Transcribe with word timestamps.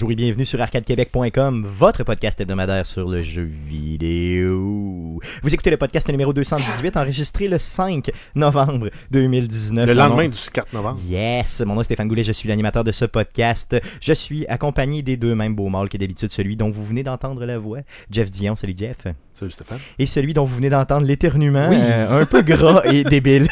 Bonjour 0.00 0.12
et 0.12 0.16
bienvenue 0.16 0.46
sur 0.46 0.58
arcadequebec.com, 0.62 1.62
votre 1.62 2.04
podcast 2.04 2.40
hebdomadaire 2.40 2.86
sur 2.86 3.06
le 3.06 3.22
jeu 3.22 3.42
vidéo. 3.42 4.89
Vous 5.42 5.52
écoutez 5.54 5.70
le 5.70 5.76
podcast 5.76 6.08
numéro 6.08 6.32
218, 6.32 6.96
enregistré 6.96 7.48
le 7.48 7.58
5 7.58 8.10
novembre 8.34 8.90
2019. 9.10 9.86
Le 9.86 9.92
lendemain 9.94 10.24
nom- 10.24 10.28
du 10.28 10.38
4 10.52 10.72
novembre. 10.72 10.98
Yes, 11.08 11.60
mon 11.66 11.74
nom 11.74 11.80
est 11.80 11.84
Stéphane 11.84 12.08
Goulet, 12.08 12.24
je 12.24 12.32
suis 12.32 12.48
l'animateur 12.48 12.84
de 12.84 12.92
ce 12.92 13.04
podcast. 13.04 13.76
Je 14.00 14.12
suis 14.12 14.46
accompagné 14.46 15.02
des 15.02 15.16
deux 15.16 15.34
mêmes 15.34 15.54
beaux 15.54 15.68
mâles 15.68 15.88
que 15.88 15.96
d'habitude, 15.96 16.30
celui 16.32 16.56
dont 16.56 16.70
vous 16.70 16.84
venez 16.84 17.02
d'entendre 17.02 17.44
la 17.44 17.58
voix, 17.58 17.78
Jeff 18.10 18.30
Dion, 18.30 18.56
salut 18.56 18.74
Jeff, 18.78 19.06
Salut 19.38 19.50
Stéphane. 19.52 19.78
et 19.98 20.06
celui 20.06 20.34
dont 20.34 20.44
vous 20.44 20.56
venez 20.56 20.68
d'entendre 20.68 21.06
l'éternuement, 21.06 21.68
Oui. 21.70 21.76
euh, 21.80 22.20
un 22.22 22.26
peu 22.26 22.42
gras 22.42 22.82
et 22.92 23.04
débile, 23.04 23.48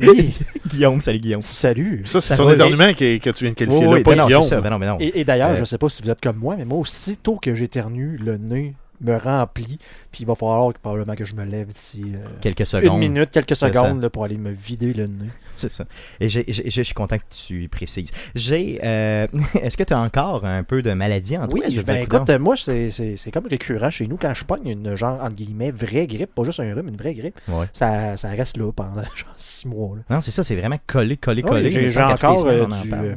Oui, 0.00 0.34
Guillaume, 0.66 1.00
salut 1.00 1.18
Guillaume. 1.18 1.42
salut. 1.42 2.02
Ça, 2.04 2.20
c'est 2.20 2.28
Ça 2.28 2.36
son 2.36 2.50
éternuement 2.50 2.92
qui- 2.94 3.18
que 3.20 3.30
tu 3.30 3.44
viens 3.44 3.50
de 3.52 3.56
qualifier. 3.56 3.86
Oui, 3.86 3.98
là, 3.98 4.02
pas 4.04 4.10
ben 4.12 4.16
non, 4.18 4.26
Guillaume. 4.26 4.42
c'est 4.42 4.48
ça, 4.50 4.60
ben 4.60 4.70
non, 4.70 4.78
ben 4.78 4.86
non. 4.90 4.96
Et, 5.00 5.20
et 5.20 5.24
d'ailleurs, 5.24 5.50
Euh, 5.50 5.56
je 5.56 5.64
sais 5.64 5.76
pas 5.78 5.88
si 5.88 6.02
vous 6.02 6.10
êtes 6.10 6.20
comme 6.20 6.36
moi, 6.36 6.54
mais 6.56 6.64
moi, 6.64 6.78
aussitôt 6.78 7.36
que 7.36 7.54
j'éternue, 7.54 8.16
le 8.24 8.36
nez 8.36 8.74
me 9.00 9.16
remplit. 9.16 9.78
Puis 10.10 10.22
il 10.22 10.26
va 10.26 10.34
falloir 10.34 10.72
que, 10.72 10.78
probablement 10.78 11.14
que 11.14 11.24
je 11.24 11.34
me 11.34 11.44
lève 11.44 11.68
d'ici 11.68 12.04
euh, 12.14 12.26
Quelques 12.40 12.60
une 12.60 12.66
secondes. 12.66 12.98
minute, 12.98 13.30
quelques 13.30 13.56
secondes 13.56 14.02
là, 14.02 14.10
pour 14.10 14.24
aller 14.24 14.38
me 14.38 14.50
vider 14.50 14.92
le 14.92 15.06
nez. 15.06 15.28
C'est 15.56 15.70
ça. 15.72 15.84
Et 16.20 16.28
je 16.28 16.82
suis 16.82 16.94
content 16.94 17.16
que 17.18 17.24
tu 17.30 17.68
précises. 17.68 18.10
J'ai. 18.34 18.80
euh, 18.84 19.26
Est-ce 19.62 19.76
que 19.76 19.82
tu 19.84 19.92
as 19.92 20.00
encore 20.00 20.44
un 20.44 20.62
peu 20.62 20.82
de 20.82 20.92
maladie 20.92 21.36
en 21.36 21.46
toi? 21.48 21.60
Oui, 21.64 21.70
Je 21.74 21.80
ben 21.82 21.94
dire, 21.94 22.02
écoute, 22.04 22.30
moi, 22.38 22.54
c'est 22.56 23.30
comme 23.32 23.46
récurrent 23.46 23.90
chez 23.90 24.06
nous. 24.06 24.16
Quand 24.16 24.34
je 24.34 24.44
pogne 24.44 24.66
une 24.68 24.94
genre, 24.94 25.22
entre 25.22 25.34
guillemets, 25.36 25.70
vraie 25.70 26.06
grippe, 26.06 26.34
pas 26.34 26.44
juste 26.44 26.60
un 26.60 26.74
rhume, 26.74 26.88
une 26.88 26.96
vraie 26.96 27.14
grippe, 27.14 27.38
Ouais. 27.48 27.66
ça, 27.72 28.16
ça 28.16 28.28
reste 28.30 28.56
là 28.56 28.70
pendant 28.72 29.02
genre 29.14 29.34
six 29.36 29.66
mois. 29.66 29.96
là. 29.96 30.02
Non, 30.16 30.20
c'est 30.20 30.30
ça, 30.30 30.44
c'est 30.44 30.56
vraiment 30.56 30.78
collé, 30.86 31.16
collé, 31.16 31.42
collé. 31.42 31.88
J'ai 31.88 32.00
encore 32.02 32.40
semaines, 32.40 32.72
euh, 32.72 33.14
en 33.14 33.16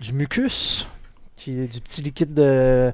du, 0.00 0.06
du 0.08 0.12
mucus, 0.12 0.86
qui 1.36 1.60
est 1.60 1.72
du 1.72 1.80
petit 1.80 2.02
liquide 2.02 2.34
de 2.34 2.92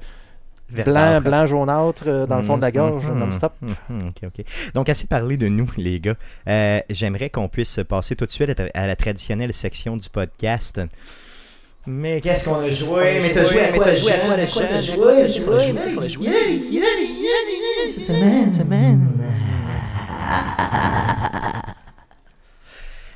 Verdâtre. 0.70 1.24
blanc 1.24 1.46
jaunâtre 1.46 2.04
euh, 2.06 2.26
dans 2.26 2.38
le 2.38 2.44
fond 2.44 2.56
de 2.56 2.62
la 2.62 2.70
gorge, 2.70 3.06
Mhm, 3.06 3.18
non-stop. 3.18 3.52
mhm, 3.62 3.74
mhm, 3.88 4.08
ok, 4.08 4.16
ok. 4.38 4.44
Donc, 4.74 4.88
assez 4.88 5.06
parlé 5.06 5.36
de 5.36 5.48
nous, 5.48 5.70
les 5.78 5.98
gars. 6.00 6.16
Euh, 6.48 6.80
J'aimerais 6.90 7.30
qu'on 7.30 7.48
puisse 7.48 7.80
passer 7.88 8.16
tout 8.16 8.26
de 8.26 8.30
suite 8.30 8.50
à, 8.74 8.86
la 8.86 8.96
traditionnelle 8.96 9.52
section 9.54 9.96
du 9.96 10.08
podcast. 10.10 10.80
Mais 11.86 12.20
qu'est-ce 12.20 12.48
qu'on 12.50 12.56
a 12.60 12.68
joué? 12.68 13.20
Mais 13.22 13.32
t'as 13.32 13.44
joué 13.44 13.60
à 13.62 13.72
quoi? 13.72 13.84
T'as 13.86 13.94
joué 13.96 14.12
à 14.12 14.18
quoi? 14.18 14.34
A 14.34 14.44
joué? 14.46 14.64
Qu'est-ce 15.26 15.44
qu'on 15.46 15.52
a 15.54 15.58
joué? 15.58 15.74
Qu'est-ce 15.82 15.94
qu'on 15.94 16.02
a 16.02 16.08
joué? 16.08 16.26
Cette 17.88 18.04
semaine, 18.04 18.38
cette 18.44 18.54
semaine. 18.54 19.08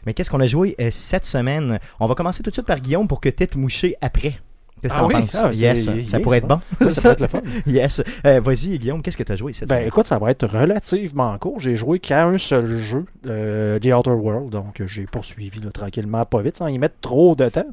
Mais 0.07 0.15
qu'est-ce 0.15 0.31
qu'on 0.31 0.41
a 0.41 0.47
joué 0.47 0.75
euh, 0.81 0.89
cette 0.91 1.25
semaine? 1.25 1.79
On 2.01 2.07
va 2.07 2.15
commencer 2.15 2.43
tout 2.43 2.51
de 2.51 2.55
suite 2.55 2.67
par 2.67 2.81
Guillaume 2.81 3.07
pour 3.07 3.21
que 3.21 3.29
tête 3.29 3.55
mouchée 3.57 3.95
après. 4.01 4.41
Qu'est-ce 4.83 4.95
que 4.95 4.99
Ah 4.99 5.03
t'en 5.03 5.07
oui? 5.09 5.15
penses? 5.15 5.37
Ah, 5.37 5.51
yes, 5.53 5.87
yes, 5.87 6.09
ça 6.11 6.19
pourrait 6.21 6.39
être 6.39 6.49
bon. 6.49 6.61
Ça 6.93 7.09
va 7.09 7.13
être 7.13 7.21
le 7.21 7.29
fun. 7.29 7.41
yes. 7.67 8.03
Euh, 8.27 8.41
Vas-y, 8.41 8.79
Guillaume, 8.81 9.01
qu'est-ce 9.01 9.17
que 9.17 9.23
tu 9.23 9.31
as 9.33 9.37
joué 9.37 9.53
cette 9.53 9.69
Ben 9.69 9.77
semaine? 9.77 9.89
écoute, 9.89 10.07
ça 10.07 10.19
va 10.19 10.31
être 10.33 10.47
relativement 10.47 11.39
court. 11.39 11.61
J'ai 11.61 11.77
joué 11.77 12.01
qu'à 12.01 12.25
un 12.27 12.37
seul 12.37 12.81
jeu, 12.81 13.05
euh, 13.27 13.79
The 13.79 13.87
Outer 13.87 14.11
World, 14.11 14.51
donc 14.51 14.83
j'ai 14.87 15.07
poursuivi 15.07 15.61
là, 15.61 15.71
tranquillement, 15.71 16.25
pas 16.27 16.43
vite, 16.43 16.57
sans 16.57 16.67
y 16.67 16.79
mettre 16.79 16.97
trop 17.01 17.37
de 17.37 17.49
temps. 17.49 17.67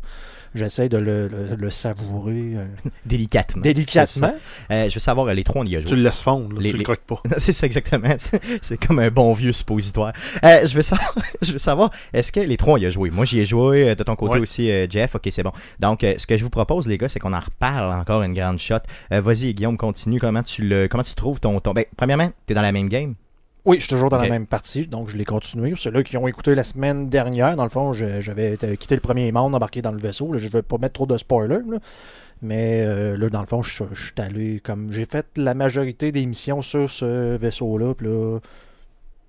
J'essaie 0.55 0.89
de 0.89 0.97
le, 0.97 1.27
le- 1.27 1.55
le 1.57 1.69
savourer 1.71 2.53
euh, 2.55 2.65
Délicatement. 3.05 3.61
délicatement. 3.61 4.33
Euh, 4.71 4.89
je 4.89 4.93
veux 4.95 4.99
savoir, 4.99 5.33
les 5.33 5.43
trois, 5.43 5.61
on 5.61 5.65
y 5.65 5.75
a 5.75 5.81
Tu 5.81 5.89
joué. 5.89 5.97
le 5.97 6.03
laisses 6.03 6.21
fondre, 6.21 6.53
là, 6.55 6.61
Les- 6.61 6.69
tu 6.71 6.77
les- 6.77 6.79
le 6.79 6.83
croques 6.83 6.99
pas. 7.05 7.21
c'est 7.37 7.51
ça 7.51 7.65
exactement. 7.65 8.09
C'est- 8.61 8.77
comme 8.85 8.99
un 8.99 9.09
bon 9.11 9.33
vieux 9.33 9.51
suppositoire. 9.51 10.13
Euh, 10.43 10.65
je 10.65 10.75
veux 10.75 10.83
savoir, 10.83 11.13
je 11.41 11.51
veux 11.53 11.59
savoir, 11.59 11.91
est-ce 12.13 12.31
que 12.31 12.39
les 12.39 12.57
trois 12.57 12.73
on 12.73 12.77
y 12.77 12.85
a 12.85 12.91
joué? 12.91 13.09
Moi, 13.09 13.25
j'y 13.25 13.39
ai 13.39 13.45
joué. 13.45 13.95
De 13.95 14.03
ton 14.03 14.15
côté 14.15 14.33
Ouais. 14.35 14.39
aussi, 14.39 14.69
euh, 14.71 14.88
Jeff. 14.89 15.15
Ok, 15.15 15.27
c'est 15.31 15.43
bon. 15.43 15.51
Donc, 15.79 16.03
euh, 16.03 16.15
ce 16.17 16.25
que 16.27 16.38
je 16.38 16.43
vous 16.43 16.49
propose, 16.49 16.88
les 16.88 16.97
gars, 16.97 17.09
c'est 17.09 17.19
qu'on 17.19 17.33
en 17.33 17.39
reparle 17.39 17.93
encore 17.93 18.23
une 18.23 18.33
grande 18.33 18.59
shot. 18.59 18.75
Euh, 19.13 19.21
Vas-y, 19.21 19.53
Guillaume, 19.53 19.77
continue. 19.77 20.19
Comment 20.19 20.43
tu 20.43 20.63
le, 20.67 20.88
comment 20.88 21.03
tu 21.03 21.13
trouves 21.15 21.39
ton, 21.39 21.59
ton. 21.59 21.73
Ben, 21.73 21.85
premièrement, 21.97 22.31
t'es 22.45 22.53
dans 22.53 22.61
la 22.61 22.71
même 22.71 22.89
game. 22.89 23.15
Oui, 23.65 23.77
je 23.77 23.81
suis 23.81 23.89
toujours 23.89 24.09
dans 24.09 24.17
la 24.17 24.29
même 24.29 24.47
partie, 24.47 24.87
donc 24.87 25.09
je 25.09 25.17
l'ai 25.17 25.25
continué. 25.25 25.73
Ceux-là 25.75 26.03
qui 26.03 26.17
ont 26.17 26.27
écouté 26.27 26.55
la 26.55 26.63
semaine 26.63 27.09
dernière, 27.09 27.55
dans 27.55 27.63
le 27.63 27.69
fond, 27.69 27.93
j'avais 27.93 28.57
quitté 28.77 28.95
le 28.95 29.01
premier 29.01 29.31
monde, 29.31 29.53
embarqué 29.53 29.81
dans 29.81 29.91
le 29.91 29.99
vaisseau. 29.99 30.31
Là, 30.31 30.39
je 30.39 30.47
ne 30.47 30.51
vais 30.51 30.61
pas 30.61 30.77
mettre 30.77 30.93
trop 30.93 31.05
de 31.05 31.17
spoilers, 31.17 31.61
là. 31.69 31.77
mais 32.41 32.83
euh, 32.85 33.17
là, 33.17 33.29
dans 33.29 33.41
le 33.41 33.47
fond, 33.47 33.61
je, 33.61 33.83
je 33.91 34.05
suis 34.05 34.13
allé 34.17 34.59
comme. 34.59 34.91
J'ai 34.91 35.05
fait 35.05 35.25
la 35.35 35.53
majorité 35.53 36.11
des 36.11 36.25
missions 36.25 36.61
sur 36.61 36.89
ce 36.89 37.37
vaisseau-là, 37.37 37.93
puis 37.93 38.07
là. 38.07 38.39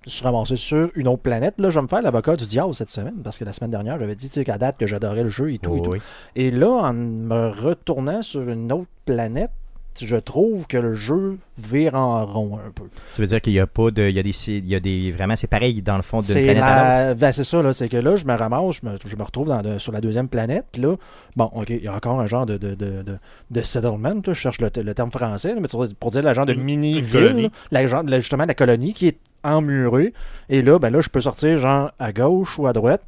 Je 0.07 0.09
suis 0.09 0.23
ramassé 0.23 0.55
sur 0.55 0.89
une 0.95 1.07
autre 1.07 1.21
planète. 1.21 1.53
Là, 1.59 1.69
je 1.69 1.75
vais 1.75 1.83
me 1.83 1.87
faire 1.87 2.01
l'avocat 2.01 2.35
du 2.35 2.47
diable 2.47 2.73
cette 2.73 2.89
semaine, 2.89 3.21
parce 3.23 3.37
que 3.37 3.45
la 3.45 3.53
semaine 3.53 3.69
dernière, 3.69 3.99
j'avais 3.99 4.15
dit 4.15 4.29
qu'à 4.29 4.57
date 4.57 4.77
que 4.77 4.87
j'adorais 4.87 5.21
le 5.21 5.29
jeu 5.29 5.53
et 5.53 5.59
tout. 5.59 5.77
et 5.77 5.81
tout. 5.83 5.91
Oui. 5.91 6.01
Et 6.35 6.49
là, 6.49 6.69
en 6.69 6.93
me 6.93 7.49
retournant 7.49 8.23
sur 8.23 8.49
une 8.49 8.71
autre 8.71 8.89
planète, 9.05 9.51
je 9.99 10.15
trouve 10.15 10.67
que 10.67 10.77
le 10.77 10.95
jeu 10.95 11.37
vire 11.57 11.95
en 11.95 12.25
rond 12.25 12.57
un 12.57 12.71
peu. 12.71 12.85
Tu 13.13 13.21
veux 13.21 13.27
dire 13.27 13.41
qu'il 13.41 13.53
y 13.53 13.59
a 13.59 13.67
pas 13.67 13.91
de, 13.91 14.03
il 14.03 14.15
y 14.15 14.19
a 14.19 14.23
des, 14.23 14.49
il 14.49 14.67
y 14.67 14.75
a 14.75 14.79
des, 14.79 15.11
vraiment, 15.11 15.35
c'est 15.35 15.47
pareil 15.47 15.81
dans 15.81 15.97
le 15.97 16.01
fond 16.01 16.21
d'une 16.21 16.33
planète 16.43 16.63
à 16.63 16.75
l'autre. 16.75 17.09
la... 17.09 17.13
ben, 17.15 17.31
c'est 17.31 17.43
ça, 17.43 17.61
là, 17.61 17.73
c'est 17.73 17.89
que 17.89 17.97
là, 17.97 18.15
je 18.15 18.25
me 18.25 18.33
ramasse, 18.33 18.79
je 18.81 18.87
me, 18.89 18.97
je 19.05 19.15
me 19.15 19.23
retrouve 19.23 19.47
dans 19.49 19.61
de- 19.61 19.77
sur 19.77 19.91
la 19.91 20.01
deuxième 20.01 20.27
planète, 20.27 20.65
puis 20.71 20.81
là, 20.81 20.95
bon, 21.35 21.45
ok, 21.53 21.69
il 21.69 21.83
y 21.83 21.87
a 21.87 21.95
encore 21.95 22.19
un 22.19 22.25
genre 22.27 22.45
de, 22.45 22.57
de, 22.57 22.73
de, 22.75 23.03
de, 23.03 23.17
de 23.51 23.61
settlement, 23.61 24.09
là, 24.13 24.21
je 24.27 24.33
cherche 24.33 24.59
le, 24.61 24.69
le 24.75 24.93
terme 24.93 25.11
français, 25.11 25.53
là, 25.53 25.59
mais 25.61 25.67
pour 25.99 26.11
dire 26.11 26.23
la 26.23 26.33
genre 26.33 26.45
de 26.45 26.53
mini-ville, 26.63 27.49
la 27.71 27.85
la- 28.03 28.19
justement 28.19 28.45
la 28.45 28.53
colonie 28.55 28.93
qui 28.93 29.07
est 29.07 29.17
emmurée, 29.43 30.13
et 30.49 30.61
là, 30.61 30.79
ben 30.79 30.89
là, 30.89 31.01
je 31.01 31.09
peux 31.09 31.21
sortir 31.21 31.57
genre 31.57 31.91
à 31.99 32.13
gauche 32.13 32.57
ou 32.59 32.67
à 32.67 32.73
droite, 32.73 33.01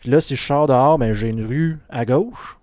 puis 0.00 0.10
là, 0.10 0.20
si 0.20 0.36
je 0.36 0.42
sors 0.42 0.66
dehors, 0.66 0.98
ben 0.98 1.12
j'ai 1.12 1.28
une 1.28 1.44
rue 1.44 1.78
à 1.90 2.04
gauche, 2.04 2.56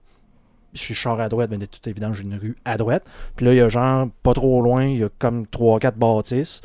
je 0.78 1.00
sors 1.00 1.20
à 1.20 1.30
droite, 1.30 1.50
ben 1.50 1.60
de 1.60 1.66
toute 1.66 1.86
évidence, 1.88 2.18
j'ai 2.18 2.24
une 2.24 2.36
rue 2.36 2.56
à 2.66 2.78
droite, 2.78 3.06
puis 3.36 3.46
là, 3.46 3.54
il 3.54 3.58
y 3.58 3.62
a 3.62 3.70
genre, 3.70 4.08
pas 4.24 4.34
trop 4.34 4.62
loin, 4.62 4.86
il 4.86 5.00
y 5.00 5.04
a 5.04 5.10
comme 5.20 5.46
3-4 5.46 5.96
bâtisses, 5.96 6.62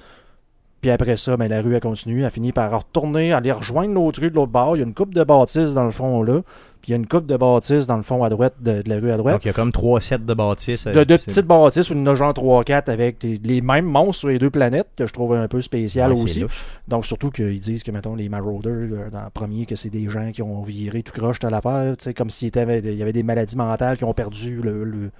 puis 0.83 0.91
après 0.91 1.17
ça, 1.17 1.37
ben, 1.37 1.49
la 1.49 1.63
rue, 1.63 1.75
elle 1.77 1.81
continue. 1.81 2.25
Elle 2.25 2.31
finit 2.33 2.51
par 2.51 2.77
retourner, 2.77 3.33
aller 3.33 3.53
rejoindre 3.53 3.95
l'autre 3.95 4.21
rue 4.21 4.31
de 4.31 4.35
l'autre 4.35 4.51
bord. 4.51 4.77
Il 4.77 4.81
y 4.81 4.83
a 4.83 4.87
une 4.87 4.95
coupe 4.95 5.15
de 5.15 5.23
bâtisses 5.23 5.75
dans 5.75 5.85
le 5.85 5.93
fond 5.93 6.25
là. 6.25 6.43
Puis 6.83 6.89
il 6.89 6.91
y 6.91 6.95
a 6.95 6.97
une 6.97 7.07
coupe 7.07 7.27
de 7.27 7.37
bâtisses 7.37 7.87
dans 7.87 7.97
le 7.97 8.03
fond 8.03 8.25
à 8.25 8.29
droite 8.29 8.55
de, 8.61 8.83
de 8.83 8.89
la 8.89 8.97
rue 8.97 9.13
à 9.13 9.17
droite. 9.17 9.35
Donc, 9.37 9.45
il 9.45 9.49
y 9.49 9.51
a 9.51 9.55
comme 9.55 9.71
trois 9.71 10.01
sets 10.01 10.19
de 10.19 10.35
bâtisses. 10.35 10.87
euh, 10.89 10.93
de 10.93 11.05
deux 11.05 11.17
c'est- 11.17 11.27
petites 11.27 11.47
bâtisses, 11.47 11.91
une 11.91 12.13
genre 12.15 12.35
3-4 12.35 12.89
avec 12.89 13.19
des- 13.21 13.41
les 13.43 13.61
mêmes 13.61 13.85
monstres 13.87 14.15
sur 14.21 14.29
les 14.29 14.39
deux 14.41 14.51
planètes, 14.51 14.89
que 14.97 15.07
je 15.07 15.13
trouve 15.13 15.35
un 15.35 15.47
peu 15.47 15.61
spécial 15.61 16.13
Ouais, 16.13 16.21
aussi. 16.21 16.45
Donc 16.89 17.07
surtout 17.07 17.31
qu'ils 17.31 17.61
disent 17.61 17.85
que, 17.85 17.93
mettons, 17.93 18.17
les 18.17 18.29
Marauders, 18.29 18.73
euh, 18.73 19.11
dans 19.11 19.23
le 19.23 19.31
premier, 19.33 19.65
que 19.65 19.77
c'est 19.77 19.91
des 19.91 20.09
gens 20.11 20.31
qui 20.33 20.43
ont 20.43 20.61
viré 20.63 21.03
tout 21.05 21.13
croche 21.13 21.39
à 21.45 21.51
l'affaire, 21.51 21.95
comme 22.17 22.31
s'il 22.31 22.51
y 22.55 22.59
avait 22.59 23.13
des 23.13 23.23
maladies 23.23 23.57
mentales 23.57 23.97
qui 23.97 24.05
ont 24.05 24.15
perdu 24.15 24.61
le... 24.61 25.11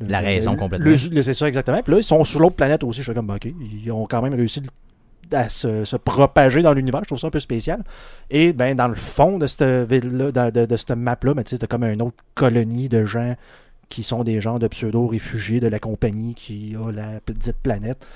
La 0.00 0.20
raison 0.20 0.54
complètement. 0.56 0.94
c'est 0.96 1.34
ça 1.34 1.48
exactement. 1.48 1.80
Puis 1.82 1.92
là, 1.92 1.98
ils 1.98 2.04
sont 2.04 2.22
sur 2.24 2.38
l'autre 2.40 2.54
planète 2.56 2.84
aussi. 2.84 3.00
Je 3.00 3.04
suis 3.06 3.14
comme, 3.14 3.26
bah, 3.26 3.34
ok, 3.36 3.52
ils 3.84 3.90
ont 3.90 4.06
quand 4.06 4.22
même 4.22 4.34
réussi 4.34 4.62
à 5.32 5.48
se, 5.48 5.84
se 5.84 5.96
propager 5.96 6.62
dans 6.62 6.72
l'univers. 6.72 7.00
Je 7.02 7.08
trouve 7.08 7.18
ça 7.18 7.26
un 7.26 7.30
peu 7.30 7.40
spécial. 7.40 7.82
Et 8.30 8.52
ben 8.52 8.74
dans 8.74 8.88
le 8.88 8.94
fond 8.94 9.38
de 9.38 9.46
cette 9.46 9.88
ville-là, 9.90 10.32
de, 10.32 10.60
de, 10.60 10.66
de 10.66 10.76
cette 10.76 10.90
map-là, 10.96 11.34
ben, 11.34 11.42
tu 11.44 11.56
comme 11.58 11.84
une 11.84 12.02
autre 12.02 12.16
colonie 12.34 12.88
de 12.88 13.04
gens 13.04 13.36
qui 13.88 14.02
sont 14.02 14.22
des 14.24 14.40
gens 14.40 14.58
de 14.58 14.68
pseudo-réfugiés 14.68 15.60
de 15.60 15.68
la 15.68 15.78
compagnie 15.78 16.34
qui 16.34 16.76
a 16.76 16.90
la 16.92 17.20
petite 17.24 17.56
planète. 17.62 18.06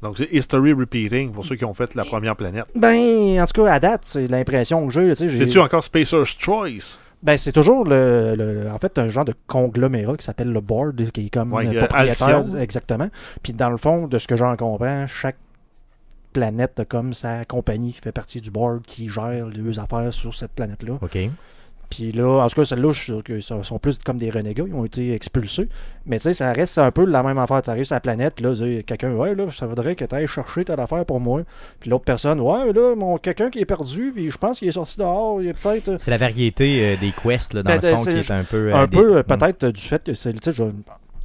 Donc, 0.00 0.16
c'est 0.16 0.28
History 0.32 0.72
Repeating 0.72 1.32
pour 1.32 1.44
ceux 1.44 1.56
qui 1.56 1.64
ont 1.64 1.74
fait 1.74 1.94
la 1.96 2.04
première 2.04 2.36
planète. 2.36 2.66
Ben, 2.76 3.40
en 3.42 3.44
tout 3.46 3.62
cas, 3.64 3.72
à 3.72 3.80
date, 3.80 4.02
c'est 4.04 4.28
l'impression 4.28 4.86
que 4.86 4.92
j'ai. 4.92 5.14
C'est-tu 5.14 5.58
encore 5.58 5.82
Spacer's 5.84 6.36
Choice? 6.38 6.96
Ben, 7.20 7.36
c'est 7.36 7.50
toujours 7.50 7.84
le, 7.84 8.36
le- 8.36 8.70
en 8.70 8.78
fait 8.78 8.96
un 8.96 9.08
genre 9.08 9.24
de 9.24 9.34
conglomérat 9.48 10.16
qui 10.16 10.24
s'appelle 10.24 10.52
le 10.52 10.60
board, 10.60 11.10
qui 11.10 11.26
est 11.26 11.30
comme 11.30 11.52
Ouais, 11.52 11.66
euh, 11.66 11.84
propriétaire. 11.84 12.44
Exactement. 12.60 13.08
Puis 13.42 13.52
dans 13.52 13.70
le 13.70 13.76
fond, 13.76 14.06
de 14.06 14.18
ce 14.18 14.28
que 14.28 14.36
j'en 14.36 14.54
comprends, 14.56 15.04
chaque 15.08 15.36
planète 16.38 16.82
comme 16.88 17.14
sa 17.14 17.44
compagnie 17.44 17.92
qui 17.92 18.00
fait 18.00 18.12
partie 18.12 18.40
du 18.40 18.50
board 18.50 18.82
qui 18.86 19.08
gère 19.08 19.46
les 19.46 19.78
affaires 19.78 20.12
sur 20.12 20.34
cette 20.34 20.52
planète-là. 20.52 20.94
Ok. 21.02 21.18
Puis 21.90 22.12
là, 22.12 22.44
en 22.44 22.48
tout 22.48 22.54
cas, 22.56 22.66
celle-là, 22.66 22.92
je 22.92 22.98
suis 22.98 23.12
sûr 23.14 23.24
que 23.24 23.40
ça 23.40 23.62
sont 23.64 23.78
plus 23.78 23.98
comme 24.04 24.18
des 24.18 24.28
renégats, 24.28 24.64
ils 24.66 24.74
ont 24.74 24.84
été 24.84 25.14
expulsés. 25.14 25.70
Mais 26.04 26.18
tu 26.18 26.24
sais, 26.24 26.34
ça 26.34 26.52
reste 26.52 26.76
un 26.76 26.90
peu 26.90 27.06
la 27.06 27.22
même 27.22 27.38
affaire. 27.38 27.62
Tu 27.62 27.70
arrives 27.70 27.84
sur 27.86 27.94
la 27.96 28.00
planète, 28.00 28.34
puis 28.36 28.44
là, 28.44 28.52
quelqu'un, 28.86 29.12
ouais, 29.14 29.34
là, 29.34 29.46
ça 29.50 29.66
voudrait 29.66 29.96
que 29.96 30.04
tu 30.04 30.14
ailles 30.14 30.26
chercher 30.26 30.66
telle 30.66 30.80
affaire 30.80 31.06
pour 31.06 31.18
moi. 31.18 31.44
Puis 31.80 31.88
l'autre 31.88 32.04
personne, 32.04 32.40
ouais, 32.40 32.72
là, 32.74 32.94
mon 32.94 33.16
quelqu'un 33.16 33.48
qui 33.48 33.60
est 33.60 33.64
perdu, 33.64 34.12
puis 34.14 34.28
je 34.30 34.36
pense 34.36 34.58
qu'il 34.58 34.68
est 34.68 34.72
sorti 34.72 34.98
dehors, 34.98 35.40
il 35.40 35.48
est 35.48 35.54
peut-être. 35.58 35.96
C'est 35.98 36.10
la 36.10 36.18
variété 36.18 36.92
euh, 36.92 36.96
des 37.00 37.12
quests 37.12 37.54
là, 37.54 37.62
dans 37.62 37.70
Ben, 37.78 37.80
le 37.90 37.96
fond 37.96 38.04
c'est- 38.04 38.12
qui 38.12 38.18
est 38.18 38.30
un 38.32 38.44
peu. 38.44 38.68
euh, 38.70 38.74
un 38.76 38.86
des- 38.86 38.96
peu 38.96 39.16
euh, 39.16 39.22
peut-être 39.22 39.64
euh, 39.64 39.72
du 39.72 39.80
fait 39.80 40.04
que 40.04 40.12
c'est 40.12 40.34
tu 40.34 40.52
sais, 40.52 40.62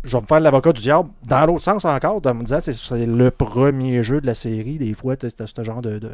je, 0.04 0.12
vais 0.16 0.22
me 0.22 0.28
faire 0.28 0.40
l'avocat 0.40 0.74
du 0.74 0.82
diable 0.82 1.10
dans 1.28 1.46
l'autre 1.46 1.62
sens 1.64 1.86
encore 1.86 2.22
de 2.22 2.32
me 2.32 2.44
dire 2.44 2.62
c'est 2.62 2.74
c'est 2.74 3.06
le 3.06 3.32
premier 3.32 4.04
jeu 4.04 4.22
de 4.22 4.26
la 4.26 4.36
série 4.36 4.78
des 4.78 4.94
fois 4.94 5.16
tu 5.16 5.28
ce 5.30 5.64
genre 5.64 5.82
de, 5.82 6.00
de, 6.00 6.12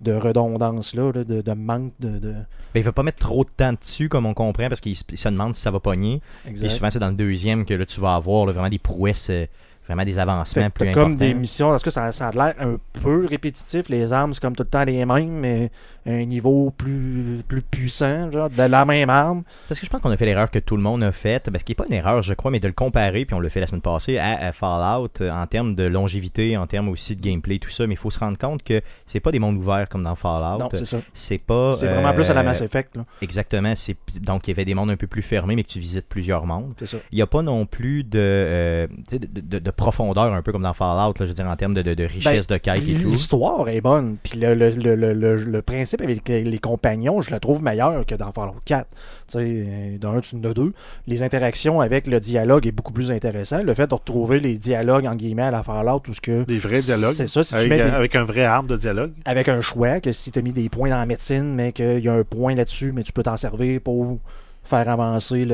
de 0.00 0.12
redondance 0.12 0.94
là, 0.94 1.12
de, 1.12 1.22
de 1.22 1.52
manque 1.52 1.92
de, 2.00 2.18
de- 2.18 2.32
Ben, 2.32 2.80
il 2.80 2.82
veut 2.82 2.92
pas 2.92 3.02
mettre 3.02 3.18
trop 3.18 3.44
de 3.44 3.50
temps 3.50 3.72
dessus, 3.72 4.08
comme 4.08 4.26
on 4.26 4.34
comprend, 4.34 4.68
parce 4.68 4.80
qu'il 4.80 4.96
se 4.96 5.28
demande 5.28 5.54
si 5.54 5.60
ça 5.60 5.70
va 5.70 5.80
pogner. 5.80 6.20
exact. 6.46 6.66
Et 6.66 6.68
souvent, 6.68 6.90
c'est 6.90 6.98
dans 6.98 7.08
le 7.08 7.14
deuxième 7.14 7.64
que 7.64 7.74
là, 7.74 7.86
tu 7.86 8.00
vas 8.00 8.16
avoir 8.16 8.46
là, 8.46 8.52
vraiment 8.52 8.68
des 8.68 8.78
prouesses 8.78 9.28
euh, 9.30 9.46
vraiment 9.86 10.04
des 10.04 10.18
avancements 10.18 10.62
Fait 10.62 10.70
plus 10.70 10.88
importants. 10.88 11.08
comme 11.08 11.16
des 11.16 11.34
missions, 11.34 11.68
parce 11.70 11.82
que 11.82 11.90
ça, 11.90 12.10
ça 12.10 12.28
a 12.28 12.32
l'air 12.32 12.54
un 12.58 12.76
peu 13.02 13.26
répétitif. 13.26 13.88
Les 13.88 14.12
armes, 14.12 14.34
c'est 14.34 14.40
comme 14.40 14.56
tout 14.56 14.62
le 14.62 14.68
temps 14.68 14.84
les 14.84 15.04
mêmes, 15.04 15.28
mais 15.30 15.70
un 16.06 16.24
niveau 16.24 16.70
plus, 16.76 17.42
plus 17.48 17.62
puissant, 17.62 18.30
genre, 18.30 18.50
de 18.50 18.62
la 18.62 18.84
même 18.84 19.08
arme. 19.10 19.42
Parce 19.68 19.80
que 19.80 19.86
je 19.86 19.90
pense 19.90 20.00
qu'on 20.00 20.10
a 20.10 20.16
fait 20.16 20.26
l'erreur 20.26 20.50
que 20.50 20.58
tout 20.58 20.76
le 20.76 20.82
monde 20.82 21.02
a 21.02 21.12
faite, 21.12 21.48
parce 21.50 21.64
qu'il 21.64 21.72
n'est 21.72 21.76
pas 21.84 21.86
une 21.88 21.94
erreur, 21.94 22.22
je 22.22 22.34
crois, 22.34 22.50
mais 22.50 22.60
de 22.60 22.66
le 22.66 22.72
comparer, 22.74 23.24
puis 23.24 23.34
on 23.34 23.40
l'a 23.40 23.48
fait 23.48 23.60
la 23.60 23.66
semaine 23.66 23.80
passée, 23.80 24.18
à, 24.18 24.46
à 24.48 24.52
Fallout 24.52 25.08
euh, 25.20 25.30
en 25.30 25.46
termes 25.46 25.74
de 25.74 25.84
longévité, 25.84 26.56
en 26.56 26.66
termes 26.66 26.88
aussi 26.88 27.16
de 27.16 27.22
gameplay, 27.22 27.58
tout 27.58 27.70
ça. 27.70 27.86
Mais 27.86 27.94
il 27.94 27.96
faut 27.96 28.10
se 28.10 28.18
rendre 28.18 28.36
compte 28.38 28.62
que 28.62 28.80
c'est 29.06 29.20
pas 29.20 29.32
des 29.32 29.38
mondes 29.38 29.56
ouverts 29.56 29.88
comme 29.88 30.02
dans 30.02 30.14
Fallout. 30.14 30.58
non, 30.58 30.68
c'est 30.72 30.84
ça. 30.84 30.98
C'est 31.12 31.38
pas. 31.38 31.72
C'est 31.74 31.86
vraiment 31.88 32.12
plus 32.12 32.28
à 32.30 32.34
la 32.34 32.40
euh, 32.40 32.44
Mass 32.44 32.60
Effect, 32.60 32.96
là. 32.96 33.04
Exactement. 33.22 33.72
C'est 33.76 33.96
donc 34.20 34.46
il 34.46 34.50
y 34.50 34.52
avait 34.52 34.64
des 34.64 34.74
mondes 34.74 34.90
un 34.90 34.96
peu 34.96 35.06
plus 35.06 35.22
fermés, 35.22 35.56
mais 35.56 35.62
que 35.64 35.68
tu 35.70 35.78
visites 35.78 36.06
plusieurs 36.08 36.44
mondes. 36.46 36.74
Ça. 36.84 36.98
Il 37.12 37.16
n'y 37.16 37.22
a 37.22 37.26
pas 37.26 37.42
non 37.42 37.64
plus 37.66 38.04
de, 38.04 38.18
euh, 38.18 38.86
de, 39.12 39.40
de- 39.40 39.58
de 39.58 39.70
profondeur 39.70 40.32
un 40.32 40.42
peu 40.42 40.52
comme 40.52 40.62
dans 40.62 40.74
Fallout, 40.74 41.14
là, 41.18 41.20
je 41.20 41.24
veux 41.24 41.34
dire 41.34 41.46
en 41.46 41.56
termes 41.56 41.74
de, 41.74 41.82
de- 41.82 41.94
de 41.94 42.04
richesse 42.04 42.46
de 42.46 42.56
quête 42.58 42.82
et 42.86 42.94
tout. 43.00 43.08
L'histoire 43.08 43.68
est 43.68 43.80
bonne. 43.80 44.16
Puis 44.22 44.38
le, 44.38 44.54
le, 44.54 44.68
le, 44.70 44.94
le, 44.94 45.12
le- 45.12 45.36
le 45.36 45.62
principe 45.96 46.28
avec 46.28 46.46
les 46.46 46.58
compagnons, 46.58 47.20
je 47.22 47.32
le 47.32 47.40
trouve 47.40 47.62
meilleur 47.62 48.04
que 48.06 48.14
dans 48.14 48.32
Fallout 48.32 48.56
4. 48.64 48.86
Tu 48.90 48.96
sais, 49.28 49.38
euh, 49.40 49.98
dans 49.98 50.12
un, 50.12 50.20
tu 50.20 50.36
en 50.36 50.44
as 50.44 50.54
deux. 50.54 50.72
Les 51.06 51.22
interactions 51.22 51.80
avec 51.80 52.06
le 52.06 52.20
dialogue 52.20 52.66
est 52.66 52.72
beaucoup 52.72 52.92
plus 52.92 53.10
intéressant. 53.10 53.62
Le 53.62 53.74
fait 53.74 53.86
de 53.86 53.94
retrouver 53.94 54.40
les 54.40 54.58
dialogues, 54.58 55.06
en 55.06 55.14
guillemets, 55.14 55.42
à 55.42 55.50
la 55.50 55.62
Fallout, 55.62 56.00
tout 56.00 56.12
ce 56.12 56.20
que. 56.20 56.44
Des 56.44 56.58
vrais 56.58 56.80
dialogues. 56.80 57.14
C'est 57.14 57.26
ça, 57.26 57.42
si 57.42 57.50
tu 57.50 57.56
avec, 57.56 57.68
mets 57.70 57.76
des- 57.76 57.82
avec 57.82 58.14
un 58.16 58.24
vrai 58.24 58.44
arme 58.44 58.66
de 58.66 58.76
dialogue. 58.76 59.12
avec 59.24 59.48
un 59.48 59.60
choix, 59.60 60.00
que 60.00 60.12
si 60.12 60.30
tu 60.32 60.38
as 60.38 60.42
mis 60.42 60.52
des 60.52 60.68
points 60.68 60.90
dans 60.90 60.98
la 60.98 61.06
médecine, 61.06 61.54
mais 61.54 61.72
qu'il 61.72 62.00
y 62.00 62.08
a 62.08 62.12
un 62.14 62.24
point 62.24 62.54
là-dessus, 62.54 62.92
mais 62.92 63.02
tu 63.02 63.12
peux 63.12 63.22
t'en 63.22 63.36
servir 63.36 63.80
pour 63.80 64.18
faire 64.64 64.88
avancer 64.88 65.44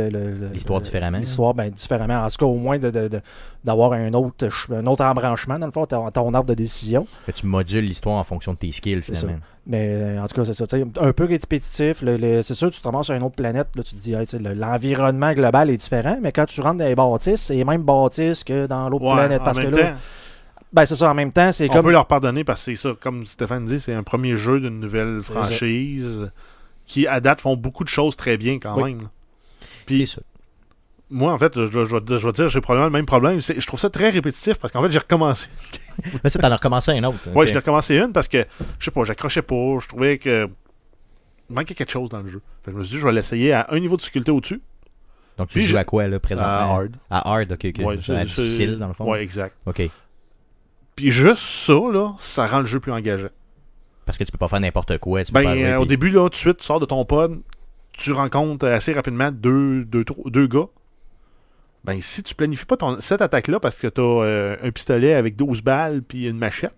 L'histoire 0.53 0.81
différemment. 0.81 1.19
L'histoire, 1.19 1.55
ben, 1.55 1.71
différemment. 1.71 2.23
En 2.25 2.29
tout 2.29 2.37
cas, 2.39 2.47
au 2.47 2.55
moins 2.57 2.79
de- 2.79 2.91
de- 2.91 3.09
de- 3.09 3.21
d'avoir 3.65 3.93
un 3.93 4.13
autre, 4.15 4.49
un 4.73 4.87
autre 4.87 5.05
embranchement, 5.05 5.59
dans 5.59 5.67
le 5.67 5.73
fond, 5.73 5.85
ton, 5.87 6.11
ton 6.11 6.33
arbre 6.33 6.49
de 6.49 6.55
décision. 6.55 7.07
Que 7.27 7.33
tu 7.33 7.47
modules 7.47 7.85
l'histoire 7.85 8.17
en 8.17 8.25
fonction 8.25 8.53
de 8.53 8.59
tes 8.59 8.73
skills, 8.73 9.03
finalement. 9.03 9.39
Mais 9.67 9.89
euh, 9.91 10.23
en 10.23 10.27
tout 10.29 10.35
cas, 10.35 10.45
c'est 10.45 10.55
ça. 10.55 10.65
Un 11.01 11.13
peu 11.13 11.25
répétitif. 11.25 12.03
c'est 12.43 12.55
sûr, 12.55 12.71
tu 12.71 12.81
te 12.81 12.87
ramasses 12.89 13.07
sur 13.07 13.15
une 13.15 13.23
autre 13.23 13.35
planète. 13.37 13.69
Là, 13.75 13.83
tu 13.83 13.95
te 13.95 14.01
dis, 14.01 14.15
hey, 14.15 14.27
l'environnement 14.57 15.33
global 15.33 15.71
est 15.71 15.77
différent. 15.77 16.19
Mais 16.23 16.33
quand 16.33 16.47
tu 16.47 16.61
rentres 16.61 16.79
dans 16.79 16.87
les 16.87 16.95
bâtisses, 16.95 17.43
c'est 17.43 17.55
les 17.57 17.65
mêmes 17.65 17.83
bâtisses 17.83 18.45
que 18.45 18.67
dans 18.67 18.89
l'autre 18.89 19.05
Ouais, 19.05 19.15
planète. 19.15 19.43
en 19.43 19.45
Parce 19.45 19.59
que 19.59 19.65
même 19.65 19.75
là, 19.75 19.83
temps, 19.93 19.99
ben, 20.73 20.87
c'est 20.87 20.97
ça. 20.97 21.11
En 21.11 21.15
même 21.15 21.33
temps, 21.33 21.51
c'est 21.53 21.69
on 21.71 21.83
peut 21.83 21.91
leur 21.91 22.07
pardonner 22.07 22.45
parce 22.45 22.65
que 22.65 22.75
c'est 22.75 22.89
ça, 22.89 22.95
comme 23.01 23.27
Stéphane 23.27 23.67
dit, 23.67 23.81
c'est 23.81 23.93
un 23.93 24.03
premier 24.05 24.37
jeu 24.37 24.61
d'une 24.61 24.79
nouvelle 24.81 25.21
franchise 25.21 26.31
qui, 26.91 27.07
à 27.07 27.21
date, 27.21 27.41
font 27.41 27.57
beaucoup 27.57 27.85
de 27.85 27.89
choses 27.89 28.17
très 28.17 28.37
bien 28.37 28.59
quand 28.59 28.75
Oui. 28.81 28.93
même. 28.95 29.03
là. 29.03 29.11
C'est 29.61 29.85
Puis, 29.87 30.07
ça. 30.09 30.21
moi, 31.09 31.33
en 31.33 31.39
fait, 31.39 31.55
je, 31.55 31.67
je, 31.67 31.85
je 31.85 31.97
vais- 31.97 32.19
je 32.19 32.27
vais 32.27 32.33
dire, 32.33 32.49
j'ai 32.49 32.61
probablement 32.61 32.87
le 32.87 32.93
même 32.93 33.07
problème. 33.07 33.41
C'est- 33.41 33.61
Je 33.61 33.67
trouve 33.67 33.79
ça 33.79 33.91
très 33.91 34.11
répétitif 34.11 34.59
parce 34.59 34.73
qu'en 34.73 34.83
fait, 34.83 34.91
j'ai 34.91 34.99
recommencé. 34.99 35.47
Mais 36.25 36.31
t'en 36.31 36.51
as 36.51 36.57
recommencé 36.57 36.91
un 36.91 37.05
autre. 37.05 37.19
Ouais, 37.35 37.43
ok. 37.45 37.47
j'ai 37.49 37.55
recommencé 37.55 37.97
une 37.97 38.13
parce 38.13 38.27
que, 38.29 38.45
je 38.79 38.85
sais 38.85 38.91
pas, 38.91 39.05
j'accrochais 39.05 39.43
pas. 39.43 39.79
Je 39.81 39.87
trouvais 39.89 40.19
que. 40.19 40.49
Il 41.49 41.55
manquait 41.55 41.75
quelque 41.75 41.91
chose 41.93 42.09
dans 42.09 42.21
le 42.23 42.29
jeu. 42.31 42.41
Fait 42.65 42.71
que 42.71 42.73
je 42.73 42.79
me 42.79 42.85
suis 42.85 42.95
dit, 42.95 43.01
je 43.01 43.07
vais 43.07 43.13
l'essayer 43.13 43.53
à 43.53 43.67
un 43.71 43.79
niveau 43.81 43.97
de 43.97 44.01
difficulté 44.01 44.31
au-dessus. 44.31 44.61
Donc, 45.39 45.49
tu 45.49 45.55
Puis 45.55 45.67
joues 45.67 45.73
je- 45.73 45.77
à 45.79 45.85
quoi, 45.85 46.07
là, 46.09 46.17
À 46.17 46.21
présentement 46.21 46.77
hard. 46.77 46.97
À 47.11 47.29
hard, 47.33 47.53
ok. 47.53 47.67
ok. 47.77 47.87
Ouais, 47.87 47.99
c'est- 48.05 48.13
à 48.13 48.19
c'est- 48.21 48.25
difficile, 48.27 48.79
dans 48.79 48.89
le 48.89 48.95
fond. 48.95 49.11
Ouais, 49.11 49.23
exact. 49.23 49.55
Ok. 49.67 49.83
Puis 50.97 51.11
juste 51.11 51.43
ça, 51.43 51.73
là, 51.93 52.15
ça 52.19 52.47
rend 52.47 52.61
le 52.61 52.67
jeu 52.67 52.79
plus 52.81 52.93
engageant. 52.93 53.29
Parce 54.11 54.19
que 54.19 54.25
tu 54.25 54.33
peux 54.33 54.39
pas 54.39 54.49
faire 54.49 54.61
n'importe 54.61 54.99
quoi. 54.99 55.23
Tu 55.25 55.33
peux 55.33 55.41
Ben, 55.41 55.45
pas 55.45 55.55
euh, 55.57 55.79
au 55.79 55.85
début, 55.87 56.11
là, 56.11 56.23
tout 56.25 56.31
de 56.31 56.35
suite, 56.35 56.57
tu 56.59 56.65
sors 56.65 56.81
de 56.81 56.85
ton 56.87 57.05
pod, 57.05 57.41
tu 57.93 58.13
rencontres 58.13 58.67
assez 58.67 58.93
rapidement 58.93 59.31
deux, 59.31 59.85
deux, 59.85 60.05
deux 60.27 60.47
gars. 60.49 60.67
Ben, 61.85 62.01
si 62.03 62.23
tu 62.23 62.35
planifies 62.35 62.67
pas 62.67 62.77
ton, 62.77 63.01
cette 63.01 63.23
attaque-là 63.23 63.59
parce 63.61 63.77
que 63.77 63.87
t'as 63.87 64.03
euh, 64.03 64.57
un 64.63 64.71
pistolet 64.71 65.15
avec 65.15 65.37
12 65.37 65.63
balles 65.63 66.03
puis 66.03 66.27
une 66.27 66.37
machette, 66.39 66.75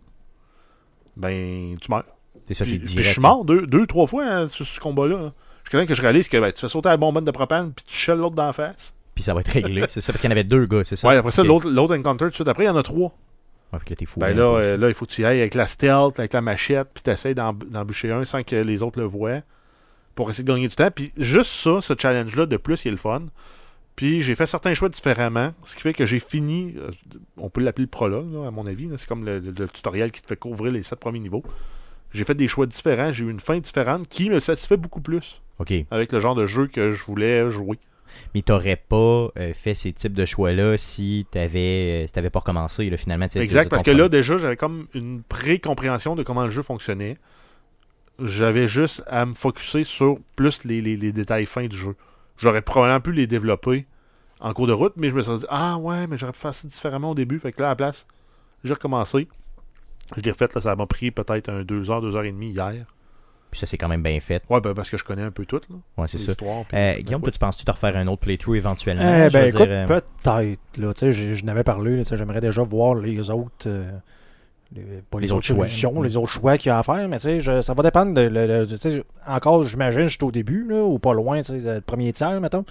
ben, 1.17 1.76
tu 1.81 1.90
meurs. 1.90 2.05
C'est 2.44 2.55
ça, 2.55 2.64
puis 2.64 2.79
direct. 2.79 3.06
je 3.08 3.12
suis 3.12 3.20
mort 3.20 3.44
deux, 3.44 3.67
deux 3.67 3.87
trois 3.87 4.06
fois 4.06 4.25
hein, 4.25 4.49
sur 4.49 4.67
ce 4.67 4.79
combat-là. 4.81 5.17
là. 5.17 5.32
Jusqu'à 5.64 5.79
temps 5.81 5.87
que 5.87 5.94
je 5.94 6.02
réalise 6.02 6.29
que 6.29 6.37
ben, 6.38 6.52
tu 6.52 6.61
fais 6.61 6.69
sauter 6.69 6.88
la 6.88 6.96
bonbonne 6.96 7.25
de 7.25 7.31
propane 7.31 7.73
puis 7.73 7.84
tu 7.87 7.94
chelles 7.96 8.19
l'autre 8.19 8.34
dans 8.34 8.46
la 8.46 8.52
face. 8.52 8.93
Puis 9.14 9.25
ça 9.25 9.32
va 9.34 9.40
être 9.40 9.49
réglé. 9.49 9.84
c'est 9.88 10.00
ça, 10.00 10.12
parce 10.12 10.20
qu'il 10.20 10.29
y 10.29 10.32
en 10.32 10.37
avait 10.37 10.44
deux 10.44 10.67
gars, 10.67 10.82
c'est 10.84 10.96
ça? 10.96 11.08
Ouais, 11.08 11.17
après 11.17 11.31
ça, 11.32 11.43
Ok. 11.43 11.49
l'autre 11.49 11.70
l'autre 11.70 11.96
encounter 11.96 12.25
tout 12.26 12.31
de 12.31 12.34
suite 12.34 12.49
après, 12.49 12.64
il 12.64 12.67
y 12.67 12.70
en 12.70 12.76
a 12.76 12.82
trois. 12.82 13.12
Ouais, 13.72 13.78
là, 13.88 13.96
t'es 13.96 14.04
fou. 14.04 14.20
Ben 14.20 14.28
hein, 14.28 14.34
là, 14.34 14.42
euh, 14.58 14.76
là, 14.76 14.88
il 14.88 14.94
faut 14.94 15.06
que 15.06 15.12
tu 15.12 15.22
y 15.22 15.24
ailles 15.24 15.40
avec 15.40 15.54
la 15.54 15.66
stealth, 15.66 16.19
avec 16.19 16.32
la 16.32 16.40
machette, 16.40 16.88
puis 16.92 17.02
t'essayes 17.02 17.34
d'en 17.34 17.52
d'en 17.52 17.84
bûcher 17.84 18.10
un 18.12 18.24
sans 18.24 18.42
que 18.42 18.56
les 18.56 18.82
autres 18.82 18.98
le 19.00 19.06
voient. 19.06 19.40
Pour 20.14 20.28
essayer 20.28 20.44
de 20.44 20.52
gagner 20.52 20.69
du 20.69 20.74
temps. 20.76 20.90
Puis 20.90 21.10
juste 21.16 21.50
ça, 21.52 21.80
ce 21.80 21.94
challenge-là, 21.98 22.44
de 22.44 22.58
plus, 22.58 22.84
il 22.84 22.88
est 22.88 22.90
le 22.92 22.96
fun. 22.98 23.22
Puis 23.96 24.20
j'ai 24.22 24.34
fait 24.34 24.44
certains 24.46 24.74
choix 24.74 24.88
différemment, 24.90 25.52
ce 25.64 25.74
qui 25.74 25.82
fait 25.82 25.94
que 25.94 26.04
j'ai 26.04 26.20
fini, 26.20 26.74
euh, 26.78 26.90
on 27.38 27.48
peut 27.48 27.62
l'appeler 27.62 27.84
le 27.84 27.90
prologue, 27.90 28.30
là, 28.32 28.46
à 28.46 28.50
mon 28.50 28.66
avis. 28.66 28.88
là. 28.88 28.96
C'est 28.98 29.08
comme 29.08 29.24
le, 29.24 29.38
le- 29.38 29.52
le 29.56 29.69
tutoriel 29.69 30.10
qui 30.12 30.20
te 30.20 30.26
fait 30.26 30.36
couvrir 30.36 30.70
les 30.72 30.82
sept 30.82 30.98
premiers 31.00 31.19
niveaux. 31.20 31.42
J'ai 32.12 32.24
fait 32.24 32.34
des 32.34 32.46
choix 32.48 32.66
différents, 32.66 33.10
j'ai 33.10 33.24
eu 33.24 33.30
une 33.30 33.40
fin 33.40 33.58
différente 33.58 34.06
qui 34.08 34.28
me 34.28 34.38
satisfait 34.38 34.76
beaucoup 34.76 35.00
plus 35.00 35.40
Ok. 35.58 35.72
avec 35.90 36.12
le 36.12 36.20
genre 36.20 36.34
de 36.34 36.44
jeu 36.44 36.66
que 36.66 36.92
je 36.92 37.02
voulais 37.04 37.50
jouer. 37.50 37.78
Mais 38.35 38.43
t'aurais 38.43 38.76
pas 38.76 39.29
euh, 39.37 39.53
fait 39.55 39.75
ces 39.75 39.93
types 39.93 40.12
de 40.14 40.25
choix-là 40.26 40.76
si 40.79 41.26
t'avais 41.31 42.03
euh, 42.05 42.06
si 42.06 42.12
t'avais 42.12 42.31
pas 42.31 42.41
recommencé, 42.41 42.88
là, 42.91 42.97
finalement. 42.97 43.26
Exact, 43.43 43.69
parce 43.70 43.82
que 43.82 43.91
là, 44.03 44.09
déjà, 44.09 44.38
j'avais 44.38 44.56
comme 44.56 44.87
une 44.94 45.23
pré-compréhension 45.23 46.14
de 46.17 46.23
comment 46.23 46.44
le 46.44 46.50
jeu 46.50 46.62
fonctionnait. 46.62 47.19
J'avais 48.23 48.69
juste 48.69 49.03
à 49.06 49.25
me 49.26 49.35
focuser 49.35 49.85
sur 49.85 50.19
plus 50.37 50.64
les, 50.64 50.81
les- 50.81 50.97
les 50.97 51.12
détails 51.12 51.47
fins 51.47 51.67
du 51.67 51.76
jeu. 51.76 51.97
J'aurais 52.38 52.62
probablement 52.62 53.00
pu 53.00 53.12
les 53.12 53.26
développer 53.26 53.87
en 54.41 54.53
cours 54.53 54.67
de 54.67 54.73
route, 54.73 54.93
mais 54.97 55.08
je 55.08 55.15
me 55.15 55.23
suis 55.23 55.38
dit, 55.38 55.47
ah 55.49 55.79
ouais, 55.79 56.06
mais 56.06 56.17
j'aurais 56.17 56.32
pu 56.32 56.38
faire 56.41 56.55
ça 56.55 56.67
différemment 56.69 57.11
au 57.11 57.15
début. 57.15 57.38
Fait 57.38 57.53
que 57.53 57.62
là, 57.62 57.69
à 57.69 57.70
la 57.70 57.76
place, 57.76 58.06
j'ai 58.65 58.75
recommencé. 58.75 59.29
Je 60.17 60.20
l'ai 60.23 60.31
refait, 60.31 60.49
là, 60.55 60.61
ça 60.61 60.76
m'a 60.76 60.87
pris 60.87 61.11
peut-être 61.11 61.49
un 61.49 61.62
2 61.62 61.91
heures, 61.91 62.03
2 62.03 62.15
heures 62.17 62.25
et 62.25 62.32
demie 62.32 62.50
hier. 62.50 62.85
Puis 63.52 63.60
ça, 63.60 63.66
c'est 63.66 63.76
quand 63.76 63.87
même 63.87 64.02
bien 64.02 64.19
fait. 64.19 64.43
Ouais, 64.50 64.60
ben, 64.60 64.72
parce 64.75 64.90
que 64.90 64.96
je 64.96 65.04
connais 65.04 65.22
un 65.22 65.31
peu 65.31 65.44
tout, 65.44 65.60
là. 65.70 65.76
Ouais, 65.99 66.08
c'est 66.08 66.19
ça. 66.19 66.32
Euh, 66.32 66.62
ben, 66.72 67.00
Guillaume, 67.02 67.20
ouais. 67.20 67.26
toi, 67.26 67.32
tu 67.32 67.38
penses-tu 67.38 67.64
te 67.64 67.70
refaire 67.70 67.96
un 67.96 68.06
autre 68.08 68.22
playthrough 68.22 68.56
éventuellement? 68.56 69.02
Eh 69.26 69.28
Je 69.28 69.32
ben 69.34 69.46
écoute, 69.49 69.62
dire, 69.62 69.70
euh, 69.70 69.87
peut-être. 69.87 70.58
Là, 70.78 70.94
tu 70.94 70.99
sais, 71.00 71.12
j'ai- 71.12 71.34
je 71.37 71.44
n'avais 71.44 71.62
parlé. 71.62 71.96
là, 71.96 72.02
tu 72.02 72.08
sais, 72.08 72.16
J'aimerais 72.16 72.40
déjà 72.40 72.62
voir 72.62 72.94
les 72.96 73.31
autres. 73.31 73.67
euh, 73.69 73.91
les, 74.74 74.82
pas 75.10 75.19
les, 75.20 75.27
Les 75.27 75.32
autres 75.32 75.36
autres 75.38 75.46
choix. 75.46 75.67
solutions, 75.67 76.00
Mm. 76.00 76.05
les 76.05 76.17
autres 76.17 76.31
choix 76.32 76.56
qu'il 76.56 76.70
y 76.70 76.72
a 76.72 76.79
à 76.79 76.82
faire, 76.82 77.06
mais 77.06 77.19
tu 77.19 77.24
sais, 77.24 77.41
je- 77.41 77.60
ça 77.60 77.74
va 77.74 77.82
dépendre 77.82 78.15
de. 78.15 78.22
le- 78.22 78.46
le- 78.46 78.67
tu 78.67 78.77
sais, 78.79 79.05
encore, 79.27 79.65
j'imagine, 79.65 80.05
je 80.06 80.17
suis 80.17 80.24
au 80.24 80.32
début, 80.32 80.67
là, 80.67 80.82
ou 80.82 80.98
pas 80.98 81.12
loin, 81.12 81.43
tu 81.43 81.60
sais, 81.60 81.74
le 81.74 81.81
premier 81.82 82.12
tiers, 82.15 82.41
mettons. 82.41 82.65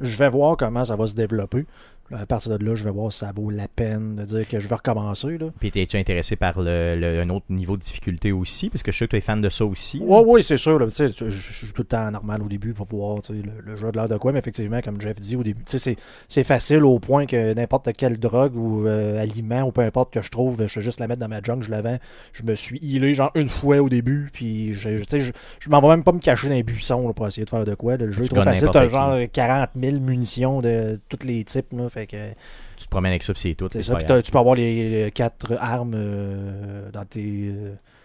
Je 0.00 0.16
vais 0.18 0.28
voir 0.28 0.56
comment 0.56 0.82
ça 0.84 0.96
va 0.96 1.06
se 1.06 1.14
développer. 1.14 1.64
Là, 2.10 2.18
À 2.20 2.26
partir 2.26 2.58
de 2.58 2.64
là, 2.64 2.74
je 2.74 2.84
vais 2.84 2.90
voir 2.90 3.10
si 3.12 3.20
ça 3.20 3.32
vaut 3.34 3.48
la 3.50 3.66
peine 3.66 4.16
de 4.16 4.24
dire 4.24 4.46
que 4.48 4.60
je 4.60 4.68
vais 4.68 4.74
recommencer. 4.74 5.38
Là. 5.38 5.46
Puis 5.58 5.70
t'es-tu 5.70 5.96
intéressé 5.96 6.36
par 6.36 6.60
le, 6.60 6.96
le- 6.96 7.20
un 7.22 7.28
autre 7.30 7.46
niveau 7.48 7.76
de 7.76 7.82
difficulté 7.82 8.30
aussi? 8.30 8.68
Parce 8.68 8.82
que 8.82 8.92
je 8.92 8.98
sais 8.98 9.06
que 9.06 9.10
tu 9.12 9.16
es 9.16 9.20
fan 9.20 9.40
de 9.40 9.48
ça 9.48 9.64
aussi. 9.64 10.02
Oui, 10.04 10.22
oui, 10.26 10.42
c'est 10.42 10.58
sûr. 10.58 10.78
là, 10.78 10.86
tu 10.88 11.08
je, 11.08 11.28
je- 11.30 11.52
suis 11.52 11.66
tout 11.72 11.82
le 11.82 11.84
temps 11.88 12.10
normal 12.10 12.42
au 12.42 12.48
début 12.48 12.74
pour 12.74 12.86
voir 12.86 13.22
tu 13.22 13.32
le, 13.32 13.42
le 13.64 13.76
jeu 13.76 13.90
de 13.90 13.96
l'air 13.96 14.08
de 14.08 14.16
quoi, 14.18 14.32
mais 14.32 14.38
effectivement, 14.38 14.80
comme 14.82 15.00
Jeff 15.00 15.18
dit 15.18 15.34
au 15.36 15.42
début, 15.42 15.62
tu 15.64 15.78
c'est, 15.78 16.44
facile 16.44 16.84
au 16.84 16.98
point 16.98 17.24
que 17.26 17.54
n'importe 17.54 17.88
quelle 17.96 18.18
drogue 18.18 18.54
ou 18.56 18.86
euh, 18.86 19.18
aliment 19.20 19.62
ou 19.62 19.72
peu 19.72 19.80
importe 19.80 20.12
que 20.12 20.20
je 20.20 20.30
trouve, 20.30 20.66
je 20.66 20.78
vais 20.80 20.84
juste 20.84 21.00
la 21.00 21.08
mettre 21.08 21.20
dans 21.20 21.28
ma 21.28 21.42
junk, 21.42 21.60
je 21.62 21.70
la 21.70 21.80
vends. 21.80 21.98
Je 22.32 22.42
me 22.42 22.54
suis 22.54 22.78
healé 22.82 23.14
genre 23.14 23.30
une 23.34 23.48
fois 23.48 23.78
au 23.78 23.88
début, 23.88 24.28
puis 24.32 24.74
je, 24.74 24.98
je, 24.98 25.04
tu 25.04 25.20
je, 25.20 25.32
je 25.60 25.70
m'en 25.70 25.80
vais 25.80 25.88
même 25.88 26.04
pas 26.04 26.12
me 26.12 26.18
cacher 26.20 26.48
dans 26.48 26.54
les 26.54 26.62
buissons 26.62 27.06
là, 27.08 27.14
pour 27.14 27.26
essayer 27.26 27.44
de 27.46 27.50
faire 27.50 27.64
de 27.64 27.74
quoi. 27.74 27.96
Le 27.96 28.10
jeu 28.10 28.24
est 28.24 28.28
Tu 28.28 28.34
trop 28.34 28.42
facile, 28.44 28.68
t'as 28.72 28.84
qui. 28.86 28.92
genre 28.92 29.16
40 29.32 29.70
000 29.80 30.00
munitions 30.00 30.60
de 30.60 31.00
tous 31.08 31.24
les 31.26 31.42
types, 31.44 31.72
là, 31.72 31.88
fait 31.94 32.06
que 32.06 32.30
Tu 32.76 32.84
te 32.84 32.90
promènes 32.90 33.12
avec 33.12 33.22
ça, 33.22 33.32
puis 33.32 33.40
c'est 33.42 33.54
tout. 33.54 33.68
c'est 33.72 33.82
ça. 33.82 33.94
Puis 33.96 34.22
tu 34.22 34.30
peux 34.30 34.38
avoir 34.38 34.54
les, 34.56 35.04
les 35.04 35.10
quatre 35.10 35.56
armes 35.60 35.94
euh, 35.94 36.90
dans 36.90 37.04
tes. 37.04 37.54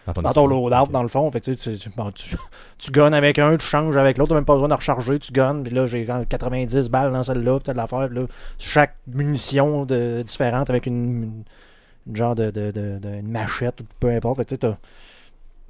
Dans 0.06 0.14
ton, 0.14 0.22
dans 0.22 0.32
ton 0.32 0.46
loadout, 0.46 0.90
dans 0.90 1.02
le 1.02 1.08
fond. 1.08 1.30
Fait 1.30 1.40
tu, 1.40 1.54
tu, 1.54 1.76
tu, 1.76 1.90
bon, 1.90 2.10
tu, 2.10 2.34
tu 2.78 2.90
gunnes 2.90 3.12
avec 3.14 3.38
un, 3.38 3.56
tu 3.58 3.66
changes 3.66 3.96
avec 3.98 4.16
l'autre, 4.16 4.30
t'as 4.30 4.34
même 4.36 4.44
pas 4.46 4.54
besoin 4.54 4.68
de 4.68 4.74
recharger, 4.74 5.18
tu 5.18 5.30
gunnes. 5.32 5.62
Puis 5.62 5.74
là, 5.74 5.84
j'ai 5.86 6.06
quand 6.06 6.26
90 6.26 6.88
balles 6.88 7.12
dans 7.12 7.22
celle-là, 7.22 7.60
peut-être 7.60 7.76
l'affaire. 7.76 8.08
Là, 8.08 8.22
chaque 8.58 8.94
munition 9.12 9.84
de, 9.84 10.22
différente 10.22 10.70
avec 10.70 10.86
une, 10.86 11.44
une 12.06 12.16
genre 12.16 12.34
de, 12.34 12.50
de, 12.50 12.70
de- 12.70 12.98
de- 12.98 13.08
une 13.20 13.28
machette 13.30 13.80
ou 13.82 13.84
peu 14.00 14.08
importe. 14.10 14.38
Fait 14.38 14.66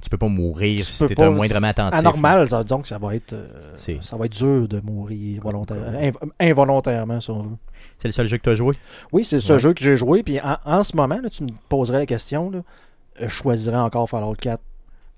tu 0.01 0.11
peux 0.11 0.19
pas 0.19 0.29
mourir 0.29 0.85
tu 0.85 0.91
si 0.91 1.07
t'es 1.07 1.21
un 1.23 1.31
moindrement 1.31 1.69
attentif. 1.69 1.99
Anormal, 1.99 2.49
ça, 2.49 2.63
disons 2.63 2.81
que 2.83 2.89
ça 2.89 2.99
va 2.99 3.15
être, 3.15 3.33
euh, 3.33 3.77
ça 4.03 4.17
va 4.17 4.27
être 4.27 4.33
dur 4.37 4.67
de 4.69 4.81
mourir 4.81 5.43
volontaire- 5.43 5.77
inv- 5.93 6.31
involontairement, 6.41 7.21
si 7.21 7.31
on 7.31 7.43
veut. 7.43 7.57
C'est 7.99 8.09
le 8.09 8.13
seul 8.13 8.27
jeu 8.27 8.37
que 8.39 8.43
tu 8.43 8.51
as 8.51 8.55
joué? 8.57 8.77
Oui, 9.13 9.25
c'est 9.25 9.41
ce 9.41 9.53
Ouais. 9.55 9.59
jeu 9.59 9.73
que 9.75 9.83
j'ai 9.83 9.97
joué. 9.97 10.23
Puis 10.23 10.41
en, 10.41 10.57
en 10.65 10.83
ce 10.83 10.97
moment, 10.97 11.19
là, 11.23 11.29
tu 11.31 11.43
me 11.45 11.51
poserais 11.69 11.99
la 11.99 12.07
question, 12.07 12.51
là, 12.51 12.61
je 13.21 13.29
choisirais 13.29 13.77
encore 13.77 14.09
Fallout 14.09 14.35
4 14.35 14.61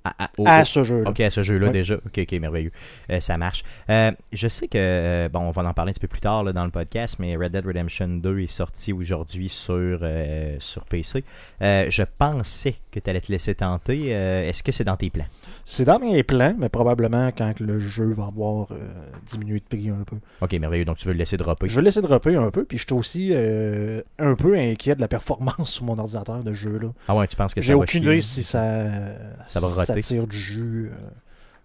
À, 0.05 0.25
à- 0.25 0.31
au- 0.37 0.45
à 0.49 0.62
au- 0.62 0.65
ce 0.65 0.83
jeu-là. 0.83 1.11
Ok, 1.11 1.21
à 1.21 1.31
ce 1.31 1.45
jeu-là 1.45 1.69
déjà. 1.69 1.95
Ok, 1.95 2.19
ok, 2.19 2.33
merveilleux. 2.41 2.73
Euh, 3.11 3.21
ça 3.21 3.39
marche. 3.39 3.62
Euh, 3.89 4.11
je 4.33 4.49
sais 4.49 4.67
que, 4.67 4.77
euh, 4.77 5.29
bon, 5.29 5.41
on 5.41 5.51
va 5.53 5.62
en 5.62 5.73
parler 5.73 5.91
un 5.91 5.93
petit 5.93 6.01
peu 6.01 6.09
plus 6.09 6.21
tard 6.21 6.43
là, 6.43 6.53
dans 6.53 6.65
le 6.65 6.73
podcast, 6.73 7.17
mais 7.21 7.37
Red 7.37 7.53
Dead 7.53 7.65
Redemption 7.65 8.09
2 8.09 8.41
est 8.41 8.47
sorti 8.49 8.93
aujourd'hui 8.93 9.49
sur, 9.49 9.75
euh, 10.03 10.57
sur 10.59 10.85
PC. 10.87 11.23
Euh, 11.62 11.87
je 11.89 12.03
pensais 12.19 12.75
que 12.93 13.01
tu 13.01 13.11
allais 13.11 13.21
te 13.21 13.33
laisser 13.33 13.55
tenter. 13.57 14.15
Euh, 14.15 14.49
Est-ce 14.49 14.63
que 14.63 14.71
c'est 14.71 14.85
dans 14.85 14.97
tes 14.97 15.11
plans? 15.11 15.25
C'est 15.65 15.85
dans 15.85 15.99
mes 15.99 16.23
plans, 16.23 16.55
mais 16.59 16.69
probablement 16.69 17.31
quand 17.37 17.59
le 17.61 17.79
jeu 17.79 18.13
va 18.13 18.27
avoir 18.27 18.69
euh, 18.73 18.77
diminué 19.27 19.61
de 19.61 19.65
prix 19.65 19.89
un 19.91 20.05
peu. 20.05 20.17
Ok, 20.41 20.53
merveilleux. 20.53 20.85
Donc 20.85 20.99
tu 20.99 21.07
veux 21.07 21.13
le 21.15 21.19
laisser 21.19 21.37
dropper. 21.37 21.69
Je 21.69 21.77
vais 21.77 21.83
laisser 21.83 22.03
dropper 22.03 22.37
un 22.37 22.51
peu, 22.51 22.65
puis 22.65 22.79
je 22.79 22.85
suis 22.85 22.93
aussi 22.95 23.31
euh, 23.33 24.03
un 24.19 24.35
peu 24.35 24.57
inquiet 24.57 24.95
de 24.95 25.01
la 25.01 25.09
performance 25.09 25.71
sur 25.73 25.85
mon 25.85 25.99
ordinateur 25.99 26.45
de 26.45 26.53
jeu. 26.53 26.79
là. 26.79 26.89
Ah 27.09 27.17
ouais, 27.17 27.27
tu 27.27 27.37
penses 27.37 27.55
que 27.55 27.61
J'ai 27.61 27.73
ça 27.73 27.77
va 27.79 27.83
aucune 27.85 28.03
chier? 28.03 28.13
idée 28.13 28.21
si 28.21 28.43
ça, 28.43 28.87
Ça 29.49 29.59
va 29.61 29.69
si 29.69 29.75
roter. 29.75 30.01
tire 30.03 30.27
du 30.27 30.37
jus 30.39 30.91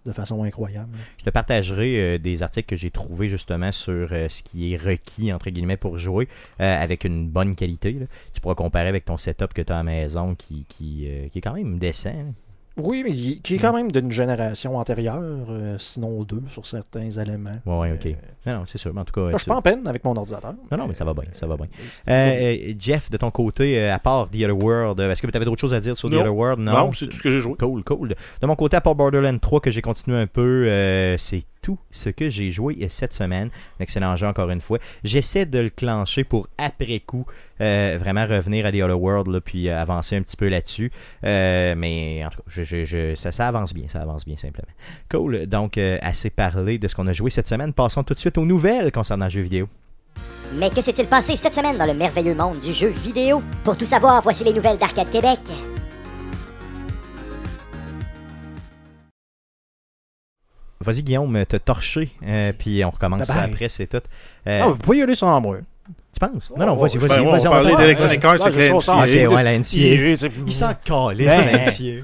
de 0.07 0.13
façon 0.13 0.43
incroyable. 0.43 0.89
Je 1.19 1.25
te 1.25 1.29
partagerai 1.29 2.15
euh, 2.15 2.17
des 2.17 2.41
articles 2.41 2.67
que 2.67 2.75
j'ai 2.75 2.91
trouvés 2.91 3.29
justement 3.29 3.71
sur 3.71 4.09
euh, 4.11 4.29
ce 4.29 4.41
qui 4.41 4.73
est 4.73 4.77
requis, 4.77 5.31
entre 5.31 5.49
guillemets, 5.49 5.77
pour 5.77 5.97
jouer 5.97 6.27
euh, 6.59 6.83
avec 6.83 7.03
une 7.03 7.27
bonne 7.29 7.55
qualité. 7.55 7.97
Tu 8.33 8.41
pourras 8.41 8.55
comparer 8.55 8.87
avec 8.87 9.05
ton 9.05 9.17
setup 9.17 9.53
que 9.53 9.61
tu 9.61 9.71
as 9.71 9.75
à 9.75 9.79
la 9.79 9.83
maison 9.83 10.35
qui, 10.35 10.65
qui, 10.67 11.05
est 11.05 11.41
quand 11.41 11.53
même 11.53 11.77
décent. 11.77 12.33
Oui, 12.77 13.01
mais 13.03 13.11
il- 13.11 13.41
qui 13.41 13.55
est 13.55 13.57
quand 13.57 13.73
même 13.73 13.91
d'une 13.91 14.11
génération 14.11 14.77
antérieure, 14.77 15.19
euh, 15.49 15.75
sinon 15.79 16.23
deux 16.23 16.43
sur 16.49 16.65
certains 16.67 17.09
éléments. 17.09 17.59
Ouais, 17.65 17.77
ouais, 17.79 17.91
ok. 17.93 18.05
Euh, 18.05 18.11
Non, 18.51 18.59
non, 18.59 18.63
c'est 18.67 18.77
sûr. 18.77 18.93
Mais 18.93 19.01
en 19.01 19.05
tout 19.05 19.13
cas, 19.13 19.25
là, 19.25 19.31
je 19.33 19.37
suis 19.37 19.49
pas 19.49 19.55
en 19.55 19.61
peine 19.61 19.85
avec 19.87 20.03
mon 20.05 20.15
ordinateur. 20.15 20.53
Non, 20.71 20.77
non, 20.77 20.87
mais 20.87 20.93
ça 20.93 21.03
va 21.03 21.13
bien, 21.13 21.23
ça 21.33 21.47
va 21.47 21.57
bien. 21.57 21.67
Euh, 22.09 22.73
Jeff, 22.79 23.09
de 23.09 23.17
ton 23.17 23.31
côté, 23.31 23.87
à 23.89 23.99
part 23.99 24.29
The 24.29 24.35
Other 24.43 24.57
World, 24.57 24.99
est-ce 24.99 25.21
que 25.21 25.27
tu 25.27 25.35
avais 25.35 25.45
d'autres 25.45 25.61
choses 25.61 25.73
à 25.73 25.79
dire 25.79 25.97
sur 25.97 26.09
The 26.09 26.13
Non. 26.13 26.19
Other 26.21 26.35
World? 26.35 26.59
Non, 26.61 26.91
c'est 26.93 27.07
tout 27.07 27.17
ce 27.17 27.23
que 27.23 27.31
j'ai 27.31 27.39
joué. 27.41 27.55
Cool, 27.59 27.83
cool. 27.83 28.09
De 28.41 28.47
mon 28.47 28.55
côté, 28.55 28.77
à 28.77 28.81
part 28.81 28.95
Borderlands 28.95 29.37
3 29.39 29.59
que 29.59 29.71
j'ai 29.71 29.81
continué 29.81 30.17
un 30.19 30.27
peu, 30.27 30.65
euh, 30.67 31.17
c'est 31.17 31.43
tout 31.61 31.77
ce 31.91 32.09
que 32.09 32.29
j'ai 32.29 32.51
joué 32.51 32.85
cette 32.89 33.13
semaine. 33.13 33.49
Un 33.79 33.83
excellent 33.83 34.15
jeu 34.17 34.27
encore 34.27 34.49
une 34.49 34.61
fois. 34.61 34.79
J'essaie 35.03 35.45
de 35.45 35.59
le 35.59 35.69
clencher 35.69 36.23
pour 36.23 36.47
après 36.57 36.99
coup 36.99 37.25
euh, 37.61 37.97
vraiment 37.99 38.25
revenir 38.25 38.65
à 38.65 38.71
The 38.71 38.75
Other 38.75 39.01
World 39.01 39.27
là, 39.27 39.41
puis 39.41 39.69
euh, 39.69 39.81
avancer 39.81 40.15
un 40.15 40.21
petit 40.21 40.37
peu 40.37 40.47
là-dessus. 40.47 40.91
Euh, 41.23 41.75
mais 41.75 42.23
en 42.25 42.29
tout 42.29 42.41
cas, 42.43 43.15
ça, 43.15 43.31
ça 43.31 43.47
avance 43.47 43.73
bien, 43.73 43.87
ça 43.87 44.01
avance 44.01 44.25
bien 44.25 44.37
simplement. 44.37 44.71
Cool. 45.09 45.45
Donc, 45.47 45.77
euh, 45.77 45.97
assez 46.01 46.29
parlé 46.29 46.77
de 46.77 46.87
ce 46.87 46.95
qu'on 46.95 47.07
a 47.07 47.13
joué 47.13 47.29
cette 47.29 47.47
semaine. 47.47 47.73
Passons 47.73 48.03
tout 48.03 48.13
de 48.13 48.19
suite 48.19 48.37
aux 48.37 48.45
nouvelles 48.45 48.91
concernant 48.91 49.25
le 49.25 49.31
jeu 49.31 49.41
vidéo. 49.41 49.67
Mais 50.55 50.69
que 50.69 50.81
s'est-il 50.81 51.07
passé 51.07 51.35
cette 51.35 51.53
semaine 51.53 51.77
dans 51.77 51.85
le 51.85 51.93
merveilleux 51.93 52.35
monde 52.35 52.59
du 52.59 52.73
jeu 52.73 52.87
vidéo? 52.87 53.41
Pour 53.63 53.77
tout 53.77 53.85
savoir, 53.85 54.21
voici 54.21 54.43
les 54.43 54.53
nouvelles 54.53 54.77
d'Arcade 54.77 55.09
Québec. 55.09 55.39
Vas-y, 60.79 61.01
Guillaume, 61.03 61.43
te 61.45 61.57
torcher, 61.57 62.09
euh, 62.25 62.53
puis 62.57 62.83
on 62.85 62.91
recommence 62.91 63.27
Bye 63.27 63.35
bye. 63.35 63.45
après, 63.51 63.69
c'est 63.69 63.87
tout. 63.87 63.97
Euh, 64.47 64.61
Ah, 64.63 64.67
vous 64.67 64.77
pouvez 64.77 64.97
y 64.99 65.01
aller 65.01 65.15
sans 65.15 65.39
moi. 65.41 65.57
tu 66.13 66.19
penses? 66.19 66.53
Non, 66.55 66.65
non, 66.67 66.73
Oh, 66.77 66.81
vas-y, 66.83 66.97
vas-y. 66.97 67.09
Ben, 67.09 67.21
on 67.25 67.31
va 67.31 67.39
te- 67.39 67.77
d'Electronic 67.77 68.23
Arts 68.25 68.45
avec 68.45 68.55
la. 68.55 68.69
NCA. 68.75 68.97
Ok, 69.27 69.33
ouais, 69.35 69.43
la 69.43 69.53
NCA. 69.57 69.77
Il 69.79 70.17
Il 70.45 70.53
s'en 70.53 70.73
calait, 70.83 71.25
Ben. 71.25 71.45
la 71.51 71.59
NCA. 71.65 72.03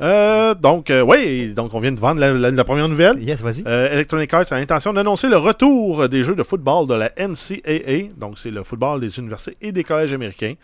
Euh, 0.00 0.54
donc, 0.54 0.90
euh, 0.90 1.00
oui, 1.02 1.52
donc 1.54 1.72
on 1.74 1.78
vient 1.78 1.92
de 1.92 2.00
vendre 2.00 2.18
la, 2.20 2.32
la- 2.32 2.50
la 2.50 2.64
première 2.64 2.88
nouvelle. 2.88 3.22
Yes, 3.22 3.40
vas-y. 3.40 3.62
Euh, 3.66 3.92
Electronic 3.92 4.34
Arts 4.34 4.46
a 4.52 4.56
l'intention 4.58 4.92
d'annoncer 4.92 5.28
le 5.28 5.36
retour 5.36 6.08
des 6.08 6.24
jeux 6.24 6.34
de 6.34 6.42
football 6.42 6.86
de 6.88 6.94
la 6.94 7.10
NCAA, 7.16 8.08
donc 8.16 8.38
c'est 8.38 8.50
le 8.50 8.64
football 8.64 9.00
des 9.00 9.16
universités 9.18 9.56
et 9.60 9.70
des 9.70 9.84
collèges 9.84 10.12
américains. 10.12 10.54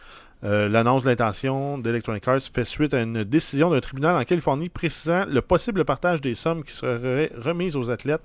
Euh, 0.44 0.68
L'annonce 0.68 1.02
de 1.02 1.08
l'intention 1.08 1.78
d'Electronic 1.78 2.26
Arts 2.28 2.40
fait 2.52 2.64
suite 2.64 2.94
à 2.94 3.02
une 3.02 3.24
décision 3.24 3.70
d'un 3.70 3.80
tribunal 3.80 4.16
en 4.16 4.24
Californie 4.24 4.68
précisant 4.68 5.24
le 5.26 5.40
possible 5.40 5.84
partage 5.84 6.20
des 6.20 6.34
sommes 6.34 6.62
qui 6.62 6.72
seraient 6.72 7.32
remises 7.36 7.76
aux 7.76 7.90
athlètes 7.90 8.22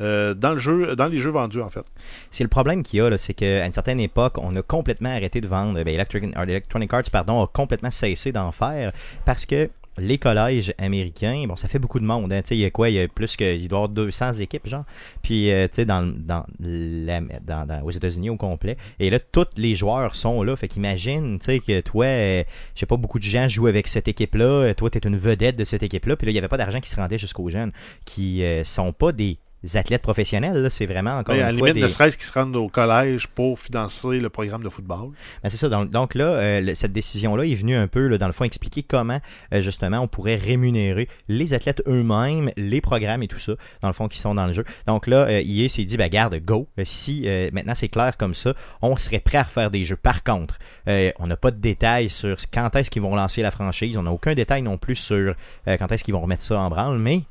euh, 0.00 0.34
dans, 0.34 0.52
le 0.52 0.58
jeu, 0.58 0.96
dans 0.96 1.06
les 1.06 1.18
jeux 1.18 1.30
vendus, 1.30 1.60
en 1.60 1.68
fait. 1.70 1.84
C'est 2.30 2.42
le 2.42 2.48
problème 2.48 2.82
qu'il 2.82 2.98
y 2.98 3.02
a, 3.02 3.16
c'est 3.18 3.34
qu'à 3.34 3.64
une 3.64 3.72
certaine 3.72 4.00
époque, 4.00 4.38
on 4.38 4.56
a 4.56 4.62
complètement 4.62 5.10
arrêté 5.10 5.40
de 5.40 5.46
vendre. 5.46 5.78
Euh, 5.78 6.44
Electronic 6.46 6.92
Arts 6.92 7.10
pardon, 7.12 7.44
a 7.44 7.46
complètement 7.46 7.90
cessé 7.90 8.32
d'en 8.32 8.50
faire 8.50 8.92
parce 9.24 9.46
que 9.46 9.70
les 9.98 10.18
collèges 10.18 10.74
américains, 10.78 11.44
bon, 11.46 11.56
ça 11.56 11.68
fait 11.68 11.78
beaucoup 11.78 12.00
de 12.00 12.04
monde. 12.04 12.32
hein. 12.32 12.40
Il 12.50 12.56
y 12.58 12.64
a 12.64 12.70
quoi? 12.70 12.88
Il 12.90 12.94
y 12.96 13.00
a 13.00 13.08
plus 13.08 13.36
que. 13.36 13.44
Il 13.56 13.68
doit 13.68 13.78
y 13.78 13.82
avoir 13.82 13.88
200 13.88 14.32
équipes, 14.34 14.66
genre. 14.66 14.84
Puis, 15.22 15.50
euh, 15.50 15.68
tu 15.68 15.74
sais, 15.76 15.84
dans, 15.84 16.02
dans, 16.02 16.44
dans- 16.58 17.66
dans- 17.66 17.82
aux 17.84 17.90
États-Unis 17.90 18.30
au 18.30 18.36
complet. 18.36 18.76
Et 18.98 19.10
là, 19.10 19.18
tous 19.20 19.46
les 19.56 19.74
joueurs 19.74 20.14
sont 20.14 20.42
là. 20.42 20.56
Fait 20.56 20.68
qu'imagine, 20.68 21.38
tu 21.38 21.46
sais, 21.46 21.58
que 21.60 21.80
toi, 21.80 22.06
euh, 22.06 22.42
je 22.74 22.80
sais 22.80 22.86
pas, 22.86 22.96
beaucoup 22.96 23.18
de 23.18 23.24
gens 23.24 23.48
jouent 23.48 23.66
avec 23.68 23.86
cette 23.88 24.08
équipe-là. 24.08 24.74
Toi, 24.74 24.90
tu 24.90 24.98
es 24.98 25.00
une 25.06 25.16
vedette 25.16 25.56
de 25.56 25.64
cette 25.64 25.82
équipe-là. 25.82 26.16
Puis 26.16 26.26
là, 26.26 26.30
il 26.30 26.34
n'y 26.34 26.38
avait 26.38 26.48
pas 26.48 26.56
d'argent 26.58 26.80
qui 26.80 26.90
se 26.90 26.96
rendait 26.96 27.18
jusqu'aux 27.18 27.48
jeunes 27.50 27.72
qui 28.04 28.42
euh, 28.44 28.64
sont 28.64 28.92
pas 28.92 29.12
des 29.12 29.38
athlètes 29.74 30.02
professionnels. 30.02 30.68
C'est 30.70 30.86
vraiment 30.86 31.18
encore 31.18 31.34
à 31.34 31.38
une 31.38 31.44
la 31.44 31.52
fois 31.52 31.68
limite, 31.68 31.74
des... 31.74 31.82
ne 31.82 31.88
serait-ce 31.88 32.16
qu'ils 32.16 32.26
se 32.26 32.32
rendent 32.32 32.56
au 32.56 32.68
collège 32.68 33.26
pour 33.28 33.58
financer 33.58 34.18
le 34.18 34.28
programme 34.28 34.62
de 34.62 34.68
football. 34.68 35.10
Ben, 35.42 35.48
c'est 35.50 35.56
ça. 35.56 35.68
Donc, 35.68 35.90
donc 35.90 36.14
là, 36.14 36.24
euh, 36.24 36.60
le- 36.60 36.74
cette 36.74 36.92
décision-là 36.92 37.44
est 37.44 37.54
venue 37.54 37.76
un 37.76 37.86
peu, 37.86 38.06
là, 38.08 38.18
dans 38.18 38.26
le 38.26 38.32
fond, 38.32 38.44
expliquer 38.44 38.82
comment, 38.82 39.20
euh, 39.52 39.62
justement, 39.62 39.98
on 40.00 40.08
pourrait 40.08 40.36
rémunérer 40.36 41.08
les 41.28 41.54
athlètes 41.54 41.82
eux-mêmes, 41.86 42.50
les 42.56 42.80
programmes 42.80 43.22
et 43.22 43.28
tout 43.28 43.38
ça, 43.38 43.52
dans 43.80 43.88
le 43.88 43.94
fond, 43.94 44.08
qui 44.08 44.18
sont 44.18 44.34
dans 44.34 44.46
le 44.46 44.52
jeu. 44.52 44.64
Donc 44.86 45.06
là, 45.06 45.26
euh, 45.26 45.42
EA 45.44 45.68
s'est 45.68 45.84
dit, 45.84 45.96
ben, 45.96 46.08
garde, 46.08 46.36
go. 46.40 46.68
Euh, 46.78 46.82
si 46.84 47.26
maintenant 47.52 47.74
c'est 47.74 47.88
clair 47.88 48.16
comme 48.16 48.34
ça, 48.34 48.54
on 48.82 48.96
serait 48.96 49.20
prêt 49.20 49.38
à 49.38 49.42
refaire 49.44 49.70
des 49.70 49.84
jeux. 49.84 49.96
Par 49.96 50.22
contre, 50.22 50.58
on 50.86 51.26
n'a 51.26 51.36
pas 51.36 51.50
de 51.50 51.58
détails 51.58 52.10
sur 52.10 52.36
quand 52.52 52.74
est-ce 52.76 52.90
qu'ils 52.90 53.02
vont 53.02 53.14
lancer 53.14 53.42
la 53.42 53.50
franchise. 53.50 53.96
On 53.96 54.02
n'a 54.02 54.10
aucun 54.10 54.34
détail 54.34 54.62
non 54.62 54.78
plus 54.78 54.96
sur 54.96 55.34
quand 55.66 55.90
est-ce 55.92 56.04
qu'ils 56.04 56.14
vont 56.14 56.20
remettre 56.20 56.42
ça 56.42 56.58
en 56.58 56.68
branle, 56.68 56.98
mais 56.98 57.22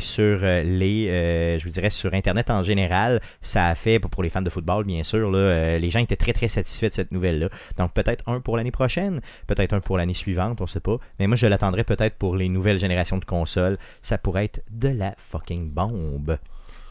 sur 0.00 0.40
euh, 0.42 0.62
les, 0.62 1.08
euh, 1.08 1.58
je 1.58 1.64
vous 1.64 1.70
dirais 1.70 1.90
sur 1.90 2.12
Internet 2.14 2.50
en 2.50 2.62
général, 2.62 3.20
ça 3.40 3.68
a 3.68 3.74
fait 3.74 3.98
pour 3.98 4.22
les 4.22 4.28
fans 4.28 4.42
de 4.42 4.50
football 4.50 4.84
bien 4.84 5.02
sûr. 5.02 5.30
Euh, 5.34 5.78
les 5.78 5.90
gens 5.90 6.00
étaient 6.00 6.16
très 6.16 6.32
très 6.32 6.48
satisfaits 6.48 6.88
de 6.88 6.92
cette 6.92 7.12
nouvelle 7.12 7.38
là. 7.38 7.48
Donc 7.78 7.92
peut-être 7.92 8.22
un 8.28 8.40
pour 8.40 8.56
l'année 8.56 8.70
prochaine, 8.70 9.20
peut-être 9.46 9.72
un 9.72 9.80
pour 9.80 9.98
l'année 9.98 10.14
suivante, 10.14 10.60
on 10.60 10.66
sait 10.66 10.80
pas. 10.80 10.96
Mais 11.18 11.26
moi 11.26 11.36
je 11.36 11.46
l'attendrai 11.46 11.84
peut-être 11.84 12.16
pour 12.16 12.36
les 12.36 12.48
nouvelles 12.48 12.78
générations 12.78 13.18
de 13.18 13.24
consoles. 13.24 13.78
Ça 14.02 14.18
pourrait 14.18 14.44
être 14.44 14.62
de 14.70 14.88
la 14.88 15.14
fucking 15.16 15.70
bombe. 15.70 16.38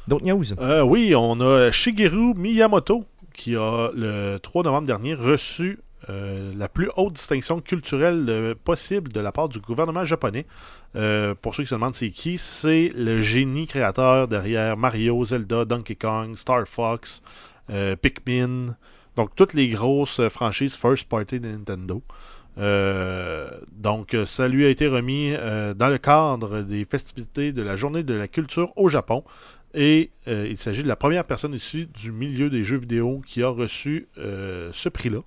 D'autres 0.07 0.25
news? 0.25 0.59
Euh, 0.59 0.81
oui, 0.81 1.13
on 1.15 1.39
a 1.41 1.71
Shigeru 1.71 2.33
Miyamoto 2.33 3.05
qui 3.33 3.55
a, 3.55 3.89
le 3.93 4.37
3 4.37 4.63
novembre 4.63 4.87
dernier, 4.87 5.13
reçu 5.13 5.79
euh, 6.09 6.53
la 6.57 6.67
plus 6.67 6.89
haute 6.95 7.13
distinction 7.13 7.61
culturelle 7.61 8.25
euh, 8.29 8.55
possible 8.55 9.11
de 9.11 9.19
la 9.19 9.31
part 9.31 9.47
du 9.47 9.59
gouvernement 9.59 10.05
japonais. 10.05 10.45
Euh, 10.95 11.35
pour 11.39 11.53
ceux 11.53 11.63
qui 11.63 11.69
se 11.69 11.75
demandent 11.75 11.93
c'est 11.93 12.09
qui, 12.09 12.37
c'est 12.37 12.91
le 12.95 13.21
génie 13.21 13.67
créateur 13.67 14.27
derrière 14.27 14.75
Mario, 14.75 15.23
Zelda, 15.23 15.65
Donkey 15.65 15.95
Kong, 15.95 16.35
Star 16.35 16.67
Fox, 16.67 17.21
Pikmin, 18.01 18.75
donc 19.15 19.35
toutes 19.35 19.53
les 19.53 19.69
grosses 19.69 20.27
franchises 20.29 20.75
first 20.75 21.07
party 21.07 21.39
de 21.39 21.49
Nintendo. 21.49 22.01
Donc, 23.71 24.17
ça 24.25 24.47
lui 24.47 24.65
a 24.65 24.69
été 24.69 24.87
remis 24.87 25.33
dans 25.75 25.87
le 25.87 25.99
cadre 25.99 26.63
des 26.63 26.83
festivités 26.85 27.51
de 27.51 27.61
la 27.61 27.75
Journée 27.75 28.01
de 28.01 28.15
la 28.15 28.27
culture 28.27 28.73
au 28.75 28.89
Japon. 28.89 29.23
Et 29.75 30.09
il 30.25 30.57
s'agit 30.57 30.81
de 30.81 30.87
la 30.87 30.95
première 30.95 31.25
personne 31.25 31.53
issue 31.53 31.85
du 31.85 32.11
milieu 32.11 32.49
des 32.49 32.63
jeux 32.63 32.77
vidéo 32.77 33.21
qui 33.23 33.43
a 33.43 33.49
reçu 33.49 34.07
ce 34.15 34.89
prix-là. 34.89 35.19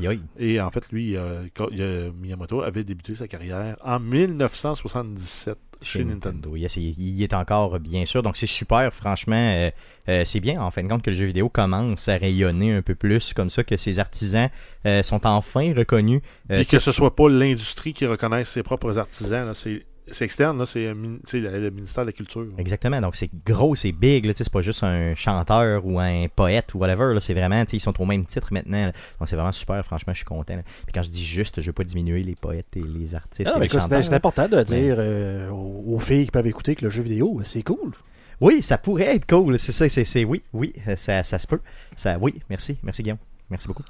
Aïe 0.00 0.06
aïe. 0.08 0.20
Et 0.38 0.60
en 0.60 0.70
fait, 0.70 0.90
lui, 0.92 1.16
euh, 1.16 1.42
a- 1.58 2.10
Miyamoto 2.20 2.62
avait 2.62 2.84
débuté 2.84 3.14
sa 3.14 3.28
carrière 3.28 3.76
en 3.84 3.98
1977 4.00 5.56
chez 5.82 6.04
Nintendo. 6.04 6.56
Yes, 6.56 6.76
il, 6.76 7.22
est 7.22 7.32
encore, 7.32 7.78
bien 7.80 8.04
sûr. 8.04 8.22
Donc, 8.22 8.36
c'est 8.36 8.46
super, 8.46 8.92
franchement. 8.92 9.34
euh, 9.36 9.70
euh, 10.08 10.24
c'est 10.26 10.40
bien, 10.40 10.60
en 10.60 10.70
fin 10.70 10.82
de 10.82 10.88
compte, 10.88 11.02
que 11.02 11.10
le 11.10 11.16
jeu 11.16 11.24
vidéo 11.24 11.48
commence 11.48 12.08
à 12.08 12.16
rayonner 12.18 12.74
un 12.74 12.82
peu 12.82 12.94
plus, 12.94 13.32
comme 13.32 13.48
ça, 13.50 13.64
que 13.64 13.76
ses 13.76 13.98
artisans 13.98 14.50
euh, 14.86 15.02
sont 15.02 15.26
enfin 15.26 15.72
reconnus. 15.74 16.20
Euh, 16.50 16.58
Puis 16.58 16.66
que 16.66 16.78
ce 16.78 16.92
soit 16.92 17.14
pas 17.16 17.28
l'industrie 17.28 17.94
qui 17.94 18.04
reconnaisse 18.06 18.48
ses 18.50 18.62
propres 18.62 18.98
artisans, 18.98 19.52
c'est 19.54 19.86
c'est 20.10 20.24
externe, 20.24 20.58
là, 20.58 20.66
c'est 20.66 20.86
euh, 20.86 20.94
le, 21.32 21.60
le 21.60 21.70
ministère 21.70 22.04
de 22.04 22.08
la 22.08 22.12
Culture. 22.12 22.46
Exactement. 22.58 23.00
Donc, 23.00 23.16
c'est 23.16 23.30
gros, 23.46 23.74
c'est 23.74 23.92
big. 23.92 24.30
C'est 24.34 24.48
pas 24.50 24.62
juste 24.62 24.82
un 24.84 25.14
chanteur 25.14 25.84
ou 25.84 25.98
un 26.00 26.26
poète 26.34 26.74
ou 26.74 26.78
whatever. 26.78 27.14
là, 27.14 27.20
C'est 27.20 27.34
vraiment, 27.34 27.64
ils 27.72 27.80
sont 27.80 28.00
au 28.00 28.04
même 28.06 28.24
titre 28.24 28.48
maintenant. 28.52 28.86
là. 28.86 28.92
Donc, 29.18 29.28
c'est 29.28 29.36
vraiment 29.36 29.52
super. 29.52 29.84
Franchement, 29.84 30.12
je 30.12 30.18
suis 30.18 30.26
content. 30.26 30.56
là. 30.56 30.62
Puis 30.62 30.92
quand 30.92 31.02
je 31.02 31.10
dis 31.10 31.24
juste, 31.24 31.60
je 31.60 31.66
veux 31.66 31.72
pas 31.72 31.84
diminuer 31.84 32.22
les 32.22 32.34
poètes 32.34 32.76
et 32.76 32.82
les 32.82 33.14
artistes 33.14 33.48
Ah, 33.48 33.56
et 33.56 33.58
mais 33.58 33.60
les 33.60 33.66
écoute, 33.66 33.80
chanteurs. 33.80 34.02
c'est 34.02 34.08
c'est 34.10 34.14
important 34.16 34.48
de 34.48 34.62
dire 34.62 34.96
euh, 34.98 35.50
aux, 35.50 35.98
filles 36.00 36.24
qui 36.26 36.30
peuvent 36.30 36.46
écouter 36.46 36.74
que 36.74 36.84
le 36.84 36.90
jeu 36.90 37.02
vidéo, 37.02 37.40
c'est 37.44 37.62
cool. 37.62 37.92
Oui, 38.40 38.62
ça 38.62 38.78
pourrait 38.78 39.14
être 39.16 39.26
cool. 39.26 39.58
C'est 39.58 39.72
ça, 39.72 39.88
c'est, 39.88 40.04
c'est 40.04 40.24
oui, 40.24 40.42
oui, 40.52 40.72
euh, 40.88 40.96
ça, 40.96 41.22
ça 41.22 41.38
se 41.38 41.46
peut. 41.46 41.60
Ça, 41.96 42.16
oui, 42.20 42.34
merci, 42.48 42.76
merci 42.82 43.02
Guillaume. 43.02 43.18
Merci 43.50 43.68
beaucoup. 43.68 43.84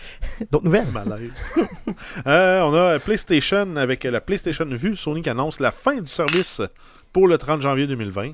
D'autres 0.50 0.64
nouvelles? 0.64 0.86
Euh, 2.26 2.60
on 2.62 2.74
a 2.74 2.98
PlayStation 2.98 3.76
avec 3.76 4.04
la 4.04 4.20
PlayStation 4.20 4.64
Vue. 4.64 4.96
Sony 4.96 5.22
qui 5.22 5.30
annonce 5.30 5.60
la 5.60 5.70
fin 5.70 6.00
du 6.00 6.08
service 6.08 6.60
pour 7.12 7.28
le 7.28 7.38
30 7.38 7.62
janvier 7.62 7.86
2020. 7.86 8.32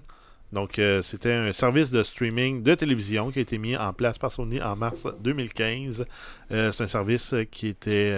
Donc, 0.52 0.78
euh, 0.78 1.02
c'était 1.02 1.32
un 1.32 1.52
service 1.52 1.90
de 1.90 2.02
streaming 2.02 2.62
de 2.62 2.74
télévision 2.74 3.30
qui 3.30 3.38
a 3.38 3.42
été 3.42 3.58
mis 3.58 3.76
en 3.76 3.92
place 3.92 4.18
par 4.18 4.30
Sony 4.30 4.60
en 4.62 4.76
mars 4.76 5.06
2015. 5.20 6.04
Euh, 6.50 6.72
c'est 6.72 6.84
un 6.84 6.86
service 6.86 7.34
qui 7.50 7.68
était 7.68 8.12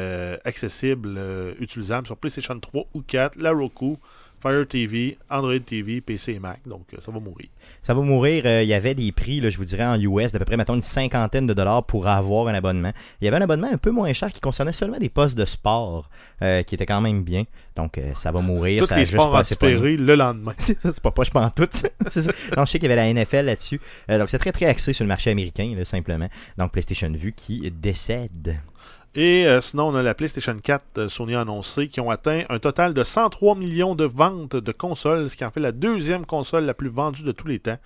accessible, 0.44 1.18
utilisable 1.58 2.06
sur 2.06 2.16
PlayStation 2.16 2.58
3 2.58 2.86
ou 2.94 3.02
4, 3.02 3.36
la 3.36 3.52
Roku, 3.52 3.98
Fire 4.44 4.66
TV, 4.68 5.16
Android 5.30 5.58
TV, 5.58 6.02
PC 6.02 6.34
et 6.34 6.38
Mac. 6.38 6.60
Donc, 6.66 6.82
euh, 6.92 6.98
ça 7.02 7.10
va 7.10 7.18
mourir. 7.18 7.48
Ça 7.80 7.94
va 7.94 8.02
mourir. 8.02 8.42
euh, 8.44 8.62
Il 8.62 8.68
y 8.68 8.74
avait 8.74 8.94
des 8.94 9.10
prix, 9.10 9.40
là, 9.40 9.48
je 9.48 9.56
vous 9.56 9.64
dirais, 9.64 9.86
en 9.86 9.98
US 9.98 10.32
d'à 10.32 10.38
peu 10.38 10.44
près, 10.44 10.58
mettons, 10.58 10.74
une 10.74 10.82
cinquantaine 10.82 11.46
de 11.46 11.54
dollars 11.54 11.82
pour 11.84 12.06
avoir 12.08 12.48
un 12.48 12.54
abonnement. 12.54 12.92
Il 13.22 13.24
y 13.24 13.28
avait 13.28 13.38
un 13.38 13.40
abonnement 13.40 13.70
un 13.72 13.78
peu 13.78 13.90
moins 13.90 14.12
cher 14.12 14.30
qui 14.30 14.40
concernait 14.40 14.74
seulement 14.74 14.98
des 14.98 15.08
postes 15.08 15.38
de 15.38 15.46
sport, 15.46 16.10
euh, 16.42 16.62
qui 16.62 16.74
était 16.74 16.84
quand 16.84 17.00
même 17.00 17.22
bien. 17.22 17.44
Donc, 17.74 17.96
euh, 17.96 18.12
ça 18.14 18.32
va 18.32 18.42
mourir. 18.42 18.82
Tous 18.82 18.88
ça 18.88 18.96
les 18.96 19.06
juste 19.06 19.14
sports 19.14 19.30
pas 19.32 19.38
antiférés 19.38 19.96
le 19.96 20.14
lendemain. 20.14 20.52
C'est 20.58 20.78
ça, 20.78 20.92
c'est 20.92 21.02
pas 21.02 21.10
poche 21.10 21.30
tout. 21.30 21.68
c'est 22.08 22.20
ça. 22.20 22.32
Non, 22.54 22.66
je 22.66 22.72
sais 22.72 22.78
qu'il 22.78 22.90
y 22.90 22.92
avait 22.92 23.12
la 23.14 23.22
NFL 23.24 23.46
là-dessus. 23.46 23.80
Donc, 24.10 24.28
c'est 24.28 24.38
très, 24.38 24.52
très 24.52 24.66
axé 24.66 24.92
sur 24.92 25.04
le 25.04 25.08
marché 25.08 25.30
américain, 25.30 25.72
là, 25.74 25.86
simplement. 25.86 26.28
Donc, 26.58 26.72
PlayStation 26.72 27.10
Vue 27.10 27.32
qui 27.32 27.70
décède. 27.70 28.58
Et 29.16 29.47
euh, 29.47 29.61
sinon, 29.61 29.88
on 29.88 29.94
a 29.94 30.02
la 30.02 30.14
PlayStation 30.14 30.56
4, 30.61 30.85
euh, 30.99 31.09
Sony 31.09 31.37
a 31.37 31.42
annoncé, 31.42 31.88
qui 31.88 32.00
ont 32.00 32.11
atteint 32.11 32.42
un 32.49 32.59
total 32.59 32.94
de 32.94 33.04
103 33.04 33.54
millions 33.54 33.94
de 33.94 34.04
ventes 34.04 34.56
de 34.56 34.73
consoles, 34.73 35.30
ce 35.30 35.37
qui 35.37 35.44
en 35.44 35.52
fait 35.52 35.61
la 35.61 35.71
deuxième 35.71 36.26
console 36.26 36.64
la 36.64 36.75
plus 36.75 36.88
vendue 36.88 37.23
de 37.23 37.30
tous 37.30 37.47
les 37.47 37.61
temps. 37.61 37.78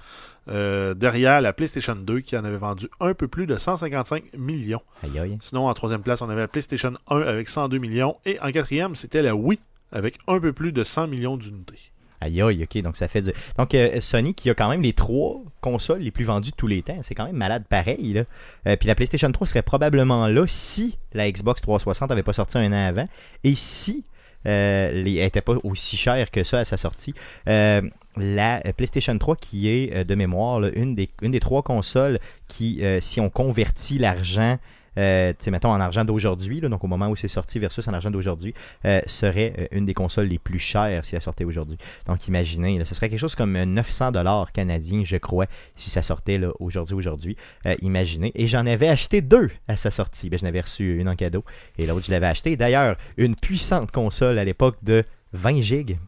Euh, 0.48 0.94
derrière 0.94 1.42
la 1.42 1.52
PlayStation 1.52 1.94
2, 1.94 2.20
qui 2.20 2.34
en 2.36 2.44
avait 2.44 2.56
vendu 2.56 2.88
un 3.00 3.12
peu 3.12 3.28
plus 3.28 3.46
de 3.46 3.58
155 3.58 4.32
millions. 4.38 4.80
Aïe, 5.02 5.18
aïe. 5.18 5.38
Sinon, 5.42 5.68
en 5.68 5.74
troisième 5.74 6.02
place, 6.02 6.22
on 6.22 6.30
avait 6.30 6.40
la 6.40 6.48
PlayStation 6.48 6.94
1 7.08 7.20
avec 7.20 7.50
102 7.50 7.76
millions. 7.76 8.16
Et 8.24 8.40
en 8.40 8.50
quatrième, 8.50 8.96
c'était 8.96 9.20
la 9.20 9.34
Wii, 9.34 9.60
avec 9.92 10.18
un 10.28 10.40
peu 10.40 10.54
plus 10.54 10.72
de 10.72 10.82
100 10.82 11.08
millions 11.08 11.36
d'unités. 11.36 11.92
Aïe, 12.20 12.42
aïe, 12.42 12.62
ok. 12.64 12.82
Donc, 12.82 12.96
ça 12.96 13.08
fait 13.08 13.22
du. 13.22 13.32
Donc, 13.56 13.74
euh, 13.74 14.00
Sony 14.00 14.34
qui 14.34 14.50
a 14.50 14.54
quand 14.54 14.68
même 14.68 14.82
les 14.82 14.92
trois 14.92 15.40
consoles 15.60 16.00
les 16.00 16.10
plus 16.10 16.24
vendues 16.24 16.50
de 16.50 16.56
tous 16.56 16.66
les 16.66 16.82
temps. 16.82 16.98
C'est 17.02 17.14
quand 17.14 17.26
même 17.26 17.36
malade 17.36 17.64
pareil, 17.68 18.12
là. 18.12 18.24
Euh, 18.66 18.76
puis 18.76 18.88
la 18.88 18.94
PlayStation 18.94 19.30
3 19.30 19.46
serait 19.46 19.62
probablement 19.62 20.26
là 20.26 20.44
si 20.46 20.98
la 21.12 21.30
Xbox 21.30 21.62
360 21.62 22.10
avait 22.10 22.22
pas 22.22 22.32
sorti 22.32 22.58
un 22.58 22.72
an 22.72 22.86
avant 22.86 23.06
et 23.44 23.54
si 23.54 24.04
euh, 24.46 24.90
elle 24.92 25.06
était 25.18 25.40
pas 25.40 25.54
aussi 25.62 25.96
chère 25.96 26.30
que 26.30 26.42
ça 26.42 26.58
à 26.60 26.64
sa 26.64 26.76
sortie. 26.76 27.14
La 27.46 28.60
PlayStation 28.76 29.16
3 29.16 29.36
qui 29.36 29.68
est 29.68 30.04
de 30.04 30.14
mémoire 30.16 30.64
une, 30.74 30.96
des, 30.96 31.08
une 31.22 31.30
des 31.30 31.40
trois 31.40 31.62
consoles 31.62 32.18
qui, 32.48 32.82
si 33.00 33.20
on 33.20 33.30
convertit 33.30 33.98
l'argent, 33.98 34.58
euh, 34.98 35.32
mettons 35.50 35.70
en 35.70 35.80
argent 35.80 36.04
d'aujourd'hui, 36.04 36.60
donc 36.60 36.84
au 36.84 36.88
moment 36.88 37.08
où 37.08 37.16
c'est 37.16 37.28
sorti 37.28 37.58
versus 37.58 37.86
en 37.88 37.92
argent 37.92 38.10
d'aujourd'hui, 38.10 38.52
euh, 38.84 39.00
serait 39.06 39.54
euh, 39.58 39.66
une 39.70 39.84
des 39.84 39.94
consoles 39.94 40.26
les 40.26 40.38
plus 40.38 40.58
chères 40.58 41.04
si 41.04 41.14
elle 41.14 41.22
sortait 41.22 41.44
aujourd'hui. 41.44 41.78
Donc 42.06 42.26
imaginez, 42.26 42.84
ce 42.84 42.94
serait 42.94 43.08
quelque 43.08 43.18
chose 43.18 43.34
comme 43.34 43.56
euh, 43.56 43.64
900 43.64 44.12
dollars 44.12 44.52
canadiens, 44.52 45.02
je 45.04 45.16
crois, 45.16 45.46
si 45.74 45.90
ça 45.90 46.02
sortait 46.02 46.40
aujourd'hui, 46.58 46.94
aujourd'hui. 46.94 47.36
Euh, 47.66 47.74
imaginez. 47.80 48.32
Et 48.34 48.46
j'en 48.48 48.66
avais 48.66 48.88
acheté 48.88 49.20
deux 49.20 49.50
à 49.68 49.76
sa 49.76 49.90
sortie. 49.90 50.28
Ben, 50.28 50.38
j'en 50.38 50.48
avais 50.48 50.60
reçu 50.60 50.98
une 50.98 51.08
en 51.08 51.16
cadeau 51.16 51.44
et 51.78 51.86
l'autre 51.86 52.06
je 52.06 52.10
l'avais 52.10 52.26
acheté. 52.26 52.56
D'ailleurs, 52.56 52.96
une 53.16 53.36
puissante 53.36 53.90
console 53.92 54.38
à 54.38 54.44
l'époque 54.44 54.76
de 54.82 55.04
20 55.32 55.62
gigs 55.62 55.98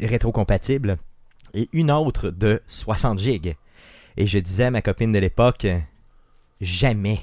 rétrocompatible 0.00 0.96
et 1.54 1.68
une 1.72 1.90
autre 1.90 2.30
de 2.30 2.62
60 2.68 3.18
gigs. 3.18 3.56
Et 4.16 4.26
je 4.26 4.38
disais 4.38 4.64
à 4.64 4.70
ma 4.70 4.82
copine 4.82 5.12
de 5.12 5.18
l'époque, 5.18 5.66
jamais 6.60 7.20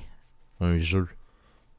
un 0.61 0.77
jeu, 0.77 1.07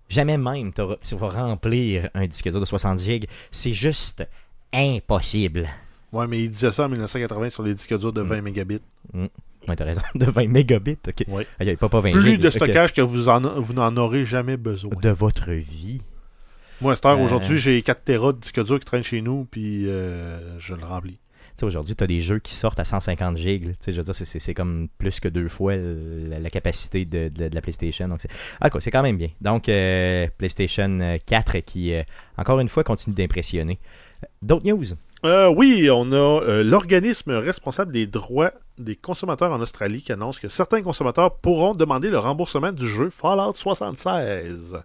jamais 0.08 0.38
même 0.38 0.72
tu 0.72 1.14
vas 1.16 1.28
remplir 1.28 2.08
un 2.14 2.26
disque 2.26 2.50
dur 2.50 2.60
de 2.60 2.64
60 2.66 2.98
gigs. 3.00 3.26
C'est 3.50 3.72
juste 3.72 4.26
impossible. 4.72 5.68
Ouais, 6.12 6.26
mais 6.26 6.44
il 6.44 6.50
disait 6.50 6.70
ça 6.70 6.84
en 6.84 6.88
1980 6.88 7.50
sur 7.50 7.62
les 7.62 7.74
disques 7.74 7.98
durs 7.98 8.12
de 8.12 8.22
Mm. 8.22 8.26
20 8.26 8.40
mégabits. 8.42 8.80
Ouais, 9.14 9.74
t'as 9.76 9.84
raison, 9.84 10.00
de 10.14 10.24
20 10.26 10.48
mégabits. 10.48 10.98
ok. 11.06 11.24
Ouais. 11.28 11.46
Ah, 11.58 11.64
y 11.64 11.70
a 11.70 11.76
pas, 11.76 11.88
pas 11.88 12.00
20 12.00 12.12
Plus 12.12 12.22
gigs, 12.32 12.40
de 12.40 12.50
stockage 12.50 12.92
que 12.92 13.00
vous, 13.00 13.28
en, 13.28 13.60
vous 13.60 13.72
n'en 13.72 13.96
aurez 13.96 14.24
jamais 14.24 14.56
besoin. 14.56 14.92
de 15.00 15.10
votre 15.10 15.50
vie. 15.52 16.02
Moi, 16.80 16.92
à 16.92 16.94
cette 16.94 17.06
heure, 17.06 17.18
Euh. 17.18 17.24
aujourd'hui, 17.24 17.58
j'ai 17.58 17.80
4 17.82 18.04
Tera 18.04 18.32
de 18.32 18.38
disque 18.38 18.62
dur 18.64 18.78
qui 18.78 18.84
traînent 18.84 19.02
chez 19.02 19.22
nous, 19.22 19.46
puis 19.50 19.88
euh, 19.88 20.58
je 20.58 20.74
le 20.74 20.84
remplis. 20.84 21.18
Aujourd'hui, 21.62 21.94
tu 21.96 22.04
as 22.04 22.06
des 22.06 22.20
jeux 22.20 22.38
qui 22.38 22.54
sortent 22.54 22.78
à 22.80 22.84
150 22.84 23.36
gigs. 23.36 23.74
je 23.86 23.90
veux 23.92 24.02
dire, 24.02 24.14
c'est- 24.14 24.54
comme 24.54 24.88
plus 24.98 25.20
que 25.20 25.28
deux 25.28 25.48
fois 25.48 25.72
euh, 25.72 26.38
la, 26.40 26.50
capacité 26.50 27.04
de, 27.04 27.28
de- 27.28 27.48
la 27.52 27.60
PlayStation. 27.60 28.08
Donc, 28.08 28.20
c'est 28.80 28.90
quand 28.90 29.02
même 29.02 29.16
bien. 29.16 29.28
Donc, 29.40 29.68
euh, 29.68 30.26
PlayStation 30.38 30.98
euh, 31.00 31.18
4 31.24 31.58
qui, 31.60 31.94
euh, 31.94 32.02
encore 32.36 32.60
une 32.60 32.68
fois, 32.68 32.84
continue 32.84 33.14
d'impressionner. 33.14 33.78
D'autres 34.42 34.66
news? 34.66 34.84
Euh, 35.24 35.48
oui, 35.48 35.88
on 35.90 36.12
a 36.12 36.16
euh, 36.16 36.62
l'organisme 36.62 37.32
responsable 37.32 37.92
des 37.92 38.06
droits 38.06 38.52
des 38.78 38.96
consommateurs 38.96 39.52
en 39.52 39.60
Australie 39.60 40.02
qui 40.02 40.12
annonce 40.12 40.38
que 40.38 40.48
certains 40.48 40.82
consommateurs 40.82 41.34
pourront 41.36 41.74
demander 41.74 42.10
le 42.10 42.18
remboursement 42.18 42.72
du 42.72 42.88
jeu 42.88 43.10
Fallout 43.10 43.54
76. 43.54 44.76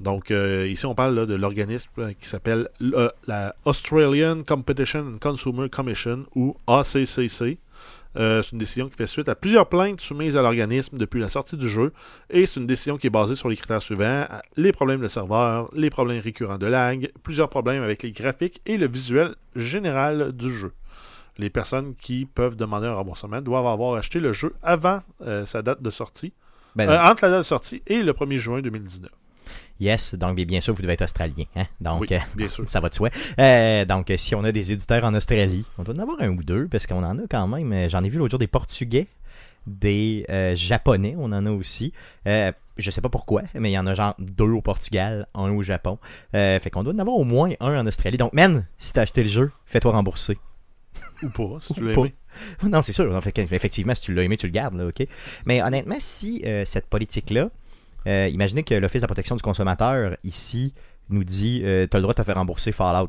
Donc, 0.00 0.30
euh, 0.30 0.66
ici, 0.68 0.84
on 0.84 0.94
parle 0.94 1.14
là, 1.14 1.26
de 1.26 1.34
l'organisme 1.34 1.88
euh, 1.98 2.12
qui 2.20 2.28
s'appelle 2.28 2.68
euh, 2.82 3.08
la 3.28 3.54
Australian 3.64 4.42
Competition 4.42 5.12
and 5.14 5.18
Consumer 5.20 5.68
Commission, 5.68 6.26
ou 6.34 6.56
ACCC. 6.66 7.58
Euh, 8.16 8.42
c'est 8.42 8.52
une 8.52 8.58
décision 8.58 8.88
qui 8.88 8.96
fait 8.96 9.06
suite 9.06 9.28
à 9.28 9.34
plusieurs 9.34 9.68
plaintes 9.68 10.00
soumises 10.00 10.36
à 10.36 10.42
l'organisme 10.42 10.98
depuis 10.98 11.20
la 11.20 11.28
sortie 11.28 11.56
du 11.56 11.68
jeu, 11.68 11.92
et 12.28 12.44
c'est 12.46 12.60
une 12.60 12.66
décision 12.66 12.98
qui 12.98 13.06
est 13.06 13.10
basée 13.10 13.36
sur 13.36 13.48
les 13.48 13.56
critères 13.56 13.80
suivants 13.80 14.26
les 14.56 14.72
problèmes 14.72 15.00
de 15.00 15.08
serveur, 15.08 15.70
les 15.74 15.88
problèmes 15.88 16.20
récurrents 16.20 16.58
de 16.58 16.66
lag, 16.66 17.10
plusieurs 17.22 17.48
problèmes 17.48 17.82
avec 17.82 18.02
les 18.02 18.12
graphiques 18.12 18.60
et 18.66 18.76
le 18.76 18.86
visuel 18.86 19.34
général 19.56 20.32
du 20.32 20.52
jeu. 20.52 20.72
Les 21.38 21.50
personnes 21.50 21.94
qui 21.96 22.26
peuvent 22.26 22.56
demander 22.56 22.86
un 22.86 22.94
remboursement 22.94 23.40
doivent 23.40 23.66
avoir 23.66 23.94
acheté 23.94 24.20
le 24.20 24.32
jeu 24.32 24.54
avant 24.62 25.00
euh, 25.22 25.46
sa 25.46 25.62
date 25.62 25.82
de 25.82 25.90
sortie, 25.90 26.32
Ben, 26.76 26.88
euh, 26.88 27.02
entre 27.02 27.24
la 27.24 27.30
date 27.30 27.38
de 27.40 27.44
sortie 27.44 27.82
et 27.86 28.02
le 28.02 28.12
1er 28.12 28.36
juin 28.36 28.60
2019. 28.60 29.10
Yes, 29.80 30.14
donc 30.14 30.36
bien 30.36 30.60
sûr, 30.60 30.74
vous 30.74 30.82
devez 30.82 30.94
être 30.94 31.02
australien. 31.02 31.44
Hein? 31.56 31.66
Donc, 31.80 32.02
oui, 32.02 32.08
euh, 32.12 32.18
bien 32.36 32.48
sûr. 32.48 32.64
ça 32.68 32.80
va 32.80 32.88
de 32.88 32.94
soi. 32.94 33.10
Euh, 33.38 33.84
donc, 33.84 34.12
si 34.16 34.34
on 34.34 34.44
a 34.44 34.52
des 34.52 34.72
éditeurs 34.72 35.04
en 35.04 35.14
Australie, 35.14 35.64
on 35.78 35.82
doit 35.82 35.94
en 35.96 35.98
avoir 35.98 36.20
un 36.20 36.28
ou 36.28 36.42
deux, 36.42 36.68
parce 36.68 36.86
qu'on 36.86 37.02
en 37.02 37.18
a 37.18 37.22
quand 37.28 37.48
même. 37.48 37.88
J'en 37.88 38.04
ai 38.04 38.08
vu 38.08 38.18
l'autre 38.18 38.30
jour 38.30 38.38
des 38.38 38.46
Portugais, 38.46 39.08
des 39.66 40.24
euh, 40.30 40.54
Japonais, 40.54 41.16
on 41.18 41.32
en 41.32 41.46
a 41.46 41.50
aussi. 41.50 41.92
Euh, 42.28 42.52
je 42.76 42.90
sais 42.90 43.00
pas 43.00 43.08
pourquoi, 43.08 43.42
mais 43.54 43.70
il 43.70 43.74
y 43.74 43.78
en 43.78 43.86
a 43.86 43.94
genre 43.94 44.14
deux 44.18 44.50
au 44.50 44.62
Portugal, 44.62 45.26
un 45.34 45.50
au 45.50 45.62
Japon. 45.62 45.98
Fait 46.32 46.70
qu'on 46.70 46.82
doit 46.84 46.94
en 46.94 46.98
avoir 46.98 47.16
au 47.16 47.24
moins 47.24 47.50
un 47.60 47.80
en 47.80 47.86
Australie. 47.86 48.16
Donc, 48.16 48.32
man, 48.32 48.66
si 48.78 48.92
t'as 48.92 49.02
acheté 49.02 49.22
le 49.24 49.28
jeu, 49.28 49.50
fais-toi 49.66 49.92
rembourser. 49.92 50.38
Ou 51.22 51.28
pas, 51.30 51.58
si 51.60 51.74
tu 51.74 51.80
Ou 51.82 51.86
l'as 51.86 51.94
pas. 51.94 52.00
aimé. 52.00 52.14
Non, 52.62 52.82
c'est 52.82 52.92
sûr. 52.92 53.14
En 53.14 53.20
fait, 53.20 53.36
effectivement, 53.38 53.94
si 53.94 54.02
tu 54.02 54.14
l'as 54.14 54.22
aimé, 54.22 54.36
tu 54.36 54.46
le 54.46 54.52
gardes, 54.52 54.74
là, 54.74 54.86
OK? 54.86 55.06
Mais 55.46 55.62
honnêtement, 55.62 55.96
si 55.98 56.42
euh, 56.46 56.64
cette 56.64 56.86
politique-là, 56.86 57.50
euh, 58.06 58.28
imaginez 58.32 58.62
que 58.62 58.74
l'Office 58.74 59.00
de 59.00 59.04
la 59.04 59.08
protection 59.08 59.36
du 59.36 59.42
consommateur, 59.42 60.16
ici, 60.24 60.72
nous 61.10 61.24
dit 61.24 61.60
euh, 61.64 61.86
tu 61.90 61.96
as 61.96 61.98
le 62.00 62.02
droit 62.02 62.14
de 62.14 62.20
te 62.22 62.24
faire 62.26 62.36
rembourser 62.36 62.72
Fallout. 62.72 63.08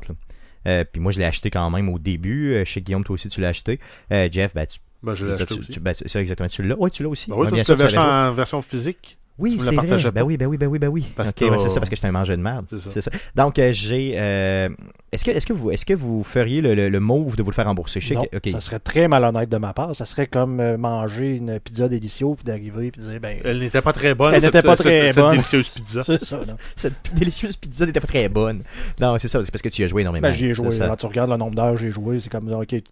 Euh, 0.66 0.84
puis 0.90 1.00
moi, 1.00 1.12
je 1.12 1.18
l'ai 1.18 1.24
acheté 1.24 1.50
quand 1.50 1.68
même 1.70 1.88
au 1.88 1.98
début. 1.98 2.54
Euh, 2.54 2.64
chez 2.64 2.80
Guillaume, 2.80 3.04
toi 3.04 3.14
aussi, 3.14 3.28
tu 3.28 3.40
l'as 3.40 3.48
acheté. 3.48 3.80
Euh, 4.12 4.28
Jeff, 4.30 4.54
ben, 4.54 4.66
tu, 4.66 4.78
Ben, 5.02 5.14
je 5.14 5.26
l'ai 5.26 5.32
acheté 5.32 5.46
tu- 5.54 5.60
aussi. 5.60 5.72
tu- 5.72 5.80
ben, 5.80 5.92
c'est 5.94 6.08
ça 6.08 6.20
exactement. 6.20 6.48
Tu 6.48 6.62
l'as? 6.62 6.76
Oui, 6.78 6.90
tu 6.90 7.02
l'as 7.02 7.08
aussi. 7.08 7.30
Ben 7.30 7.36
oui, 7.36 7.48
tu 7.52 7.64
sûr, 7.64 7.74
l'avais 7.76 7.84
acheté 7.84 7.98
en 7.98 8.32
version 8.32 8.62
physique. 8.62 9.18
Oui, 9.36 9.58
c'est 9.60 9.74
vrai. 9.74 10.10
Ben 10.12 10.22
oui, 10.22 10.36
ben 10.36 10.46
oui, 10.46 10.56
ben 10.56 10.66
oui, 10.68 10.78
ben 10.78 10.88
oui. 10.88 11.04
Parce 11.16 11.30
c'est 11.36 11.68
ça, 11.68 11.80
parce 11.80 11.90
que 11.90 11.96
j'étais 11.96 12.06
un 12.08 12.12
mangeur 12.12 12.36
de 12.36 12.42
merde. 12.42 12.66
C'est 12.88 13.00
ça. 13.00 13.10
Donc, 13.34 13.58
euh, 13.58 13.72
j'ai. 13.72 14.12
euh, 14.16 14.68
est-ce 15.10 15.24
que, 15.24 15.30
est-ce 15.32 15.46
que 15.46 15.52
vous, 15.52 15.70
est-ce 15.72 15.84
que 15.84 15.94
vous 15.94 16.22
feriez 16.22 16.60
le, 16.60 16.74
le, 16.74 16.88
le 16.88 17.00
move 17.00 17.34
de 17.36 17.42
vous 17.42 17.50
le 17.50 17.54
faire 17.54 17.66
rembourser? 17.66 18.00
Je 18.00 18.08
sais 18.08 18.14
Non, 18.14 18.24
que-. 18.30 18.50
Ça 18.50 18.60
serait 18.60 18.78
très 18.78 19.08
malhonnête 19.08 19.48
de 19.48 19.56
ma 19.56 19.72
part. 19.72 19.94
Ça 19.96 20.04
serait 20.04 20.26
comme 20.28 20.60
euh, 20.60 20.76
manger 20.76 21.36
une 21.36 21.58
pizza 21.58 21.88
délicieuse 21.88 22.36
puis 22.36 22.44
d'arriver 22.44 22.90
puis 22.92 23.00
dire 23.00 23.18
ben 23.20 23.38
Elle 23.44 23.58
n'était 23.58 23.82
pas 23.82 23.92
très 23.92 24.14
bonne. 24.14 24.34
Elle 24.34 24.40
cette- 24.40 24.54
n'était 24.54 24.66
pas 24.66 24.76
cette- 24.76 24.86
très 24.86 25.12
cette 25.12 25.22
bonne. 25.22 25.30
délicieuse 25.32 25.68
pizza. 25.74 26.02
ça. 26.04 26.14
Cette 26.76 26.94
délicieuse 27.14 27.56
pizza 27.56 27.86
n'était 27.86 28.00
pas 28.00 28.06
très 28.06 28.28
bonne. 28.28 28.62
Non, 29.00 29.16
c'est 29.18 29.28
ça, 29.28 29.44
c'est 29.44 29.50
parce 29.50 29.62
que 29.62 29.68
tu 29.68 29.82
y 29.82 29.84
as 29.84 29.88
joué 29.88 30.02
énormément. 30.02 30.28
Ben, 30.28 30.34
j'y 30.34 30.46
ai 30.46 30.54
joué. 30.54 30.76
Quand 30.78 30.96
tu 30.96 31.06
regardes 31.06 31.30
le 31.30 31.36
nombre 31.36 31.54
d'heures 31.56 31.74
que 31.74 31.80
j'ai 31.80 31.90
joué, 31.90 32.20
c'est 32.20 32.30
comme 32.30 32.52
ok, 32.52 32.66
puis 32.68 32.82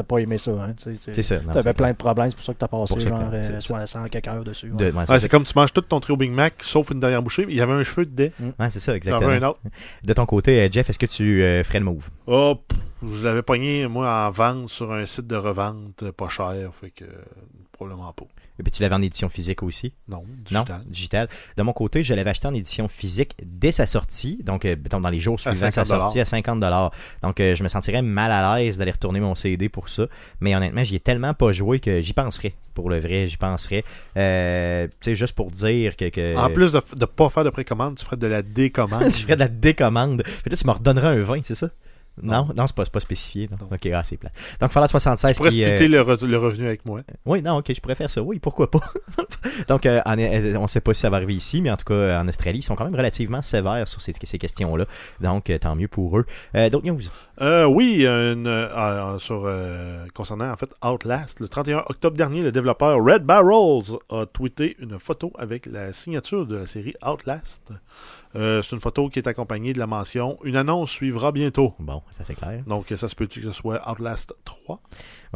t'as 0.00 0.14
pas 0.14 0.18
aimé 0.18 0.38
ça. 0.38 0.50
Hein, 0.52 0.74
tu 0.76 0.96
sais, 0.96 1.12
c'est- 1.12 1.22
ça. 1.22 1.40
T'avais 1.52 1.72
plein 1.72 1.90
de 1.90 1.96
problèmes, 1.96 2.30
c'est 2.30 2.36
pour 2.36 2.44
ça 2.44 2.54
que 2.54 2.58
t'as 2.58 2.68
passé 2.68 2.94
ça 3.00 3.08
genre 3.08 3.30
euh, 3.32 3.42
c'est- 3.42 3.60
60 3.60 4.10
quelques 4.10 4.28
heures 4.28 4.44
dessus. 4.44 4.70
De- 4.70 4.90
ouais. 4.90 4.92
ouais, 5.08 5.18
c'est 5.18 5.28
comme 5.28 5.44
tu 5.44 5.52
manges 5.56 5.72
tout 5.72 5.80
ton 5.82 6.00
trio 6.00 6.16
Big 6.16 6.30
Mac, 6.32 6.54
sauf 6.62 6.90
une 6.90 7.00
dernière 7.00 7.22
bouchée. 7.22 7.46
Il 7.48 7.54
y 7.54 7.60
avait 7.60 7.72
un 7.72 7.82
cheveu 7.82 8.06
dedans. 8.06 8.32
Ouais, 8.58 8.70
c'est 8.70 8.80
ça, 8.80 8.96
exactement. 8.96 9.30
un 9.30 9.42
autre. 9.42 9.60
De 10.04 10.12
ton 10.12 10.26
côté, 10.26 10.60
euh, 10.62 10.68
Jeff, 10.70 10.88
est-ce 10.90 10.98
que 10.98 11.06
tu 11.06 11.42
euh, 11.42 11.62
ferais 11.64 11.78
le 11.80 11.84
move? 11.84 12.08
Oh, 12.26 12.56
pff, 12.66 12.78
je 13.12 13.24
l'avais 13.24 13.42
pogné, 13.42 13.86
moi, 13.86 14.26
en 14.26 14.30
vente 14.30 14.68
sur 14.68 14.92
un 14.92 15.06
site 15.06 15.26
de 15.26 15.36
revente 15.36 16.02
euh, 16.02 16.12
pas 16.12 16.28
cher. 16.28 16.70
Fait 16.80 16.90
que, 16.90 17.04
probablement 17.72 18.12
pas. 18.12 18.24
Et 18.60 18.62
puis 18.62 18.70
tu 18.72 18.82
l'avais 18.82 18.94
en 18.94 19.00
édition 19.02 19.28
physique 19.30 19.62
aussi? 19.62 19.94
Non, 20.06 20.18
Non, 20.50 20.60
digital. 20.60 20.82
digital. 20.86 21.28
De 21.56 21.62
mon 21.62 21.72
côté, 21.72 22.02
je 22.04 22.12
l'avais 22.14 22.28
acheté 22.30 22.46
en 22.46 22.52
édition 22.54 22.88
physique 22.88 23.32
dès 23.42 23.72
sa 23.72 23.86
sortie, 23.86 24.38
donc 24.44 24.66
euh, 24.66 24.76
dans 24.76 25.00
les 25.08 25.18
jours 25.18 25.40
suivants 25.40 25.56
sa 25.56 25.70
50 25.84 25.86
sortie 25.86 26.20
à 26.20 26.24
50 26.26 26.60
Donc 27.22 27.40
euh, 27.40 27.54
je 27.56 27.62
me 27.62 27.68
sentirais 27.68 28.02
mal 28.02 28.30
à 28.30 28.58
l'aise 28.58 28.76
d'aller 28.76 28.90
retourner 28.90 29.18
mon 29.20 29.34
CD 29.34 29.68
pour 29.70 29.88
ça, 29.88 30.04
mais 30.40 30.54
honnêtement, 30.54 30.84
j'y 30.84 30.96
ai 30.96 31.00
tellement 31.00 31.32
pas 31.32 31.52
joué 31.52 31.80
que 31.80 32.02
j'y 32.02 32.12
penserais. 32.12 32.52
Pour 32.74 32.90
le 32.90 32.98
vrai, 33.00 33.26
j'y 33.26 33.36
penserais. 33.36 33.82
Euh, 34.16 34.86
tu 35.00 35.10
sais, 35.10 35.16
juste 35.16 35.34
pour 35.34 35.50
dire 35.50 35.96
que. 35.96 36.08
que- 36.08 36.36
En 36.36 36.50
plus 36.50 36.72
de 36.72 36.80
ne 37.00 37.04
pas 37.06 37.28
faire 37.28 37.44
de 37.44 37.50
précommande, 37.50 37.96
tu 37.96 38.04
ferais 38.04 38.16
de 38.16 38.26
la 38.26 38.42
décommande. 38.42 39.04
je 39.10 39.22
ferais 39.22 39.34
de 39.36 39.40
la 39.40 39.48
décommande. 39.48 40.22
Peut-être 40.44 40.60
tu 40.60 40.66
me 40.66 40.72
redonneras 40.72 41.10
un 41.10 41.22
20, 41.22 41.40
c'est 41.44 41.54
ça? 41.54 41.70
Non, 42.22 42.48
non, 42.56 42.66
c'est 42.66 42.76
pas, 42.76 42.84
pas 42.86 43.00
spécifié. 43.00 43.48
non. 43.50 43.68
Ok, 43.72 43.86
ah, 43.94 44.02
c'est 44.04 44.16
plat. 44.16 44.30
Donc, 44.60 44.70
Fallout 44.70 44.88
76 44.88 45.32
Tu 45.32 45.36
pourrais 45.38 45.50
qui. 45.50 45.62
euh, 45.64 45.68
splitter 45.68 45.88
le, 45.88 46.00
re- 46.02 46.24
le 46.26 46.38
revenu 46.38 46.66
avec 46.66 46.84
moi. 46.84 47.00
Oui, 47.26 47.42
non, 47.42 47.56
ok, 47.58 47.72
je 47.74 47.80
pourrais 47.80 47.94
faire 47.94 48.10
ça. 48.10 48.22
Oui, 48.22 48.38
pourquoi 48.38 48.70
pas? 48.70 48.80
Donc, 49.68 49.86
euh, 49.86 50.00
en- 50.06 50.18
euh, 50.18 50.54
on 50.56 50.62
ne 50.62 50.66
sait 50.68 50.80
pas 50.80 50.94
si 50.94 51.00
ça 51.00 51.10
va 51.10 51.16
arriver 51.16 51.34
ici, 51.34 51.62
mais 51.62 51.70
en 51.70 51.76
tout 51.76 51.84
cas, 51.84 52.20
en 52.20 52.28
Australie, 52.28 52.58
ils 52.58 52.62
sont 52.62 52.74
quand 52.76 52.84
même 52.84 52.94
relativement 52.96 53.42
sévères 53.42 53.86
sur 53.88 54.00
ces, 54.02 54.12
ces 54.22 54.38
questions-là. 54.38 54.86
Donc, 55.20 55.50
euh, 55.50 55.58
tant 55.58 55.74
mieux 55.76 55.88
pour 55.88 56.18
eux. 56.18 56.26
Euh, 56.54 56.68
D'autres 56.70 56.86
news? 56.86 57.00
Euh, 57.40 57.64
oui, 57.64 58.04
une, 58.06 58.46
euh, 58.46 58.68
euh, 58.76 59.18
sur, 59.18 59.44
euh, 59.46 60.04
concernant 60.14 60.50
en 60.52 60.56
fait 60.56 60.70
Outlast, 60.84 61.40
le 61.40 61.48
31 61.48 61.84
octobre 61.88 62.16
dernier, 62.16 62.42
le 62.42 62.52
développeur 62.52 63.02
Red 63.02 63.22
Barrels 63.24 63.96
a 64.10 64.26
tweeté 64.26 64.76
une 64.78 64.98
photo 64.98 65.32
avec 65.38 65.64
la 65.66 65.92
signature 65.94 66.46
de 66.46 66.56
la 66.56 66.66
série 66.66 66.94
Outlast. 67.06 67.72
Euh, 68.36 68.62
c'est 68.62 68.76
une 68.76 68.80
photo 68.80 69.08
qui 69.08 69.18
est 69.18 69.26
accompagnée 69.26 69.72
de 69.72 69.78
la 69.80 69.86
mention 69.88 70.38
Une 70.44 70.54
annonce 70.56 70.90
suivra 70.90 71.32
bientôt. 71.32 71.74
Bon, 71.80 72.02
ça 72.10 72.24
c'est 72.24 72.34
clair. 72.34 72.62
Donc, 72.66 72.92
ça 72.96 73.08
se 73.08 73.14
peut-tu 73.14 73.40
que 73.40 73.46
ce 73.46 73.52
soit 73.52 73.88
Outlast 73.90 74.34
3 74.44 74.80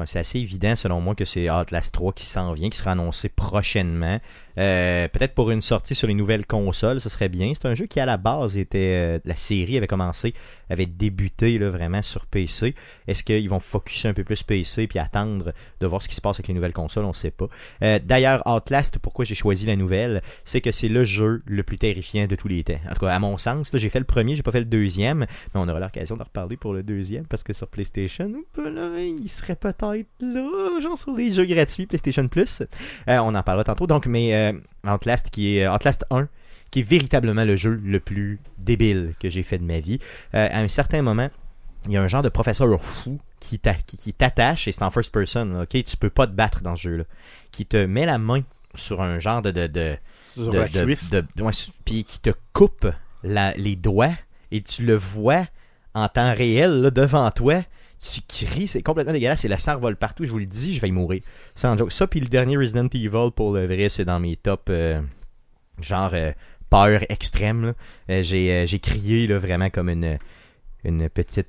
C'est 0.06 0.18
assez 0.18 0.38
évident, 0.40 0.74
selon 0.76 1.00
moi, 1.00 1.14
que 1.14 1.24
c'est 1.24 1.48
Outlast 1.50 1.92
3 1.94 2.12
qui 2.12 2.26
s'en 2.26 2.52
vient, 2.52 2.68
qui 2.68 2.76
sera 2.78 2.92
annoncé 2.92 3.28
prochainement. 3.28 4.18
Euh, 4.58 5.08
Peut-être 5.08 5.34
pour 5.34 5.50
une 5.50 5.62
sortie 5.62 5.94
sur 5.94 6.08
les 6.08 6.14
nouvelles 6.14 6.46
consoles, 6.46 7.00
ce 7.00 7.08
serait 7.08 7.28
bien. 7.28 7.52
C'est 7.54 7.66
un 7.68 7.74
jeu 7.74 7.86
qui, 7.86 8.00
à 8.00 8.06
la 8.06 8.16
base, 8.16 8.56
était. 8.56 9.02
euh, 9.04 9.18
la 9.24 9.36
série 9.36 9.76
avait 9.76 9.86
commencé, 9.86 10.34
avait 10.68 10.86
débuté 10.86 11.58
là, 11.58 11.70
vraiment 11.70 12.02
sur 12.02 12.26
PC. 12.26 12.74
Est-ce 13.06 13.22
qu'ils 13.22 13.48
vont 13.48 13.60
focuser 13.60 14.08
un 14.08 14.14
peu 14.14 14.24
plus 14.24 14.42
PC 14.42 14.86
puis 14.88 14.98
attendre 14.98 15.52
de 15.80 15.86
voir 15.86 16.02
ce 16.02 16.08
qui 16.08 16.14
se 16.14 16.20
passe 16.20 16.36
avec 16.36 16.48
les 16.48 16.54
nouvelles 16.54 16.72
consoles? 16.72 17.04
On 17.04 17.08
ne 17.08 17.12
sait 17.12 17.30
pas. 17.30 17.46
Euh, 17.82 17.98
D'ailleurs, 18.04 18.42
Outlast, 18.46 18.98
pourquoi 18.98 19.24
j'ai 19.24 19.34
choisi 19.36 19.66
la 19.66 19.76
nouvelle? 19.76 20.22
C'est 20.44 20.60
que 20.60 20.72
c'est 20.72 20.88
le 20.88 21.04
jeu 21.04 21.42
le 21.46 21.62
plus 21.62 21.78
terrifiant 21.78 22.26
de 22.26 22.34
tous 22.36 22.48
les 22.48 22.64
temps. 22.64 22.74
En 22.90 22.94
tout 22.94 23.06
cas, 23.06 23.12
à 23.14 23.18
mon 23.18 23.38
sens, 23.38 23.70
j'ai 23.74 23.88
fait 23.88 24.00
le 24.00 24.04
premier, 24.04 24.34
j'ai 24.36 24.42
pas 24.42 24.52
fait 24.52 24.58
le 24.60 24.64
deuxième, 24.66 25.18
mais 25.20 25.26
on 25.60 25.68
aura 25.68 25.78
l'occasion 25.80 26.16
de 26.16 26.22
reparler 26.22 26.56
pour 26.56 26.72
le 26.72 26.82
deuxième 26.82 27.26
parce 27.26 27.42
que 27.44 27.52
sur 27.52 27.68
PlayStation, 27.68 28.32
il 28.56 29.28
serait 29.28 29.56
peut-être 29.56 29.83
là, 30.20 30.80
genre 30.80 30.96
sur 30.98 31.14
les 31.14 31.32
jeux 31.32 31.44
gratuits 31.46 31.86
PlayStation 31.86 32.26
Plus. 32.28 32.62
Euh, 33.08 33.18
on 33.18 33.34
en 33.34 33.42
parlera 33.42 33.64
tantôt. 33.64 33.86
Donc, 33.86 34.06
mais 34.06 34.34
euh, 34.34 34.52
Outlast 34.86 35.30
qui 35.30 35.56
est 35.58 35.64
euh, 35.66 35.72
Outlast 35.74 36.04
1 36.10 36.28
qui 36.70 36.80
est 36.80 36.82
véritablement 36.82 37.44
le 37.44 37.54
jeu 37.56 37.80
le 37.84 38.00
plus 38.00 38.40
débile 38.58 39.14
que 39.20 39.28
j'ai 39.28 39.42
fait 39.44 39.58
de 39.58 39.64
ma 39.64 39.78
vie. 39.78 39.98
Euh, 40.34 40.48
à 40.50 40.58
un 40.60 40.68
certain 40.68 41.02
moment, 41.02 41.28
il 41.86 41.92
y 41.92 41.96
a 41.96 42.02
un 42.02 42.08
genre 42.08 42.22
de 42.22 42.28
professeur 42.28 42.68
fou 42.82 43.20
qui 43.38 43.58
t'a- 43.60 43.74
qui- 43.74 43.96
qui 43.98 44.12
t'attache, 44.12 44.66
et 44.66 44.72
c'est 44.72 44.82
en 44.82 44.90
first 44.90 45.12
person, 45.12 45.60
ok? 45.62 45.84
Tu 45.84 45.96
peux 45.96 46.10
pas 46.10 46.26
te 46.26 46.32
battre 46.32 46.62
dans 46.62 46.74
ce 46.74 46.82
jeu-là. 46.88 47.04
Qui 47.52 47.66
te 47.66 47.76
met 47.84 48.06
la 48.06 48.18
main 48.18 48.42
sur 48.74 49.02
un 49.02 49.18
genre 49.20 49.40
de. 49.42 49.50
de, 49.52 49.66
de, 49.68 49.96
Sur 50.34 50.52
de- 51.10 51.42
ouais, 51.42 51.52
puis 51.84 52.02
qui 52.04 52.18
te 52.18 52.30
coupe 52.52 52.86
la- 53.22 53.52
les 53.52 53.76
doigts, 53.76 54.14
et 54.50 54.60
tu 54.62 54.82
le 54.84 54.94
vois 54.96 55.46
en 55.94 56.08
temps 56.08 56.32
réel 56.34 56.80
là, 56.80 56.90
devant 56.90 57.30
toi. 57.30 57.62
Tu 58.12 58.20
cries, 58.28 58.68
c'est 58.68 58.82
complètement 58.82 59.12
dégueulasse, 59.14 59.44
et 59.44 59.48
le 59.48 59.56
sang 59.56 59.78
vole 59.78 59.96
partout, 59.96 60.26
je 60.26 60.30
vous 60.30 60.38
le 60.38 60.44
dis, 60.46 60.74
je 60.74 60.80
vais 60.80 60.88
y 60.88 60.92
mourir. 60.92 61.22
Sans 61.54 61.76
joke. 61.78 61.90
Ça, 61.90 62.06
puis 62.06 62.20
le 62.20 62.28
dernier 62.28 62.56
Resident 62.56 62.86
Evil, 62.92 63.30
pour 63.34 63.52
le 63.54 63.64
vrai, 63.66 63.88
c'est 63.88 64.04
dans 64.04 64.20
mes 64.20 64.36
tops, 64.36 64.62
euh, 64.68 65.00
genre 65.80 66.10
euh, 66.12 66.32
peur 66.68 67.00
extrême. 67.08 67.72
Euh, 68.10 68.22
j'ai, 68.22 68.66
j'ai 68.66 68.78
crié 68.78 69.26
là, 69.26 69.38
vraiment 69.38 69.70
comme 69.70 69.88
une, 69.88 70.18
une 70.84 71.08
petite 71.08 71.48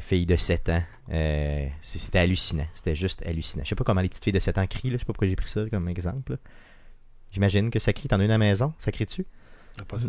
fille 0.00 0.24
de 0.26 0.36
7 0.36 0.68
ans. 0.70 0.82
C'est- 1.10 1.98
c'était 1.98 2.20
hallucinant. 2.20 2.66
C'était 2.74 2.94
juste 2.94 3.22
hallucinant. 3.26 3.64
Je 3.64 3.68
sais 3.68 3.74
pas 3.74 3.84
comment 3.84 4.00
les 4.00 4.08
petites 4.08 4.24
filles 4.24 4.32
de 4.32 4.38
7 4.38 4.56
ans 4.58 4.66
crient. 4.66 4.88
Là. 4.90 4.94
Je 4.96 4.98
sais 5.00 5.04
pas 5.04 5.12
pourquoi 5.12 5.28
j'ai 5.28 5.36
pris 5.36 5.48
ça 5.50 5.62
comme 5.70 5.88
exemple. 5.88 6.38
J'imagine 7.32 7.70
que 7.70 7.78
ça 7.78 7.92
crie. 7.92 8.08
T'en 8.08 8.20
as 8.20 8.24
une 8.24 8.30
à 8.30 8.34
la 8.34 8.38
maison? 8.38 8.72
Ça 8.78 8.90
crie-tu? 8.90 9.26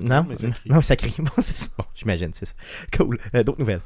Non, 0.02 0.26
non, 0.66 0.82
ça 0.82 0.96
crie. 0.96 1.14
Bon, 1.20 1.32
c'est 1.40 1.58
ça. 1.58 1.68
Bon, 1.78 1.86
j'imagine, 1.96 2.32
c'est 2.34 2.46
ça. 2.46 2.54
Cool. 2.96 3.20
D'autres 3.34 3.60
nouvelles? 3.60 3.82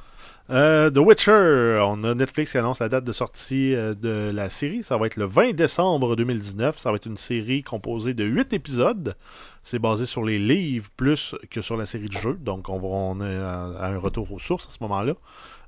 Euh, 0.51 0.91
The 0.91 0.97
Witcher, 0.97 1.79
on 1.81 2.03
a 2.03 2.13
Netflix 2.13 2.51
qui 2.51 2.57
annonce 2.59 2.79
la 2.79 2.87
date 2.87 3.03
de 3.03 3.11
sortie 3.11 3.73
euh, 3.73 3.95
de 3.95 4.31
la 4.31 4.51
série. 4.51 4.83
Ça 4.83 4.95
va 4.97 5.07
être 5.07 5.15
le 5.15 5.25
20 5.25 5.53
décembre 5.53 6.15
2019. 6.15 6.77
Ça 6.77 6.91
va 6.91 6.97
être 6.97 7.07
une 7.07 7.17
série 7.17 7.63
composée 7.63 8.13
de 8.13 8.23
8 8.23 8.53
épisodes. 8.53 9.15
C'est 9.63 9.79
basé 9.79 10.05
sur 10.05 10.23
les 10.23 10.37
livres 10.37 10.91
plus 10.95 11.35
que 11.49 11.61
sur 11.61 11.77
la 11.77 11.87
série 11.87 12.09
de 12.09 12.17
jeux. 12.17 12.37
Donc 12.39 12.69
on 12.69 12.77
va 12.77 12.87
on 12.87 13.21
est 13.21 13.37
à, 13.37 13.63
à 13.79 13.87
un 13.87 13.97
retour 13.97 14.31
aux 14.31 14.39
sources 14.39 14.67
à 14.67 14.69
ce 14.69 14.77
moment-là. 14.81 15.13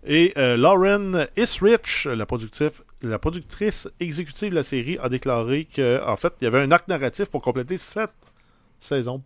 Et 0.05 0.33
euh, 0.37 0.57
Lauren 0.57 1.25
Isrich, 1.35 2.05
la, 2.05 2.25
productrice 3.19 3.89
exécutive 3.99 4.51
de 4.51 4.55
la 4.55 4.63
série, 4.63 4.97
a 5.01 5.09
déclaré 5.09 5.67
qu'en 5.75 6.15
fait, 6.17 6.33
il 6.39 6.45
y 6.45 6.47
avait 6.47 6.61
un 6.61 6.71
arc 6.71 6.87
narratif 6.87 7.29
pour 7.29 7.41
compléter 7.41 7.77
7 7.77 8.09
saisons 8.79 9.23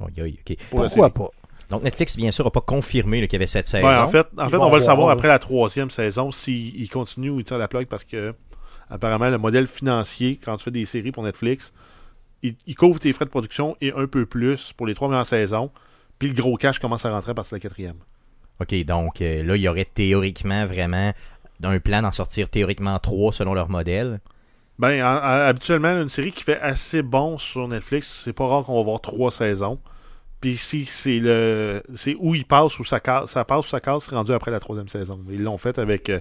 Oh, 0.00 0.06
Pourquoi 0.70 1.10
pas? 1.10 1.30
Donc, 1.70 1.82
Netflix, 1.82 2.16
bien 2.16 2.30
sûr, 2.30 2.44
n'a 2.44 2.50
pas 2.50 2.60
confirmé 2.62 3.20
qu'il 3.28 3.34
y 3.34 3.36
avait 3.36 3.46
cette 3.46 3.66
saison. 3.66 3.86
Ouais, 3.86 3.96
en 3.96 4.08
fait, 4.08 4.26
en 4.38 4.44
on 4.44 4.48
va 4.48 4.52
le 4.52 4.58
voir, 4.58 4.82
savoir 4.82 5.10
après 5.10 5.28
la 5.28 5.38
troisième 5.38 5.90
saison 5.90 6.30
s'il 6.30 6.80
il 6.80 6.88
continue 6.88 7.30
ou 7.30 7.40
il 7.40 7.44
tire 7.44 7.58
la 7.58 7.68
plug 7.68 7.86
parce 7.88 8.04
que 8.04 8.34
apparemment 8.90 9.28
le 9.28 9.36
modèle 9.38 9.66
financier 9.66 10.38
quand 10.42 10.56
tu 10.56 10.64
fais 10.64 10.70
des 10.70 10.86
séries 10.86 11.12
pour 11.12 11.22
Netflix, 11.22 11.72
il, 12.42 12.54
il 12.66 12.74
couvre 12.74 12.98
tes 12.98 13.12
frais 13.12 13.26
de 13.26 13.30
production 13.30 13.76
et 13.82 13.92
un 13.92 14.06
peu 14.06 14.24
plus 14.24 14.72
pour 14.72 14.86
les 14.86 14.94
trois 14.94 15.08
premières 15.08 15.26
saisons. 15.26 15.70
Puis 16.18 16.28
le 16.28 16.34
gros 16.34 16.56
cash 16.56 16.78
commence 16.78 17.04
à 17.04 17.10
rentrer 17.10 17.32
à 17.32 17.34
partir 17.34 17.50
de 17.52 17.56
la 17.56 17.68
quatrième. 17.68 17.96
OK, 18.60 18.74
donc 18.84 19.20
euh, 19.20 19.42
là, 19.44 19.54
il 19.56 19.62
y 19.62 19.68
aurait 19.68 19.84
théoriquement 19.84 20.64
vraiment 20.66 21.12
un 21.62 21.78
plan 21.80 22.02
d'en 22.02 22.12
sortir 22.12 22.48
théoriquement 22.48 22.98
trois 22.98 23.32
selon 23.32 23.52
leur 23.54 23.68
modèle. 23.68 24.20
Ben, 24.78 25.02
en- 25.04 25.16
en- 25.18 25.46
habituellement, 25.48 26.00
une 26.00 26.08
série 26.08 26.32
qui 26.32 26.44
fait 26.44 26.60
assez 26.60 27.02
bon 27.02 27.36
sur 27.38 27.68
Netflix, 27.68 28.22
c'est 28.24 28.32
pas 28.32 28.46
rare 28.46 28.64
qu'on 28.64 28.76
va 28.78 28.82
voir 28.82 29.00
trois 29.00 29.30
saisons. 29.30 29.78
Puis 30.40 30.56
si 30.56 30.84
c'est 30.86 31.18
le 31.18 31.82
c'est 31.96 32.14
où 32.18 32.34
il 32.34 32.44
passe 32.44 32.78
ou 32.78 32.84
ça 32.84 33.00
casse, 33.00 33.30
ça 33.32 33.44
passe 33.44 33.66
ou 33.66 33.68
ça 33.68 33.80
casse, 33.80 34.04
c'est 34.08 34.14
rendu 34.14 34.32
après 34.32 34.50
la 34.50 34.60
troisième 34.60 34.88
saison. 34.88 35.18
Ils 35.30 35.42
l'ont 35.42 35.58
fait 35.58 35.78
avec 35.78 36.08
euh, 36.10 36.20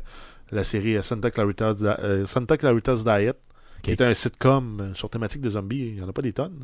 la 0.51 0.63
série 0.63 0.95
euh, 0.97 1.01
Santa 1.03 1.29
Clarita's, 1.29 1.77
euh, 1.81 2.25
Santa 2.25 2.57
Clarita's 2.57 3.03
Diet, 3.03 3.35
qui 3.83 3.91
est 3.91 4.01
un 4.01 4.13
sitcom 4.15 4.91
sur 4.95 5.09
thématique 5.09 5.41
de 5.41 5.51
zombies. 5.51 5.93
Il 5.95 5.99
y 5.99 6.01
en 6.03 6.09
a 6.09 6.13
pas 6.13 6.23
des 6.23 6.33
tonnes. 6.33 6.63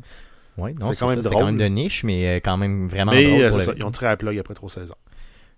Oui, 0.58 0.74
non, 0.74 0.92
C'est 0.92 1.00
quand 1.00 1.08
même 1.10 1.20
drôle. 1.20 1.38
quand 1.38 1.46
même 1.46 1.58
de 1.58 1.64
niche, 1.66 2.02
mais 2.04 2.36
quand 2.36 2.56
même 2.56 2.88
vraiment 2.88 3.12
Mais 3.12 3.24
drôle 3.24 3.40
pour 3.50 3.50
c'est 3.52 3.56
le- 3.58 3.64
ça, 3.64 3.72
ils 3.76 3.84
ont 3.84 3.90
tiré 3.90 4.06
la 4.06 4.16
plug 4.16 4.38
après 4.38 4.54
trois 4.54 4.70
saisons. 4.70 4.94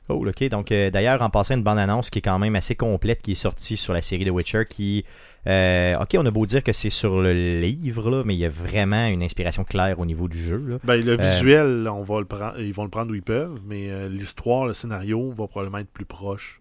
Cool, 0.09 0.29
ok. 0.29 0.49
Donc, 0.51 0.71
euh, 0.73 0.91
d'ailleurs, 0.91 1.21
en 1.23 1.31
passant 1.31 1.55
une 1.55 1.63
bande-annonce 1.65 2.11
qui 2.11 2.21
est 2.21 2.23
quand 2.23 2.39
même 2.39 2.55
assez 2.57 2.77
complète, 2.77 3.23
qui 3.23 3.33
est 3.33 3.35
sortie 3.37 3.77
sur 3.77 3.93
la 3.93 4.03
série 4.03 4.25
The 4.25 4.31
Witcher, 4.31 4.65
qui... 4.69 5.05
euh, 5.47 5.97
ok, 6.01 6.17
on 6.19 6.27
a 6.27 6.31
beau 6.31 6.45
dire 6.47 6.63
que 6.65 6.73
c'est 6.73 6.91
sur 6.91 7.21
le 7.21 7.33
livre, 7.61 8.11
là, 8.11 8.23
mais 8.25 8.35
il 8.35 8.39
y 8.41 8.45
a 8.45 8.49
vraiment 8.49 9.07
une 9.07 9.23
inspiration 9.23 9.65
claire 9.65 10.01
au 10.01 10.07
niveau 10.07 10.29
du 10.29 10.43
jeu. 10.43 10.57
Là. 10.67 10.79
Ben, 10.85 11.05
le 11.05 11.13
Euh, 11.13 11.17
visuel, 11.17 11.89
on 11.93 12.03
va 12.03 12.19
le 12.21 12.25
prendre, 12.27 12.59
ils 12.61 12.73
vont 12.73 12.85
le 12.85 12.91
prendre 12.91 13.13
où 13.13 13.15
ils 13.15 13.23
peuvent, 13.23 13.61
mais 13.67 13.91
euh, 13.91 14.09
l'histoire, 14.09 14.67
le 14.67 14.73
scénario 14.75 15.31
va 15.31 15.47
probablement 15.47 15.79
être 15.79 15.91
plus 15.91 16.05
proche 16.05 16.61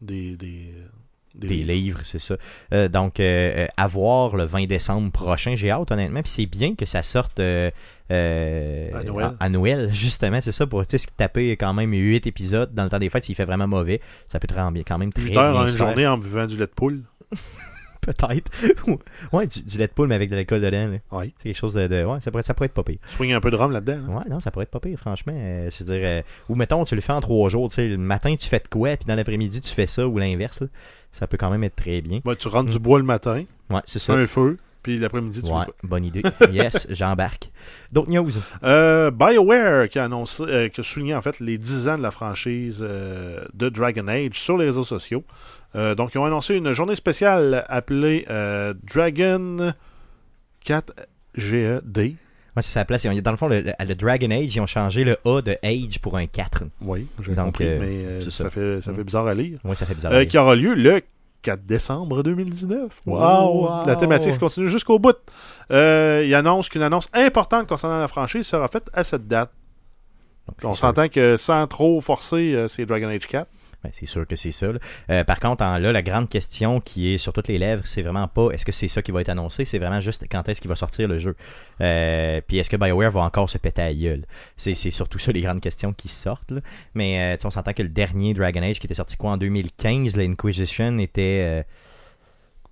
des, 0.00 0.36
des, 0.36 0.72
Des 1.34 1.48
livres, 1.62 2.00
c'est 2.02 2.18
ça. 2.18 2.36
Euh, 2.74 2.88
donc, 2.88 3.18
euh, 3.20 3.66
à 3.76 3.86
voir 3.86 4.36
le 4.36 4.44
20 4.44 4.66
décembre 4.66 5.10
prochain, 5.10 5.54
j'ai 5.56 5.70
hâte, 5.70 5.90
honnêtement. 5.90 6.20
Puis 6.22 6.30
c'est 6.30 6.46
bien 6.46 6.74
que 6.74 6.84
ça 6.84 7.02
sorte 7.02 7.40
euh, 7.40 7.70
À 8.10 9.02
Noël. 9.04 9.36
à 9.40 9.48
Noël, 9.48 9.88
justement, 9.92 10.40
c'est 10.40 10.52
ça. 10.52 10.66
Pour 10.66 10.84
taper 11.16 11.56
quand 11.56 11.72
même 11.72 11.92
8 11.92 12.26
épisodes 12.26 12.74
dans 12.74 12.84
le 12.84 12.90
temps 12.90 12.98
des 12.98 13.08
fêtes, 13.08 13.24
s'il 13.24 13.34
fait 13.34 13.44
vraiment 13.44 13.66
mauvais, 13.68 14.00
ça 14.26 14.38
peut 14.38 14.46
bien- 14.72 14.82
quand 14.86 14.98
même 14.98 15.12
très 15.12 15.24
8 15.24 15.36
heures 15.38 15.52
bien 15.52 15.60
en 15.62 15.66
une 15.66 15.76
journée 15.76 16.06
en 16.06 16.18
buvant 16.18 16.46
du 16.46 16.56
lait 16.56 16.66
de 16.66 16.72
poule. 16.72 17.02
Peut-être. 18.02 18.50
ouais, 19.32 19.46
du, 19.46 19.62
du 19.62 19.78
lait 19.78 19.86
de 19.86 19.92
poule, 19.92 20.08
mais 20.08 20.16
avec 20.16 20.28
de 20.28 20.34
l'alcool 20.36 20.60
dedans. 20.60 20.88
là. 20.88 20.98
Oui. 21.12 21.32
C'est 21.38 21.44
quelque 21.44 21.56
chose 21.56 21.72
de. 21.74 21.86
de- 21.86 22.04
ouais, 22.04 22.20
ça 22.20 22.30
pourrait, 22.30 22.42
ça 22.42 22.52
pourrait 22.52 22.66
être 22.66 22.74
pas 22.74 22.82
pire. 22.82 22.98
Swing 23.16 23.32
un 23.32 23.40
peu 23.40 23.50
de 23.50 23.56
rhum 23.56 23.70
là-dedans. 23.72 24.12
Ouais, 24.18 24.24
non, 24.28 24.40
ça 24.40 24.50
pourrait 24.50 24.64
être 24.64 24.70
pas 24.70 24.80
pire, 24.80 24.98
franchement. 24.98 25.32
Euh, 25.36 25.70
je 25.70 25.84
veux 25.84 25.94
dire, 25.94 26.02
euh, 26.04 26.22
ou 26.48 26.54
mettons, 26.56 26.84
tu 26.84 26.94
le 26.96 27.00
fais 27.00 27.12
en 27.12 27.20
trois 27.20 27.48
jours, 27.48 27.68
tu 27.68 27.76
sais, 27.76 27.88
le 27.88 27.96
matin, 27.98 28.34
tu 28.36 28.48
fais 28.48 28.58
de 28.58 28.68
quoi, 28.68 28.96
puis 28.96 29.06
dans 29.06 29.14
l'après-midi, 29.14 29.60
tu 29.60 29.72
fais 29.72 29.86
ça, 29.86 30.06
ou 30.06 30.18
l'inverse. 30.18 30.62
Ça 31.12 31.26
peut 31.26 31.36
quand 31.36 31.50
même 31.50 31.62
être 31.64 31.76
très 31.76 32.00
bien. 32.00 32.20
Ben, 32.24 32.34
tu 32.34 32.48
rentres 32.48 32.70
du 32.70 32.78
bois 32.78 32.98
le 32.98 33.04
matin, 33.04 33.44
Ouais, 33.70 33.80
c'est 33.84 33.98
tu 33.98 34.04
ça. 34.04 34.14
fais 34.14 34.20
un 34.20 34.26
feu, 34.26 34.56
puis 34.82 34.98
l'après-midi, 34.98 35.42
tu 35.42 35.48
Ouais, 35.50 35.64
veux 35.66 35.88
bonne 35.88 36.04
idée. 36.04 36.22
Yes, 36.50 36.88
j'embarque. 36.90 37.50
D'autres 37.92 38.10
news? 38.10 38.30
Euh, 38.64 39.10
BioWare 39.10 39.88
qui 39.88 39.98
a 40.00 40.04
annoncé, 40.06 40.42
euh, 40.42 40.68
qui 40.68 40.80
a 40.80 40.84
souligné 40.84 41.14
en 41.14 41.22
fait 41.22 41.38
les 41.38 41.56
10 41.58 41.88
ans 41.88 41.98
de 41.98 42.02
la 42.02 42.10
franchise 42.10 42.78
euh, 42.82 43.44
de 43.54 43.68
Dragon 43.68 44.08
Age 44.08 44.34
sur 44.40 44.56
les 44.58 44.66
réseaux 44.66 44.84
sociaux. 44.84 45.22
Euh, 45.74 45.94
donc, 45.94 46.14
ils 46.14 46.18
ont 46.18 46.24
annoncé 46.26 46.54
une 46.56 46.72
journée 46.72 46.94
spéciale 46.94 47.64
appelée 47.68 48.26
euh, 48.30 48.74
Dragon 48.92 49.72
4 50.64 50.92
GED. 51.36 51.98
Ouais, 51.98 52.60
c'est 52.60 52.72
sa 52.72 52.84
place. 52.84 53.04
Dans 53.06 53.30
le 53.30 53.36
fond, 53.38 53.48
le, 53.48 53.62
le- 53.62 53.94
Dragon 53.94 54.30
Age, 54.30 54.54
ils 54.54 54.60
ont 54.60 54.66
changé 54.66 55.04
le 55.04 55.16
A 55.24 55.40
de 55.40 55.56
Age 55.62 55.98
pour 56.02 56.16
un 56.18 56.26
4. 56.26 56.64
Oui, 56.82 57.06
j'ai 57.22 57.34
compris, 57.34 57.64
euh, 57.66 57.78
mais 57.80 57.86
euh, 57.86 58.20
ça, 58.20 58.30
ça. 58.44 58.50
fait, 58.50 58.80
ça 58.82 58.92
fait 58.92 59.00
Mm. 59.00 59.04
bizarre 59.04 59.26
à 59.26 59.34
lire. 59.34 59.58
Oui, 59.64 59.74
ça 59.76 59.86
fait 59.86 59.94
bizarre. 59.94 60.26
Qui 60.26 60.36
aura 60.36 60.54
lieu 60.54 60.74
le 60.74 61.00
4 61.40 61.64
décembre 61.64 62.22
2019. 62.22 62.92
Wow, 63.06 63.16
wow. 63.16 63.86
La 63.86 63.96
thématique 63.96 64.34
se 64.34 64.38
continue 64.38 64.68
jusqu'au 64.68 64.98
bout. 64.98 65.16
Il 65.70 66.34
annonce 66.34 66.68
qu'une 66.68 66.82
annonce 66.82 67.08
importante 67.14 67.66
concernant 67.66 67.98
la 67.98 68.08
franchise 68.08 68.46
sera 68.46 68.68
faite 68.68 68.90
à 68.92 69.02
cette 69.04 69.26
date. 69.26 69.50
Donc, 70.48 70.56
On 70.70 70.74
s'entend 70.74 71.08
que 71.08 71.36
sans 71.38 71.66
trop 71.66 72.00
forcer, 72.02 72.66
c'est 72.68 72.84
Dragon 72.84 73.08
Age 73.08 73.26
4. 73.26 73.48
Ben, 73.82 73.90
c'est 73.92 74.06
sûr 74.06 74.26
que 74.26 74.36
c'est 74.36 74.52
ça. 74.52 74.68
Euh, 75.10 75.24
par 75.24 75.40
contre, 75.40 75.64
là, 75.64 75.92
la 75.92 76.02
grande 76.02 76.28
question 76.28 76.80
qui 76.80 77.14
est 77.14 77.18
sur 77.18 77.32
toutes 77.32 77.48
les 77.48 77.58
lèvres, 77.58 77.82
c'est 77.84 78.02
vraiment 78.02 78.28
pas 78.28 78.50
est-ce 78.50 78.64
que 78.64 78.72
c'est 78.72 78.88
ça 78.88 79.02
qui 79.02 79.10
va 79.10 79.20
être 79.20 79.28
annoncé, 79.28 79.64
c'est 79.64 79.78
vraiment 79.78 80.00
juste 80.00 80.24
quand 80.30 80.48
est-ce 80.48 80.60
qu'il 80.60 80.68
va 80.68 80.76
sortir 80.76 81.08
le 81.08 81.18
jeu. 81.18 81.34
Euh, 81.80 82.40
puis 82.46 82.58
est-ce 82.58 82.70
que 82.70 82.76
BioWare 82.76 83.10
va 83.10 83.22
encore 83.22 83.50
se 83.50 83.58
péter 83.58 83.82
à 83.82 83.92
gueule? 83.92 84.24
C'est, 84.56 84.74
c'est 84.74 84.90
surtout 84.90 85.18
ça 85.18 85.32
les 85.32 85.40
grandes 85.40 85.60
questions 85.60 85.92
qui 85.92 86.08
sortent. 86.08 86.52
là. 86.52 86.60
Mais 86.94 87.34
euh, 87.34 87.36
on 87.44 87.50
s'entend 87.50 87.72
que 87.72 87.82
le 87.82 87.88
dernier 87.88 88.34
Dragon 88.34 88.62
Age 88.62 88.78
qui 88.78 88.86
était 88.86 88.94
sorti 88.94 89.16
quoi 89.16 89.32
en 89.32 89.36
2015, 89.36 90.16
l'Inquisition 90.16 90.98
était 90.98 91.40
euh, 91.42 91.62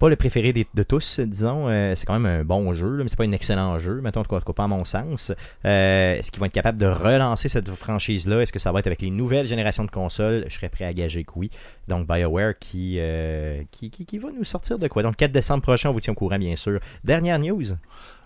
pas 0.00 0.08
le 0.08 0.16
préféré 0.16 0.54
de 0.54 0.82
tous, 0.82 1.20
disons. 1.20 1.68
Euh, 1.68 1.92
c'est 1.94 2.06
quand 2.06 2.18
même 2.18 2.40
un 2.40 2.42
bon 2.42 2.74
jeu, 2.74 2.96
là, 2.96 3.04
mais 3.04 3.10
c'est 3.10 3.18
pas 3.18 3.24
un 3.24 3.32
excellent 3.32 3.78
jeu, 3.78 4.00
mettons, 4.00 4.20
en 4.20 4.24
tout 4.24 4.34
cas, 4.34 4.52
pas 4.54 4.64
à 4.64 4.66
mon 4.66 4.86
sens. 4.86 5.30
Euh, 5.66 6.14
est-ce 6.16 6.30
qu'ils 6.30 6.40
vont 6.40 6.46
être 6.46 6.54
capables 6.54 6.78
de 6.78 6.86
relancer 6.86 7.50
cette 7.50 7.68
franchise-là? 7.68 8.40
Est-ce 8.40 8.52
que 8.52 8.58
ça 8.58 8.72
va 8.72 8.78
être 8.78 8.86
avec 8.86 9.02
les 9.02 9.10
nouvelles 9.10 9.46
générations 9.46 9.84
de 9.84 9.90
consoles? 9.90 10.46
Je 10.48 10.54
serais 10.54 10.70
prêt 10.70 10.86
à 10.86 10.94
gager 10.94 11.22
que 11.24 11.32
oui. 11.36 11.50
Donc, 11.86 12.08
BioWare 12.08 12.58
qui, 12.58 12.96
euh, 12.98 13.62
qui, 13.70 13.90
qui, 13.90 14.18
va 14.18 14.30
nous 14.30 14.44
sortir 14.44 14.78
de 14.78 14.88
quoi? 14.88 15.02
Donc, 15.02 15.16
4 15.16 15.32
décembre 15.32 15.62
prochain, 15.62 15.90
on 15.90 15.92
vous 15.92 16.00
tient 16.00 16.14
au 16.14 16.16
courant, 16.16 16.38
bien 16.38 16.56
sûr. 16.56 16.80
Dernière 17.04 17.38
news. 17.38 17.76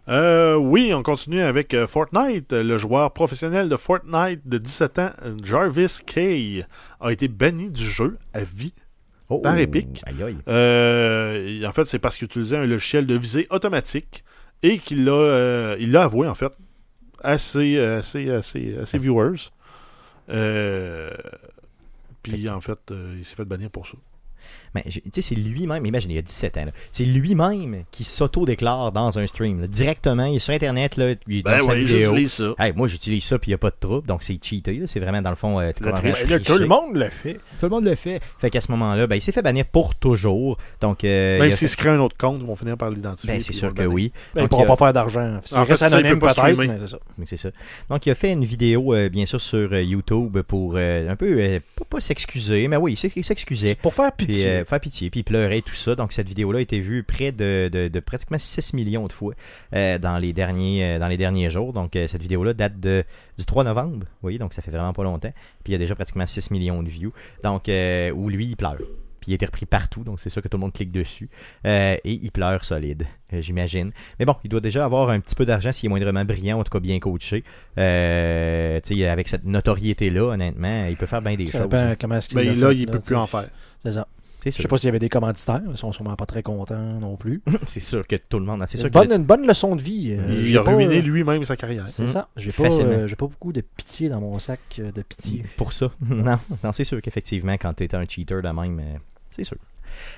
Oui, 0.07 0.95
on 0.95 1.03
continue 1.03 1.43
avec 1.43 1.75
Fortnite. 1.87 2.53
Le 2.53 2.79
joueur 2.79 3.13
professionnel 3.13 3.69
de 3.69 3.77
Fortnite 3.77 4.47
de 4.47 4.59
17 4.59 4.99
ans, 5.01 5.11
Jarvis 5.43 5.99
Kay, 6.07 6.65
a 7.01 7.11
été 7.11 7.27
banni 7.27 7.69
du 7.69 7.85
jeu 7.85 8.17
à 8.33 8.45
vie. 8.45 8.75
Oh, 9.31 9.39
Par 9.39 9.57
Epic. 9.59 10.03
Aïe, 10.07 10.23
aïe. 10.23 10.37
Euh, 10.49 11.65
en 11.67 11.73
fait, 11.73 11.85
c'est 11.87 11.99
parce 11.99 12.17
qu'il 12.17 12.27
utilisait 12.27 12.57
un 12.59 12.67
logiciel 12.67 13.07
de 13.07 13.15
visée 13.17 13.47
automatique 13.51 14.23
et 14.63 14.79
qu'il 14.79 15.05
l'a 15.05 15.13
euh, 15.13 15.95
avoué, 15.95 16.29
en 16.29 16.35
fait, 16.35 16.53
à 17.23 17.39
ses, 17.39 17.79
à 17.79 18.03
ses- 18.03 18.31
à 18.31 18.43
ses- 18.43 18.79
à 18.79 18.87
ses 18.87 18.99
viewers. 18.99 19.51
Euh, 20.31 21.11
puis, 22.23 22.49
en 22.49 22.61
fait, 22.61 22.79
euh, 22.91 23.15
il 23.19 23.25
s'est 23.25 23.37
fait 23.37 23.45
bannir 23.45 23.71
pour 23.71 23.87
ça. 23.87 23.95
Mais 24.75 24.83
tu 24.91 25.01
sais, 25.13 25.23
c'est 25.23 25.35
lui-même, 25.37 25.87
imagine, 25.87 26.11
il 26.11 26.19
a 26.19 26.23
17 26.23 26.57
ans, 26.57 26.65
c'est 26.91 27.05
lui-même 27.05 27.85
qui 27.93 28.03
s'auto-déclare 28.05 28.91
dans 28.93 29.19
un 29.19 29.27
stream. 29.27 29.61
là. 29.61 29.67
Directement, 29.69 30.25
il 30.25 30.37
est 30.37 30.39
sur 30.41 30.53
Internet, 30.53 30.97
là, 30.97 31.11
il 31.29 31.39
est 31.39 31.43
Ben 31.43 31.59
dans 31.61 31.67
sa 31.69 31.75
oui, 31.75 31.85
vidéo. 31.85 32.11
j'utilise 32.11 32.33
ça. 32.33 32.55
Hey, 32.59 32.73
moi, 32.75 32.89
j'utilise 32.89 33.25
ça, 33.25 33.39
puis 33.39 33.51
il 33.51 33.53
n'y 33.53 33.55
a 33.55 33.59
pas 33.59 33.71
de 33.71 33.77
trouble, 33.79 34.07
donc 34.07 34.23
c'est 34.23 34.39
cheaté. 34.43 34.75
là. 34.75 34.87
C'est 34.87 35.01
vraiment, 35.01 35.23
dans 35.23 35.31
le 35.31 35.37
fond, 35.37 35.61
euh. 35.61 35.71
Ben 35.81 35.93
là, 35.93 36.39
tout 36.41 36.59
le 36.59 36.67
monde 36.67 36.95
le 36.97 37.09
fait. 37.11 37.35
Tout 37.35 37.67
le 37.67 37.69
monde 37.69 37.85
le 37.85 37.95
fait. 37.95 38.21
Fait 38.39 38.51
qu'à 38.51 38.61
ce 38.61 38.71
moment-là, 38.73 39.07
ben, 39.07 39.17
il 39.17 39.23
s'est 39.23 39.33
fait 39.33 39.43
bannir 39.43 39.65
pour 39.67 39.95
toujours. 39.95 40.59
Donc, 40.81 41.05
euh, 41.05 41.37
il 41.39 41.43
Même 41.49 41.51
s'il 41.57 41.69
fait- 41.69 41.73
se 41.73 41.77
crée 41.77 41.91
un 41.91 42.01
autre 42.01 42.17
compte, 42.17 42.39
ils 42.41 42.47
vont 42.47 42.57
finir 42.57 42.77
par 42.77 42.91
l'identifier. 42.91 43.29
ben, 43.35 43.41
c'est 43.41 43.53
sûr 43.53 43.73
que 43.73 43.83
oui. 43.83 44.13
Ben, 44.35 44.41
ils 44.41 44.43
Donc, 44.43 44.51
pourront 44.51 44.63
il 44.63 44.67
a- 44.67 44.69
pas 44.69 44.77
faire 44.87 44.93
d'argent. 44.93 45.37
En 45.37 45.41
fait, 45.41 45.57
reste 45.57 45.77
ça, 45.77 45.89
peut 45.91 45.97
anonyme, 45.97 46.19
pas 46.19 46.35
c'est 46.35 46.87
ça. 46.89 46.99
C'est 47.27 47.37
ça. 47.37 47.49
Donc, 47.89 48.05
il 48.07 48.11
a 48.11 48.15
fait 48.15 48.33
une 48.33 48.45
vidéo, 48.45 48.93
euh, 48.95 49.09
bien 49.09 49.27
sûr, 49.27 49.41
sur 49.41 49.73
YouTube 49.79 50.41
pour 50.43 50.75
euh, 50.77 51.09
un 51.11 51.17
peu, 51.17 51.37
euh, 51.39 51.61
pas, 51.89 52.01
s'excuser, 52.01 52.67
mais 52.69 52.77
oui, 52.77 52.93
il 52.93 52.97
s'ex- 52.97 53.15
il 53.17 53.25
s'excusait. 53.25 53.77
Pour 53.77 53.95
faire 53.95 54.11
Puis, 54.13 54.27
pitié. 54.35 54.49
euh, 54.49 54.65
faire 54.65 54.81
pitié, 54.81 55.11
puis 55.11 55.21
il 55.21 55.25
pleurait 55.25 55.59
et 55.59 55.63
tout 55.63 55.75
ça. 55.75 55.95
Donc 55.95 56.13
cette 56.13 56.29
vidéo-là 56.29 56.59
a 56.59 56.63
été 56.63 56.81
vue 56.81 57.03
près 57.03 57.33
de, 57.33 57.69
de- 57.73 57.89
de 57.89 58.01
pratiquement 58.01 58.39
6 58.39 58.73
millions 58.75 59.07
de 59.07 59.13
fois 59.13 59.35
euh, 59.75 59.99
dans, 59.99 60.19
les 60.19 60.33
derniers, 60.33 60.85
euh, 60.85 60.99
dans 60.99 61.09
les 61.09 61.17
derniers 61.17 61.51
jours. 61.51 61.73
Donc 61.73 61.97
euh, 61.97 62.07
cette 62.07 62.23
vidéo-là 62.23 62.53
date 62.55 62.79
de, 62.81 63.05
du 63.39 63.45
3 63.45 63.65
novembre, 63.65 63.99
vous 64.01 64.07
voyez, 64.23 64.39
donc 64.39 64.53
ça 64.55 64.63
fait 64.63 64.71
vraiment 64.71 64.93
pas 64.93 65.05
longtemps. 65.05 65.33
Puis 65.63 65.71
il 65.71 65.73
y 65.73 65.77
a 65.77 65.79
déjà 65.79 65.95
pratiquement 65.95 66.27
6 66.27 66.51
millions 66.51 66.83
de 66.83 66.89
views. 66.89 67.13
Donc 67.43 67.69
euh, 67.69 68.11
où 68.13 68.29
lui, 68.29 68.47
il 68.47 68.57
pleure. 68.57 68.77
Puis 69.21 69.31
il 69.31 69.35
a 69.35 69.37
été 69.37 69.47
repris 69.47 69.65
partout, 69.65 70.05
donc 70.05 70.21
c'est 70.21 70.29
sûr 70.29 70.43
que 70.43 70.49
tout 70.49 70.59
le 70.59 70.61
monde 70.61 70.75
clique 70.75 70.93
dessus. 70.93 71.31
Euh, 71.67 71.97
et 72.05 72.13
il 72.13 72.31
pleure 72.31 72.63
solide, 72.63 73.07
euh, 73.33 73.41
j'imagine. 73.41 73.91
Mais 74.19 74.27
bon, 74.27 74.37
il 74.45 74.51
doit 74.51 74.61
déjà 74.61 74.85
avoir 74.85 75.09
un 75.09 75.19
petit 75.19 75.35
peu 75.35 75.47
d'argent 75.47 75.73
s'il 75.73 75.87
est 75.87 75.89
moindrement 75.89 76.27
brillant, 76.27 76.59
en 76.61 76.63
tout 76.63 76.71
cas 76.71 76.79
bien 76.79 76.99
coaché. 76.99 77.43
Euh, 77.79 78.81
tu 78.85 78.97
sais, 78.97 79.09
avec 79.09 79.29
cette 79.29 79.45
notoriété-là, 79.45 80.25
honnêtement, 80.35 80.87
il 80.91 80.97
peut 80.97 81.07
faire 81.07 81.23
bien 81.23 81.37
des 81.37 81.47
Ça 81.47 81.59
choses. 81.63 81.69
dépend 81.71 81.95
comment 81.99 82.17
est-ce 82.17 82.29
qu'il 82.29 82.37
Ben, 82.39 82.59
là, 82.59 82.69
fait, 82.69 82.77
il 82.77 82.87
peut 82.87 82.99
tu 82.99 83.05
plus 83.05 83.17
en 83.17 83.27
faire. 83.27 83.49
C'est 83.83 83.93
ça. 83.93 84.07
Je 84.51 84.63
sais 84.63 84.69
pas 84.69 84.77
s'il 84.79 84.89
y 84.89 84.91
avait 84.91 84.99
des 84.99 85.09
commanditaires. 85.09 85.63
Ils 85.71 85.77
sont 85.77 85.93
sûrement 85.93 86.17
pas 86.17 86.27
très 86.27 86.43
contents 86.43 86.99
non 87.01 87.17
plus. 87.17 87.43
C'est 87.67 87.81
sûr 87.81 88.07
que 88.07 88.17
tout 88.17 88.39
le 88.39 88.45
monde. 88.45 88.63
C'est 88.67 88.77
sûr 88.79 88.87
une 88.87 88.93
que 88.93 88.99
bonne, 88.99 89.13
une 89.13 89.25
bonne 89.25 89.47
leçon 89.47 89.77
de 89.77 89.83
vie. 89.83 90.17
euh, 90.19 90.45
Il 90.47 90.57
a 90.59 90.63
pas, 90.63 90.75
ruiné 90.75 90.99
euh, 90.99 91.03
lui-même 91.03 91.45
sa 91.45 91.57
carrière. 91.57 91.89
C'est 91.89 92.05
Mm. 92.05 92.09
ça. 92.09 92.29
J'ai 92.37 92.53
pas, 92.53 92.65
euh, 92.81 93.07
j'ai 93.07 93.17
pas 93.17 93.27
beaucoup 93.27 93.53
de 93.53 93.61
pitié 93.61 94.09
dans 94.09 94.21
mon 94.21 94.39
sac 94.39 94.61
de 94.79 95.03
pitié. 95.03 95.45
Pour 95.57 95.73
ça. 95.73 95.91
Non, 96.01 96.39
non 96.63 96.73
c'est 96.73 96.85
sûr 96.85 97.01
qu'effectivement, 97.03 97.55
quand 97.55 97.75
tu 97.75 97.85
es 97.85 97.95
un 97.95 98.05
cheater 98.07 98.43
de 98.43 98.49
même, 98.49 98.81
c'est 99.31 99.45
sûr. 99.45 99.57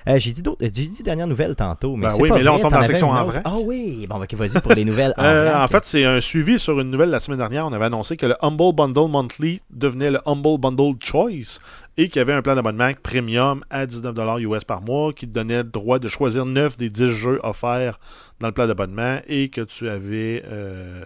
Euh, 0.09 0.19
j'ai 0.19 0.33
dit 0.33 0.43
d'autres, 0.43 0.59
j'ai 0.63 0.71
dit 0.71 1.03
dernière 1.03 1.27
nouvelle 1.27 1.55
tantôt, 1.57 1.97
mais 1.97 2.07
Ben 2.07 2.11
c'est 2.11 2.23
oui, 2.23 2.29
pas 2.29 2.37
mais 2.37 2.43
là, 2.43 2.53
on 2.55 2.59
tombe 2.59 2.71
dans 2.71 2.81
la 2.81 2.87
section 2.87 3.11
en 3.11 3.25
vrai. 3.25 3.43
Ah 3.45 3.57
oui, 3.59 4.07
bon, 4.09 4.23
ok, 4.23 4.35
vas-y 4.35 4.61
pour 4.61 4.73
les 4.73 4.85
nouvelles 4.85 5.15
en 5.17 5.23
Euh, 5.25 5.65
en 5.65 5.69
fait, 5.69 5.85
c'est 5.85 6.05
un 6.05 6.21
suivi 6.21 6.59
sur 6.59 6.79
une 6.81 6.91
nouvelle 6.91 7.11
la 7.11 7.21
semaine 7.21 7.39
dernière. 7.39 7.67
On 7.67 7.73
avait 7.73 7.87
annoncé 7.87 8.17
que 8.17 8.27
le 8.27 8.37
Humble 8.45 8.75
Bundle 8.75 9.09
Monthly 9.09 9.61
devenait 9.71 10.11
le 10.11 10.21
Humble 10.27 10.59
Bundle 10.59 10.95
Choice 11.01 11.59
et 11.99 12.09
qu'il 12.09 12.21
y 12.21 12.23
avait 12.23 12.35
un 12.35 12.43
plan 12.43 12.55
d'abonnement 12.55 12.91
premium 13.03 13.65
à 13.71 13.87
19$ 13.87 14.41
US 14.41 14.65
par 14.65 14.83
mois 14.83 15.13
qui 15.13 15.27
te 15.27 15.33
donnait 15.33 15.59
le 15.59 15.65
droit 15.65 15.99
de 15.99 16.09
choisir 16.09 16.45
9 16.45 16.77
des 16.77 16.91
10 16.91 17.09
jeux 17.09 17.41
offerts 17.43 17.99
dans 18.41 18.49
le 18.49 18.53
plan 18.53 18.67
d'abonnement 18.67 19.19
et 19.27 19.49
que 19.49 19.63
tu 19.63 19.89
avais 19.89 20.43
euh, 20.47 21.05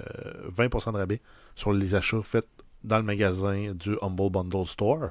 20% 0.57 0.93
de 0.93 0.99
rabais 0.99 1.21
sur 1.55 1.73
les 1.73 1.95
achats 1.95 2.23
faits 2.23 2.47
dans 2.83 2.97
le 2.97 3.03
magasin 3.05 3.73
du 3.75 3.97
Humble 4.03 4.31
Bundle 4.31 4.67
Store. 4.67 5.11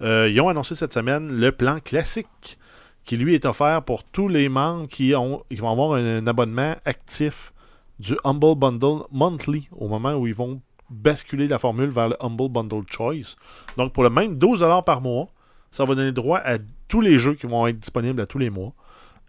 Euh, 0.00 0.28
ils 0.30 0.40
ont 0.40 0.48
annoncé 0.48 0.74
cette 0.74 0.94
semaine 0.94 1.30
le 1.30 1.52
plan 1.52 1.78
classique 1.78 2.58
qui 3.04 3.16
lui 3.16 3.34
est 3.34 3.44
offert 3.44 3.82
pour 3.82 4.04
tous 4.04 4.28
les 4.28 4.48
membres 4.48 4.86
qui, 4.88 5.14
ont, 5.14 5.42
qui 5.50 5.56
vont 5.56 5.70
avoir 5.70 5.92
un, 5.94 6.26
abonnement 6.26 6.76
actif 6.84 7.52
du 7.98 8.16
Humble 8.24 8.54
Bundle 8.56 9.02
Monthly 9.10 9.68
au 9.72 9.88
moment 9.88 10.14
où 10.14 10.26
ils 10.26 10.34
vont 10.34 10.60
basculer 10.88 11.48
la 11.48 11.58
formule 11.58 11.90
vers 11.90 12.08
le 12.08 12.16
Humble 12.20 12.48
Bundle 12.48 12.84
Choice. 12.88 13.36
Donc 13.76 13.92
pour 13.92 14.02
le 14.02 14.10
même 14.10 14.38
12$ 14.38 14.84
par 14.84 15.00
mois, 15.00 15.28
ça 15.70 15.84
va 15.84 15.94
donner 15.94 16.12
droit 16.12 16.38
à 16.38 16.58
tous 16.88 17.00
les 17.00 17.18
jeux 17.18 17.34
qui 17.34 17.46
vont 17.46 17.66
être 17.66 17.78
disponibles 17.78 18.20
à 18.20 18.26
tous 18.26 18.38
les 18.38 18.50
mois. 18.50 18.72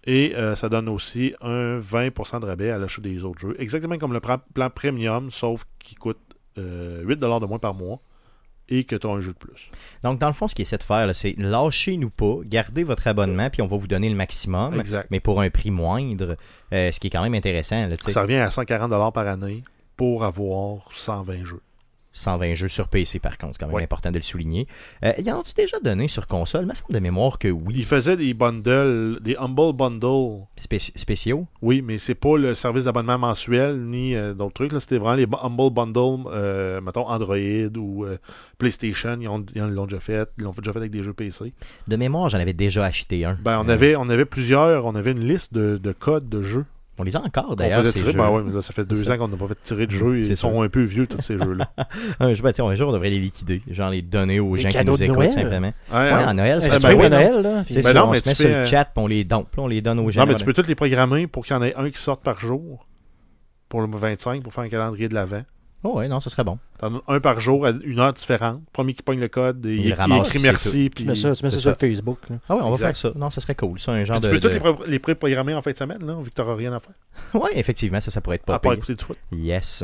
Et 0.06 0.36
euh, 0.36 0.56
ça 0.56 0.68
donne 0.68 0.90
aussi 0.90 1.36
un 1.42 1.80
20% 1.80 2.40
de 2.40 2.46
rabais 2.46 2.72
à 2.72 2.80
l'achat 2.80 3.02
des 3.02 3.24
autres 3.24 3.40
jeux. 3.40 3.56
Exactement 3.60 4.00
comme 4.00 4.14
le 4.14 4.20
plan 4.20 4.70
Premium, 4.74 5.30
sauf 5.30 5.66
qu'il 5.78 6.00
coûte 6.00 6.18
euh, 6.58 7.04
8$ 7.06 7.40
de 7.40 7.46
moins 7.46 7.60
par 7.60 7.76
mois 7.76 8.00
et 8.72 8.86
que 8.86 8.96
tu 8.96 9.06
as 9.06 9.10
un 9.12 9.22
jeu 9.22 9.34
de 9.34 9.38
plus. 9.38 9.70
Donc, 10.02 10.18
dans 10.20 10.28
le 10.28 10.34
fond, 10.34 10.48
ce 10.48 10.56
qu'il 10.56 10.64
essaie 10.64 10.78
de 10.78 10.84
faire, 10.84 11.14
c'est 11.14 11.36
lâchez-nous 11.38 12.10
pas, 12.10 12.38
gardez 12.46 12.84
votre 12.84 13.06
abonnement, 13.06 13.50
puis 13.50 13.62
on 13.62 13.68
va 13.68 13.78
vous 13.78 13.88
donner 13.88 14.10
le 14.10 14.16
maximum, 14.16 14.80
Exact. 14.80 15.08
mais 15.12 15.20
pour 15.20 15.42
un 15.42 15.50
prix 15.50 15.70
moindre, 15.70 16.38
euh, 16.74 16.92
ce 16.92 17.00
qui 17.00 17.08
est 17.08 17.10
quand 17.12 17.22
même 17.22 17.36
intéressant. 17.36 17.88
Là. 17.88 17.96
Ça 18.08 18.22
revient 18.24 18.38
à 18.38 18.48
140$ 18.50 19.12
par 19.12 19.28
année 19.28 19.64
pour 19.98 20.24
avoir 20.24 20.90
120 20.96 21.44
jeux. 21.44 21.62
120 22.14 22.56
jeux 22.56 22.68
sur 22.68 22.88
PC, 22.88 23.20
par 23.20 23.38
contre, 23.38 23.54
c'est 23.54 23.60
quand 23.60 23.68
même 23.68 23.76
Ouais. 23.76 23.84
important 23.84 24.12
de 24.12 24.18
le 24.18 24.22
souligner. 24.22 24.68
Euh, 25.06 25.14
y 25.20 25.32
en 25.32 25.40
a-tu 25.40 25.54
déjà 25.54 25.80
donné 25.80 26.08
sur 26.08 26.28
console? 26.28 26.64
Il 26.64 26.68
me 26.68 26.74
semble 26.74 26.94
de 26.94 27.00
mémoire 27.00 27.40
que 27.40 27.48
oui. 27.48 27.82
faisait 27.84 28.18
des 28.18 28.34
bundles, 28.34 29.20
des 29.22 29.36
Humble 29.38 29.74
Bundles 29.74 30.46
Spé- 30.58 30.80
spéciaux? 30.96 31.48
Oui, 31.62 31.82
mais 31.82 31.98
c'est 31.98 32.16
pas 32.16 32.38
le 32.38 32.54
service 32.56 32.84
d'abonnement 32.86 33.18
mensuel 33.18 33.82
ni 33.86 34.16
euh, 34.16 34.34
d'autres 34.34 34.54
trucs. 34.54 34.72
là. 34.74 34.80
C'était 34.80 34.98
vraiment 34.98 35.16
les 35.16 35.28
Humble 35.42 35.70
Bundle, 35.74 36.28
euh, 36.32 36.82
mettons 36.82 37.08
Android 37.08 37.36
ou 37.78 38.06
euh, 38.06 38.18
PlayStation. 38.58 39.18
Ils 39.20 39.28
ont- 39.28 39.46
ils 39.56 39.62
l'ont 39.62 39.86
déjà 39.86 40.00
fait. 40.00 40.30
Ils 40.38 40.44
l'ont 40.44 40.52
déjà 40.58 40.74
fait 40.74 40.80
avec 40.80 40.92
des 40.92 41.04
jeux 41.04 41.14
PC. 41.14 41.54
De 41.88 41.96
mémoire, 41.96 42.30
j'en 42.30 42.40
avais 42.40 42.54
déjà 42.54 42.84
acheté 42.86 43.26
un. 43.26 43.38
Ben, 43.42 43.60
on, 43.64 43.70
avait, 43.70 43.96
on 43.96 44.10
avait 44.10 44.26
plusieurs. 44.26 44.86
On 44.86 44.96
avait 44.96 45.12
une 45.12 45.26
liste 45.26 45.54
de, 45.54 45.78
de 45.78 45.92
codes 45.92 46.30
de 46.30 46.42
jeux. 46.42 46.66
On 47.02 47.04
les 47.04 47.16
a 47.16 47.22
encore, 47.22 47.56
d'ailleurs. 47.56 47.82
tirer. 47.92 48.14
Ben 48.14 48.30
ouais, 48.30 48.44
mais 48.46 48.54
là, 48.54 48.62
ça 48.62 48.74
fait 48.74 48.86
deux 48.86 49.04
ça. 49.04 49.14
ans 49.14 49.18
qu'on 49.18 49.28
n'a 49.28 49.36
pas 49.38 49.48
fait 49.48 49.58
tirer 49.64 49.88
de 49.88 49.92
jeux. 49.92 50.18
Ils 50.20 50.38
sont 50.38 50.56
ça. 50.60 50.64
un 50.64 50.70
peu 50.70 50.84
vieux, 50.84 51.08
tous 51.08 51.20
ces 51.22 51.36
jeux-là. 51.38 51.68
Un, 52.20 52.34
jour, 52.36 52.44
ben, 52.44 52.52
tiens, 52.54 52.66
un 52.66 52.76
jour, 52.76 52.90
on 52.90 52.94
devrait 52.94 53.10
les 53.10 53.18
liquider. 53.20 53.64
Genre 53.72 53.90
les 53.90 54.04
donner 54.04 54.40
aux 54.40 54.56
gens 54.56 54.70
qui 54.70 54.86
nous 54.86 55.02
écoutent, 55.02 55.18
Noël. 55.18 55.32
simplement. 55.32 55.74
Ouais, 55.92 55.98
Ouais, 55.98 56.10
hein. 56.12 56.30
en 56.30 56.34
Noël, 56.36 56.62
c'est 56.62 56.70
ben. 56.80 56.96
Noël, 56.96 57.42
là? 57.42 57.64
puis- 57.66 57.82
Ben 57.82 57.94
non, 57.94 58.04
on 58.08 58.12
mais 58.12 58.18
se 58.18 58.24
tu 58.24 58.30
met 58.30 58.36
sur 58.36 58.48
le 58.50 58.54
euh, 58.54 58.66
chat, 58.66 58.86
puis 58.86 59.04
on 59.04 59.08
les 59.08 59.24
donne, 59.24 59.46
puis 59.52 59.60
on 59.62 59.68
les 59.68 59.82
donne 59.82 60.00
aux 60.00 60.12
gens. 60.12 60.22
Non, 60.22 60.28
mais 60.28 60.36
tu 60.36 60.46
peux 60.46 60.54
tous 60.54 60.68
les 60.68 60.76
programmer 60.76 61.26
pour 61.26 61.44
qu'il 61.44 61.56
y 61.56 61.58
en 61.60 61.64
ait 61.64 61.74
un 61.76 61.90
qui 61.90 61.98
sorte 62.00 62.24
par 62.24 62.40
jour. 62.40 62.86
Pour 63.68 63.82
le 63.82 63.88
25, 63.90 64.44
pour 64.44 64.54
faire 64.54 64.66
un 64.66 64.70
calendrier 64.70 65.08
de 65.10 65.16
l'avant. 65.16 65.42
Oh, 65.84 65.98
ouais, 65.98 66.08
non, 66.08 66.20
ce 66.20 66.30
serait 66.30 66.44
bon. 66.44 66.60
T'en 66.78 66.98
as 66.98 67.02
un 67.08 67.20
par 67.20 67.40
jour 67.40 67.66
à 67.66 67.72
une 67.72 68.00
heure 68.00 68.14
différente. 68.14 68.62
Premier 68.72 68.94
qui 68.94 69.02
pogne 69.02 69.20
le 69.20 69.28
code, 69.30 69.66
et 69.66 69.76
Il 69.76 69.86
il, 69.88 69.94
ramasse, 69.94 70.28
il 70.28 70.36
écrit 70.36 70.44
merci. 70.44 70.70
Tu 70.72 70.90
Puis 70.92 71.06
mets 71.06 71.16
ça, 71.16 71.36
tu 71.36 71.44
mets 71.44 71.50
ça 71.50 71.58
c'est 71.58 71.62
sur 71.62 71.72
ça. 71.72 71.76
Facebook. 71.76 72.20
là. 72.30 72.36
Ah 72.48 72.56
ouais, 72.56 72.62
on 72.64 72.72
va 72.72 72.78
faire 72.78 72.96
ça. 72.96 73.12
Non, 73.16 73.32
ce 73.32 73.42
serait 73.42 73.56
cool. 73.56 73.80
Ça, 73.80 73.92
un 73.94 74.04
genre 74.04 74.20
Puis 74.22 74.30
de. 74.30 74.36
tu 74.38 74.60
peux 74.60 74.74
tous 74.74 74.84
les, 74.86 74.92
les 74.92 75.00
pré-programmer 75.00 75.54
en 75.56 75.62
fin 75.64 75.72
de 75.72 75.78
semaine, 75.78 76.06
là, 76.06 76.18
vu 76.22 76.30
que 76.30 76.36
t'auras 76.36 76.56
rien 76.56 76.72
à 76.74 76.80
faire? 76.80 76.94
Ouais, 77.42 77.50
effectivement, 77.56 78.00
ça, 78.00 78.12
ça 78.12 78.22
pourrait 78.22 78.36
être 78.36 78.46
pas 78.46 78.56
à 78.56 78.60
part 78.60 78.72
pire. 78.74 78.78
écouter 78.80 78.96
du 78.96 79.04
foot. 79.04 79.18
Yes. 79.32 79.84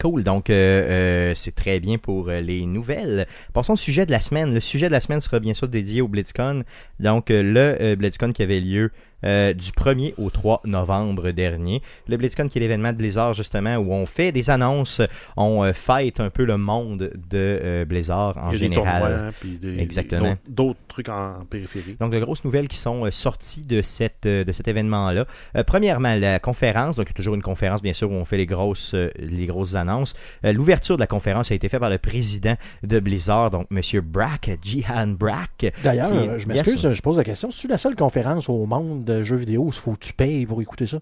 Cool, 0.00 0.22
donc 0.22 0.48
euh, 0.48 0.52
euh, 0.54 1.32
c'est 1.34 1.56
très 1.56 1.80
bien 1.80 1.98
pour 1.98 2.28
euh, 2.28 2.40
les 2.40 2.64
nouvelles. 2.66 3.26
Passons 3.52 3.72
au 3.72 3.76
sujet 3.76 4.06
de 4.06 4.12
la 4.12 4.20
semaine. 4.20 4.54
Le 4.54 4.60
sujet 4.60 4.86
de 4.86 4.92
la 4.92 5.00
semaine 5.00 5.20
sera 5.20 5.40
bien 5.40 5.54
sûr 5.54 5.66
dédié 5.66 6.02
au 6.02 6.06
BlitzCon. 6.06 6.62
Donc 7.00 7.32
euh, 7.32 7.42
le 7.42 7.76
euh, 7.82 7.96
BlitzCon 7.96 8.30
qui 8.30 8.44
avait 8.44 8.60
lieu 8.60 8.92
euh, 9.24 9.52
du 9.52 9.70
1er 9.70 10.14
au 10.18 10.30
3 10.30 10.62
novembre 10.64 11.30
dernier. 11.30 11.82
Le 12.08 12.16
BlizzCon 12.16 12.48
qui 12.48 12.58
est 12.58 12.60
l'événement 12.60 12.92
de 12.92 12.96
Blizzard 12.98 13.34
justement 13.34 13.76
où 13.76 13.92
on 13.92 14.06
fait 14.06 14.32
des 14.32 14.50
annonces, 14.50 15.00
on 15.36 15.64
euh, 15.64 15.72
fête 15.72 16.20
un 16.20 16.30
peu 16.30 16.44
le 16.44 16.56
monde 16.56 17.10
de 17.30 17.58
euh, 17.62 17.84
Blizzard 17.84 18.36
en 18.38 18.50
Il 18.50 18.54
y 18.54 18.56
a 18.64 18.68
des 18.68 18.74
général. 18.74 19.02
tournois, 19.12 19.32
puis 19.40 19.50
des- 19.60 19.78
Exactement. 19.80 20.36
d'autres- 20.48 20.78
trucs 20.88 21.08
en, 21.08 21.40
en 21.40 21.44
périphérie. 21.44 21.96
Donc, 22.00 22.12
de 22.12 22.18
grosses 22.18 22.44
nouvelles 22.44 22.68
qui 22.68 22.76
sont 22.76 23.10
sorties 23.10 23.64
de, 23.64 23.82
cette, 23.82 24.24
de 24.26 24.52
cet 24.52 24.68
événement-là. 24.68 25.26
Euh, 25.56 25.64
premièrement, 25.64 26.14
la 26.14 26.38
conférence. 26.38 26.96
Donc, 26.96 27.06
il 27.06 27.10
y 27.10 27.12
a 27.12 27.16
toujours 27.16 27.34
une 27.34 27.42
conférence, 27.42 27.82
bien 27.82 27.92
sûr, 27.92 28.10
où 28.10 28.14
on 28.14 28.24
fait 28.24 28.36
les 28.36 28.46
grosses, 28.46 28.94
les 29.18 29.46
grosses 29.46 29.74
annonces. 29.74 30.14
Euh, 30.44 30.52
L'ouverture 30.52 30.96
de 30.96 31.00
la 31.00 31.06
conférence 31.06 31.50
a 31.50 31.54
été 31.54 31.68
faite 31.68 31.80
par 31.80 31.90
le 31.90 31.98
président 31.98 32.54
de 32.82 33.00
Blizzard, 33.00 33.50
donc 33.50 33.66
M. 33.70 33.80
Brack, 34.02 34.50
Jihan 34.62 35.08
Brack. 35.08 35.72
D'ailleurs, 35.84 36.38
je 36.38 36.46
m'excuse, 36.48 36.82
Yes. 36.84 36.92
je 36.92 37.02
pose 37.02 37.18
la 37.18 37.24
question. 37.24 37.50
C'est-tu 37.50 37.68
la 37.68 37.78
seule 37.78 37.96
conférence 37.96 38.48
au 38.48 38.64
monde 38.66 39.07
de 39.08 39.22
jeux 39.22 39.36
vidéo 39.36 39.64
où 39.64 39.68
il 39.68 39.72
faut 39.72 39.92
que 39.92 40.04
tu 40.04 40.12
payes 40.12 40.46
pour 40.46 40.60
écouter 40.62 40.86
ça? 40.86 40.98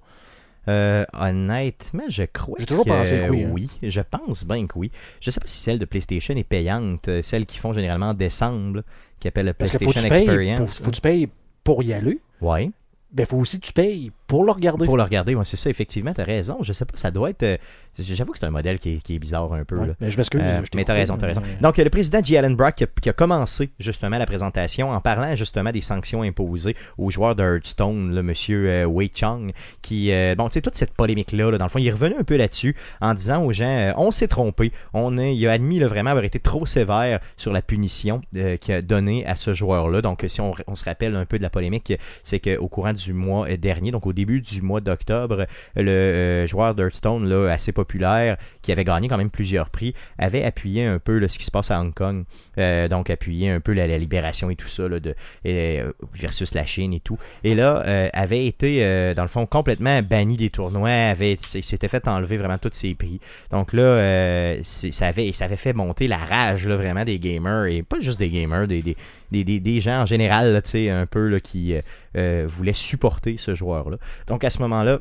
Euh, 0.69 1.05
honnêtement, 1.13 2.03
je 2.09 2.25
crois 2.25 2.57
J'ai 2.59 2.67
toujours 2.67 2.85
que 2.85 2.91
pensé 2.91 3.17
que 3.29 3.31
oui, 3.31 3.71
hein. 3.73 3.89
Je 3.89 4.01
pense 4.01 4.45
bien 4.45 4.67
que 4.67 4.79
oui. 4.79 4.91
Je 5.21 5.31
sais 5.31 5.39
pas 5.39 5.47
si 5.47 5.61
celle 5.61 5.79
de 5.79 5.85
PlayStation 5.85 6.35
est 6.35 6.45
payante, 6.45 7.09
euh, 7.09 7.23
celle 7.23 7.47
qu'ils 7.47 7.61
font 7.61 7.73
généralement 7.73 8.11
en 8.11 8.15
décembre, 8.15 8.83
qui 9.21 9.29
appelle 9.29 9.47
le 9.47 9.53
Parce 9.53 9.71
que 9.71 9.79
faut 9.79 9.93
que 9.93 9.99
PlayStation 10.01 10.17
Experience. 10.17 10.79
faut 10.79 10.91
que 10.91 10.97
tu 10.97 11.01
payes 11.01 11.29
pour 11.63 11.83
y 11.85 11.93
aller. 11.93 12.19
Ouais. 12.41 12.71
Ben, 13.13 13.27
faut 13.27 13.39
aussi 13.39 13.61
que 13.61 13.67
tu 13.67 13.73
payes 13.73 14.11
pour 14.27 14.45
le 14.45 14.51
regarder. 14.53 14.85
Pour 14.85 14.97
le 14.97 15.03
regarder, 15.03 15.35
ouais, 15.35 15.45
c'est 15.45 15.57
ça, 15.57 15.71
effectivement, 15.71 16.13
t'as 16.13 16.25
raison. 16.25 16.59
Je 16.63 16.73
sais 16.73 16.85
pas, 16.85 16.97
ça 16.97 17.11
doit 17.11 17.31
être. 17.31 17.43
euh, 17.43 17.57
J'avoue 17.99 18.33
que 18.33 18.39
c'est 18.39 18.45
un 18.47 18.51
modèle 18.51 18.79
qui 18.79 18.95
est, 18.95 19.03
qui 19.03 19.15
est 19.15 19.19
bizarre 19.19 19.51
un 19.55 19.65
peu. 19.65 19.77
Ouais, 19.77 19.87
là. 19.87 19.95
mais 20.01 20.11
je 20.11 20.17
m'excuse. 20.19 20.41
Euh, 20.43 20.61
mais 20.75 20.85
t'as 20.85 20.93
coupé, 20.93 21.01
raison, 21.01 21.17
t'as 21.17 21.27
raison. 21.29 21.41
mais- 21.43 21.63
Donc, 21.63 21.79
le 21.79 21.89
président 21.89 22.21
J. 22.23 22.37
Allen 22.37 22.55
Brock 22.55 22.75
qui 22.75 22.85
a, 22.85 22.87
qui 23.01 23.09
a 23.09 23.13
commencé 23.15 23.71
justement 23.79 24.19
la 24.19 24.27
présentation 24.27 24.91
en 24.91 25.01
parlant 25.01 25.35
justement 25.35 25.71
des 25.73 25.81
sanctions 25.81 26.23
imposées 26.23 26.77
aux 26.99 27.11
joueurs 27.11 27.35
de 27.35 27.43
Hearthstone, 27.43 28.15
le 28.15 28.23
monsieur 28.23 28.69
euh, 28.69 28.85
Wei 28.85 29.11
Chang, 29.15 29.47
qui, 29.81 30.11
bon, 30.37 30.49
tu 30.49 30.55
sais, 30.55 30.61
toute 30.61 30.75
cette 30.75 30.93
polémique-là, 30.93 31.51
là, 31.53 31.59
dans 31.59 31.65
le 31.65 31.71
fond, 31.71 31.79
il 31.79 31.87
est 31.87 31.91
revenu 31.93 32.17
un 32.19 32.25
peu 32.25 32.37
là-dessus 32.37 32.77
en 33.01 33.15
disant 33.15 33.43
aux 33.45 33.53
gens, 33.53 33.95
on 33.97 34.11
s'est 34.11 34.29
trompé, 34.29 34.73
on 34.93 35.17
est, 35.17 35.35
il 35.35 35.47
a 35.47 35.53
admis 35.53 35.79
là, 35.79 35.89
vraiment 35.89 36.11
avoir 36.11 36.25
été 36.25 36.39
trop 36.39 36.67
sévère 36.67 37.21
sur 37.39 37.53
la 37.53 37.63
punition 37.63 38.21
qu'il 38.61 38.75
a 38.75 38.83
donnée 38.83 39.25
à 39.27 39.37
ce 39.37 39.55
joueur-là. 39.55 40.03
Donc, 40.03 40.25
si 40.29 40.41
on, 40.43 40.53
on 40.67 40.75
se 40.75 40.85
rappelle 40.85 41.17
un 41.17 41.25
peu 41.25 41.39
de 41.39 41.43
la 41.43 41.51
polémique, 41.51 41.95
c'est 42.25 42.41
qu'au 42.41 42.69
courant 42.69 42.93
du 42.93 43.13
mois 43.15 43.49
dernier, 43.57 43.91
donc 43.91 44.07
au 44.07 44.13
début 44.17 44.41
du 44.41 44.63
mois 44.63 44.81
d'octobre, 44.81 45.47
le 45.77 45.91
euh, 45.91 46.47
joueur 46.47 46.75
d'Hearthstone, 46.75 47.29
là, 47.29 47.53
assez 47.53 47.71
populaire, 47.71 48.37
qui 48.63 48.73
avait 48.73 48.85
gagné 48.85 49.09
quand 49.09 49.19
même 49.19 49.31
plusieurs 49.31 49.71
prix, 49.71 49.95
avait 50.19 50.43
appuyé 50.43 50.85
un 50.85 50.99
peu 50.99 51.27
ce 51.29 51.39
qui 51.39 51.45
se 51.45 51.51
passe 51.51 51.71
à 51.71 51.81
Hong 51.81 51.95
Kong. 51.95 52.25
Euh, 52.59 52.89
donc, 52.89 53.11
appuyé 53.11 53.51
un 53.51 53.61
peu 53.61 53.73
la, 53.73 53.87
libération 53.99 54.51
et 54.51 54.57
tout 54.57 54.69
ça, 54.69 54.89
de, 54.89 55.15
euh, 55.47 55.93
versus 56.15 56.55
la 56.55 56.65
Chine 56.65 56.93
et 56.93 57.01
tout. 57.01 57.19
Et 57.45 57.55
là, 57.55 57.83
avait 58.13 58.47
été, 58.47 58.81
dans 59.15 59.23
le 59.23 59.29
fond, 59.29 59.47
complètement 59.47 60.03
banni 60.03 60.37
des 60.37 60.51
tournois, 60.51 60.89
avait, 60.89 61.39
s'était 61.41 61.89
fait 61.89 62.09
enlever 62.09 62.37
vraiment 62.39 62.59
tous 62.59 62.73
ses 62.73 62.95
prix. 62.95 63.21
Donc 63.51 63.73
là, 63.73 64.57
ça, 64.63 65.07
avait, 65.07 65.33
ça 65.33 65.45
avait 65.45 65.57
fait 65.57 65.75
monter 65.75 66.09
la 66.09 66.17
rage 66.17 66.67
là, 66.67 66.77
vraiment 66.77 67.05
des 67.05 67.19
gamers, 67.19 67.67
et 67.67 67.83
pas 67.83 68.01
juste 68.01 68.19
des 68.19 68.31
gamers, 68.31 68.67
des, 68.67 68.97
des, 69.31 69.81
gens 69.81 70.03
en 70.03 70.07
général, 70.07 70.53
là, 70.53 70.61
un 70.93 71.07
peu 71.07 71.39
qui 71.39 71.75
euh, 71.75 71.81
euh, 72.17 72.45
voulaient 72.49 72.73
supporter 72.73 73.37
ce 73.39 73.55
joueur-là. 73.55 73.97
Donc 74.27 74.45
à 74.45 74.51
ce 74.51 74.59
moment-là, 74.61 75.01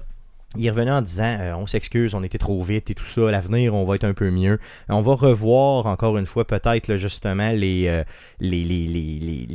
il 0.58 0.70
revenu 0.70 0.92
en 0.92 1.02
disant 1.02 1.38
euh, 1.40 1.54
on 1.56 1.68
s'excuse, 1.68 2.14
on 2.14 2.24
était 2.24 2.38
trop 2.38 2.64
vite 2.64 2.90
et 2.90 2.96
tout 2.96 3.04
ça, 3.04 3.30
l'avenir 3.30 3.76
on 3.76 3.84
va 3.84 3.96
être 3.96 4.06
un 4.06 4.14
peu 4.14 4.32
mieux. 4.32 4.58
On 4.88 5.02
va 5.02 5.16
revoir 5.16 5.86
encore 5.86 6.18
une 6.18 6.26
fois 6.26 6.46
peut-être 6.48 6.96
justement 6.96 7.50
les, 7.50 8.04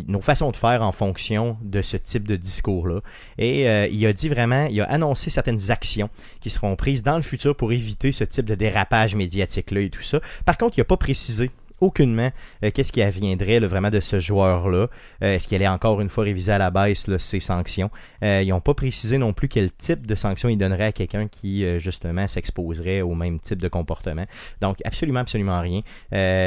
nos 0.08 0.20
façons 0.20 0.50
de 0.50 0.56
faire 0.56 0.82
en 0.82 0.92
fonction 0.92 1.56
de 1.62 1.80
ce 1.80 1.96
type 1.96 2.28
de 2.28 2.36
discours-là. 2.36 3.00
Et 3.38 3.64
il 3.90 4.04
a 4.04 4.12
dit 4.12 4.28
vraiment, 4.28 4.66
il 4.70 4.80
a 4.82 4.84
annoncé 4.84 5.30
certaines 5.30 5.70
actions 5.70 6.10
qui 6.40 6.50
seront 6.50 6.76
prises 6.76 7.02
dans 7.02 7.16
le 7.16 7.22
futur 7.22 7.56
pour 7.56 7.72
éviter 7.72 8.12
ce 8.12 8.24
type 8.24 8.44
de 8.44 8.54
dérapage 8.54 9.14
médiatique-là 9.14 9.80
et 9.80 9.90
tout 9.90 10.02
ça. 10.02 10.20
Par 10.44 10.58
contre, 10.58 10.76
il 10.76 10.80
n'a 10.82 10.84
pas 10.84 10.98
précisé 10.98 11.50
aucunement 11.80 12.30
euh, 12.64 12.70
qu'est-ce 12.72 12.92
qui 12.92 13.02
adviendrait 13.02 13.60
là, 13.60 13.66
vraiment 13.66 13.90
de 13.90 14.00
ce 14.00 14.20
joueur-là. 14.20 14.88
Euh, 15.22 15.34
Est-ce 15.34 15.48
qu'il 15.48 15.56
allait 15.56 15.68
encore 15.68 16.00
une 16.00 16.08
fois 16.08 16.24
réviser 16.24 16.52
à 16.52 16.58
la 16.58 16.70
baisse 16.70 17.06
là, 17.06 17.18
ses 17.18 17.40
sanctions? 17.40 17.90
Euh, 18.22 18.42
ils 18.42 18.48
n'ont 18.48 18.60
pas 18.60 18.74
précisé 18.74 19.18
non 19.18 19.32
plus 19.32 19.48
quel 19.48 19.70
type 19.72 20.06
de 20.06 20.14
sanction 20.14 20.48
il 20.48 20.56
donnerait 20.58 20.84
à 20.86 20.92
quelqu'un 20.92 21.28
qui, 21.28 21.64
justement, 21.80 22.26
s'exposerait 22.28 23.00
au 23.02 23.14
même 23.14 23.38
type 23.40 23.60
de 23.60 23.68
comportement. 23.68 24.24
Donc, 24.60 24.78
absolument, 24.84 25.20
absolument 25.20 25.60
rien. 25.60 25.80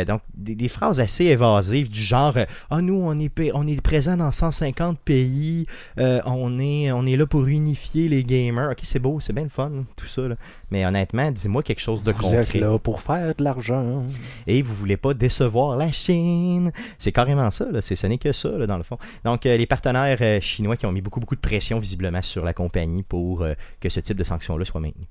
Donc, 0.06 0.22
des, 0.34 0.56
des 0.56 0.70
phrases 0.70 1.00
assez 1.00 1.26
évasives 1.26 1.90
du 1.90 2.02
genre 2.02 2.36
Ah, 2.70 2.82
nous, 2.82 2.96
on 3.02 3.18
est, 3.20 3.52
on 3.54 3.68
est 3.68 3.82
présent 3.82 4.18
dans 4.18 4.32
150 4.32 5.00
pays, 5.00 5.66
on, 5.98 6.60
est, 6.60 6.92
on 6.92 7.06
est 7.06 7.16
là 7.18 7.26
pour 7.26 7.46
unifier 7.48 8.08
les 8.08 8.24
gamers. 8.24 8.72
Ok, 8.72 8.80
c'est 8.84 9.00
beau, 9.00 9.20
c'est 9.20 9.34
bien 9.34 9.44
le 9.44 9.50
fun, 9.50 9.72
tout 9.96 10.08
ça. 10.08 10.22
là. 10.24 10.36
Mais 10.72 10.86
honnêtement, 10.86 11.32
dis-moi 11.32 11.64
quelque 11.64 11.82
chose 11.82 12.04
de 12.04 12.12
Vous 12.12 12.34
êtes 12.34 12.46
concret. 12.48 12.60
là 12.60 12.78
pour 12.80 13.02
faire 13.02 13.34
de 13.36 13.44
l'argent. 13.44 14.04
Et 14.48 14.62
vous 14.62 14.74
voulez 14.74 14.98
pas 14.98 15.14
décevoir 15.28 15.78
la 15.78 15.92
Chine. 15.92 16.72
C'est 16.98 17.12
carrément 17.14 17.50
ça, 17.50 17.66
là. 17.72 17.82
C'est, 17.82 17.96
ce 17.96 18.08
n'est 18.08 18.18
que 18.18 18.32
ça, 18.34 18.50
là, 18.50 18.68
dans 18.68 18.78
le 18.78 18.84
fond. 18.84 18.98
Donc, 19.24 19.46
euh, 19.46 19.56
les 19.58 19.66
partenaires 19.66 20.18
euh, 20.22 20.42
chinois 20.42 20.76
qui 20.76 20.86
ont 20.86 20.92
mis 20.92 21.02
beaucoup, 21.02 21.20
beaucoup 21.22 21.36
de 21.36 21.40
pression, 21.42 21.80
visiblement, 21.80 22.22
sur 22.22 22.44
la 22.44 22.54
compagnie 22.54 23.04
pour 23.04 23.42
euh, 23.44 23.54
que 23.80 23.90
ce 23.90 24.00
type 24.02 24.18
de 24.18 24.24
sanctions-là 24.24 24.66
soit 24.66 24.82
maintenu. 24.82 25.08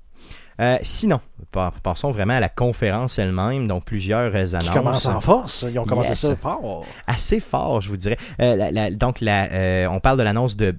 Euh, 0.61 0.77
sinon, 0.83 1.19
pa- 1.51 1.73
passons 1.81 2.11
vraiment 2.11 2.35
à 2.35 2.39
la 2.39 2.47
conférence 2.47 3.17
elle-même, 3.17 3.67
donc 3.67 3.85
plusieurs 3.85 4.33
euh, 4.35 4.45
Qui 4.45 4.55
annonces. 4.55 4.69
commence 4.69 5.05
en 5.07 5.19
force. 5.19 5.65
Ils 5.69 5.79
ont 5.79 5.85
commencé 5.85 6.09
Yes. 6.09 6.19
ça 6.19 6.35
fort. 6.35 6.85
Assez 7.07 7.39
fort, 7.39 7.81
je 7.81 7.89
vous 7.89 7.97
dirais. 7.97 8.17
Euh, 8.39 8.55
la- 8.55 8.69
la- 8.71 8.91
donc, 8.91 9.19
la, 9.19 9.51
euh, 9.51 9.87
on 9.89 9.99
parle 9.99 10.17
de 10.19 10.23
l'annonce 10.23 10.55
de 10.55 10.75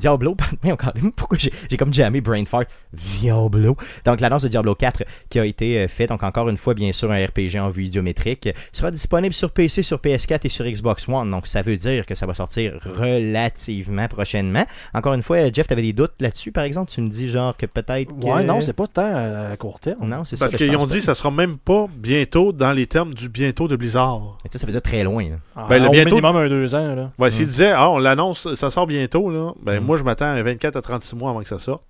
Diablo, 0.00 0.36
mais 0.64 0.72
encore 0.72 0.92
pourquoi 1.14 1.38
j'ai 1.38 1.52
j'ai 1.70 1.76
comme 1.76 1.92
jamais 1.94 2.20
brain 2.20 2.44
fart 2.44 2.64
Diablo. 2.92 3.76
Donc 4.04 4.20
l'annonce 4.20 4.42
de 4.42 4.48
Diablo 4.48 4.74
4 4.74 5.04
qui 5.28 5.38
a 5.38 5.44
été 5.44 5.78
euh, 5.78 5.88
faite, 5.88 6.08
donc 6.08 6.22
encore 6.22 6.48
une 6.48 6.56
fois 6.56 6.74
bien 6.74 6.92
sûr 6.92 7.10
un 7.12 7.24
RPG 7.24 7.58
en 7.60 7.68
vue 7.68 7.84
idiométrique, 7.84 8.48
sera 8.72 8.90
disponible 8.90 9.34
sur 9.34 9.50
PC, 9.50 9.82
sur 9.82 9.98
PS4 9.98 10.40
et 10.44 10.48
sur 10.48 10.64
Xbox 10.64 11.08
One. 11.08 11.30
Donc 11.30 11.46
ça 11.46 11.62
veut 11.62 11.76
dire 11.76 12.06
que 12.06 12.14
ça 12.14 12.26
va 12.26 12.34
sortir 12.34 12.74
relativement 12.84 14.08
prochainement. 14.08 14.64
Encore 14.94 15.14
une 15.14 15.22
fois, 15.22 15.36
euh, 15.38 15.50
Jeff, 15.52 15.66
t'avais 15.66 15.82
des 15.82 15.92
doutes 15.92 16.14
là-dessus 16.20 16.52
par 16.52 16.64
exemple, 16.64 16.90
tu 16.90 17.00
me 17.00 17.08
dis 17.08 17.28
genre 17.28 17.56
que 17.56 17.66
peut-être 17.66 18.08
que... 18.18 18.26
Ouais, 18.26 18.44
non, 18.44 18.60
c'est 18.60 18.72
pas 18.72 18.86
tant 18.86 19.14
à 19.52 19.56
court 19.56 19.80
terme. 19.80 20.08
non, 20.08 20.24
c'est 20.24 20.36
ça. 20.36 20.46
Parce 20.46 20.56
qu'ils 20.56 20.76
ont 20.76 20.86
dit 20.86 20.98
que 20.98 21.04
ça 21.04 21.14
sera 21.14 21.30
même 21.30 21.58
pas 21.58 21.86
bientôt 21.96 22.52
dans 22.52 22.72
les 22.72 22.86
termes 22.86 23.14
du 23.14 23.28
bientôt 23.28 23.68
de 23.68 23.76
Blizzard. 23.76 24.36
Mais 24.44 24.50
ça, 24.50 24.58
ça 24.58 24.66
veut 24.66 24.72
dire 24.72 24.82
très 24.82 25.04
loin. 25.04 25.24
là. 25.24 25.36
Ah, 25.56 25.66
Ben, 25.68 25.82
le 25.82 25.88
au 25.88 25.92
bientôt- 25.92 26.16
minimum 26.16 26.36
un 26.36 26.48
deux 26.48 26.74
ans. 26.74 26.94
Là. 26.94 27.10
Ouais, 27.18 27.30
s'ils 27.30 27.46
disaient, 27.46 27.72
ah, 27.74 27.90
on 27.90 27.98
l'annonce, 27.98 28.52
ça 28.54 28.70
sort 28.70 28.86
bientôt, 28.86 29.30
là, 29.30 29.52
ben 29.62 29.80
Mm. 29.80 29.84
Moi 29.90 29.96
je 29.98 30.04
m'attends 30.04 30.26
à 30.32 30.40
24 30.40 30.76
à 30.76 30.82
36 30.82 31.16
mois 31.16 31.30
avant 31.30 31.40
que 31.42 31.48
ça 31.48 31.58
sorte. 31.58 31.82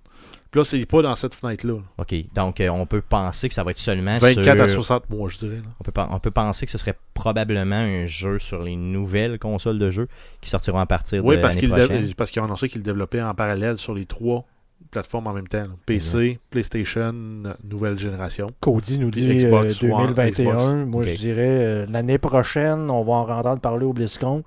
Puis 0.49 0.59
là, 0.59 0.65
c'est 0.65 0.83
pas 0.87 1.03
dans 1.03 1.13
cette 1.15 1.35
fenêtre-là. 1.35 1.75
là. 1.75 1.79
Ok, 1.99 2.15
donc 2.33 2.59
euh, 2.59 2.69
on 2.69 2.87
peut 2.87 3.01
penser 3.01 3.47
que 3.47 3.53
ça 3.53 3.63
va 3.63 3.69
être 3.71 3.77
seulement 3.77 4.17
24 4.17 4.59
à 4.59 4.67
sur... 4.67 4.83
60 4.83 5.09
mois, 5.11 5.29
je 5.29 5.37
dirais. 5.37 5.61
On 5.79 5.83
peut, 5.83 6.01
on 6.11 6.19
peut 6.19 6.31
penser 6.31 6.65
que 6.65 6.71
ce 6.71 6.79
serait 6.79 6.95
probablement 7.13 7.75
un 7.75 8.07
jeu 8.07 8.39
sur 8.39 8.63
les 8.63 8.75
nouvelles 8.75 9.37
consoles 9.37 9.77
de 9.77 9.91
jeux 9.91 10.07
qui 10.41 10.49
sortiront 10.49 10.79
à 10.79 10.87
partir 10.87 11.23
Oui, 11.23 11.37
de 11.37 11.41
parce 11.41 11.55
l'année 11.55 11.67
prochaine. 11.67 12.05
dév- 12.05 12.15
parce 12.15 12.31
qu'ils 12.31 12.41
ont 12.41 12.45
annoncé 12.45 12.67
qu'ils 12.69 12.79
le 12.79 12.83
développaient 12.85 13.21
en 13.21 13.35
parallèle 13.35 13.77
sur 13.77 13.93
les 13.93 14.05
trois 14.05 14.45
plateformes 14.89 15.27
en 15.27 15.33
même 15.33 15.47
temps. 15.47 15.59
là. 15.61 15.69
PC, 15.85 16.39
PlayStation, 16.49 17.13
euh, 17.45 17.53
nouvelle 17.63 17.97
génération. 17.99 18.51
Cody 18.59 18.99
nous 18.99 19.11
dit 19.11 19.27
euh, 19.29 19.33
Xbox 19.35 19.81
One, 19.83 20.13
2021. 20.13 20.31
Xbox. 20.53 20.87
Moi, 20.89 21.03
je 21.03 21.15
dirais 21.17 21.47
euh, 21.47 21.85
l'année 21.89 22.17
prochaine, 22.17 22.89
on 22.89 23.03
va 23.03 23.13
en 23.13 23.29
entendre 23.39 23.61
parler 23.61 23.85
au 23.85 23.93
BlizzCon. 23.93 24.43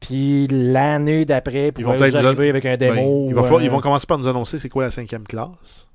Puis 0.00 0.46
l'année 0.48 1.24
d'après, 1.24 1.72
Ils 1.76 1.84
vont 1.84 1.92
peut-être 1.98 2.14
nous 2.20 2.26
arriver 2.26 2.48
avec 2.50 2.66
un 2.66 2.76
démo. 2.76 2.94
Ben, 3.34 3.42
falloir- 3.42 3.60
euh, 3.60 3.64
ils 3.64 3.70
vont 3.70 3.80
commencer 3.80 4.06
par 4.06 4.18
nous 4.18 4.28
annoncer 4.28 4.58
c'est 4.58 4.68
quoi 4.68 4.84
la 4.84 4.90
cinquième 4.90 5.24
classe. 5.24 5.86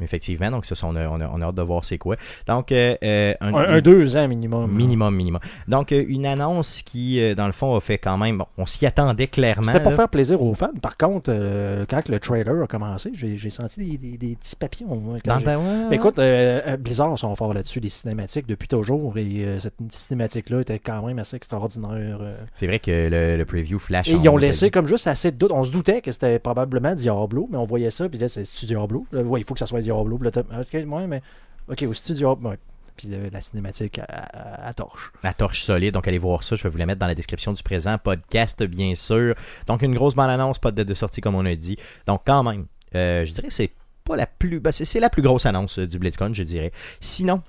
Effectivement, 0.00 0.50
donc 0.50 0.64
ça, 0.64 0.74
on, 0.86 0.96
a, 0.96 1.06
on, 1.08 1.20
a, 1.20 1.28
on 1.28 1.40
a 1.40 1.44
hâte 1.46 1.54
de 1.54 1.62
voir 1.62 1.84
c'est 1.84 1.98
quoi. 1.98 2.16
Donc, 2.48 2.72
euh, 2.72 2.94
euh, 3.04 3.34
un, 3.40 3.54
un 3.54 3.80
deux 3.80 4.16
ans 4.16 4.26
minimum. 4.26 4.70
minimum, 4.72 5.14
minimum. 5.14 5.40
Donc, 5.68 5.92
euh, 5.92 6.04
une 6.08 6.26
annonce 6.26 6.82
qui, 6.82 7.20
dans 7.34 7.46
le 7.46 7.52
fond, 7.52 7.76
a 7.76 7.80
fait 7.80 7.98
quand 7.98 8.16
même... 8.16 8.38
Bon, 8.38 8.46
on 8.58 8.66
s'y 8.66 8.86
attendait 8.86 9.26
clairement. 9.26 9.66
C'était 9.66 9.80
pour 9.82 9.90
là. 9.90 9.96
faire 9.96 10.08
plaisir 10.08 10.42
aux 10.42 10.54
fans. 10.54 10.70
Par 10.80 10.96
contre, 10.96 11.30
euh, 11.32 11.84
quand 11.88 12.08
le 12.08 12.18
trailer 12.18 12.62
a 12.62 12.66
commencé, 12.66 13.10
j'ai 13.14 13.50
senti 13.50 13.84
des, 13.84 13.98
des- 13.98 14.18
des 14.18 14.36
petits 14.36 14.56
papillons. 14.56 15.18
quand 15.24 15.34
Dans 15.36 15.40
ta- 15.42 15.58
Mais 15.90 15.96
écoute, 15.96 16.18
euh, 16.18 16.76
Blizzard 16.78 17.16
sont 17.18 17.36
forts 17.36 17.54
là-dessus, 17.54 17.80
les 17.80 17.88
cinématiques, 17.90 18.46
depuis 18.46 18.68
toujours. 18.68 19.16
Et 19.18 19.44
cette 19.58 19.74
cinématique-là 19.90 20.62
était 20.62 20.78
quand 20.78 21.06
même 21.06 21.18
assez 21.18 21.36
extraordinaire. 21.36 22.18
C'est 22.54 22.66
vrai 22.66 22.78
que 22.78 22.90
le, 23.08 23.36
le 23.36 23.44
preview 23.44 23.78
flash... 23.78 24.08
Et 24.08 24.12
ils 24.12 24.28
ont 24.28 24.36
laissé 24.36 24.70
comme 24.70 24.86
juste 24.86 25.06
assez 25.06 25.30
de 25.30 25.36
doute. 25.36 25.52
On 25.52 25.64
se 25.64 25.70
doutait 25.72 26.00
que 26.00 26.10
c'était 26.12 26.38
probablement 26.38 26.94
Diablo, 26.94 27.48
mais 27.50 27.58
on 27.58 27.66
voyait 27.66 27.90
ça, 27.90 28.08
puis 28.08 28.18
là, 28.18 28.28
c'est 28.28 28.44
c'est 28.44 28.66
Diablo. 28.66 29.06
Ouais, 29.12 29.40
il 29.40 29.44
faut 29.44 29.54
que 29.54 29.60
ça 29.60 29.66
soit 29.66 29.80
Diablo. 29.82 30.18
Puis 30.18 30.84
ouais, 30.84 31.06
mais. 31.06 31.22
Ok, 31.68 31.84
aussi 31.88 32.12
Diablo. 32.14 32.50
Ouais. 32.50 32.58
Puis 32.96 33.08
euh, 33.12 33.30
la 33.32 33.40
cinématique 33.40 33.98
à, 34.00 34.04
à- 34.04 34.68
à 34.68 34.74
torche. 34.74 35.12
Torche 35.36 35.62
solide, 35.62 35.94
donc 35.94 36.06
allez 36.08 36.18
voir 36.18 36.42
ça. 36.42 36.56
Je 36.56 36.62
vais 36.62 36.68
vous 36.68 36.76
la 36.78 36.86
mettre 36.86 36.98
dans 37.00 37.06
la 37.06 37.14
description 37.14 37.52
du 37.52 37.62
présent 37.62 37.96
podcast, 37.98 38.62
bien 38.64 38.94
sûr. 38.94 39.34
Donc, 39.66 39.80
une 39.82 39.94
grosse 39.94 40.14
bande-annonce, 40.14 40.58
pas 40.58 40.70
de 40.70 40.76
date 40.76 40.88
de 40.88 40.94
sortie, 40.94 41.20
comme 41.20 41.34
on 41.34 41.46
a 41.46 41.54
dit. 41.54 41.76
Donc, 42.06 42.22
quand 42.26 42.42
même, 42.42 42.66
euh, 42.94 43.24
je 43.24 43.32
dirais 43.32 43.48
que 43.48 43.54
c'est 43.54 43.72
pas 44.04 44.16
la 44.16 44.26
plus... 44.26 44.60
ben, 44.60 44.72
c'est 44.72 44.84
c'est 44.84 45.00
la 45.00 45.08
plus 45.08 45.22
grosse 45.22 45.46
annonce 45.46 45.78
euh, 45.78 45.86
du 45.86 45.98
BlizzCon, 45.98 46.34
je 46.34 46.42
dirais. 46.42 46.72
Sinon, 47.00 47.42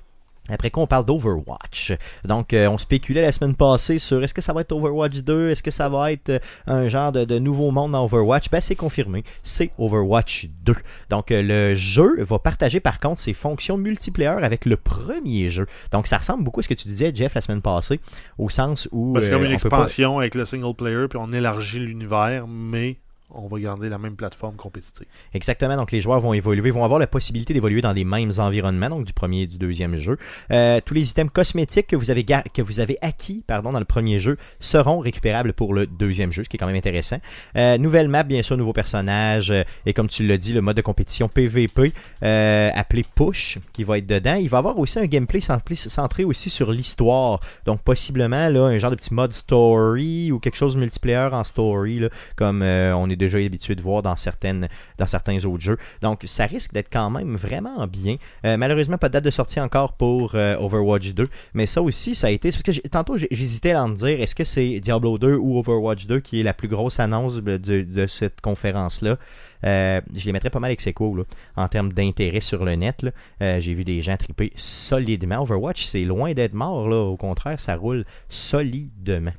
Après 0.49 0.69
quoi, 0.71 0.84
on 0.84 0.88
parle 0.88 1.06
d'Overwatch. 1.06 1.93
Donc, 2.25 2.53
euh, 2.53 2.67
on 2.67 2.77
spéculait 2.77 3.21
la 3.21 3.32
semaine 3.32 3.56
passée 3.56 3.97
sur 3.97 4.21
est-ce 4.23 4.34
que 4.34 4.41
ça 4.41 4.51
va 4.51 4.60
être 4.62 4.73
Overwatch 4.73 5.19
2, 5.19 5.49
est-ce 5.49 5.63
que 5.63 5.71
ça 5.71 5.88
va 5.88 6.12
être 6.12 6.29
euh, 6.29 6.39
un 6.67 6.89
genre 6.89 7.13
de, 7.13 7.23
de 7.23 7.39
nouveau 7.39 7.71
monde 7.71 7.93
dans 7.93 8.03
Overwatch? 8.03 8.49
Ben, 8.49 8.60
c'est 8.60 8.75
confirmé, 8.75 9.23
c'est 9.41 9.71
Overwatch 9.77 10.47
2. 10.65 10.75
Donc, 11.10 11.32
euh, 11.32 11.41
le 11.41 11.75
jeu 11.75 12.21
va 12.23 12.39
partager 12.39 12.82
par 12.82 12.99
contre 12.99 13.21
ses 13.21 13.34
fonctions 13.34 13.77
multiplayer 13.77 14.43
avec 14.43 14.65
le 14.65 14.75
premier 14.75 15.49
jeu. 15.49 15.65
Donc, 15.93 16.08
ça 16.08 16.17
ressemble 16.17 16.43
beaucoup 16.43 16.60
à 16.60 16.63
ce 16.63 16.67
que 16.67 16.73
tu 16.73 16.89
disais, 16.89 17.12
Jeff, 17.15 17.36
la 17.36 17.41
semaine 17.41 17.62
passée, 17.62 18.01
au 18.38 18.49
sens 18.49 18.89
où... 18.91 19.13
Ben, 19.13 19.21
c'est 19.23 19.29
comme 19.29 19.43
une 19.43 19.47
pas- 19.49 19.53
expansion 19.53 20.19
avec 20.19 20.36
le 20.36 20.43
single 20.43 20.75
player, 20.75 21.08
puis 21.10 21.19
on 21.21 21.32
élargit 21.32 21.79
l'univers, 21.79 22.47
mais 22.47 22.97
on 23.33 23.47
va 23.47 23.59
garder 23.59 23.89
la 23.89 23.97
même 23.97 24.15
plateforme 24.15 24.56
compétitive. 24.56 25.08
Exactement, 25.33 25.75
donc 25.75 25.91
les 25.91 26.02
joueurs 26.02 26.19
vont 26.19 26.33
évoluer, 26.33 26.71
vont 26.71 26.83
avoir 26.83 27.00
la 27.00 27.08
possibilité 27.08 27.54
d'évoluer 27.54 27.81
dans 27.81 27.91
les 27.91 28.04
mêmes 28.04 28.31
environnements, 28.37 28.89
donc 28.89 29.06
du 29.06 29.13
premier 29.13 29.41
et 29.41 29.48
du 29.48 29.58
deuxième 29.58 29.98
jeu. 29.98 30.17
Euh, 30.52 30.79
tous 30.83 30.93
les 30.93 31.10
items 31.10 31.31
cosmétiques 31.31 31.87
que 31.87 31.95
vous 31.95 32.12
avez 32.12 32.23
que 32.23 32.62
vous 32.62 32.79
avez 32.79 32.98
acquis 33.02 33.43
pardon, 33.45 33.71
dans 33.71 33.79
le 33.79 33.85
premier 33.85 34.19
jeu 34.19 34.37
seront 34.60 35.00
récupérables 35.00 35.54
pour 35.54 35.73
le 35.73 35.87
deuxième 35.87 36.31
jeu, 36.31 36.43
ce 36.43 36.50
qui 36.50 36.58
est 36.58 36.60
quand 36.60 36.67
même 36.67 36.75
intéressant. 36.75 37.17
Euh, 37.58 37.77
nouvelle 37.77 38.08
map, 38.08 38.23
bien 38.23 38.43
sûr, 38.43 38.58
nouveaux 38.58 38.73
personnages, 38.73 39.52
euh, 39.52 39.63
et 39.85 39.93
comme 39.93 40.08
tu 40.08 40.25
l'as 40.25 40.37
dit, 40.37 40.54
le 40.54 40.62
mode 40.62 40.77
de 40.77 40.81
compétition 40.81 41.27
PVP 41.27 41.93
appelé 42.21 43.06
Push 43.15 43.60
qui 43.71 43.83
va 43.83 43.98
être 43.98 44.08
dedans. 44.08 44.35
Il 44.35 44.50
va 44.50 44.60
avoir 44.60 44.77
aussi 44.77 45.00
un 45.00 45.06
gameplay 45.06 45.41
centré, 45.41 46.23
aussi 46.23 46.50
sur 46.50 46.71
l'histoire, 46.71 47.39
donc 47.65 47.81
possiblement 47.81 48.50
là, 48.50 48.65
un 48.65 48.79
genre 48.79 48.91
de 48.91 48.95
petit 48.95 49.13
mode 49.13 49.33
story 49.33 50.31
ou 50.31 50.39
quelque 50.39 50.56
chose 50.56 50.75
de 50.75 50.79
multiplayer 50.79 51.29
en 51.31 51.43
story, 51.43 52.00
là, 52.00 52.10
comme 52.35 52.62
on 52.62 53.10
est 53.10 53.15
déjà 53.24 53.38
habitué 53.38 53.76
de 53.76 53.82
voir 53.82 54.02
dans 54.02 54.15
certaines 54.15 54.67
dans 54.98 55.06
certains 55.06 55.44
autres 55.46 55.63
jeux. 55.63 55.78
Donc 56.02 56.21
ça 56.26 56.46
risque 56.46 56.74
d'être 56.74 56.90
quand 56.92 57.10
même 57.10 57.36
vraiment 57.36 57.88
bien. 57.88 58.17
Euh, 58.46 58.58
malheureusement 58.58 58.98
pas 58.98 59.10
de 59.10 59.13
date 59.13 59.24
de 59.26 59.32
sortie 59.32 59.60
encore 59.60 59.94
pour 59.94 60.36
euh, 60.36 60.56
Overwatch 60.58 61.13
2, 61.13 61.28
mais 61.54 61.65
ça 61.65 61.82
aussi 61.82 62.15
ça 62.15 62.28
a 62.28 62.30
été 62.30 62.50
parce 62.50 62.63
que 62.63 62.88
tantôt 62.88 63.17
j'hésitais 63.17 63.71
à 63.71 63.84
en 63.84 63.90
dire 63.90 64.19
est-ce 64.21 64.36
que 64.36 64.44
c'est 64.44 64.80
Diablo 64.80 65.17
2 65.17 65.36
ou 65.36 65.58
Overwatch 65.60 66.06
2 66.08 66.19
qui 66.19 66.40
est 66.40 66.44
la 66.44 66.54
plus 66.54 66.67
grosse 66.67 67.00
annonce 67.00 67.36
de, 67.36 68.06
cette 68.08 68.42
conférence 68.42 69.02
là. 69.02 69.17
Euh, 69.65 70.02
je 70.13 70.26
les 70.26 70.34
mettrais 70.34 70.50
pas 70.50 70.60
mal 70.60 70.69
avec 70.69 70.82
Sequo 70.82 71.15
là, 71.15 71.24
en 71.56 71.69
termes 71.69 71.94
d'intérêt 71.94 72.42
sur 72.42 72.65
le 72.65 72.76
net. 72.76 73.06
J'ai 73.40 73.74
vu 73.74 73.86
des 73.86 74.02
gens 74.02 74.17
triper 74.17 74.52
solidement. 74.56 75.42
Overwatch, 75.42 75.86
c'est 75.86 76.04
loin 76.04 76.34
d'être 76.34 76.54
mort. 76.54 76.88
Au 76.88 77.17
contraire, 77.17 77.60
ça 77.60 77.76
roule 77.76 78.06
solidement. 78.28 79.32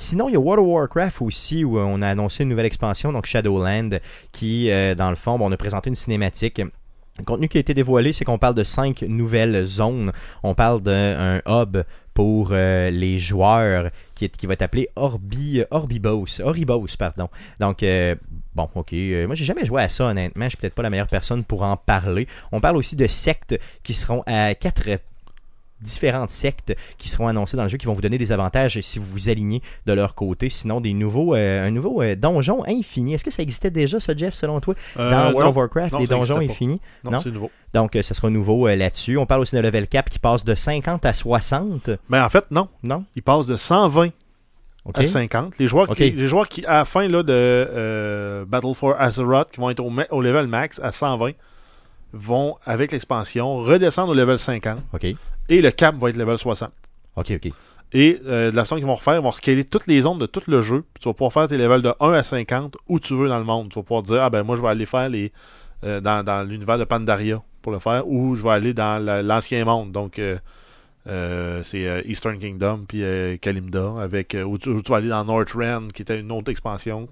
Sinon, 0.00 0.30
il 0.30 0.32
y 0.32 0.36
a 0.36 0.40
World 0.40 0.64
of 0.64 0.66
Warcraft 0.66 1.20
aussi, 1.20 1.62
où 1.62 1.78
on 1.78 2.00
a 2.00 2.08
annoncé 2.08 2.42
une 2.42 2.48
nouvelle 2.48 2.64
expansion, 2.64 3.12
donc 3.12 3.26
Shadowland, 3.26 3.98
qui, 4.32 4.70
euh, 4.70 4.94
dans 4.94 5.10
le 5.10 5.14
fond, 5.14 5.38
bon, 5.38 5.50
on 5.50 5.52
a 5.52 5.58
présenté 5.58 5.90
une 5.90 5.94
cinématique. 5.94 6.62
Le 7.18 7.24
contenu 7.24 7.48
qui 7.48 7.58
a 7.58 7.60
été 7.60 7.74
dévoilé, 7.74 8.14
c'est 8.14 8.24
qu'on 8.24 8.38
parle 8.38 8.54
de 8.54 8.64
cinq 8.64 9.02
nouvelles 9.02 9.66
zones. 9.66 10.12
On 10.42 10.54
parle 10.54 10.80
d'un 10.80 11.42
hub 11.46 11.82
pour 12.14 12.48
euh, 12.52 12.88
les 12.88 13.18
joueurs 13.18 13.90
qui, 14.14 14.30
va 14.44 14.54
être 14.54 14.62
appelé 14.62 14.88
Orbi, 14.96 15.62
Orbibos. 15.70 16.40
Oribos, 16.42 16.96
pardon. 16.98 17.28
Donc, 17.58 17.82
euh, 17.82 18.14
bon, 18.54 18.70
ok. 18.74 18.94
Euh, 18.94 19.26
moi, 19.26 19.34
j'ai 19.34 19.44
jamais 19.44 19.66
joué 19.66 19.82
à 19.82 19.90
ça, 19.90 20.06
honnêtement. 20.06 20.46
Je 20.46 20.50
suis 20.50 20.56
peut-être 20.56 20.74
pas 20.74 20.82
la 20.82 20.90
meilleure 20.90 21.08
personne 21.08 21.44
pour 21.44 21.62
en 21.62 21.76
parler. 21.76 22.26
On 22.52 22.60
parle 22.60 22.78
aussi 22.78 22.96
de 22.96 23.06
sectes 23.06 23.58
qui 23.82 23.92
seront 23.92 24.22
à 24.26 24.54
quatre 24.54 24.88
différentes 25.82 26.30
sectes 26.30 26.74
qui 26.98 27.08
seront 27.08 27.26
annoncées 27.28 27.56
dans 27.56 27.62
le 27.64 27.68
jeu 27.68 27.76
qui 27.78 27.86
vont 27.86 27.94
vous 27.94 28.00
donner 28.00 28.18
des 28.18 28.32
avantages 28.32 28.80
si 28.80 28.98
vous 28.98 29.06
vous 29.06 29.28
alignez 29.28 29.62
de 29.86 29.92
leur 29.92 30.14
côté. 30.14 30.48
Sinon, 30.48 30.80
des 30.80 30.92
nouveaux, 30.92 31.34
euh, 31.34 31.66
un 31.66 31.70
nouveau 31.70 32.02
euh, 32.02 32.14
donjon 32.16 32.64
infini. 32.66 33.14
Est-ce 33.14 33.24
que 33.24 33.30
ça 33.30 33.42
existait 33.42 33.70
déjà, 33.70 34.00
ça, 34.00 34.14
Jeff, 34.16 34.34
selon 34.34 34.60
toi, 34.60 34.74
dans 34.96 35.02
Euh, 35.02 35.10
World 35.32 35.38
non, 35.40 35.48
of 35.48 35.56
Warcraft, 35.56 35.92
non, 35.92 35.98
des 35.98 36.06
donjons 36.06 36.38
infinis? 36.38 36.80
non, 37.04 37.12
Non? 37.12 37.20
c'est 37.20 37.30
nouveau. 37.30 37.50
Donc, 37.72 37.96
ça 38.02 38.14
sera 38.14 38.30
nouveau 38.30 38.66
là-dessus. 38.68 39.16
On 39.16 39.26
parle 39.26 39.42
aussi 39.42 39.54
d'un 39.54 39.62
level 39.62 39.86
cap 39.86 40.10
qui 40.10 40.18
passe 40.18 40.44
de 40.44 40.54
50 40.54 41.06
à 41.06 41.12
60. 41.12 41.90
Mais 42.08 42.18
en 42.20 42.28
fait, 42.28 42.44
non. 42.50 42.68
Non? 42.82 43.04
Il 43.14 43.22
passe 43.22 43.46
de 43.46 43.56
120 43.56 44.10
OK. 44.86 44.98
à 44.98 45.06
50. 45.06 45.58
Les 45.58 45.68
joueurs, 45.68 45.94
qui, 45.94 46.10
les 46.10 46.26
joueurs 46.26 46.48
qui, 46.48 46.64
à 46.66 46.74
la 46.78 46.84
fin 46.84 47.06
là, 47.06 47.22
de 47.22 47.32
euh, 47.32 48.44
Battle 48.46 48.74
for 48.74 48.94
Azeroth, 48.98 49.50
qui 49.50 49.60
vont 49.60 49.70
être 49.70 49.80
au, 49.80 50.20
level 50.22 50.46
max 50.46 50.80
à 50.82 50.90
120, 50.90 51.32
vont, 52.12 52.56
avec 52.64 52.90
l'expansion, 52.92 53.58
redescendre 53.58 54.10
au 54.10 54.14
level 54.14 54.38
50. 54.38 54.78
OK. 54.92 55.06
Et 55.50 55.60
le 55.60 55.70
cap 55.70 55.94
va 55.96 56.08
être 56.08 56.16
level 56.16 56.38
60. 56.38 56.70
OK, 57.16 57.32
OK. 57.32 57.52
Et 57.92 58.20
euh, 58.24 58.50
de 58.52 58.56
la 58.56 58.62
façon 58.62 58.76
qu'ils 58.76 58.86
vont 58.86 58.94
refaire, 58.94 59.16
ils 59.16 59.22
vont 59.22 59.32
scaler 59.32 59.64
toutes 59.64 59.86
les 59.88 60.00
zones 60.02 60.18
de 60.18 60.26
tout 60.26 60.42
le 60.46 60.62
jeu. 60.62 60.84
Puis 60.94 61.02
tu 61.02 61.08
vas 61.08 61.12
pouvoir 61.12 61.32
faire 61.32 61.48
tes 61.48 61.58
levels 61.58 61.82
de 61.82 61.92
1 62.00 62.12
à 62.12 62.22
50 62.22 62.76
où 62.88 63.00
tu 63.00 63.14
veux 63.14 63.28
dans 63.28 63.38
le 63.38 63.44
monde. 63.44 63.68
Tu 63.68 63.74
vas 63.74 63.82
pouvoir 63.82 64.02
dire, 64.04 64.22
ah 64.22 64.30
ben 64.30 64.44
moi 64.44 64.54
je 64.56 64.62
vais 64.62 64.68
aller 64.68 64.86
faire 64.86 65.08
les 65.08 65.32
euh, 65.84 66.00
dans, 66.00 66.22
dans 66.24 66.42
l'univers 66.48 66.78
de 66.78 66.84
Pandaria 66.84 67.42
pour 67.62 67.72
le 67.72 67.78
faire, 67.80 68.06
ou 68.06 68.36
je 68.36 68.42
vais 68.44 68.50
aller 68.50 68.72
dans 68.74 69.02
la- 69.04 69.22
l'ancien 69.22 69.64
monde. 69.64 69.90
Donc 69.92 70.20
euh, 71.06 71.62
c'est 71.64 72.02
Eastern 72.06 72.38
Kingdom 72.38 72.84
puis 72.86 73.02
Kalimda 73.40 73.94
avec 74.00 74.36
où, 74.46 74.56
tu, 74.58 74.68
où 74.68 74.82
tu 74.82 74.90
vas 74.90 74.98
aller 74.98 75.08
dans 75.08 75.24
Northrend 75.24 75.88
qui 75.88 76.02
était 76.02 76.20
une 76.20 76.30
autre 76.30 76.50
expansion. 76.50 77.08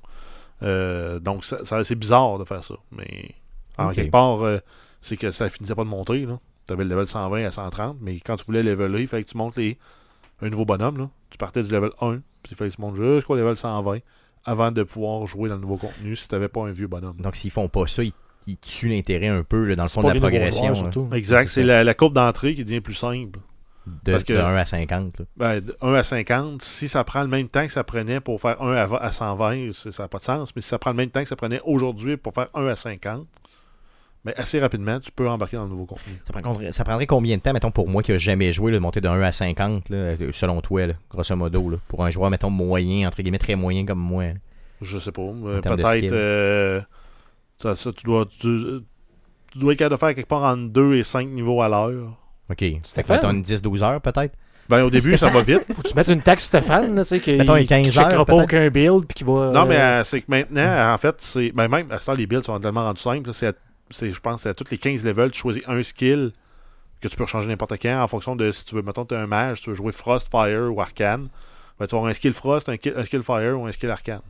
Donc 0.63 1.45
ça, 1.45 1.65
ça- 1.65 1.83
c'est 1.85 1.95
bizarre 1.97 2.39
de 2.39 2.45
faire 2.45 2.63
ça. 2.63 2.75
Mais 2.93 3.33
en 3.79 3.89
quelque 3.95 4.11
part, 4.11 4.39
c'est 5.01 5.17
que 5.17 5.31
ça 5.31 5.49
finissait 5.49 5.75
pas 5.75 5.85
de 5.85 5.89
monter. 5.89 6.27
Tu 6.69 6.73
avais 6.75 6.85
le 6.85 6.91
level 6.91 7.09
120 7.09 7.45
à 7.45 7.51
130, 7.51 7.97
mais 8.01 8.21
quand 8.21 8.37
tu 8.37 8.45
voulais 8.45 8.63
leveler, 8.63 9.01
il 9.01 9.09
fallait 9.09 9.25
que 9.25 9.31
tu 9.31 9.37
montes 9.37 9.57
les 9.57 9.77
un 10.41 10.51
nouveau 10.51 10.65
bonhomme. 10.65 10.99
Là. 10.99 11.09
Tu 11.31 11.39
partais 11.39 11.63
du 11.65 11.73
level 11.73 11.91
1, 12.01 12.19
puis 12.43 12.53
il 12.53 12.57
fallait 12.57 12.71
que 12.71 12.77
tu 12.77 12.81
montes 12.83 12.97
jusqu'au 12.97 13.35
level 13.35 13.57
120 13.57 13.99
avant 14.45 14.71
de 14.71 14.83
pouvoir 14.85 15.27
jouer 15.27 15.49
dans 15.49 15.57
le 15.57 15.63
nouveau 15.63 15.77
contenu 15.79 16.15
si 16.15 16.29
tu 16.29 16.35
n'avais 16.35 16.49
pas 16.49 16.61
un 16.63 16.71
vieux 16.71 16.87
bonhomme. 16.87 17.17
Donc, 17.19 17.35
s'ils 17.37 17.51
font 17.51 17.69
pas 17.69 17.87
ça, 17.87 18.05
ils, 18.05 18.13
ils 18.47 18.57
tuent 18.59 18.89
l'intérêt 18.89 19.27
un 19.29 19.43
peu 19.43 19.65
là, 19.65 19.75
dans 19.77 19.83
le 19.83 19.89
fond 19.89 20.03
de 20.03 20.09
la 20.13 20.15
progression. 20.21 20.63
joueurs, 20.75 20.85
là. 20.87 20.93
surtout. 20.93 21.15
Exact, 21.15 21.49
c'est 21.49 21.65
la, 21.65 21.83
la 21.85 21.95
courbe 21.95 22.15
d'entrée 22.15 22.55
qui 22.55 22.65
devient 22.65 22.81
plus 22.81 22.95
simple. 22.95 23.41
De, 24.05 24.13
Parce 24.13 24.25
que- 24.25 24.35
de 24.35 24.39
1 24.39 24.55
à 24.57 24.65
50. 24.67 25.19
là. 25.21 25.25
Ben, 25.39 25.61
de 25.61 25.75
1 25.81 25.95
à 25.95 26.03
50, 26.03 26.61
si 26.63 26.89
ça 26.89 27.05
prend 27.05 27.23
le 27.23 27.29
même 27.29 27.49
temps 27.49 27.65
que 27.67 27.73
ça 27.73 27.85
prenait 27.85 28.21
pour 28.21 28.39
faire 28.41 28.61
1 28.63 28.75
à, 28.75 28.97
à 28.99 29.11
120, 29.11 29.73
c'est- 29.73 29.91
ça 29.93 30.03
n'a 30.05 30.09
pas 30.09 30.19
de 30.19 30.25
sens. 30.25 30.55
Mais 30.55 30.61
si 30.63 30.69
ça 30.69 30.79
prend 30.79 30.91
le 30.91 30.97
même 30.97 31.09
temps 31.11 31.23
que 31.23 31.29
ça 31.29 31.37
prenait 31.37 31.61
aujourd'hui 31.65 32.19
pour 32.19 32.35
faire 32.35 32.49
1 32.55 32.67
à 32.67 32.75
50, 32.77 33.27
ben, 34.25 34.35
assez 34.37 34.59
rapidement, 34.61 34.99
tu 35.01 35.11
peux 35.13 35.29
embarquer 35.29 35.57
dans 35.57 35.65
le 35.65 35.71
nouveau 35.71 35.87
contenu. 35.87 36.15
Ça, 36.27 36.33
prendrait, 36.39 36.73
ça 36.73 36.85
prendrait 36.85 37.07
combien 37.07 37.37
de 37.37 37.43
temps, 37.43 37.53
mettons, 37.53 37.71
pour 37.71 37.89
moi 37.89 38.03
qui 38.03 38.13
n'a 38.13 38.19
jamais 38.19 38.53
joué, 38.53 38.71
là, 38.73 38.79
de 38.79 38.83
monter 38.83 39.01
de 39.01 39.09
1 39.09 39.23
à 39.23 39.33
50, 39.33 39.89
là, 39.91 40.15
selon 40.33 40.61
toi, 40.61 40.87
là, 40.89 40.95
grosso 41.11 41.35
modo, 41.37 41.71
là, 41.71 41.77
pour 41.89 42.05
un 42.05 42.11
joueur, 42.11 42.29
mettons, 42.31 42.51
moyen, 42.51 43.07
entre 43.09 43.23
guillemets, 43.23 43.39
très 43.39 43.55
moyen 43.55 43.85
comme 43.87 44.01
moi. 44.01 44.25
là? 44.25 44.33
Je 44.81 44.99
sais 44.99 45.13
pas. 45.13 45.23
euh, 45.23 45.61
Peut-être. 45.61 46.13
euh, 46.13 46.81
ça, 47.59 47.75
ça, 47.75 47.93
tu 47.93 48.05
dois. 48.05 48.27
Tu, 48.27 48.81
tu 49.53 49.59
dois 49.59 49.73
être 49.73 49.79
capable 49.81 49.97
de 49.97 50.01
faire 50.01 50.15
quelque 50.15 50.29
part 50.29 50.43
entre 50.45 50.69
2 50.73 50.95
et 50.97 51.03
5 51.03 51.27
niveaux 51.29 51.63
à 51.63 51.69
l'heure. 51.69 52.17
OK. 52.51 52.65
Stéphane? 52.83 53.17
mettons, 53.17 53.31
une 53.31 53.43
10-12 53.43 53.83
heures, 53.83 54.01
peut-être? 54.01 54.35
Ben, 54.69 54.83
au 54.83 54.91
début, 54.91 55.17
ça 55.17 55.29
va 55.31 55.43
vite. 55.43 55.65
Faut 55.75 55.81
que 55.83 55.89
tu 55.89 55.95
mettes 55.95 56.09
une 56.09 56.21
taxe 56.21 56.45
Stéphane, 56.45 56.95
là, 56.95 57.03
tu 57.03 57.09
sais, 57.09 57.21
qui 57.21 57.37
Mettons 57.37 57.55
un 57.55 57.65
15 57.65 57.87
qui 57.87 57.91
checkera 57.93 58.25
pas 58.25 58.35
aucun 58.35 58.69
build, 58.69 59.07
puis 59.07 59.15
qui 59.15 59.25
va... 59.25 59.51
Non, 59.51 59.65
mais 59.67 59.77
euh, 59.77 60.01
euh, 60.01 60.05
c'est 60.05 60.21
que 60.21 60.27
maintenant, 60.29 60.93
en 60.93 60.99
fait, 60.99 61.15
c'est. 61.21 61.53
Ben, 61.53 61.69
même 61.69 61.91
à 61.91 61.99
ce 61.99 62.07
temps, 62.07 62.13
les 62.13 62.27
builds 62.27 62.45
sont 62.45 62.61
tellement 62.61 62.85
rendus 62.85 63.01
simples. 63.01 63.29
là, 63.29 63.33
C'est, 63.33 63.47
à- 63.47 63.53
c'est- 63.53 63.59
je 63.91 64.21
pense, 64.21 64.43
c'est 64.43 64.49
à 64.51 64.55
tous 64.55 64.71
les 64.71 64.79
15 64.79 65.05
levels, 65.05 65.31
tu 65.31 65.41
choisis 65.41 65.63
un 65.67 65.83
skill 65.83 66.33
que 67.01 67.09
tu 67.09 67.17
peux 67.17 67.27
changer 67.27 67.49
n'importe 67.49 67.81
quand 67.81 68.03
en 68.03 68.09
fonction 68.09 68.35
de 68.37 68.51
si 68.51 68.65
tu 68.65 68.75
veux, 68.75 68.83
mettons, 68.83 69.05
tu 69.05 69.15
es 69.15 69.19
un 69.19 69.27
mage, 69.27 69.61
tu 69.61 69.71
veux 69.71 69.75
jouer 69.77 69.93
Frost, 69.93 70.29
Fire 70.31 70.73
ou 70.75 70.81
Arcane. 70.81 71.29
Ben, 71.79 71.87
tu 71.87 71.93
vas 71.93 71.99
avoir 71.99 72.11
un 72.11 72.15
skill 72.15 72.33
Frost, 72.35 72.69
un, 72.69 72.77
ki- 72.77 72.93
un 72.97 73.05
skill 73.05 73.23
Fire 73.23 73.59
ou 73.61 73.67
un 73.67 73.73
skill 73.73 73.91
Arcane. 73.91 74.21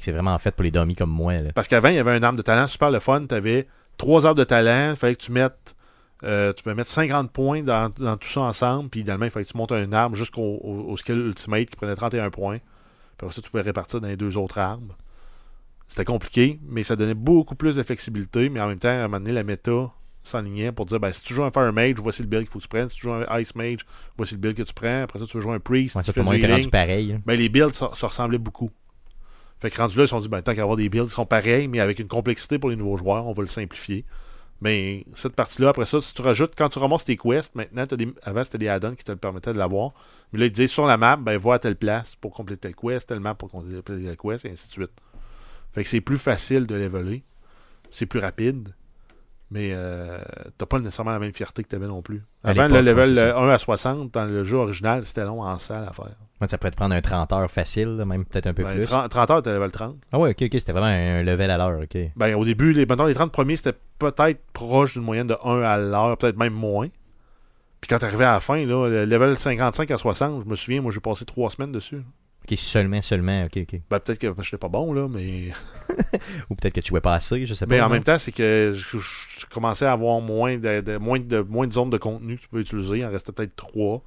C'est 0.00 0.12
vraiment 0.12 0.38
fait 0.38 0.54
pour 0.54 0.62
les 0.62 0.70
dummies 0.70 0.94
comme 0.94 1.10
moi. 1.10 1.32
Là. 1.40 1.50
Parce 1.52 1.66
qu'avant, 1.66 1.88
il 1.88 1.96
y 1.96 1.98
avait 1.98 2.12
un 2.12 2.22
arbre 2.22 2.36
de 2.36 2.42
talent 2.42 2.66
super 2.68 2.90
le 2.90 3.00
fun. 3.00 3.24
Tu 3.26 3.34
avais 3.34 3.66
trois 3.96 4.24
arbres 4.26 4.38
de 4.38 4.44
talent. 4.44 4.90
Il 4.90 4.96
fallait 4.96 5.16
que 5.16 5.22
tu 5.22 5.32
mettes. 5.32 5.74
euh, 6.22 6.52
tu 6.52 6.68
mettre 6.72 6.90
50 6.90 7.32
points 7.32 7.62
dans, 7.62 7.88
dans 7.98 8.16
tout 8.16 8.28
ça 8.28 8.42
ensemble. 8.42 8.88
Puis 8.90 9.00
idéalement, 9.00 9.24
il 9.24 9.30
fallait 9.32 9.46
que 9.46 9.50
tu 9.50 9.56
montes 9.56 9.72
un 9.72 9.92
arbre 9.92 10.14
jusqu'au 10.14 10.42
au, 10.62 10.90
au 10.92 10.96
skill 10.98 11.16
ultimate 11.16 11.70
qui 11.70 11.76
prenait 11.76 11.96
31 11.96 12.30
points. 12.30 12.58
Puis 12.58 13.26
après 13.26 13.34
ça, 13.34 13.42
tu 13.42 13.50
pouvais 13.50 13.62
répartir 13.64 14.00
dans 14.00 14.06
les 14.08 14.16
deux 14.16 14.36
autres 14.36 14.58
arbres. 14.58 14.94
C'était 15.90 16.04
compliqué, 16.04 16.60
mais 16.68 16.84
ça 16.84 16.94
donnait 16.94 17.14
beaucoup 17.14 17.56
plus 17.56 17.74
de 17.74 17.82
flexibilité. 17.82 18.48
Mais 18.48 18.60
en 18.60 18.68
même 18.68 18.78
temps, 18.78 18.88
à 18.88 18.92
un 18.92 19.02
moment 19.08 19.18
donné, 19.18 19.32
la 19.32 19.42
méta 19.42 19.90
s'enlignait 20.22 20.70
pour 20.70 20.86
dire 20.86 21.00
ben, 21.00 21.10
si 21.10 21.20
tu 21.20 21.34
joues 21.34 21.42
un 21.42 21.50
Fire 21.50 21.72
Mage, 21.72 21.96
voici 21.98 22.22
le 22.22 22.28
build 22.28 22.44
qu'il 22.44 22.52
faut 22.52 22.60
que 22.60 22.62
tu 22.64 22.68
prennes. 22.68 22.88
Si 22.88 22.94
tu 22.94 23.02
joues 23.02 23.12
un 23.12 23.40
Ice 23.40 23.56
Mage, 23.56 23.80
voici 24.16 24.34
le 24.34 24.40
build 24.40 24.56
que 24.56 24.62
tu 24.62 24.72
prends. 24.72 25.02
Après 25.02 25.18
ça, 25.18 25.26
tu 25.26 25.36
veux 25.36 25.42
jouer 25.42 25.54
un 25.54 25.58
Priest. 25.58 25.96
Ouais, 25.96 26.04
ça, 26.04 26.12
fait 26.12 26.20
tout 26.20 26.24
le 26.24 26.32
monde 26.32 26.36
était 26.36 26.52
rendu 26.52 26.68
pareil. 26.68 27.12
hein. 27.14 27.22
ben, 27.26 27.34
les 27.36 27.48
builds 27.48 27.74
se, 27.74 27.84
se 27.92 28.06
ressemblaient 28.06 28.38
beaucoup. 28.38 28.70
Fait 29.58 29.68
que 29.68 29.76
rendu 29.76 29.96
là, 29.96 30.04
ils 30.04 30.06
se 30.06 30.10
sont 30.10 30.20
dit, 30.20 30.28
ben, 30.28 30.40
tant 30.42 30.54
qu'à 30.54 30.62
avoir 30.62 30.76
des 30.76 30.88
builds 30.88 31.08
qui 31.08 31.14
sont 31.14 31.26
pareils, 31.26 31.66
mais 31.66 31.80
avec 31.80 31.98
une 31.98 32.06
complexité 32.06 32.60
pour 32.60 32.70
les 32.70 32.76
nouveaux 32.76 32.96
joueurs, 32.96 33.26
on 33.26 33.32
va 33.32 33.42
le 33.42 33.48
simplifier. 33.48 34.04
Mais 34.60 35.04
cette 35.14 35.34
partie-là, 35.34 35.70
après 35.70 35.86
ça, 35.86 36.00
si 36.00 36.14
tu 36.14 36.22
rajoutes, 36.22 36.52
quand 36.56 36.68
tu 36.68 36.78
ramasses 36.78 37.04
tes 37.04 37.16
quests, 37.16 37.54
maintenant, 37.56 37.84
t'as 37.86 37.96
des, 37.96 38.08
avant 38.22 38.44
c'était 38.44 38.58
des 38.58 38.68
add-ons 38.68 38.94
qui 38.94 39.02
te 39.04 39.10
le 39.10 39.18
permettaient 39.18 39.52
de 39.52 39.58
l'avoir. 39.58 39.92
Mais 40.32 40.38
là, 40.38 40.46
ils 40.46 40.52
disaient 40.52 40.66
sur 40.68 40.86
la 40.86 40.96
map, 40.98 41.16
ben, 41.16 41.36
va 41.38 41.54
à 41.54 41.58
telle 41.58 41.76
place 41.76 42.14
pour 42.20 42.32
compléter 42.32 42.68
le 42.68 42.74
quest, 42.74 43.08
telle 43.08 43.20
map 43.20 43.34
pour 43.34 43.50
compléter 43.50 43.92
le 43.92 44.14
quest, 44.16 44.44
et 44.44 44.50
ainsi 44.50 44.68
de 44.68 44.72
suite. 44.72 44.92
Fait 45.72 45.84
que 45.84 45.88
c'est 45.88 46.00
plus 46.00 46.18
facile 46.18 46.66
de 46.66 46.74
leveler. 46.74 47.22
C'est 47.90 48.06
plus 48.06 48.20
rapide. 48.20 48.74
Mais 49.52 49.70
euh, 49.72 50.20
t'as 50.58 50.66
pas 50.66 50.78
nécessairement 50.78 51.10
la 51.10 51.18
même 51.18 51.32
fierté 51.32 51.64
que 51.64 51.68
t'avais 51.68 51.88
non 51.88 52.02
plus. 52.02 52.22
Avant, 52.44 52.68
le 52.68 52.80
level 52.82 53.06
c'est 53.08 53.14
ça. 53.16 53.36
euh, 53.36 53.48
1 53.48 53.50
à 53.50 53.58
60, 53.58 54.14
dans 54.14 54.24
le 54.24 54.44
jeu 54.44 54.56
original, 54.58 55.04
c'était 55.04 55.24
long 55.24 55.42
en 55.42 55.58
salle 55.58 55.88
à 55.88 55.92
faire. 55.92 56.14
Ça 56.48 56.56
pourrait 56.56 56.70
te 56.70 56.76
prendre 56.76 56.94
un 56.94 57.00
30 57.00 57.32
heures 57.32 57.50
facile, 57.50 58.04
même 58.06 58.24
peut-être 58.24 58.46
un 58.46 58.54
peu 58.54 58.62
Ben, 58.62 58.74
plus. 58.74 58.86
30, 58.86 59.10
30 59.10 59.30
heures, 59.32 59.42
t'as 59.42 59.52
level 59.52 59.72
30. 59.72 59.96
Ah 60.12 60.20
ouais, 60.20 60.30
ok, 60.30 60.42
ok, 60.42 60.50
c'était 60.52 60.70
vraiment 60.70 60.86
un 60.86 61.24
level 61.24 61.50
à 61.50 61.58
l'heure, 61.58 61.80
ok. 61.82 61.98
Ben, 62.14 62.34
au 62.36 62.44
début, 62.44 62.72
les, 62.72 62.86
mettons, 62.86 63.06
les 63.06 63.14
30 63.14 63.32
premiers, 63.32 63.56
c'était 63.56 63.76
peut-être 63.98 64.40
proche 64.52 64.92
d'une 64.92 65.02
moyenne 65.02 65.26
de 65.26 65.36
1 65.44 65.62
à 65.62 65.78
l'heure, 65.78 66.16
peut-être 66.16 66.38
même 66.38 66.54
moins. 66.54 66.86
Puis 67.80 67.88
quand 67.88 67.98
t'arrivais 67.98 68.26
à 68.26 68.34
la 68.34 68.40
fin, 68.40 68.64
là, 68.64 68.88
le 68.88 69.04
level 69.04 69.36
55 69.36 69.90
à 69.90 69.98
60, 69.98 70.44
je 70.44 70.48
me 70.48 70.54
souviens, 70.54 70.80
moi 70.80 70.92
j'ai 70.92 71.00
passé 71.00 71.24
trois 71.24 71.50
semaines 71.50 71.72
dessus. 71.72 72.02
Ok, 72.44 72.56
seulement, 72.58 73.02
seulement, 73.02 73.44
ok, 73.44 73.58
ok. 73.62 73.80
Ben, 73.90 74.00
peut-être 74.00 74.18
que 74.18 74.26
je 74.28 74.32
n'étais 74.40 74.56
pas 74.58 74.68
bon, 74.68 74.92
là, 74.92 75.08
mais. 75.08 75.52
Ou 76.50 76.54
peut-être 76.54 76.74
que 76.74 76.80
tu 76.80 76.88
jouais 76.88 77.00
pas 77.00 77.14
assez, 77.14 77.44
je 77.46 77.54
sais 77.54 77.66
pas. 77.66 77.74
Mais 77.74 77.80
en 77.80 77.84
non? 77.88 77.94
même 77.94 78.02
temps, 78.02 78.18
c'est 78.18 78.32
que 78.32 78.72
je, 78.74 78.98
je 78.98 79.46
commençais 79.46 79.84
à 79.86 79.92
avoir 79.92 80.20
moins 80.20 80.56
de, 80.58 80.80
de- 80.80 80.96
moins, 80.96 81.20
de, 81.20 81.40
moins 81.40 81.66
de 81.66 81.72
zones 81.72 81.90
de 81.90 81.98
contenu 81.98 82.36
que 82.36 82.42
tu 82.42 82.48
peux 82.48 82.60
utiliser. 82.60 82.98
Il 82.98 83.04
en 83.04 83.10
restait 83.10 83.32
peut-être 83.32 83.54
trois. 83.56 84.02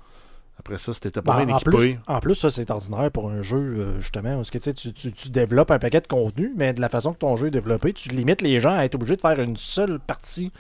Après 0.60 0.78
ça, 0.78 0.94
c'était 0.94 1.22
pas 1.22 1.38
Ben, 1.38 1.46
bien 1.46 1.56
en, 1.56 1.58
équipé. 1.58 1.72
plus, 1.78 1.98
en 2.08 2.20
plus, 2.20 2.36
ça, 2.36 2.50
c'est 2.50 2.70
ordinaire 2.70 3.12
pour 3.12 3.30
un 3.30 3.42
jeu, 3.42 3.58
euh, 3.58 4.00
justement. 4.00 4.36
Parce 4.36 4.52
que 4.52 4.58
tu, 4.58 4.64
sais, 4.66 4.74
tu, 4.74 4.94
tu, 4.94 5.12
tu 5.12 5.30
développes 5.30 5.72
un 5.72 5.80
paquet 5.80 6.02
de 6.02 6.08
contenu, 6.08 6.52
mais 6.56 6.74
de 6.74 6.82
la 6.82 6.90
façon 6.90 7.14
que 7.14 7.18
ton 7.20 7.36
jeu 7.36 7.48
est 7.48 7.52
développé, 7.52 7.92
tu 7.94 8.10
limites 8.10 8.42
les 8.42 8.60
gens 8.60 8.76
à 8.76 8.84
être 8.86 8.96
obligés 8.96 9.16
de 9.16 9.22
faire 9.22 9.40
une 9.40 9.58
seule 9.58 10.00
partie 10.00 10.52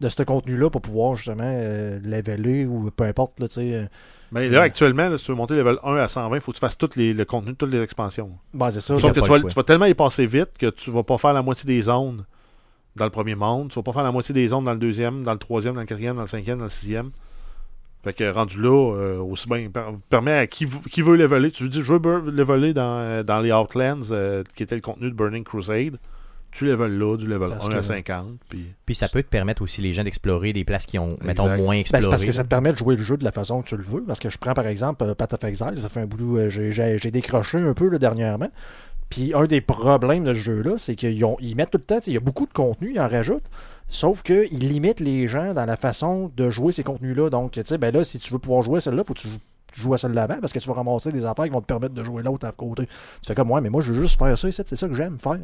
de 0.00 0.08
ce 0.08 0.22
contenu-là 0.22 0.70
pour 0.70 0.80
pouvoir, 0.80 1.14
justement, 1.14 1.42
euh, 1.44 1.98
leveler 2.02 2.66
ou 2.66 2.90
peu 2.90 3.04
importe, 3.04 3.38
là, 3.40 3.46
sais. 3.48 3.72
euh, 3.72 3.84
Mais 4.32 4.48
là, 4.48 4.62
actuellement, 4.62 5.08
là, 5.08 5.16
si 5.18 5.24
tu 5.24 5.30
veux 5.30 5.36
monter 5.36 5.54
level 5.54 5.78
1 5.84 5.96
à 5.96 6.08
120, 6.08 6.36
il 6.36 6.40
faut 6.40 6.52
que 6.52 6.56
tu 6.56 6.60
fasses 6.60 6.76
tout 6.76 6.90
les, 6.96 7.12
le 7.14 7.24
contenu 7.24 7.52
de 7.52 7.56
toutes 7.56 7.72
les 7.72 7.80
expansions. 7.80 8.30
Ben, 8.52 8.70
c'est 8.70 8.80
ça. 8.80 8.94
Sauf 8.98 9.12
que 9.12 9.20
tu 9.20 9.28
vas, 9.28 9.40
tu 9.40 9.64
tellement 9.64 9.86
y 9.86 9.94
passer 9.94 10.26
vite 10.26 10.50
que 10.58 10.66
tu 10.66 10.90
vas 10.90 11.02
pas 11.04 11.18
faire 11.18 11.32
la 11.32 11.42
moitié 11.42 11.66
des 11.66 11.80
zones 11.82 12.24
dans 12.96 13.04
le 13.04 13.10
premier 13.10 13.34
monde. 13.34 13.70
Tu 13.70 13.76
vas 13.76 13.82
pas 13.82 13.92
faire 13.92 14.02
la 14.02 14.12
moitié 14.12 14.34
des 14.34 14.48
zones 14.48 14.64
dans 14.64 14.72
le 14.72 14.78
deuxième, 14.78 15.22
dans 15.22 15.32
le 15.32 15.38
troisième, 15.38 15.74
dans 15.74 15.80
le 15.80 15.86
quatrième, 15.86 16.16
dans 16.16 16.22
le 16.22 16.28
cinquième, 16.28 16.58
dans 16.58 16.64
le 16.64 16.70
sixième. 16.70 17.10
Fait 18.02 18.12
que 18.12 18.30
rendu 18.30 18.60
là, 18.60 18.94
euh, 18.96 19.18
aussi 19.18 19.48
bien, 19.48 19.70
per- 19.72 19.96
permet 20.10 20.32
à 20.32 20.46
qui, 20.46 20.66
qui 20.90 21.00
veut 21.00 21.16
leveler. 21.16 21.50
Tu 21.50 21.62
lui 21.62 21.70
dis, 21.70 21.82
je 21.82 21.92
veux 21.94 22.00
leveler 22.30 22.74
dans, 22.74 22.98
euh, 22.98 23.22
dans 23.22 23.40
les 23.40 23.50
Outlands, 23.50 24.10
euh, 24.10 24.44
qui 24.54 24.62
était 24.62 24.74
le 24.74 24.82
contenu 24.82 25.08
de 25.10 25.14
Burning 25.14 25.42
Crusade. 25.44 25.98
Tu 26.54 26.66
level 26.66 26.96
là, 26.98 27.16
du 27.16 27.26
level 27.26 27.48
Parce 27.50 27.66
1 27.66 27.70
que- 27.70 27.76
à 27.78 27.82
50. 27.82 28.26
Puis... 28.48 28.64
Puis 28.86 28.94
ça 28.94 29.08
peut 29.08 29.22
te 29.22 29.28
permettre 29.28 29.60
aussi 29.62 29.80
les 29.82 29.92
gens 29.92 30.04
d'explorer 30.04 30.52
des 30.52 30.64
places 30.64 30.86
qui 30.86 30.98
ont, 30.98 31.16
mettons, 31.22 31.48
moins 31.56 31.74
Ben, 31.74 31.80
explorées. 31.80 32.02
c'est 32.04 32.10
parce 32.10 32.24
que 32.24 32.32
ça 32.32 32.44
te 32.44 32.48
permet 32.48 32.72
de 32.72 32.78
jouer 32.78 32.94
le 32.96 33.02
jeu 33.02 33.16
de 33.16 33.24
la 33.24 33.32
façon 33.32 33.60
que 33.60 33.68
tu 33.68 33.76
le 33.76 33.82
veux. 33.82 34.02
Parce 34.04 34.20
que 34.20 34.28
je 34.30 34.38
prends 34.38 34.54
par 34.54 34.66
exemple 34.68 35.04
euh, 35.04 35.14
Path 35.14 35.32
of 35.34 35.42
Exile, 35.44 35.78
ça 35.82 35.88
fait 35.88 36.00
un 36.00 36.06
boulot, 36.06 36.38
euh, 36.38 36.48
j'ai- 36.48 37.10
décroché 37.10 37.58
un 37.58 37.74
peu 37.74 37.88
là, 37.88 37.98
dernièrement. 37.98 38.48
Puis 39.10 39.34
un 39.34 39.46
des 39.46 39.60
problèmes 39.60 40.24
de 40.24 40.32
ce 40.32 40.38
jeu-là, 40.40 40.74
c'est 40.78 40.94
qu'ils 40.94 41.22
ils 41.40 41.54
mettent 41.56 41.70
tout 41.70 41.78
le 41.78 41.84
temps, 41.84 41.98
il 42.06 42.12
y 42.14 42.16
a 42.16 42.20
beaucoup 42.20 42.46
de 42.46 42.52
contenu, 42.52 42.92
ils 42.94 43.00
en 43.00 43.08
rajoutent. 43.08 43.50
Sauf 43.88 44.22
qu'ils 44.22 44.58
limitent 44.58 45.00
les 45.00 45.26
gens 45.28 45.52
dans 45.54 45.66
la 45.66 45.76
façon 45.76 46.30
de 46.36 46.50
jouer 46.50 46.72
ces 46.72 46.82
contenus-là. 46.82 47.28
Donc, 47.30 47.52
tu 47.52 47.62
sais, 47.64 47.78
ben 47.78 47.92
là, 47.92 48.02
si 48.02 48.18
tu 48.18 48.32
veux 48.32 48.38
pouvoir 48.38 48.62
jouer 48.62 48.80
celle-là, 48.80 49.04
faut 49.06 49.12
que 49.14 49.20
tu 49.20 49.28
joues, 49.74 49.92
à 49.92 49.98
celle-là 49.98 50.22
avant 50.22 50.38
parce 50.40 50.52
que 50.52 50.58
tu 50.58 50.68
vas 50.68 50.74
ramasser 50.74 51.12
des 51.12 51.24
affaires 51.24 51.44
qui 51.44 51.50
vont 51.50 51.60
te 51.60 51.66
permettre 51.66 51.94
de 51.94 52.02
jouer 52.02 52.22
l'autre 52.22 52.46
à 52.46 52.52
côté. 52.52 52.86
Tu 52.86 53.26
fais 53.26 53.34
comme, 53.34 53.50
ouais, 53.50 53.60
mais 53.60 53.70
moi, 53.70 53.82
je 53.82 53.92
veux 53.92 54.00
juste 54.02 54.18
faire 54.18 54.36
ça 54.38 54.48
ici, 54.48 54.62
c'est 54.64 54.76
ça 54.76 54.88
que 54.88 54.94
j'aime 54.94 55.18
faire. 55.18 55.38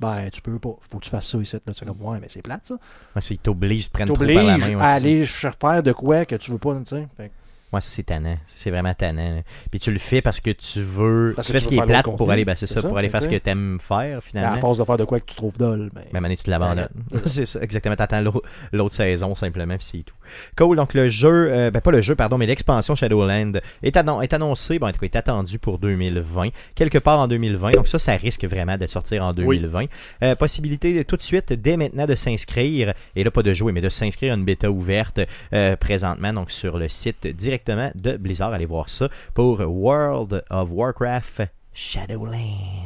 Ben, 0.00 0.28
tu 0.30 0.42
peux 0.42 0.58
pas. 0.58 0.76
Faut 0.90 0.98
que 0.98 1.04
tu 1.04 1.10
fasses 1.10 1.26
ça 1.28 1.38
ici. 1.38 1.56
Là. 1.66 1.72
Tu 1.74 1.84
comme, 1.84 2.02
ouais, 2.02 2.18
mais 2.20 2.26
c'est 2.28 2.42
plate, 2.42 2.66
ça. 2.66 2.74
Ouais, 2.74 3.20
c'est- 3.20 3.34
ils 3.34 3.38
t'obligent, 3.38 3.88
prennent 3.90 4.06
trop 4.08 4.16
par 4.16 4.26
la 4.26 4.58
main. 4.58 4.68
ouais, 4.68 4.74
à 4.82 4.88
aller 4.88 5.24
faire 5.26 5.82
de 5.82 5.92
quoi 5.92 6.24
que 6.24 6.36
tu 6.36 6.50
veux 6.50 6.58
pas, 6.58 6.74
tu 6.74 6.84
sais. 6.96 7.08
Fait 7.16 7.30
Ouais, 7.72 7.80
ça 7.80 7.90
c'est 7.90 8.04
tannant. 8.04 8.36
C'est 8.46 8.70
vraiment 8.70 8.94
tannant. 8.94 9.34
là. 9.36 9.42
Puis 9.72 9.80
tu 9.80 9.90
le 9.90 9.98
fais 9.98 10.22
parce 10.22 10.38
que 10.40 10.50
tu 10.50 10.80
veux. 10.82 11.32
Parce 11.34 11.48
tu 11.48 11.52
fais 11.52 11.58
ce 11.58 11.66
qui 11.66 11.74
est 11.76 11.82
plate 11.84 12.06
l'autre 12.06 12.16
pour 12.16 12.30
aller. 12.30 12.44
Ben, 12.44 12.54
c'est 12.54 12.66
C'est 12.68 12.74
ça, 12.74 12.82
ça, 12.82 12.88
pour 12.88 12.96
aller 12.96 13.08
faire 13.08 13.22
ce 13.24 13.28
que 13.28 13.34
t'aimes 13.36 13.78
faire 13.80 14.18
à 14.18 14.20
finalement. 14.20 14.60
force 14.60 14.78
de 14.78 14.84
faire 14.84 14.96
de 14.96 15.04
quoi 15.04 15.18
que 15.18 15.24
tu 15.26 15.34
trouves 15.34 15.58
dole. 15.58 15.90
Ben, 16.12 16.24
année, 16.24 16.36
tu 16.36 16.44
te 16.44 16.50
l'abandonnes. 16.50 16.88
C'est 17.24 17.44
ça, 17.44 17.60
exactement. 17.60 17.96
T'attends 17.96 18.20
l'au- 18.20 18.40
l'autre 18.72 18.94
saison 18.94 19.34
simplement, 19.34 19.76
puis 19.76 19.84
c'est 19.84 20.02
tout. 20.04 20.14
Cool. 20.56 20.76
Donc 20.76 20.94
le 20.94 21.08
jeu, 21.10 21.48
euh, 21.50 21.70
ben 21.70 21.80
pas 21.80 21.90
le 21.90 22.02
jeu, 22.02 22.14
pardon, 22.14 22.38
mais 22.38 22.46
l'expansion 22.46 22.94
Shadowland 22.96 23.52
est, 23.82 23.96
annon- 23.96 24.20
est 24.22 24.32
annoncé, 24.32 24.78
bon, 24.78 24.88
en 24.88 24.92
tout 24.92 25.00
cas, 25.00 25.06
est 25.06 25.16
attendu 25.16 25.58
pour 25.58 25.78
2020, 25.78 26.48
quelque 26.74 26.98
part 26.98 27.20
en 27.20 27.28
2020. 27.28 27.72
Donc 27.72 27.88
ça, 27.88 27.98
ça 27.98 28.16
risque 28.16 28.44
vraiment 28.44 28.76
de 28.76 28.86
sortir 28.86 29.24
en 29.24 29.32
2020. 29.32 29.86
Euh, 30.22 30.34
possibilité 30.34 30.94
de, 30.94 31.02
tout 31.02 31.16
de 31.16 31.22
suite, 31.22 31.52
dès 31.52 31.76
maintenant, 31.76 32.06
de 32.06 32.14
s'inscrire, 32.14 32.92
et 33.14 33.24
là 33.24 33.30
pas 33.30 33.42
de 33.42 33.54
jouer, 33.54 33.72
mais 33.72 33.80
de 33.80 33.88
s'inscrire 33.88 34.32
à 34.32 34.36
une 34.36 34.44
bêta 34.44 34.70
ouverte 34.70 35.20
euh, 35.52 35.76
présentement, 35.76 36.32
donc 36.32 36.50
sur 36.50 36.78
le 36.78 36.88
site 36.88 37.26
directement 37.26 37.90
de 37.94 38.16
Blizzard. 38.16 38.52
Allez 38.52 38.66
voir 38.66 38.88
ça 38.88 39.08
pour 39.34 39.60
World 39.60 40.42
of 40.50 40.68
Warcraft. 40.70 41.42
Shadowland. 41.74 42.85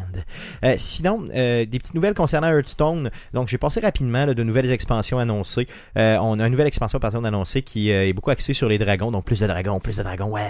Euh, 0.65 0.75
sinon, 0.79 1.29
euh, 1.35 1.65
des 1.67 1.79
petites 1.79 1.95
nouvelles 1.95 2.15
concernant 2.15 2.49
Hearthstone. 2.49 3.11
Donc, 3.33 3.49
j'ai 3.49 3.59
passé 3.59 3.81
rapidement 3.81 4.27
là, 4.27 4.35
de 4.35 4.43
nouvelles 4.43 4.71
expansions 4.71 5.19
annoncées. 5.19 5.67
Euh, 5.97 6.19
on 6.21 6.39
a 6.39 6.45
une 6.47 6.51
nouvelle 6.53 6.67
expansion 6.67 6.99
pardon, 6.99 7.25
annoncée 7.25 7.63
qui 7.63 7.91
est 7.91 8.13
beaucoup 8.13 8.31
axée 8.31 8.55
sur 8.55 8.69
les 8.69 8.79
dragons. 8.79 9.11
Donc, 9.11 9.25
plus 9.25 9.41
de 9.41 9.47
dragons, 9.47 9.81
plus 9.81 9.97
de 9.97 10.03
dragons. 10.03 10.31
Ouais. 10.31 10.43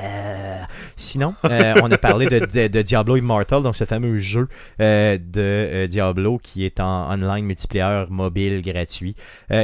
Sinon, 0.97 1.35
on 1.45 1.91
a 1.91 1.99
parlé 1.99 2.27
de, 2.27 2.39
de- 2.41 2.69
de 2.69 2.83
Diablo 2.83 3.17
Immortal, 3.17 3.63
donc 3.63 3.77
ce 3.77 3.85
fameux 3.85 4.19
jeu 4.19 4.49
de 4.79 5.87
Diablo 5.87 6.39
qui 6.39 6.65
est 6.65 6.81
en 6.81 7.13
online 7.13 7.45
multiplayer 7.45 8.05
mobile 8.09 8.63
gratuit. 8.63 9.15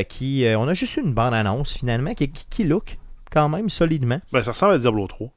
qui, 0.09 0.45
on 0.57 0.69
a 0.69 0.75
juste 0.75 0.97
eu 0.97 1.01
une 1.03 1.13
bande 1.15 1.35
annonce 1.35 1.73
finalement 1.73 2.15
qui, 2.15 2.29
qui, 2.31 2.47
qui 2.49 2.65
look 2.65 2.99
quand 3.31 3.49
même 3.49 3.69
solidement. 3.69 4.21
Ben, 4.33 4.43
ça 4.43 4.53
ressemble 4.53 4.75
à 4.75 4.79
Diablo 4.79 5.07
3. 5.07 5.29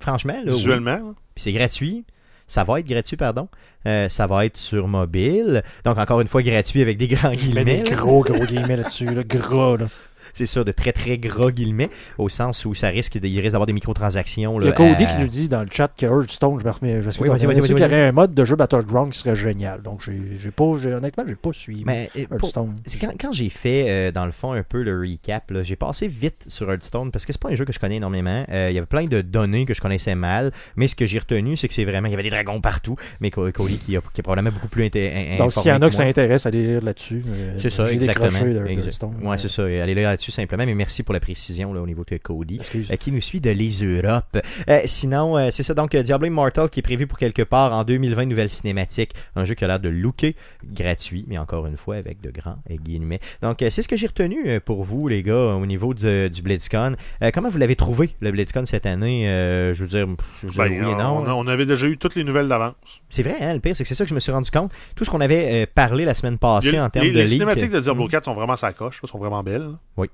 Franchement, 0.00 0.40
là. 0.44 0.52
Visuellement. 0.52 1.14
Puis 1.34 1.44
c'est 1.44 1.52
gratuit. 1.52 2.04
Ça 2.48 2.64
va 2.64 2.80
être 2.80 2.86
gratuit, 2.86 3.16
pardon. 3.16 3.48
Euh, 3.86 4.08
ça 4.08 4.26
va 4.26 4.46
être 4.46 4.56
sur 4.56 4.88
mobile. 4.88 5.62
Donc, 5.84 5.98
encore 5.98 6.20
une 6.20 6.28
fois, 6.28 6.42
gratuit 6.42 6.82
avec 6.82 6.96
des 6.98 7.06
grands 7.06 7.32
je 7.34 7.50
mets 7.52 7.64
des 7.64 7.82
guillemets. 7.82 7.96
gros, 7.96 8.22
gros 8.24 8.44
guillemets 8.44 8.76
là-dessus. 8.76 9.04
Là, 9.04 9.22
gras, 9.22 9.76
là. 9.76 9.86
C'est 10.32 10.46
sûr, 10.46 10.64
de 10.64 10.72
très, 10.72 10.92
très 10.92 11.18
gros 11.18 11.50
guillemets. 11.50 11.90
Au 12.18 12.28
sens 12.28 12.64
où 12.64 12.74
ça 12.74 12.88
risque, 12.88 13.16
il 13.22 13.40
risque 13.40 13.52
d'avoir 13.52 13.66
des 13.66 13.72
microtransactions. 13.72 14.60
Il 14.60 14.64
y 14.64 14.66
a 14.68 14.70
là, 14.70 14.76
Cody 14.76 15.04
à- 15.04 15.06
qui 15.06 15.20
nous 15.20 15.28
dit 15.28 15.48
dans 15.48 15.62
le 15.62 15.68
chat 15.70 15.90
que 15.96 16.06
Hearthstone, 16.06 16.58
je 16.60 16.64
me 16.64 16.70
remets. 16.70 17.02
Je 17.02 17.08
Oui, 17.20 17.28
vas-y, 17.28 17.46
vas-y, 17.46 17.60
qu'il 17.60 17.72
vas-y, 17.74 17.80
y 17.80 17.84
aurait 17.84 18.06
un 18.08 18.12
mode 18.12 18.34
de 18.34 18.44
jeu 18.44 18.56
Battleground 18.56 19.12
qui 19.12 19.18
serait 19.18 19.34
génial. 19.36 19.82
Donc, 19.82 20.02
j'ai 20.04 20.18
j'ai 20.36 20.50
pas, 20.50 20.64
j'ai- 20.82 20.92
honnêtement, 20.94 21.24
j'ai 21.26 21.34
pas 21.34 21.52
suivi 21.52 21.82
Mais 21.84 22.10
pour- 22.28 22.38
Hearthstone. 22.38 22.74
c'est 22.86 22.98
quand, 22.98 23.12
quand 23.18 23.32
j'ai 23.32 23.48
fait, 23.48 23.86
euh, 23.88 24.12
dans 24.12 24.26
le 24.26 24.32
fond, 24.32 24.52
un 24.52 24.62
peu 24.62 24.82
le 24.82 24.98
recap, 25.00 25.50
là, 25.50 25.62
j'ai 25.62 25.76
passé 25.76 26.08
vite 26.08 26.44
sur 26.48 26.70
Hearthstone 26.70 27.10
parce 27.10 27.26
que 27.26 27.32
c'est 27.32 27.40
pas 27.42 27.50
un 27.50 27.54
jeu 27.54 27.64
que 27.64 27.72
je 27.72 27.78
connais 27.78 27.96
énormément. 27.96 28.44
Euh, 28.50 28.66
il 28.70 28.74
y 28.74 28.78
avait 28.78 28.86
plein 28.86 29.04
de 29.06 29.20
données 29.20 29.64
que 29.64 29.74
je 29.74 29.80
connaissais 29.80 30.14
mal, 30.14 30.52
mais 30.76 30.88
ce 30.88 30.94
que 30.94 31.06
j'ai 31.06 31.18
retenu, 31.18 31.56
c'est 31.56 31.68
que 31.68 31.74
c'est 31.74 31.84
vraiment, 31.84 32.06
il 32.08 32.10
y 32.10 32.14
avait 32.14 32.22
des 32.22 32.30
dragons 32.30 32.60
partout. 32.60 32.96
Mais 33.20 33.30
Co- 33.30 33.50
Cody 33.52 33.78
qui, 33.78 33.96
a- 33.96 34.00
qui 34.12 34.20
est 34.20 34.22
probablement 34.22 34.52
beaucoup 34.54 34.68
plus 34.68 34.84
inté- 34.84 35.10
in- 35.34 35.38
Donc, 35.38 35.52
s'il 35.52 35.68
y 35.68 35.72
en 35.72 35.76
a 35.76 35.80
que 35.80 35.86
que 35.86 35.94
ça 35.94 36.02
moi. 36.02 36.10
intéresse, 36.10 36.46
allez 36.46 36.62
lire 36.66 36.82
là-dessus. 36.84 37.22
Euh, 37.28 37.54
C'est 37.58 37.70
ça, 37.70 37.84
j'ai 37.86 37.94
exactement. 37.94 38.28
de. 38.40 39.26
Ouais, 39.26 39.38
c'est 39.38 39.48
ça. 39.48 39.64
Allez 39.64 39.94
là 39.94 40.10
là-dessus 40.18 40.32
simplement, 40.32 40.66
mais 40.66 40.74
merci 40.74 41.04
pour 41.04 41.14
la 41.14 41.20
précision 41.20 41.72
là, 41.72 41.80
au 41.80 41.86
niveau 41.86 42.04
de 42.04 42.16
Cody. 42.16 42.60
Euh, 42.90 42.96
qui 42.96 43.12
nous 43.12 43.20
suit 43.20 43.40
de 43.40 43.50
les 43.50 43.70
Europes. 43.84 44.36
Euh, 44.68 44.80
sinon, 44.84 45.36
euh, 45.38 45.48
c'est 45.52 45.62
ça, 45.62 45.74
donc 45.74 45.94
Diablo 45.94 46.26
Immortal 46.26 46.68
qui 46.70 46.80
est 46.80 46.82
prévu 46.82 47.06
pour 47.06 47.18
quelque 47.18 47.42
part 47.42 47.72
en 47.72 47.84
2020, 47.84 48.26
nouvelle 48.26 48.50
cinématique. 48.50 49.12
Un 49.36 49.44
jeu 49.44 49.54
qui 49.54 49.64
a 49.64 49.68
l'air 49.68 49.78
de 49.80 49.88
looker 49.88 50.34
gratuit, 50.64 51.24
mais 51.28 51.38
encore 51.38 51.66
une 51.66 51.76
fois 51.76 51.94
avec 51.96 52.20
de 52.20 52.30
grands 52.30 52.58
guillemets. 52.68 53.20
Donc, 53.42 53.62
euh, 53.62 53.70
c'est 53.70 53.82
ce 53.82 53.88
que 53.88 53.96
j'ai 53.96 54.08
retenu 54.08 54.48
euh, 54.48 54.58
pour 54.60 54.82
vous, 54.82 55.06
les 55.06 55.22
gars, 55.22 55.54
au 55.54 55.66
niveau 55.66 55.94
du, 55.94 56.28
du 56.30 56.42
BlizzCon. 56.42 56.96
Euh, 57.22 57.30
comment 57.32 57.48
vous 57.48 57.58
l'avez 57.58 57.76
trouvé, 57.76 58.10
le 58.20 58.32
BlizzCon 58.32 58.66
cette 58.66 58.86
année? 58.86 59.28
Euh, 59.28 59.72
Je 59.74 59.82
veux 59.84 59.88
dire, 59.88 60.06
je 60.42 60.46
veux 60.46 60.52
dire 60.52 60.62
Ben, 60.64 60.72
oui 60.72 60.78
et 60.90 60.94
on, 60.94 60.98
non. 60.98 61.26
a- 61.26 61.34
on 61.34 61.46
avait 61.46 61.66
déjà 61.66 61.86
eu 61.86 61.96
toutes 61.96 62.16
les 62.16 62.24
nouvelles 62.24 62.48
d'avance. 62.48 62.74
C'est 63.08 63.22
vrai, 63.22 63.36
hein, 63.40 63.54
le 63.54 63.60
pire, 63.60 63.76
c'est 63.76 63.84
que 63.84 63.88
c'est 63.88 63.94
ça 63.94 64.04
que 64.04 64.10
je 64.10 64.14
me 64.14 64.20
suis 64.20 64.32
rendu 64.32 64.50
compte. 64.50 64.72
Tout 64.96 65.04
ce 65.04 65.10
qu'on 65.10 65.20
avait 65.20 65.62
euh, 65.62 65.66
parlé 65.72 66.04
la 66.04 66.14
semaine 66.14 66.38
passée 66.38 66.72
Les, 66.72 66.80
en 66.80 66.90
termes 66.90 67.06
les- 67.06 67.12
de 67.12 67.16
les 67.18 67.22
leak, 67.24 67.32
cinématiques 67.34 67.70
de 67.70 67.80
Diablo 67.80 68.06
euh, 68.06 68.08
4 68.08 68.24
sont 68.24 68.34
vraiment 68.34 68.56
sa 68.56 68.72
coche, 68.72 69.00
là, 69.02 69.08
sont 69.08 69.18
vraiment 69.18 69.42
belles. 69.42 69.68
Oui. 69.96 70.07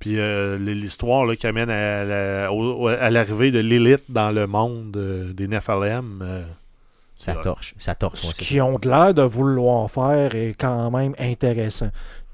Puis 0.00 0.18
euh, 0.18 0.56
l'histoire 0.56 1.26
là, 1.26 1.36
qui 1.36 1.46
amène 1.46 1.68
à, 1.70 3.10
l'arrivée 3.10 3.52
de 3.52 3.58
l'élite 3.60 4.04
dans 4.08 4.30
le 4.30 4.46
monde 4.46 4.96
euh, 4.96 5.32
des 5.34 5.46
Nephalem. 5.46 6.20
euh, 6.22 6.42
Ça 7.16 7.34
torche, 7.34 7.74
ça 7.78 7.94
torche. 7.94 8.20
Ce 8.20 8.34
qu'ils 8.34 8.62
ont 8.62 8.78
l'air 8.82 9.12
de 9.12 9.22
vouloir 9.22 9.90
faire 9.90 10.34
est 10.34 10.54
quand 10.58 10.90
même 10.90 11.14
intéressant. 11.18 11.90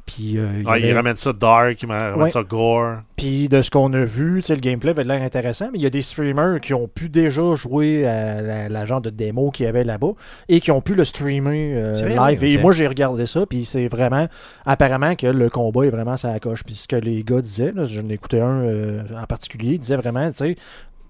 Puis, 0.07 0.39
euh, 0.39 0.47
il 0.61 0.67
Ouais, 0.67 0.75
avait- 0.75 0.89
Ils 0.89 0.93
ramènent 0.95 1.17
ça 1.17 1.33
dark, 1.33 1.83
ils 1.83 1.91
ramènent 1.91 2.15
Ouais. 2.23 2.31
ça 2.31 2.43
gore. 2.45 2.99
Puis 3.17 3.49
de 3.49 3.61
ce 3.61 3.71
qu'on 3.73 3.93
a 3.93 4.05
vu, 4.05 4.41
tu 4.41 4.47
sais, 4.47 4.55
le 4.55 4.61
gameplay 4.61 4.91
avait 4.91 5.03
l'air 5.03 5.21
intéressant, 5.21 5.69
mais 5.73 5.79
il 5.81 5.83
y 5.83 5.87
a 5.87 5.91
des 5.91 6.01
streamers 6.03 6.61
qui 6.61 6.75
ont 6.75 6.87
pu 6.87 7.09
déjà 7.09 7.43
jouer 7.57 8.07
à 8.07 8.41
la, 8.41 8.69
la 8.69 8.85
genre 8.85 9.01
de 9.01 9.11
démo 9.11 9.51
qu'il 9.51 9.67
y 9.67 9.69
avait 9.69 9.83
là-bas 9.83 10.13
et 10.49 10.61
qui 10.61 10.71
ont 10.71 10.81
pu 10.81 10.95
le 10.95 11.05
streamer 11.05 11.75
euh, 11.77 11.93
vrai, 11.95 12.31
live. 12.33 12.39
oui, 12.43 12.53
Et 12.55 12.59
moi, 12.59 12.71
j'ai 12.73 12.87
regardé 12.87 13.27
ça, 13.27 13.47
puis 13.47 13.65
c'est 13.65 13.89
vraiment, 13.89 14.29
apparemment 14.65 15.17
que 15.17 15.27
le 15.27 15.51
combat 15.51 15.85
est 15.87 15.91
vraiment 15.91 16.17
ça 16.17 16.39
coche. 16.39 16.63
Puis 16.65 16.77
ce 16.77 16.87
que 16.87 16.97
les 16.97 17.25
gars 17.25 17.41
disaient, 17.41 17.73
là, 17.73 17.83
je 17.83 18.01
l'écoutais 18.01 18.41
un 18.41 18.61
euh, 18.63 19.03
en 19.21 19.27
particulier, 19.27 19.73
il 19.73 19.81
disait 19.81 19.97
vraiment, 19.97 20.31
tu 20.31 20.37
sais, 20.37 20.57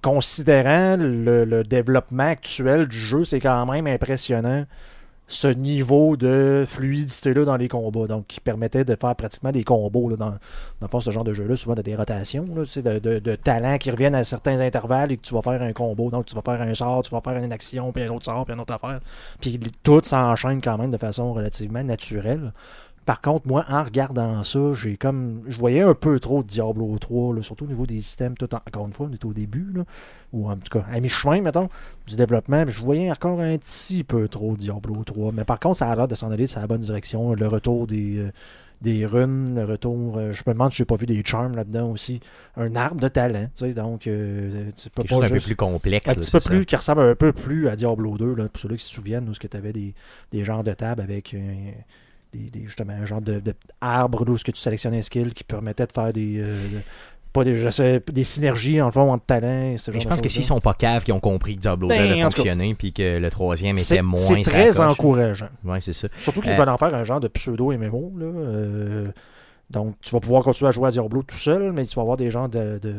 considérant 0.03 0.97
le, 0.99 1.45
le 1.45 1.63
développement 1.65 2.29
actuel 2.29 2.87
du 2.87 2.99
jeu, 2.99 3.25
c'est 3.25 3.41
quand 3.41 3.67
même 3.71 3.87
impressionnant 3.87 4.65
ce 5.29 5.49
niveau 5.49 6.16
de 6.16 6.64
fluidité-là 6.66 7.45
dans 7.45 7.57
les 7.57 7.68
combats. 7.68 8.07
Donc, 8.07 8.27
qui 8.27 8.41
permettait 8.41 8.85
de 8.85 8.95
faire 8.95 9.14
pratiquement 9.16 9.51
des 9.51 9.64
combos 9.64 10.09
là, 10.09 10.16
dans, 10.16 10.35
dans 10.81 11.01
ce 11.01 11.11
genre 11.11 11.24
de 11.24 11.33
jeu-là, 11.33 11.57
souvent 11.57 11.74
de 11.74 11.83
des 11.83 11.97
rotations, 11.97 12.47
là, 12.55 12.62
de, 12.62 12.99
de, 12.99 13.18
de 13.18 13.35
talents 13.35 13.79
qui 13.79 13.91
reviennent 13.91 14.14
à 14.14 14.24
certains 14.24 14.61
intervalles 14.61 15.12
et 15.12 15.16
que 15.16 15.22
tu 15.22 15.35
vas 15.35 15.43
faire 15.43 15.61
un 15.62 15.72
combo. 15.72 16.11
Donc, 16.11 16.27
tu 16.27 16.35
vas 16.35 16.43
faire 16.43 16.61
un 16.61 16.74
sort, 16.74 17.03
tu 17.03 17.11
vas 17.11 17.20
faire 17.20 17.37
une 17.43 17.53
action, 17.53 17.93
puis 17.93 18.03
un 18.03 18.11
autre 18.11 18.24
sort, 18.24 18.45
puis 18.45 18.55
une 18.55 18.61
autre 18.61 18.74
affaire. 18.74 19.01
Puis 19.41 19.61
tout 19.83 20.01
s'enchaîne 20.05 20.61
quand 20.61 20.79
même 20.79 20.91
de 20.91 20.99
façon 20.99 21.33
relativement 21.33 21.83
naturelle. 21.83 22.53
Par 23.07 23.21
contre, 23.23 23.47
moi, 23.47 23.65
en 23.69 23.83
regardant 23.85 24.43
ça, 24.45 24.73
j'ai 24.75 24.97
comme. 24.97 25.43
Je 25.47 25.57
voyais 25.59 25.81
un 25.83 25.95
peu 25.95 26.21
trop 26.21 26.43
de 26.43 26.49
Diablo 26.49 26.99
3, 26.99 27.37
là, 27.37 27.43
surtout 27.43 27.65
au 27.65 27.69
niveau 27.69 27.87
des 27.87 28.01
systèmes. 28.01 28.37
Tout 28.37 28.53
en- 28.55 28.59
Encore 28.67 28.87
une 28.87 28.93
fois, 28.93 29.07
on 29.09 29.13
est 29.15 29.25
au 29.25 29.33
début, 29.33 29.69
là, 29.75 29.85
ou 30.33 30.51
en 30.51 30.57
tout 30.57 30.79
cas, 30.79 30.85
à 30.93 30.99
mi-chemin, 31.01 31.41
mettons, 31.41 31.69
du 32.07 32.17
développement. 32.17 32.65
puis 32.65 32.75
Je 32.75 32.83
voyais 32.85 33.11
encore 33.11 33.41
un 33.41 33.57
petit 33.59 34.03
peu 34.05 34.29
trop 34.29 34.53
de 34.55 34.59
Diablo 34.59 35.05
3. 35.05 35.33
Mais 35.33 35.45
par 35.45 35.59
contre, 35.61 35.79
ça 35.79 35.89
a 35.89 35.97
l'air 35.97 36.09
de 36.09 36.15
s'en 36.17 36.31
aller 36.33 36.47
dans 36.47 36.61
la 36.61 36.67
bonne 36.67 36.81
direction. 36.81 37.33
Le 37.35 37.47
retour 37.49 37.87
des. 37.87 38.19
euh, 38.19 38.31
des 38.83 39.07
runes, 39.07 39.55
le 39.55 39.65
retour, 39.65 40.19
euh, 40.19 40.33
je 40.33 40.43
me 40.47 40.53
demande 40.53 40.71
si 40.71 40.77
j'ai 40.77 40.85
pas 40.85 40.97
vu 40.97 41.07
des 41.07 41.23
charms 41.25 41.57
là-dedans 41.57 41.91
aussi. 41.93 42.21
Un 42.59 42.77
arbre 42.77 43.01
de 43.01 43.09
talent, 43.09 43.49
tu 43.57 43.65
sais, 43.65 43.73
donc 43.73 44.07
euh, 44.07 44.69
tu 44.77 44.91
peux 44.91 45.01
Quelque 45.03 45.09
pas 45.09 45.15
chose 45.23 45.25
un 45.25 45.35
peu 45.35 45.41
plus 45.41 45.57
complexe. 45.57 46.07
un 46.11 46.13
là, 46.13 46.17
petit 46.21 46.31
peu 46.31 46.41
c'est 46.41 46.51
plus, 46.51 46.67
qui 46.67 46.77
ressemble 46.77 47.01
un 47.01 47.15
peu 47.15 47.33
plus 47.33 47.69
à 47.69 47.75
Diablo 47.77 48.19
2, 48.19 48.35
là, 48.35 48.49
pour 48.51 48.61
ceux 48.61 48.69
qui 48.77 48.85
se 48.85 48.93
souviennent, 48.95 49.27
où 49.31 49.33
ce 49.35 49.41
que 49.41 49.47
tu 49.47 49.57
avais 49.57 49.73
des, 49.73 49.95
des 50.31 50.45
genres 50.45 50.63
de 50.63 50.75
tables 50.75 51.01
avec 51.01 51.33
euh, 51.33 51.71
des, 52.37 52.51
des- 52.51 52.66
justement 52.66 52.93
un 52.93 53.07
genre 53.07 53.20
de, 53.20 53.41
de 53.41 53.55
arbre 53.80 54.24
où 54.28 54.37
ce 54.37 54.45
que 54.45 54.51
tu 54.53 54.61
sélectionnais 54.61 54.99
un 54.99 55.03
skill 55.03 55.32
qui 55.34 55.45
permettait 55.45 55.87
de 55.87 55.93
faire 55.93 56.12
des 56.12 56.34
euh, 56.39 56.57
pas 57.32 57.45
des, 57.45 57.55
je 57.55 57.68
sais, 57.68 58.03
des 58.12 58.24
synergies 58.24 58.80
en 58.80 58.87
le 58.87 58.93
fond 58.93 59.12
entre 59.12 59.26
talents. 59.26 59.76
ce 59.76 59.91
Mais 59.91 60.01
je 60.01 60.05
de 60.05 60.09
pense 60.09 60.22
que 60.22 60.28
s'ils 60.30 60.43
sont 60.45 60.61
pas 60.61 60.72
caves, 60.72 61.05
qu'ils 61.05 61.12
ont 61.12 61.20
compris 61.20 61.57
que 61.57 61.61
Diablo 61.61 61.89
2 61.89 61.95
Ben, 61.95 62.01
avait 62.11 62.22
en 62.22 62.28
tout 62.28 62.30
cas, 62.30 62.37
fonctionné, 62.39 62.74
puis 62.74 62.93
que 62.95 63.18
le 63.18 63.28
troisième 63.30 63.76
était 63.76 64.01
moins 64.01 64.20
c'est 64.20 64.43
très 64.43 64.80
encourageant. 64.80 65.49
Ouais, 65.64 65.80
c'est 65.82 65.93
ça. 65.93 66.09
Surtout 66.18 66.41
qu'ils 66.41 66.53
Euh, 66.53 66.57
veulent 66.57 66.68
en 66.70 66.78
faire 66.78 66.95
un 66.95 67.05
genre 67.05 67.20
de 67.20 67.28
pseudo 67.28 67.72
MMO. 67.72 68.12
Là, 68.18 68.24
euh, 68.26 69.09
donc, 69.68 69.97
tu 70.01 70.12
vas 70.14 70.20
pouvoir 70.20 70.45
continuer 70.45 70.68
à 70.68 70.70
jouer 70.72 70.89
à 70.89 70.91
Diablo 70.93 71.22
tout 71.24 71.37
seul, 71.37 71.72
mais 71.72 71.84
tu 71.84 71.95
vas 71.97 72.03
avoir 72.03 72.16
des 72.16 72.30
genres 72.30 72.49
de, 72.49 72.78
de, 72.82 72.95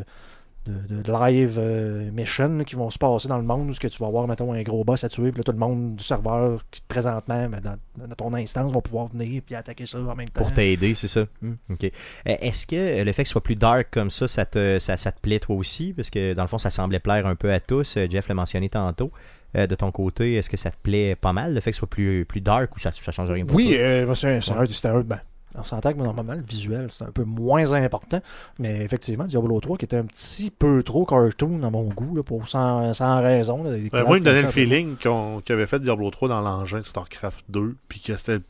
de- 0.68 1.02
de 1.02 1.12
live 1.12 1.58
euh, 1.60 2.12
mission 2.12 2.50
là, 2.58 2.64
qui 2.64 2.76
vont 2.76 2.90
se 2.90 2.98
passer 2.98 3.28
dans 3.28 3.38
le 3.38 3.44
monde 3.44 3.70
où 3.70 3.74
ce 3.74 3.80
que 3.80 3.88
tu 3.88 4.00
vas 4.00 4.08
avoir, 4.08 4.28
mettons, 4.28 4.54
un 4.54 4.62
gros 4.64 4.84
boss 4.84 5.04
à 5.04 5.10
tuer, 5.10 5.32
puis 5.32 5.40
là, 5.40 5.44
tout 5.44 5.52
le 5.52 5.58
monde 5.58 5.96
du 5.96 6.04
serveur 6.04 6.64
qui 6.72 6.82
présentement, 6.88 7.48
ben, 7.50 7.60
dans, 7.62 7.78
dans 8.08 8.16
ton 8.16 8.34
instance, 8.34 8.72
va 8.72 8.82
pouvoir 8.82 9.08
venir 9.08 9.42
puis 9.46 9.56
attaquer 9.56 9.86
ça 9.86 9.98
en 10.00 10.16
même 10.16 10.30
temps. 10.30 10.42
Pour 10.42 10.54
t'aider, 10.54 10.96
c'est 10.96 11.08
ça. 11.08 11.26
Hmm. 11.42 11.54
OK. 11.72 11.84
Euh, 11.86 11.90
Est-ce 12.26 12.68
que 12.68 13.04
le 13.04 13.12
fait 13.12 13.24
que 13.24 13.28
ce 13.30 13.32
soit 13.34 13.44
plus 13.44 13.56
dark 13.56 13.88
comme 13.92 14.12
ça, 14.12 14.28
ça 14.28 14.46
te, 14.46 14.80
ça, 14.80 14.98
ça 14.98 15.12
te 15.12 15.20
plaît 15.22 15.40
toi 15.40 15.56
aussi? 15.56 15.94
Parce 15.94 16.10
que 16.10 16.34
dans 16.34 16.44
le 16.44 16.48
fond, 16.48 16.58
ça 16.58 16.70
semblait 16.70 17.00
plaire 17.00 17.26
un 17.26 17.36
peu 17.36 17.52
à 17.52 17.60
tous. 17.60 17.98
Euh, 17.98 18.08
Jeff 18.10 18.28
l'a 18.28 18.36
mentionné 18.36 18.70
tantôt. 18.70 19.12
Euh, 19.56 19.66
de 19.66 19.76
ton 19.76 19.92
côté, 19.92 20.36
est-ce 20.36 20.50
que 20.50 20.58
ça 20.58 20.72
te 20.72 20.76
plaît 20.84 21.16
pas 21.16 21.32
mal, 21.32 21.54
le 21.54 21.62
fait 21.62 21.72
que 21.72 21.76
ce 21.76 21.80
soit 21.80 21.90
plus, 21.90 22.26
plus 22.26 22.42
dark 22.42 22.76
ou 22.76 22.80
ça, 22.80 22.92
ça 22.92 23.12
change 23.14 23.32
rien 23.32 23.46
pour 23.46 23.56
Oui, 23.56 23.76
euh, 23.78 24.14
c'est 24.14 24.28
un, 24.36 24.42
c'est 24.42 24.52
un- 24.52 24.96
un- 24.96 25.02
ben, 25.02 25.20
on 25.58 25.64
s'entend 25.64 25.92
que 25.94 25.98
normalement, 25.98 26.34
le 26.34 26.42
visuel, 26.42 26.90
c'est 26.92 27.04
un 27.06 27.12
peu 27.12 27.24
moins 27.24 27.74
important. 27.74 28.22
Mais 28.60 28.82
effectivement, 28.84 29.26
Diablo 29.26 29.60
3, 29.60 29.78
qui 29.78 29.86
était 29.86 29.98
un 29.98 30.06
petit 30.06 30.50
peu 30.52 30.84
trop 30.84 31.06
cartoon 31.06 31.62
à 31.64 31.70
mon 31.70 31.84
goût, 31.86 32.16
là, 32.16 32.24
pour, 32.24 32.48
sans, 32.48 32.94
sans 32.94 33.22
raison. 33.22 33.64
là, 33.64 33.72
Ben, 33.92 34.04
moi, 34.04 34.18
il 34.18 34.22
me 34.22 34.26
donnait 34.26 34.42
le 34.44 34.48
feeling 34.50 34.96
qu'on- 35.02 35.42
avait 35.50 35.68
fait 35.68 35.80
Diablo 35.80 36.10
3 36.12 36.30
dans 36.30 36.42
l'engin 36.42 36.80
de 36.80 36.86
StarCraft 36.86 37.44
2, 37.50 37.76
puis 37.90 38.00
que 38.00 38.16
c'était 38.16 38.44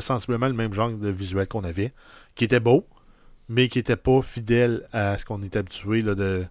sensiblement 0.00 0.46
le 0.48 0.54
même 0.54 0.72
genre 0.72 0.90
de 0.90 1.08
visuel 1.10 1.46
qu'on 1.48 1.64
avait, 1.64 1.92
qui 2.34 2.44
était 2.44 2.60
beau, 2.60 2.86
mais 3.48 3.68
qui 3.68 3.78
était 3.78 3.96
pas 3.96 4.22
fidèle 4.22 4.88
à 4.92 5.18
ce 5.18 5.24
qu'on 5.24 5.42
est 5.42 5.56
habitué 5.56 6.00
là, 6.02 6.14
de 6.14 6.44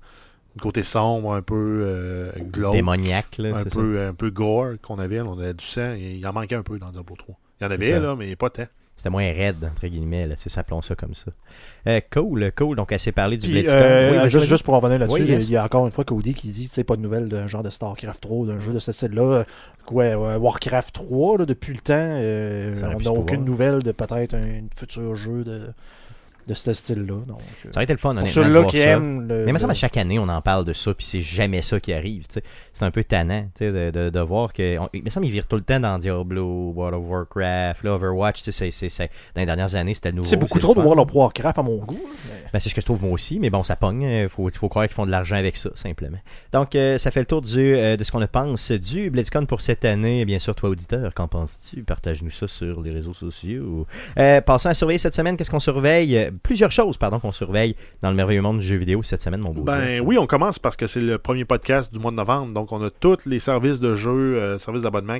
du 0.55 0.61
côté 0.61 0.83
sombre, 0.83 1.33
un 1.33 1.41
peu 1.41 1.81
euh, 1.83 2.31
glauque, 2.37 2.73
Démoniaque, 2.73 3.39
là, 3.39 3.57
un 3.57 3.63
peu, 3.63 4.05
un 4.07 4.13
peu 4.13 4.29
gore 4.29 4.73
qu'on 4.83 4.99
avait. 4.99 5.15
là, 5.17 5.25
On 5.25 5.39
avait 5.39 5.55
du 5.55 5.65
sang, 5.65 5.93
et 5.97 6.13
il 6.19 6.27
en 6.27 6.33
manquait 6.33 6.53
un 6.53 6.61
peu 6.61 6.77
dans 6.77 6.91
Diablo 6.91 7.15
3. 7.15 7.35
Il 7.59 7.63
y 7.63 7.67
en 7.67 7.71
avait, 7.71 7.89
ça. 7.93 7.99
là, 7.99 8.15
mais 8.15 8.35
pas 8.35 8.51
tant. 8.51 8.65
C'était 9.03 9.11
moins 9.11 9.33
raide, 9.33 9.57
entre 9.69 9.85
guillemets, 9.85 10.27
là, 10.27 10.35
c'est 10.37 10.47
ça, 10.81 10.95
comme 10.95 11.13
ça. 11.13 11.29
Euh, 11.87 11.99
cool, 12.09 12.53
cool. 12.55 12.77
Donc, 12.77 12.93
elle 12.93 12.99
s'est 12.99 13.11
parlé 13.11 13.35
du 13.35 13.47
Puis, 13.49 13.51
BlitzCon. 13.59 13.77
euh, 13.77 14.11
Oui, 14.11 14.15
vas-y, 14.15 14.29
juste, 14.29 14.35
vas-y. 14.37 14.47
juste 14.47 14.63
pour 14.63 14.75
en 14.75 14.79
revenir 14.79 14.97
là-dessus, 14.97 15.21
Oui, 15.23 15.27
yes. 15.27 15.45
il 15.49 15.51
y 15.51 15.57
a 15.57 15.65
encore 15.65 15.85
une 15.85 15.91
fois 15.91 16.05
Cody 16.05 16.33
qui 16.33 16.47
dit 16.47 16.67
c'est 16.67 16.85
pas 16.85 16.95
de 16.95 17.01
nouvelles 17.01 17.27
d'un 17.27 17.45
genre 17.47 17.63
de 17.63 17.69
StarCraft 17.69 18.21
3, 18.21 18.47
d'un 18.47 18.59
jeu 18.61 18.71
de 18.71 18.79
ce 18.79 18.93
style-là. 18.93 19.21
Euh, 19.23 19.43
Quoi, 19.85 20.05
euh, 20.05 20.37
Warcraft 20.37 20.93
3, 20.93 21.39
là, 21.39 21.45
depuis 21.45 21.73
le 21.73 21.81
temps, 21.81 21.93
euh, 21.97 22.73
Ça 22.75 22.85
aurait 22.85 22.95
on 22.95 22.97
pu 22.99 23.03
n'a 23.03 23.11
se 23.11 23.17
aucune 23.17 23.43
nouvelle 23.43 23.83
de 23.83 23.91
peut-être 23.91 24.33
un 24.35 24.61
futur 24.73 25.13
jeu 25.15 25.43
de, 25.43 25.63
de 26.47 26.53
ce 26.53 26.73
style-là. 26.73 27.15
Donc, 27.27 27.39
euh, 27.65 27.69
Ça 27.71 27.77
aurait 27.77 27.83
été 27.83 27.93
le 27.93 27.97
fun, 27.99 28.09
pour 28.13 28.21
honnêtement. 28.21 28.41
de 28.41 28.47
ceux-là 28.47 28.63
qui 28.65 28.77
ça. 28.77 28.83
aiment 28.85 29.27
le. 29.27 29.43
Mais 29.45 29.51
il 29.51 29.53
me 29.53 29.59
semble 29.59 29.71
à 29.71 29.73
le- 29.73 29.79
chaque 29.79 29.97
année, 29.97 30.19
on 30.19 30.27
en 30.29 30.41
parle 30.41 30.65
de 30.65 30.73
ça, 30.73 30.93
puis 30.93 31.05
c'est 31.05 31.21
jamais 31.21 31.61
ça 31.61 31.79
qui 31.79 31.93
arrive. 31.93 32.25
C'est 32.29 32.83
un 32.83 32.91
peu 32.91 33.03
tannant 33.03 33.47
de, 33.59 33.91
de, 33.91 34.09
de 34.09 34.19
voir 34.19 34.53
que. 34.53 34.77
on- 34.79 34.89
il 34.93 35.03
me 35.03 35.09
semble 35.09 35.25
qu'ils 35.25 35.33
virent 35.33 35.47
tout 35.47 35.55
le 35.55 35.61
temps 35.63 35.79
dans 35.79 35.97
Diablo, 35.99 36.71
World 36.75 36.95
of 36.95 37.03
Warcraft, 37.09 37.83
là, 37.83 37.93
Overwatch. 37.95 38.41
c'est- 38.43 38.71
c'est- 38.71 38.89
c'est- 38.89 39.09
dans 39.35 39.41
les 39.41 39.45
dernières 39.45 39.75
années, 39.75 39.93
c'était 39.93 40.09
le 40.09 40.17
nouveau. 40.17 40.29
C'est 40.29 40.37
beaucoup 40.37 40.59
trop 40.59 40.73
de. 40.75 40.79
World 40.81 40.99
of 41.07 41.13
Warcraft 41.15 41.57
à 41.59 41.63
mon 41.63 41.77
goût. 41.77 41.99
mais- 42.27 42.49
Ben, 42.53 42.59
c'est 42.59 42.69
ce 42.69 42.75
que 42.75 42.81
je 42.81 42.85
trouve 42.85 43.01
moi 43.01 43.11
aussi, 43.13 43.39
mais 43.39 43.49
bon, 43.49 43.63
ça 43.63 43.75
pogne. 43.75 44.03
Il 44.03 44.29
faut, 44.29 44.49
faut 44.53 44.69
croire 44.69 44.85
qu'ils 44.85 44.93
font 44.93 45.05
de 45.07 45.11
l'argent 45.11 45.35
avec 45.35 45.55
ça, 45.55 45.69
simplement. 45.73 46.19
Donc, 46.51 46.75
euh, 46.75 46.97
ça 46.99 47.09
fait 47.09 47.21
le 47.21 47.25
tour 47.25 47.41
du, 47.41 47.57
euh, 47.75 47.97
de 47.97 48.03
ce 48.03 48.11
qu'on 48.11 48.23
pense 48.27 48.71
du 48.71 49.09
BlizzCon 49.09 49.45
pour 49.45 49.61
cette 49.61 49.85
année. 49.85 50.23
Bien 50.25 50.39
sûr, 50.39 50.53
toi, 50.55 50.69
auditeur, 50.69 51.13
qu'en 51.13 51.27
penses-tu? 51.27 51.83
Partage-nous 51.83 52.29
ça 52.29 52.47
sur 52.47 52.81
les 52.81 52.91
réseaux 52.91 53.13
sociaux. 53.13 53.87
Euh, 54.19 54.39
passons 54.41 54.69
à 54.69 54.73
surveiller 54.73 54.99
cette 54.99 55.13
semaine. 55.15 55.35
Qu'est-ce 55.35 55.49
qu'on 55.51 55.59
surveille? 55.59 56.29
Plusieurs 56.41 56.71
choses, 56.71 56.97
pardon, 56.97 57.19
qu'on 57.19 57.31
surveille 57.31 57.75
dans 58.01 58.09
le 58.09 58.15
merveilleux 58.15 58.41
monde 58.41 58.59
du 58.59 58.65
jeu 58.65 58.75
vidéo 58.75 59.03
cette 59.03 59.21
semaine, 59.21 59.41
mon 59.41 59.51
beau. 59.51 59.61
Ben 59.63 59.99
oui, 60.01 60.17
on 60.17 60.25
commence 60.27 60.57
parce 60.59 60.75
que 60.75 60.87
c'est 60.87 61.01
le 61.01 61.17
premier 61.17 61.45
podcast 61.45 61.91
du 61.93 61.99
mois 61.99 62.11
de 62.11 62.15
novembre. 62.17 62.53
Donc, 62.53 62.71
on 62.71 62.81
a 62.83 62.89
tous 62.89 63.25
les 63.25 63.39
services 63.39 63.79
de 63.79 63.93
jeu, 63.95 64.09
euh, 64.11 64.57
services 64.59 64.81
d'abonnement 64.83 65.17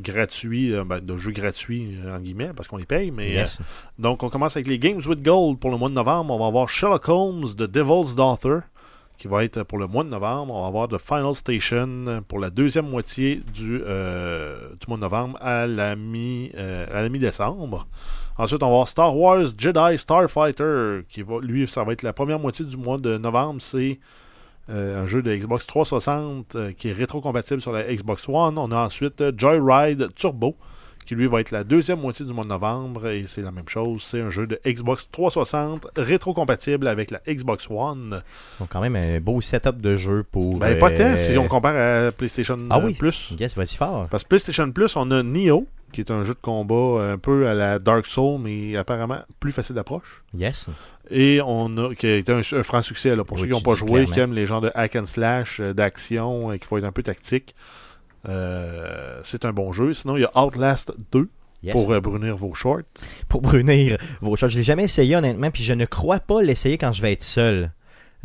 gratuits, 0.00 0.74
euh, 0.74 0.84
ben, 0.84 1.00
de 1.00 1.16
jeux 1.16 1.30
gratuits, 1.32 1.96
euh, 2.04 2.16
en 2.16 2.20
guillemets, 2.20 2.50
parce 2.56 2.68
qu'on 2.68 2.76
les 2.78 2.84
paye. 2.86 3.10
Mais, 3.10 3.30
Yes. 3.30 3.60
donc, 3.98 4.22
on 4.22 4.28
commence 4.28 4.56
avec 4.56 4.66
les 4.66 4.78
Games 4.78 5.00
with 5.06 5.22
Gold 5.22 5.58
pour 5.58 5.70
le 5.70 5.76
mois 5.76 5.88
de 5.88 5.94
novembre. 5.94 6.34
On 6.34 6.38
va 6.38 6.46
avoir 6.46 6.68
Sherlock 6.68 7.08
Holmes, 7.08 7.44
The 7.56 7.62
Devil's 7.62 8.14
Daughter, 8.16 8.58
qui 9.18 9.28
va 9.28 9.44
être 9.44 9.62
pour 9.62 9.78
le 9.78 9.86
mois 9.86 10.02
de 10.02 10.08
novembre. 10.08 10.52
On 10.54 10.62
va 10.62 10.66
avoir 10.66 10.88
The 10.88 10.98
Final 10.98 11.34
Station 11.36 12.24
pour 12.26 12.40
la 12.40 12.50
deuxième 12.50 12.88
moitié 12.88 13.40
du, 13.54 13.80
euh, 13.86 14.70
du 14.80 14.86
mois 14.88 14.96
de 14.96 15.02
novembre 15.02 15.38
à 15.40 15.68
la 15.68 15.94
mi, 15.94 16.50
euh, 16.56 16.86
à 16.92 17.00
la 17.02 17.08
mi-décembre. 17.08 17.86
Ensuite, 18.36 18.62
on 18.62 18.66
va 18.66 18.72
avoir 18.72 18.88
Star 18.88 19.16
Wars 19.16 19.46
Jedi 19.56 19.98
Starfighter, 19.98 21.02
qui 21.08 21.22
va, 21.22 21.38
lui, 21.40 21.68
ça 21.68 21.84
va 21.84 21.92
être 21.92 22.02
la 22.02 22.12
première 22.12 22.38
moitié 22.38 22.64
du 22.64 22.76
mois 22.76 22.98
de 22.98 23.16
novembre. 23.16 23.62
C'est 23.62 24.00
euh, 24.70 25.02
un 25.02 25.06
jeu 25.06 25.22
de 25.22 25.34
Xbox 25.34 25.66
360 25.66 26.54
euh, 26.56 26.72
qui 26.72 26.88
est 26.88 26.92
rétro-compatible 26.92 27.60
sur 27.60 27.72
la 27.72 27.84
Xbox 27.84 28.28
One. 28.28 28.58
On 28.58 28.72
a 28.72 28.76
ensuite 28.76 29.20
euh, 29.20 29.30
Joyride 29.36 30.08
Turbo, 30.16 30.56
qui 31.06 31.14
lui 31.14 31.26
va 31.26 31.40
être 31.40 31.50
la 31.50 31.64
deuxième 31.64 32.00
moitié 32.00 32.24
du 32.24 32.32
mois 32.32 32.44
de 32.44 32.48
novembre. 32.48 33.08
Et 33.08 33.24
c'est 33.26 33.42
la 33.42 33.52
même 33.52 33.68
chose. 33.68 34.02
C'est 34.02 34.20
un 34.20 34.30
jeu 34.30 34.46
de 34.48 34.58
Xbox 34.66 35.06
360 35.12 35.86
rétro-compatible 35.96 36.88
avec 36.88 37.12
la 37.12 37.20
Xbox 37.28 37.68
One. 37.70 38.22
Donc, 38.58 38.68
quand 38.70 38.80
même, 38.80 38.96
un 38.96 39.20
beau 39.20 39.40
setup 39.42 39.80
de 39.80 39.96
jeu 39.96 40.24
pour. 40.28 40.56
Ben, 40.56 40.78
pas 40.78 40.90
tant 40.90 41.16
si 41.18 41.36
on 41.38 41.46
compare 41.46 42.08
à 42.08 42.10
PlayStation 42.10 42.58
Ah 42.70 42.80
oui. 42.80 42.94
Plus. 42.94 43.34
Yes, 43.38 43.54
vas-y 43.56 43.76
fort. 43.76 44.08
Parce 44.10 44.24
que 44.24 44.28
PlayStation 44.28 44.72
Plus, 44.72 44.96
on 44.96 45.10
a 45.10 45.22
Nioh, 45.22 45.66
qui 45.94 46.00
est 46.02 46.10
un 46.10 46.24
jeu 46.24 46.34
de 46.34 46.40
combat 46.40 47.02
un 47.12 47.16
peu 47.18 47.48
à 47.48 47.54
la 47.54 47.78
Dark 47.78 48.04
Souls, 48.06 48.38
mais 48.38 48.76
apparemment 48.76 49.20
plus 49.40 49.52
facile 49.52 49.74
d'approche. 49.76 50.22
Yes. 50.36 50.68
Et 51.10 51.40
on 51.46 51.76
a, 51.78 51.94
qui 51.94 52.06
a 52.06 52.16
été 52.16 52.32
un, 52.32 52.40
un 52.40 52.62
franc 52.62 52.82
succès 52.82 53.14
là, 53.16 53.24
pour 53.24 53.36
Oui, 53.36 53.42
ceux 53.42 53.46
qui 53.48 53.52
n'ont 53.52 53.60
pas 53.60 53.76
joué, 53.76 53.86
clairement. 53.88 54.12
qui 54.12 54.20
aiment 54.20 54.32
les 54.34 54.46
genres 54.46 54.60
de 54.60 54.70
hack 54.74 54.96
and 54.96 55.06
slash, 55.06 55.60
euh, 55.60 55.72
d'action, 55.72 56.50
euh, 56.50 56.56
qui 56.58 56.66
faut 56.66 56.76
être 56.78 56.84
un 56.84 56.92
peu 56.92 57.02
tactique. 57.02 57.54
Euh, 58.28 59.20
c'est 59.22 59.44
un 59.44 59.52
bon 59.52 59.72
jeu. 59.72 59.92
Sinon, 59.94 60.16
il 60.16 60.22
y 60.22 60.24
a 60.24 60.30
Outlast 60.44 60.92
2 61.12 61.28
Yes. 61.62 61.72
pour 61.72 61.90
euh, 61.94 62.00
brunir 62.00 62.36
vos 62.36 62.52
shorts. 62.52 62.82
pour 63.26 63.40
brunir 63.40 63.96
vos 64.20 64.36
choses. 64.36 64.50
Je 64.50 64.58
l'ai 64.58 64.64
jamais 64.64 64.84
essayé 64.84 65.16
honnêtement, 65.16 65.50
puis 65.50 65.62
je 65.64 65.72
ne 65.72 65.86
crois 65.86 66.20
pas 66.20 66.42
l'essayer 66.42 66.76
quand 66.76 66.92
je 66.92 67.00
vais 67.00 67.12
être 67.12 67.22
seul. 67.22 67.72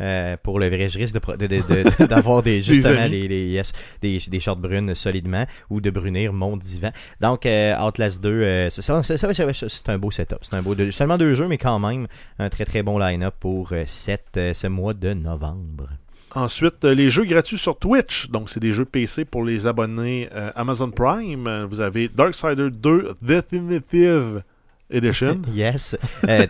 Euh, 0.00 0.36
pour 0.42 0.58
le 0.58 0.68
vrai, 0.68 0.88
je 0.88 0.98
risque 0.98 1.14
de 1.14 1.18
pro- 1.18 1.36
de- 1.36 1.46
de- 1.46 1.56
de- 1.58 2.06
d'avoir 2.06 2.42
des 2.42 2.62
justement 2.62 3.08
des, 3.08 3.28
des, 3.28 3.46
yes, 3.48 3.72
des, 4.00 4.18
des 4.28 4.40
shorts 4.40 4.56
brunes 4.56 4.94
solidement 4.94 5.46
ou 5.68 5.80
de 5.80 5.90
brunir 5.90 6.32
mon 6.32 6.56
divan. 6.56 6.90
Donc 7.20 7.44
euh, 7.46 7.76
Outlast 7.86 8.20
2, 8.22 8.28
euh, 8.30 8.70
c'est 8.70 8.90
un 8.90 9.98
beau 9.98 10.10
setup. 10.10 10.38
C'est 10.42 10.54
un 10.54 10.62
beau 10.62 10.74
deux- 10.74 10.90
seulement 10.92 11.18
deux 11.18 11.34
jeux, 11.34 11.48
mais 11.48 11.58
quand 11.58 11.78
même 11.78 12.06
un 12.38 12.48
très 12.48 12.64
très 12.64 12.82
bon 12.82 12.98
line-up 12.98 13.34
pour 13.38 13.72
euh, 13.72 13.84
cette, 13.86 14.38
ce 14.54 14.66
mois 14.66 14.94
de 14.94 15.12
novembre. 15.12 15.88
Ensuite, 16.34 16.84
les 16.84 17.10
jeux 17.10 17.24
gratuits 17.24 17.58
sur 17.58 17.76
Twitch. 17.76 18.30
Donc, 18.30 18.50
c'est 18.50 18.60
des 18.60 18.72
jeux 18.72 18.84
PC 18.84 19.24
pour 19.24 19.44
les 19.44 19.66
abonnés 19.66 20.28
Amazon 20.54 20.90
Prime. 20.92 21.66
Vous 21.68 21.80
avez 21.80 22.08
Darksider 22.08 22.68
2 22.70 23.14
Definitive 23.20 24.42
Edition. 24.90 25.40
Yes, 25.52 25.96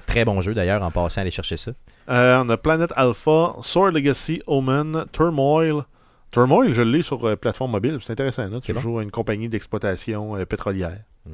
très 0.06 0.24
bon 0.24 0.40
jeu 0.42 0.54
d'ailleurs 0.54 0.82
en 0.82 0.90
passant 0.90 1.20
aller 1.22 1.30
chercher 1.30 1.56
ça. 1.56 1.72
Euh, 2.10 2.42
on 2.44 2.48
a 2.48 2.56
Planet 2.56 2.92
Alpha, 2.96 3.54
Sword 3.62 3.92
Legacy, 3.92 4.42
Omen, 4.46 5.04
Turmoil. 5.12 5.84
Turmoil, 6.32 6.72
je 6.72 6.82
l'ai 6.82 7.02
sur 7.02 7.24
euh, 7.24 7.36
plateforme 7.36 7.70
mobile. 7.72 7.98
C'est 8.00 8.12
intéressant. 8.12 8.48
Là. 8.48 8.60
Tu 8.60 8.72
bon. 8.72 8.80
joues 8.80 8.98
à 8.98 9.02
une 9.02 9.10
compagnie 9.10 9.48
d'exploitation 9.48 10.36
euh, 10.36 10.44
pétrolière. 10.44 10.98
Mm. 11.26 11.30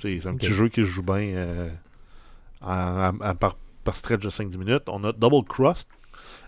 C'est 0.00 0.26
un 0.26 0.34
petit 0.36 0.52
jeu 0.52 0.68
qui 0.68 0.80
se 0.82 0.86
joue 0.88 1.02
bien 1.02 1.68
en- 2.62 2.70
en- 2.70 3.20
en- 3.20 3.34
par, 3.34 3.56
par 3.84 3.94
stretch 3.96 4.22
de 4.22 4.30
5-10 4.30 4.56
minutes. 4.58 4.82
On 4.88 5.04
a 5.04 5.12
Double 5.12 5.44
Crust. 5.46 5.88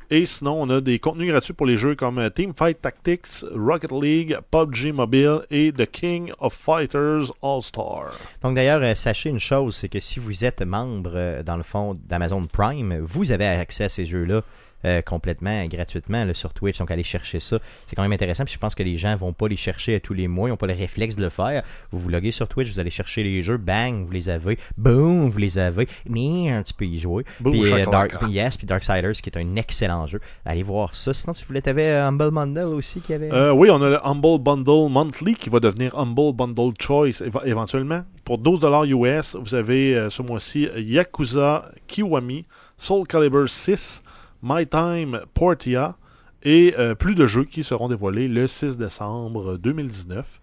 Et 0.09 0.25
sinon, 0.25 0.63
on 0.63 0.71
a 0.71 0.81
des 0.81 1.01
contenus 1.01 1.29
gratuits 1.31 1.53
pour 1.53 1.67
les 1.67 1.77
jeux 1.77 1.97
comme 1.97 2.19
euh, 2.19 2.31
Teamfight 2.31 2.81
Tactics, 2.81 3.45
Rocket 3.53 3.91
League, 3.91 4.39
PUBG 4.53 4.93
Mobile 4.93 5.41
et 5.51 5.73
The 5.73 5.91
King 5.91 6.31
of 6.39 6.55
Fighters 6.55 7.33
All-Star. 7.43 8.11
Donc 8.41 8.55
d'ailleurs, 8.55 8.83
euh, 8.83 8.95
sachez 8.95 9.31
une 9.31 9.41
chose, 9.41 9.75
c'est 9.75 9.89
que 9.89 9.99
si 9.99 10.21
vous 10.21 10.45
êtes 10.45 10.63
membre, 10.63 11.11
euh, 11.15 11.43
dans 11.43 11.57
le 11.57 11.65
fond, 11.65 11.97
d'Amazon 12.09 12.47
Prime, 12.47 13.01
vous 13.01 13.33
avez 13.33 13.47
accès 13.47 13.85
à 13.85 13.89
ces 13.89 14.07
jeux-là 14.07 14.43
euh, 14.87 15.03
complètement 15.03 15.67
gratuitement 15.67 16.25
là, 16.25 16.33
sur 16.35 16.53
Twitch. 16.55 16.79
Donc 16.79 16.91
allez 16.91 17.03
chercher 17.03 17.41
ça. 17.41 17.59
C'est 17.87 17.97
quand 17.97 18.03
même 18.03 18.13
intéressant. 18.13 18.45
Puis 18.45 18.55
je 18.55 18.59
pense 18.59 18.75
que 18.75 18.83
les 18.83 18.97
gens 18.97 19.15
vont 19.17 19.33
pas 19.33 19.49
les 19.49 19.57
chercher 19.57 19.97
à 19.97 20.01
tous 20.01 20.15
les 20.15 20.29
mois. 20.29 20.49
Ils 20.49 20.53
n'ont 20.53 20.57
pas 20.57 20.67
le 20.67 20.75
réflexe 20.75 21.17
de 21.17 21.23
le 21.23 21.29
faire. 21.31 21.63
Vous 21.91 21.99
vous 21.99 22.09
loguez 22.09 22.33
sur 22.33 22.49
Twitch, 22.49 22.71
vous 22.73 22.81
allez 22.81 22.91
chercher 22.91 23.23
les 23.23 23.43
jeux, 23.43 23.57
bang, 23.57 24.05
vous 24.07 24.13
les 24.13 24.29
avez. 24.29 24.59
Boom, 24.79 25.29
vous 25.31 25.39
les 25.39 25.59
avez. 25.59 25.87
Mais 26.09 26.63
tu 26.65 26.73
peux 26.75 26.85
y 26.87 26.99
jouer. 26.99 27.25
Boum, 27.41 27.53
puis, 27.53 27.73
euh. 27.73 27.87
Dark, 27.87 28.17
puis 28.21 28.31
yes, 28.33 28.57
puis 28.57 28.67
Darksiders, 28.67 29.13
qui 29.13 29.31
est 29.31 29.39
un 29.39 29.57
excellent 29.57 30.07
jeu. 30.07 30.21
Allez 30.45 30.63
voir 30.63 30.95
ça. 30.95 31.13
Sinon, 31.13 31.33
tu 31.35 31.45
voulais, 31.45 31.61
t'avais 31.63 31.89
euh, 31.89 32.07
Humble 32.07 32.31
Bundle 32.31 32.75
aussi 32.75 33.01
qui 33.01 33.13
avait. 33.13 33.31
Oui, 33.51 33.69
on 33.71 33.83
a 33.83 33.89
le 33.91 34.07
Humble 34.07 34.39
Bundle 34.43 34.91
Monthly 34.91 35.35
qui 35.35 35.51
va 35.51 35.61
devenir 35.61 35.99
Humble 35.99 36.33
Bundle 36.35 36.73
Choice 36.81 37.21
éve- 37.23 37.45
éventuellement. 37.47 38.03
Pour 38.25 38.39
12$ 38.39 38.87
US, 39.21 39.37
vous 39.41 39.55
avez 39.55 40.09
ce 40.11 40.21
mois-ci 40.23 40.69
Yakuza 40.77 41.71
Kiwami, 41.87 42.45
Soul 42.77 43.07
Calibur 43.07 43.49
6, 43.49 44.03
My 44.49 44.65
Time 44.67 45.21
Portia 45.35 45.97
et 46.45 46.75
euh, 46.79 46.95
plus 46.95 47.17
de 47.17 47.27
jeux 47.27 47.45
qui 47.45 47.65
seront 47.65 47.89
dévoilés 47.89 48.29
le 48.29 48.47
6 48.47 48.77
décembre 48.77 49.57
2019. 49.59 50.41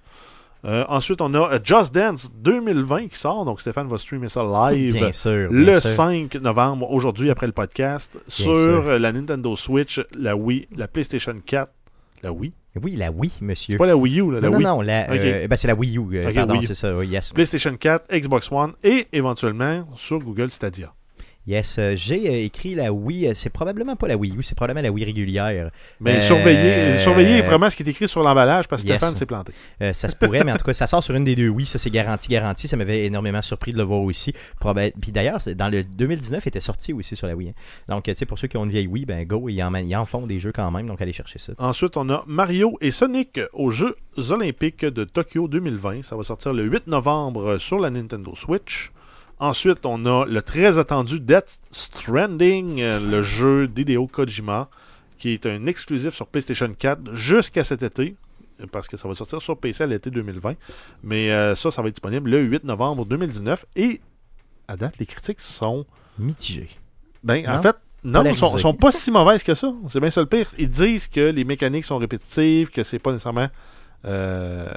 Euh, 0.65 0.83
ensuite, 0.89 1.21
on 1.21 1.33
a 1.33 1.53
euh, 1.55 1.59
Just 1.63 1.93
Dance 1.93 2.29
2020 2.35 3.07
qui 3.07 3.17
sort, 3.17 3.45
donc 3.45 3.61
Stéphane 3.61 3.87
va 3.87 3.97
streamer 3.97 4.27
ça 4.29 4.43
live 4.43 4.93
bien 4.93 5.11
sûr. 5.13 5.49
bien 5.51 5.73
le 5.73 5.79
sûr. 5.79 5.89
5 5.91 6.35
novembre, 6.35 6.89
aujourd'hui 6.91 7.29
après 7.29 7.47
le 7.47 7.53
podcast, 7.53 8.11
sur 8.27 8.55
sûr. 8.55 8.99
la 8.99 9.11
Nintendo 9.13 9.55
Switch, 9.55 10.01
la 10.17 10.35
Wii, 10.35 10.67
la 10.75 10.87
PlayStation 10.87 11.35
4, 11.45 11.69
la 12.23 12.31
Wii. 12.33 12.51
Oui, 12.81 12.95
la 12.95 13.11
Wii, 13.11 13.31
monsieur. 13.41 13.73
C'est 13.73 13.77
pas 13.77 13.85
la 13.85 13.95
Wii 13.95 14.19
U, 14.21 14.31
là, 14.31 14.39
la 14.41 14.49
non, 14.49 14.57
Wii. 14.57 14.65
non, 14.65 14.75
non, 14.77 14.81
la, 14.81 15.03
Ok. 15.11 15.17
euh, 15.19 15.47
ben, 15.47 15.55
c'est 15.57 15.67
la 15.67 15.75
Wii 15.75 15.97
U. 15.97 16.01
euh, 16.17 16.27
Ok, 16.29 16.33
pardon, 16.35 16.59
c'est 16.65 16.73
ça. 16.75 17.03
yes. 17.03 17.31
PlayStation 17.33 17.75
4, 17.77 18.05
Xbox 18.11 18.49
One 18.51 18.71
et 18.83 19.07
éventuellement 19.13 19.85
sur 19.95 20.19
Google 20.19 20.49
Stadia. 20.49 20.93
Yes, 21.45 21.75
euh, 21.77 21.93
j'ai 21.97 22.29
euh, 22.29 22.45
écrit 22.45 22.73
la 22.73 22.93
Wii. 22.93 23.27
euh, 23.27 23.33
c'est 23.35 23.49
probablement 23.49 23.97
pas 23.97 24.07
la 24.07 24.15
Wii 24.15 24.37
U, 24.37 24.43
c'est 24.43 24.55
probablement 24.55 24.81
la 24.81 24.91
Wii 24.91 25.03
régulière. 25.03 25.71
Mais 25.99 26.15
Euh, 26.15 26.21
surveillez, 26.21 26.99
surveillez 26.99 27.41
vraiment 27.41 27.69
ce 27.69 27.75
qui 27.75 27.83
est 27.83 27.89
écrit 27.89 28.07
sur 28.07 28.23
l'emballage 28.23 28.67
parce 28.69 28.81
que 28.81 28.87
Yes. 28.87 28.97
Stéphane 28.97 29.17
s'est 29.17 29.25
planté. 29.25 29.51
Euh, 29.81 29.91
ça 29.91 30.07
se 30.07 30.15
pourrait, 30.15 30.45
mais 30.45 30.53
en 30.53 30.55
tout 30.57 30.63
cas, 30.63 30.73
ça 30.73 30.87
sort 30.87 31.03
sur 31.03 31.13
une 31.15 31.25
des 31.25 31.35
deux 31.35 31.49
Wii. 31.49 31.65
Ça, 31.65 31.79
c'est 31.79 31.89
garanti, 31.89 32.29
garanti. 32.29 32.69
Ça 32.69 32.77
m'avait 32.77 33.05
énormément 33.05 33.41
surpris 33.41 33.73
de 33.73 33.77
le 33.77 33.83
voir 33.83 33.99
aussi. 34.01 34.33
Puis 35.01 35.11
d'ailleurs, 35.11 35.39
dans 35.55 35.67
le 35.69 35.83
2019, 35.83 36.43
il 36.45 36.47
était 36.47 36.59
sorti 36.61 36.93
aussi 36.93 37.17
sur 37.17 37.27
la 37.27 37.35
Wii. 37.35 37.49
hein. 37.49 37.53
Donc, 37.89 38.03
tu 38.05 38.13
sais, 38.15 38.25
pour 38.25 38.39
ceux 38.39 38.47
qui 38.47 38.55
ont 38.55 38.63
une 38.63 38.71
vieille 38.71 38.87
Wii, 38.87 39.05
ben 39.05 39.25
go, 39.27 39.49
ils 39.49 39.61
en, 39.61 39.75
ils 39.75 39.95
en 39.97 40.05
font 40.05 40.25
des 40.25 40.39
jeux 40.39 40.53
quand 40.53 40.71
même. 40.71 40.87
Donc, 40.87 41.01
allez 41.01 41.11
chercher 41.11 41.39
ça. 41.39 41.51
Ensuite, 41.57 41.97
on 41.97 42.09
a 42.09 42.23
Mario 42.25 42.77
et 42.79 42.91
Sonic 42.91 43.41
aux 43.51 43.69
Jeux 43.69 43.97
Olympiques 44.29 44.85
de 44.85 45.03
Tokyo 45.03 45.49
2020. 45.49 46.03
Ça 46.03 46.15
va 46.15 46.23
sortir 46.23 46.53
le 46.53 46.63
8 46.63 46.87
novembre 46.87 47.57
sur 47.57 47.79
la 47.79 47.89
Nintendo 47.89 48.33
Switch. 48.37 48.91
Ensuite, 49.43 49.85
on 49.85 50.05
a 50.05 50.25
le 50.25 50.41
très 50.41 50.77
attendu 50.77 51.19
Death 51.19 51.59
Stranding, 51.69 52.81
euh, 52.81 52.97
le 53.05 53.21
jeu 53.21 53.67
d'Hideo 53.67 54.07
Kojima, 54.07 54.69
qui 55.17 55.33
est 55.33 55.45
un 55.45 55.65
exclusif 55.65 56.13
sur 56.13 56.27
PlayStation 56.27 56.69
4 56.71 57.13
jusqu'à 57.13 57.65
cet 57.65 57.83
été, 57.83 58.15
parce 58.71 58.87
que 58.87 58.95
ça 58.95 59.05
va 59.05 59.15
sortir 59.15 59.41
sur 59.41 59.57
PC 59.57 59.83
à 59.83 59.87
l'été 59.87 60.11
2020. 60.11 60.53
Mais 61.03 61.29
euh, 61.29 61.55
ça, 61.55 61.71
ça 61.71 61.81
va 61.81 61.89
être 61.89 61.95
disponible 61.95 62.29
le 62.29 62.39
8 62.39 62.63
novembre 62.63 63.05
2019. 63.05 63.65
Et 63.75 63.99
à 64.69 64.77
date, 64.77 64.97
les 64.97 65.05
critiques 65.05 65.41
sont 65.41 65.85
Mitigé. 66.17 66.69
ben, 67.21 67.45
en 67.49 67.61
fait, 67.61 67.75
non, 68.05 68.23
ils 68.23 68.37
sont, 68.37 68.57
sont 68.57 68.73
pas 68.73 68.93
si 68.93 69.11
mauvaises 69.11 69.43
que 69.43 69.55
ça. 69.55 69.73
C'est 69.89 69.99
bien 69.99 70.09
ça 70.09 70.21
le 70.21 70.27
pire. 70.27 70.47
Ils 70.57 70.69
disent 70.69 71.09
que 71.09 71.19
les 71.19 71.43
mécaniques 71.43 71.83
sont 71.83 71.97
répétitives, 71.97 72.69
que 72.69 72.83
c'est 72.83 72.97
pas 72.97 73.11
nécessairement 73.11 73.49
euh, 74.05 74.71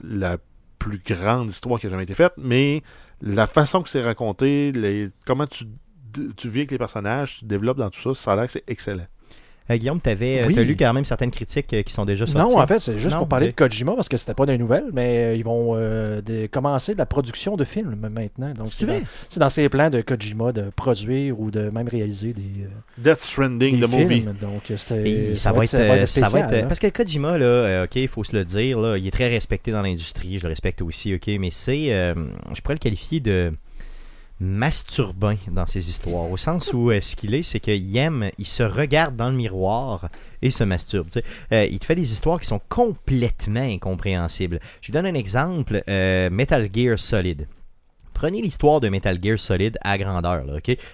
la 0.00 0.38
plus 0.78 1.00
grande 1.04 1.48
histoire 1.48 1.78
qui 1.78 1.86
a 1.86 1.90
jamais 1.90 2.02
été 2.02 2.14
faite, 2.14 2.32
mais 2.36 2.82
la 3.22 3.46
façon 3.46 3.82
que 3.82 3.88
c'est 3.88 4.02
raconté, 4.02 4.72
les, 4.72 5.10
comment 5.26 5.46
tu, 5.46 5.64
tu 6.36 6.48
vis 6.48 6.60
avec 6.60 6.72
les 6.72 6.78
personnages, 6.78 7.38
tu 7.38 7.44
développes 7.44 7.78
dans 7.78 7.90
tout 7.90 8.14
ça, 8.14 8.36
ça 8.36 8.40
a 8.40 8.48
c'est 8.48 8.64
excellent. 8.66 9.06
Euh, 9.70 9.76
Guillaume, 9.76 10.00
tu 10.02 10.10
avais 10.10 10.44
Oui. 10.46 10.54
lu 10.54 10.76
quand 10.76 10.92
même 10.92 11.04
certaines 11.04 11.30
critiques 11.30 11.72
euh, 11.72 11.82
qui 11.82 11.92
sont 11.92 12.04
déjà 12.04 12.26
sorties. 12.26 12.54
Non, 12.54 12.60
en 12.60 12.66
fait, 12.66 12.80
c'est 12.80 12.98
juste 12.98 13.12
Non, 13.14 13.20
pour 13.20 13.28
parler 13.28 13.48
de 13.48 13.52
Kojima 13.52 13.92
parce 13.94 14.08
que 14.08 14.16
c'était 14.16 14.34
pas 14.34 14.44
des 14.46 14.58
nouvelles, 14.58 14.86
mais 14.92 15.18
euh, 15.18 15.34
ils 15.36 15.44
vont 15.44 15.72
euh, 15.76 16.20
de- 16.20 16.46
commencer 16.46 16.94
de 16.94 16.98
la 16.98 17.06
production 17.06 17.56
de 17.56 17.64
films 17.64 17.96
maintenant. 18.10 18.52
Donc, 18.54 18.68
c'est 18.72 18.86
dans, 18.86 19.00
c'est 19.28 19.40
dans 19.40 19.48
ses 19.48 19.68
plans 19.68 19.88
de 19.90 20.00
Kojima 20.00 20.52
de 20.52 20.64
produire 20.74 21.38
ou 21.40 21.50
de 21.50 21.70
même 21.70 21.88
réaliser 21.88 22.32
des, 22.32 22.42
euh, 22.64 22.68
Death 23.12 23.20
Stranding, 23.20 23.78
des 23.80 23.86
the 23.86 23.90
movie. 23.90 24.20
films. 24.20 24.34
Donc, 24.40 24.62
euh, 24.70 24.76
c'est- 24.78 25.36
ça, 25.36 25.52
va 25.52 25.64
être, 25.64 25.74
euh, 25.74 26.06
ça 26.06 26.20
va 26.22 26.26
spécial, 26.28 26.52
être- 26.54 26.64
hein. 26.64 26.66
parce 26.66 26.80
que 26.80 26.88
Kojima 26.88 27.38
là, 27.38 27.44
euh, 27.44 27.84
ok, 27.84 27.96
il 27.96 28.08
faut 28.08 28.24
se 28.24 28.36
le 28.36 28.44
dire 28.44 28.78
là, 28.80 28.96
il 28.98 29.06
est 29.06 29.10
très 29.12 29.28
respecté 29.28 29.70
dans 29.70 29.82
l'industrie, 29.82 30.38
je 30.38 30.42
le 30.42 30.48
respecte 30.48 30.82
aussi, 30.82 31.14
ok, 31.14 31.28
mais 31.38 31.50
c'est, 31.50 31.92
euh, 31.92 32.14
je 32.54 32.60
pourrais 32.60 32.74
le 32.74 32.78
qualifier 32.80 33.20
de 33.20 33.52
masturbin 34.42 35.36
dans 35.50 35.66
ses 35.66 35.88
histoires, 35.88 36.30
au 36.30 36.36
sens 36.36 36.72
où 36.72 36.90
euh, 36.90 37.00
ce 37.00 37.16
qu'il 37.16 37.34
est, 37.34 37.42
c'est 37.42 37.60
qu'il 37.60 37.96
aime, 37.96 38.30
il 38.38 38.46
se 38.46 38.62
regarde 38.62 39.16
dans 39.16 39.30
le 39.30 39.36
miroir 39.36 40.08
et 40.42 40.50
se 40.50 40.64
masturbe. 40.64 41.08
Euh, 41.52 41.66
il 41.70 41.78
te 41.78 41.84
fait 41.84 41.94
des 41.94 42.12
histoires 42.12 42.40
qui 42.40 42.46
sont 42.46 42.60
complètement 42.68 43.60
incompréhensibles. 43.60 44.58
Je 44.80 44.88
vous 44.88 44.92
donne 44.92 45.06
un 45.06 45.14
exemple, 45.14 45.82
euh, 45.88 46.28
Metal 46.30 46.68
Gear 46.74 46.98
Solid. 46.98 47.46
Prenez 48.12 48.42
l'histoire 48.42 48.80
de 48.80 48.88
Metal 48.88 49.18
Gear 49.22 49.38
Solid 49.38 49.78
à 49.80 49.96
grandeur. 49.96 50.44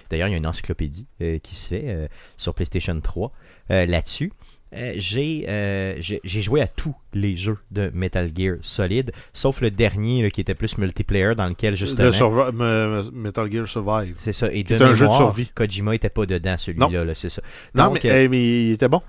D'ailleurs, 0.09 0.27
il 0.27 0.31
y 0.31 0.35
a 0.35 0.37
une 0.37 0.47
encyclopédie 0.47 1.05
qui 1.43 1.53
se 1.55 1.67
fait 1.67 2.09
sur 2.37 2.53
PlayStation 2.53 2.99
3 2.99 3.31
euh, 3.71 3.85
là-dessus. 3.85 4.31
Euh, 4.75 4.93
j'ai 4.97 5.45
euh, 5.49 5.95
j'ai 5.99 6.21
j'ai 6.23 6.41
joué 6.41 6.61
à 6.61 6.67
tous 6.67 6.93
les 7.13 7.35
jeux 7.35 7.57
de 7.71 7.89
Metal 7.93 8.29
Gear 8.35 8.57
Solid, 8.61 9.11
sauf 9.33 9.61
le 9.61 9.71
dernier 9.71 10.21
là, 10.21 10.29
qui 10.29 10.41
était 10.41 10.53
plus 10.53 10.77
multiplayer, 10.77 11.33
dans 11.33 11.47
lequel 11.47 11.75
justement. 11.75 12.09
Le 12.09 13.09
Metal 13.11 13.51
Gear 13.51 13.67
Survive. 13.67 14.15
C'est 14.19 14.33
ça. 14.33 14.51
Et 14.51 14.63
de 14.63 14.75
est 14.75 14.81
un 14.81 14.93
jeu 14.93 15.05
de 15.05 15.11
mémoire, 15.11 15.17
survie. 15.17 15.49
Kojima 15.55 15.95
était 15.95 16.09
pas 16.09 16.25
dedans, 16.27 16.55
celui-là. 16.57 17.03
là, 17.03 17.15
C'est 17.15 17.29
ça. 17.29 17.41
Non, 17.73 17.91
mais, 17.91 18.05
euh, 18.05 18.23
eh, 18.23 18.27
mais 18.27 18.67
il 18.67 18.71
était 18.73 18.87
bon. 18.87 19.01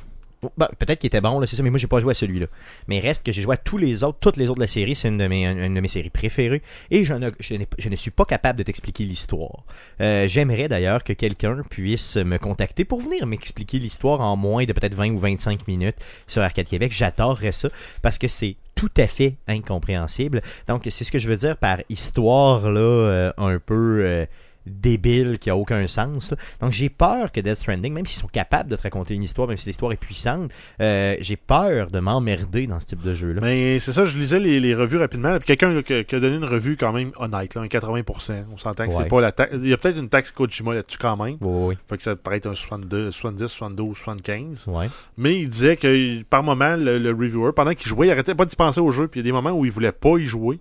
Bah, 0.57 0.70
peut-être 0.78 0.99
qu'il 0.99 1.09
était 1.09 1.20
bon, 1.20 1.45
c'est 1.47 1.57
ça, 1.57 1.62
mais 1.62 1.68
moi 1.68 1.78
j'ai 1.78 1.86
pas 1.86 2.01
joué 2.01 2.12
à 2.12 2.14
celui-là. 2.14 2.47
Mais 2.88 2.99
reste 2.99 3.24
que 3.26 3.32
j'ai 3.32 3.43
joué 3.43 3.55
à 3.55 3.57
tous 3.59 3.76
les 3.76 4.05
autres, 4.05 4.18
toutes 4.20 4.38
les 4.38 4.49
autres 4.49 4.59
de 4.59 4.64
la 4.64 4.68
série, 4.68 4.95
c'est 4.95 5.09
une 5.09 5.18
de 5.18 5.26
mes, 5.26 5.88
séries 5.88 6.09
préférées, 6.09 6.62
et 6.91 7.05
je 7.05 7.14
ne 7.14 7.97
suis 7.97 8.11
pas 8.11 8.24
capable 8.24 8.59
de 8.59 8.62
t'expliquer 8.62 9.05
l'histoire. 9.05 9.64
Euh, 10.01 10.26
J'aimerais 10.28 10.68
d'ailleurs 10.68 11.05
que 11.05 11.12
quelqu'un 11.12 11.61
puisse 11.68 12.16
me 12.16 12.38
contacter 12.38 12.84
pour 12.84 13.01
venir 13.01 13.26
m'expliquer 13.26 13.78
l'histoire 13.78 14.20
en 14.20 14.36
moins 14.36 14.64
de 14.64 14.72
peut-être 14.72 14.95
20 14.95 15.11
ou 15.11 15.18
25 15.18 15.68
minutes 15.68 15.97
sur 16.26 16.41
Arcade 16.43 16.66
Québec. 16.66 16.93
J'adorerais 16.95 17.53
ça, 17.53 17.68
parce 18.01 18.16
que 18.16 18.28
c'est 18.28 18.57
tout 18.74 18.91
à 18.97 19.07
fait 19.07 19.34
incompréhensible. 19.47 20.41
Donc 20.68 20.86
c'est 20.88 21.05
ce 21.05 21.12
que 21.12 21.18
je 21.18 21.28
veux 21.28 21.36
dire 21.36 21.59
par 21.59 21.78
histoire, 21.91 22.70
là, 22.70 22.80
euh, 22.80 23.32
un 23.36 23.59
peu... 23.59 24.03
euh, 24.05 24.26
débile 24.67 25.39
qui 25.39 25.51
a 25.51 25.57
aucun 25.57 25.87
sens. 25.87 26.31
là. 26.33 26.37
Donc 26.61 26.73
j'ai 26.73 26.89
peur 26.89 27.33
que 27.33 27.41
Death 27.41 27.57
Stranding, 27.57 27.93
même 27.93 28.07
s'ils 28.07 28.21
sont 28.21 28.29
capables 28.29 28.71
de 28.71 28.77
te 28.77 28.83
raconter 28.83 29.15
une 29.15 29.23
histoire, 29.23 29.49
même 29.49 29.57
si 29.57 29.67
l'histoire 29.69 29.93
est 29.93 29.97
puissante, 29.97 30.51
euh, 30.81 31.17
j'ai 31.21 31.37
peur 31.37 31.91
de 31.91 31.99
m'emmerder 32.01 32.67
dans 32.67 32.79
ce 32.81 32.87
type 32.87 33.03
de 33.03 33.15
jeu-là. 33.15 33.41
Mais 33.43 33.79
c'est 33.79 33.93
ça, 33.93 34.05
je 34.05 34.17
lisais 34.19 34.39
les, 34.39 34.61
les 34.61 34.75
revues 34.75 34.99
rapidement. 34.99 35.39
Quelqu'un 35.39 35.83
qui, 35.83 36.05
qui 36.05 36.15
a 36.15 36.21
donné 36.21 36.37
une 36.37 36.45
revue 36.45 36.77
quand 36.77 36.93
même 36.93 37.11
honnête, 37.17 37.55
là, 37.55 37.63
un 37.63 37.67
80%. 37.67 38.45
On 38.53 38.57
s'entend 38.57 38.85
que 38.87 38.91
Ouais. 38.91 39.03
c'est 39.05 39.09
pas 39.09 39.21
la 39.21 39.33
taxe. 39.33 39.55
Il 39.55 39.69
y 39.69 39.73
a 39.73 39.77
peut-être 39.77 39.99
une 39.99 40.09
taxe 40.09 40.31
Kojima 40.31 40.75
là-dessus 40.75 40.99
quand 40.99 41.17
même. 41.17 41.37
Oui, 41.41 41.69
oui, 41.71 41.75
Fait 41.89 41.97
que 41.97 42.03
ça 42.03 42.17
pourrait 42.17 42.37
être 42.39 42.47
un 42.47 42.55
62, 42.55 43.11
70, 43.11 43.47
72, 43.49 43.97
75. 43.97 44.65
oui. 44.67 44.75
Ouais. 44.75 44.89
Mais 45.17 45.39
il 45.41 45.49
disait 45.49 45.77
que 45.77 46.23
par 46.25 46.43
moment, 46.43 46.77
le, 46.77 46.99
le 46.99 47.11
reviewer, 47.11 47.53
pendant 47.55 47.75
qu'il 47.75 47.89
jouait, 47.89 48.09
il 48.09 48.11
arrêtait 48.11 48.35
pas 48.35 48.45
d'y 48.45 48.57
penser 48.57 48.81
au 48.81 48.91
jeu. 48.93 49.09
Puis 49.09 49.21
il 49.21 49.23
y 49.23 49.27
a 49.27 49.29
des 49.29 49.33
moments 49.33 49.53
où 49.53 49.65
il 49.65 49.71
voulait 49.71 49.93
pas 49.93 50.17
y 50.19 50.27
jouer. 50.27 50.59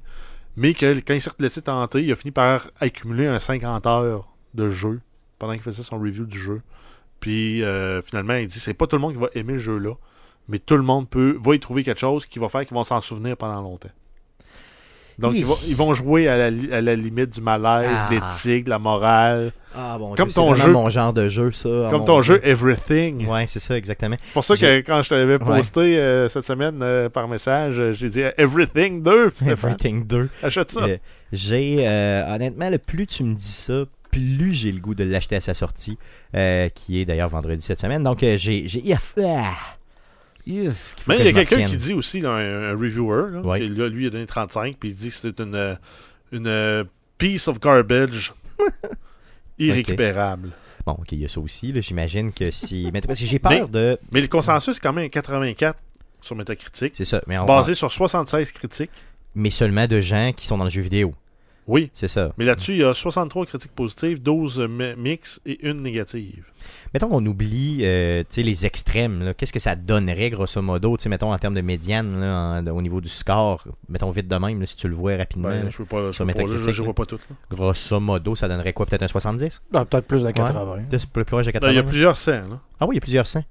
Mais 0.60 0.74
que 0.74 1.00
quand 1.00 1.14
il 1.14 1.22
s'est 1.22 1.32
laissé 1.40 1.62
tenter, 1.62 2.04
il 2.04 2.12
a 2.12 2.16
fini 2.16 2.32
par 2.32 2.70
accumuler 2.82 3.28
un 3.28 3.40
50 3.40 3.88
heures 3.88 4.28
de 4.56 4.70
jeu 4.70 5.00
pendant 5.38 5.54
qu'il 5.54 5.62
faisait 5.62 5.84
son 5.84 5.98
review 5.98 6.26
du 6.26 6.38
jeu. 6.38 6.62
Puis 7.22 7.64
euh, 7.64 8.02
finalement, 8.02 8.34
il 8.34 8.48
dit 8.48 8.60
c'est 8.60 8.74
pas 8.74 8.86
tout 8.86 8.98
le 8.98 9.02
monde 9.02 9.14
qui 9.14 9.20
va 9.22 9.30
aimer 9.36 9.54
le 9.54 9.60
jeu-là. 9.60 9.94
Mais 10.50 10.60
tout 10.60 10.76
le 10.76 10.84
monde 10.84 11.10
peut 11.10 11.38
va 11.40 11.56
y 11.56 11.62
trouver 11.62 11.86
quelque 11.86 12.02
chose 12.02 12.26
qui 12.26 12.40
va 12.40 12.50
faire 12.50 12.66
qu'ils 12.66 12.76
vont 12.76 12.84
s'en 12.84 13.00
souvenir 13.00 13.38
pendant 13.38 13.62
longtemps. 13.62 13.92
Donc, 15.20 15.34
ils 15.36 15.46
vont, 15.46 15.58
ils 15.68 15.76
vont 15.76 15.94
jouer 15.94 16.28
à 16.28 16.38
la, 16.50 16.78
à 16.78 16.82
la 16.82 16.96
limite 16.96 17.30
du 17.36 17.42
malaise, 17.42 17.90
Ah. 17.92 18.10
l'éthique, 18.12 18.66
de 18.66 18.70
la 18.70 18.80
morale. 18.80 19.52
Ah 19.76 19.98
bon, 20.00 20.16
Comme 20.16 20.30
c'est 20.30 20.36
ton 20.36 20.56
jeu- 20.56 20.72
mon 20.72 20.90
genre 20.90 21.14
de 21.14 21.30
jeu, 21.30 21.52
ça. 21.52 21.70
ah, 21.88 21.92
Comme 21.92 22.06
ton 22.06 22.22
Dieu. 22.22 22.36
jeu 22.36 22.42
Everything. 22.44 23.28
Ouais, 23.28 23.46
c'est 23.48 23.60
ça, 23.60 23.78
exactement. 23.78 24.16
C'est 24.24 24.34
pour 24.34 24.44
ça 24.44 24.56
que 24.58 24.80
quand 24.82 25.02
je 25.04 25.10
t'avais 25.10 25.38
posté 25.38 25.80
euh, 26.00 26.28
cette 26.30 26.46
semaine 26.46 26.80
euh, 26.82 27.08
par 27.10 27.28
message, 27.28 27.80
euh, 27.80 27.94
j'ai 27.94 28.10
dit 28.10 28.22
Everything 28.38 29.04
2. 29.04 29.30
Stéphane. 29.36 29.52
Everything 29.52 30.06
2. 30.08 30.30
Achète 30.44 30.72
ça. 30.72 30.82
Euh, 30.82 30.98
j'ai, 31.32 31.88
euh, 31.88 32.24
honnêtement, 32.36 32.70
le 32.70 32.80
plus 32.80 33.06
tu 33.06 33.24
me 33.24 33.36
dis 33.36 33.44
ça, 33.44 33.84
plus 34.12 34.54
j'ai 34.54 34.72
le 34.72 34.80
goût 34.80 34.96
de 34.96 35.04
l'acheter 35.04 35.36
à 35.36 35.40
sa 35.40 35.54
sortie, 35.54 36.00
euh, 36.36 36.68
qui 36.70 37.00
est 37.00 37.06
d'ailleurs 37.06 37.30
vendredi 37.30 37.62
cette 37.64 37.80
semaine. 37.80 38.04
Donc, 38.04 38.24
euh, 38.24 38.38
j'ai. 38.38 38.68
j'ai 38.68 38.80
Mais 41.08 41.18
que 41.18 41.22
il 41.22 41.26
y 41.26 41.30
a 41.30 41.46
quelqu'un 41.46 41.68
qui 41.68 41.78
dit 41.78 41.94
aussi, 41.94 42.20
là, 42.22 42.32
un, 42.32 42.72
un 42.72 42.72
reviewer, 42.72 43.32
là, 43.32 43.42
Ouais. 43.42 43.60
qui, 43.62 43.70
là, 43.70 43.88
lui 43.90 44.04
il 44.06 44.08
a 44.08 44.10
donné 44.10 44.26
35, 44.26 44.78
puis 44.80 44.90
il 44.90 44.96
dit 44.96 45.10
que 45.10 45.16
c'est 45.16 45.40
une, 45.40 45.56
euh, 45.56 45.76
une 46.32 46.48
euh, 46.48 46.84
piece 47.18 47.48
of 47.48 47.60
garbage 47.60 48.34
irrécupérable. 49.58 50.52
Bon, 50.86 50.94
ok, 50.94 51.12
il 51.12 51.20
y 51.20 51.26
a 51.26 51.28
ça 51.28 51.40
aussi, 51.40 51.72
là, 51.72 51.82
j'imagine 51.82 52.32
que 52.32 52.52
si. 52.52 52.90
Mais 52.94 53.02
parce 53.02 53.20
que 53.20 53.26
j'ai 53.26 53.40
peur 53.40 53.68
de. 53.70 53.98
Mais 54.12 54.22
le 54.22 54.28
consensus 54.28 54.78
est 54.78 54.80
quand 54.80 54.94
même 54.94 55.10
84 55.10 55.78
sur 56.22 56.36
Metacritic, 56.36 56.94
C'est 56.96 57.06
ça, 57.06 57.22
mais, 57.28 57.38
on- 57.38 57.46
basé 57.46 57.74
sur 57.74 57.90
76 57.90 58.52
critiques. 58.52 58.92
mais 59.36 59.52
seulement 59.52 59.88
de 59.88 60.02
gens 60.02 60.32
qui 60.36 60.46
sont 60.46 60.58
dans 60.58 60.66
le 60.66 60.70
jeu 60.70 60.82
vidéo. 60.82 61.14
Oui. 61.70 61.92
C'est 61.94 62.08
ça. 62.08 62.34
Mais 62.38 62.46
là-dessus, 62.46 62.72
il 62.74 62.80
y 62.80 62.84
a 62.84 62.94
63 62.94 63.46
critiques 63.46 63.72
positives, 63.74 64.22
12 64.22 64.60
mi- 64.68 64.96
mix 64.98 65.40
et 65.46 65.66
une 65.70 65.84
négative. 65.84 66.46
Mettons 66.94 67.08
qu'on 67.10 67.24
oublie 67.26 67.82
euh, 67.84 68.22
tu 68.22 68.36
sais, 68.36 68.44
les 68.44 68.66
extrêmes. 68.66 69.34
Qu'est-ce 69.38 69.54
que 69.54 69.60
ça 69.60 69.76
donnerait, 69.76 70.32
grosso 70.32 70.62
modo, 70.64 70.98
tu 70.98 71.04
sais, 71.04 71.10
mettons 71.10 71.32
en 71.32 71.38
termes 71.38 71.54
de 71.54 71.62
médiane, 71.62 72.20
là, 72.20 72.62
en- 72.62 72.68
au 72.76 72.82
niveau 72.82 73.00
du 73.02 73.08
score, 73.10 73.64
mettons 73.88 74.10
vite 74.10 74.28
de 74.28 74.36
même, 74.36 74.60
là, 74.60 74.66
si 74.66 74.76
tu 74.76 74.88
le 74.88 74.96
vois 74.96 75.16
rapidement. 75.16 75.50
Ben, 75.50 75.66
là. 75.66 75.70
je 75.70 75.82
ne 75.82 75.88
pas, 75.88 76.12
je 76.12 76.24
pas, 76.24 76.72
je, 76.72 76.82
vois 76.84 76.94
pas 76.96 77.06
tout. 77.06 77.20
là. 77.30 77.36
Grosso 77.56 78.00
modo, 78.00 78.34
ça 78.36 78.48
donnerait 78.48 78.74
quoi? 78.74 78.88
Peut-être 78.88 79.04
un 79.04 79.08
70 79.08 79.62
Ah, 79.74 79.86
Peut-être 79.86 80.06
plus 80.08 80.24
de 80.24 80.32
80. 80.32 80.78
Plus 80.90 81.06
plus 81.06 81.24
proche 81.26 81.46
de 81.46 81.52
Là, 81.52 81.54
80 81.54 81.72
il 81.72 81.76
y 81.76 81.80
a 81.80 81.84
plusieurs 81.84 82.18
scènes. 82.18 82.50
là. 82.50 82.60
Ah 82.80 82.88
oui, 82.88 82.96
il 82.96 82.98
y 82.98 83.00
a 83.00 83.02
plusieurs 83.02 83.28
100. 83.28 83.44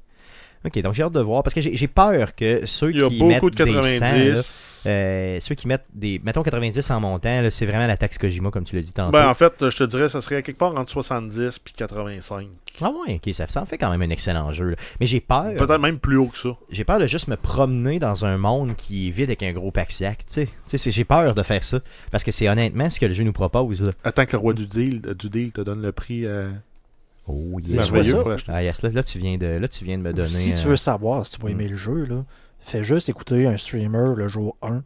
Ok, 0.64 0.76
donc 0.82 0.94
j'ai 0.94 1.04
hâte 1.04 1.12
de 1.12 1.20
voir 1.20 1.44
parce 1.44 1.54
que 1.54 1.60
j'ai 1.62 1.86
peur 1.86 2.34
que 2.34 2.66
ceux 2.66 2.90
Il 2.90 3.00
y 3.00 3.04
a 3.04 3.08
qui 3.08 3.18
beaucoup 3.20 3.28
mettent 3.46 3.58
de 3.58 3.64
des 3.64 3.72
100, 3.74 3.80
là, 3.80 3.98
90. 4.00 4.67
Euh, 4.86 5.38
ceux 5.40 5.54
qui 5.54 5.66
mettent 5.68 5.86
des. 5.94 6.20
Mettons 6.24 6.42
90 6.42 6.90
en 6.90 7.00
montant, 7.00 7.40
là, 7.42 7.50
c'est 7.50 7.66
vraiment 7.66 7.86
la 7.86 7.96
taxe 7.96 8.18
Kojima, 8.18 8.50
comme 8.50 8.64
tu 8.64 8.76
l'as 8.76 8.82
dit 8.82 8.92
tantôt. 8.92 9.12
Ben, 9.12 9.28
en 9.28 9.34
fait, 9.34 9.68
je 9.70 9.76
te 9.76 9.84
dirais, 9.84 10.08
ça 10.08 10.20
serait 10.20 10.42
quelque 10.42 10.58
part 10.58 10.74
entre 10.76 10.90
70 10.90 11.40
et 11.40 11.70
85. 11.76 12.46
Ah 12.80 12.90
ouais, 12.90 13.16
ok, 13.24 13.34
ça, 13.34 13.46
ça 13.48 13.60
en 13.60 13.64
fait 13.64 13.76
quand 13.76 13.90
même 13.90 14.02
un 14.02 14.10
excellent 14.10 14.52
jeu. 14.52 14.70
là. 14.70 14.76
Mais 15.00 15.06
j'ai 15.06 15.20
peur. 15.20 15.52
Peut-être 15.56 15.78
même 15.80 15.98
plus 15.98 16.16
haut 16.16 16.28
que 16.28 16.38
ça. 16.38 16.50
J'ai 16.70 16.84
peur 16.84 17.00
de 17.00 17.06
juste 17.06 17.26
me 17.28 17.36
promener 17.36 17.98
dans 17.98 18.24
un 18.24 18.36
monde 18.38 18.74
qui 18.76 19.08
est 19.08 19.10
vide 19.10 19.30
avec 19.30 19.42
un 19.42 19.52
gros 19.52 19.70
pack 19.72 19.90
sac. 19.90 20.24
Tu 20.32 20.46
sais, 20.66 20.90
j'ai 20.90 21.04
peur 21.04 21.34
de 21.34 21.42
faire 21.42 21.64
ça. 21.64 21.80
Parce 22.12 22.22
que 22.22 22.30
c'est 22.30 22.48
honnêtement 22.48 22.88
ce 22.88 23.00
que 23.00 23.06
le 23.06 23.14
jeu 23.14 23.24
nous 23.24 23.32
propose. 23.32 23.82
Là. 23.82 23.90
Attends 24.04 24.26
que 24.26 24.32
le 24.32 24.38
roi 24.38 24.52
du 24.52 24.66
deal, 24.66 25.00
du 25.18 25.28
deal 25.28 25.52
te 25.52 25.60
donne 25.60 25.82
le 25.82 25.90
prix. 25.92 26.24
euh, 26.24 26.50
Oh 27.26 27.58
yes. 27.60 27.90
merveilleux 27.90 28.14
ça. 28.16 28.22
pour 28.22 28.32
acheter. 28.32 28.52
Ah 28.54 28.62
yes, 28.62 28.80
là, 28.82 28.88
là, 28.90 29.02
tu 29.02 29.18
viens 29.18 29.36
de, 29.36 29.46
là, 29.46 29.68
tu 29.68 29.84
viens 29.84 29.98
de 29.98 30.02
me 30.02 30.12
donner. 30.14 30.28
Si 30.30 30.54
tu 30.54 30.66
euh, 30.66 30.70
veux 30.70 30.76
savoir 30.76 31.26
si 31.26 31.32
tu 31.36 31.42
vas 31.42 31.50
aimer 31.50 31.68
le 31.68 31.76
jeu, 31.76 32.06
là, 32.08 32.24
fais 32.60 32.82
juste 32.82 33.08
écouter 33.08 33.46
un 33.46 33.56
streamer 33.56 34.14
le 34.16 34.28
jour 34.28 34.56
1, 34.62 34.82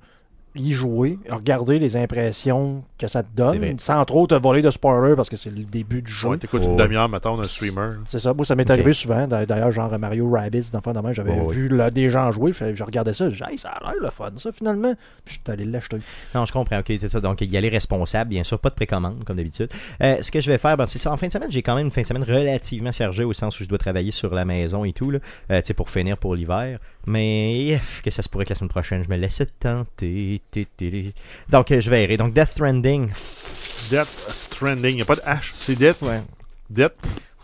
y 0.55 0.73
jouer, 0.73 1.19
regarder 1.31 1.79
les 1.79 1.97
impressions 1.97 2.85
que 2.99 3.09
ça 3.09 3.23
te 3.23 3.29
donne, 3.35 3.79
sans 3.79 4.05
trop 4.05 4.27
te 4.27 4.35
voler 4.35 4.61
de 4.61 4.71
spoiler 4.71 5.17
parce 5.17 5.31
que 5.31 5.37
c'est 5.37 5.49
le 5.49 5.65
début 5.65 6.03
du 6.03 6.13
jeu. 6.13 6.29
Ouais, 6.29 6.37
t'écoutes 6.37 6.61
Oh. 6.67 6.73
une 6.73 6.77
demi-heure, 6.77 7.09
mettons, 7.09 7.39
d'un 7.39 7.45
streamer. 7.45 7.89
C'est 8.05 8.19
ça, 8.19 8.35
moi 8.35 8.45
ça 8.45 8.55
m'est 8.55 8.71
arrivé 8.71 8.93
souvent. 8.93 9.27
D'a- 9.27 9.47
D'ailleurs, 9.47 9.73
genre 9.73 9.99
Mario 9.99 10.29
Rabbids, 10.31 10.71
d'enfant 10.71 10.93
de 10.93 11.01
même, 11.01 11.15
j'avais 11.15 11.33
Oh, 11.41 11.47
oui. 11.49 11.55
vu 11.55 11.69
là, 11.69 11.91
des 11.91 12.11
gens 12.11 12.31
jouer, 12.33 12.53
je, 12.53 12.75
je 12.75 12.85
regardais 12.85 13.15
ça, 13.15 13.31
je 13.31 13.35
disais, 13.37 13.47
hey, 13.51 13.57
ça 13.57 13.71
a 13.71 13.81
l'air 13.93 14.03
le 14.03 14.11
fun, 14.11 14.29
ça 14.37 14.53
finalement. 14.53 14.93
Puis 15.25 15.37
je 15.37 15.41
suis 15.51 15.53
allé 15.61 15.65
l'acheter. 15.65 15.97
Non, 16.35 16.45
je 16.45 16.53
comprends. 16.53 16.81
Ok, 16.81 16.93
c'est 17.01 17.09
ça. 17.09 17.21
Donc, 17.23 17.41
y 17.41 17.57
aller 17.57 17.71
responsable, 17.71 18.29
bien 18.29 18.45
sûr, 18.45 18.59
pas 18.59 18.69
de 18.69 18.75
précommande, 18.75 19.25
comme 19.25 19.39
d'habitude. 19.39 19.71
Euh, 20.03 20.17
ce 20.21 20.31
que 20.31 20.43
je 20.43 20.51
vais 20.51 20.59
faire, 20.59 20.77
ben, 20.77 20.87
c'est 20.87 20.99
ça. 20.99 21.11
En 21.11 21.17
fin 21.17 21.29
de 21.29 21.33
semaine, 21.33 21.51
j'ai 21.51 21.63
quand 21.63 21.77
même 21.77 21.87
une 21.87 21.91
fin 21.91 22.03
de 22.03 22.07
semaine 22.07 22.25
relativement 22.25 22.93
chargée 22.93 23.25
au 23.25 23.33
sens 23.33 23.59
où 23.59 23.65
je 23.65 23.69
dois 23.71 23.79
travailler 23.79 24.11
sur 24.11 24.35
la 24.35 24.45
maison 24.45 24.85
et 24.85 24.93
tout, 24.93 25.11
là, 25.11 25.19
euh, 25.51 25.61
tu 25.63 25.69
sais, 25.69 25.75
pour 25.75 25.89
finir 25.89 26.19
pour 26.19 26.35
l'hiver. 26.35 26.79
Mais, 27.07 27.81
que 28.05 28.11
ça 28.11 28.23
se 28.23 28.29
pourrait 28.29 28.45
que 28.45 28.51
la 28.51 28.55
semaine 28.55 28.69
prochaine, 28.69 29.03
je 29.03 29.09
me 29.09 29.17
laisse 29.17 29.43
tenter. 29.59 30.41
Donc, 31.49 31.71
euh, 31.71 31.81
je 31.81 31.91
verrai. 31.91 32.17
Donc, 32.17 32.33
Death 32.33 32.49
Stranding. 32.51 33.11
Death 33.91 34.29
Stranding. 34.31 34.91
Il 34.91 34.97
n'y 34.97 35.03
a 35.03 35.05
pas 35.05 35.17
de 35.17 35.21
H. 35.23 35.51
C'est 35.53 35.75
Death? 35.77 35.99
Death? 36.71 36.93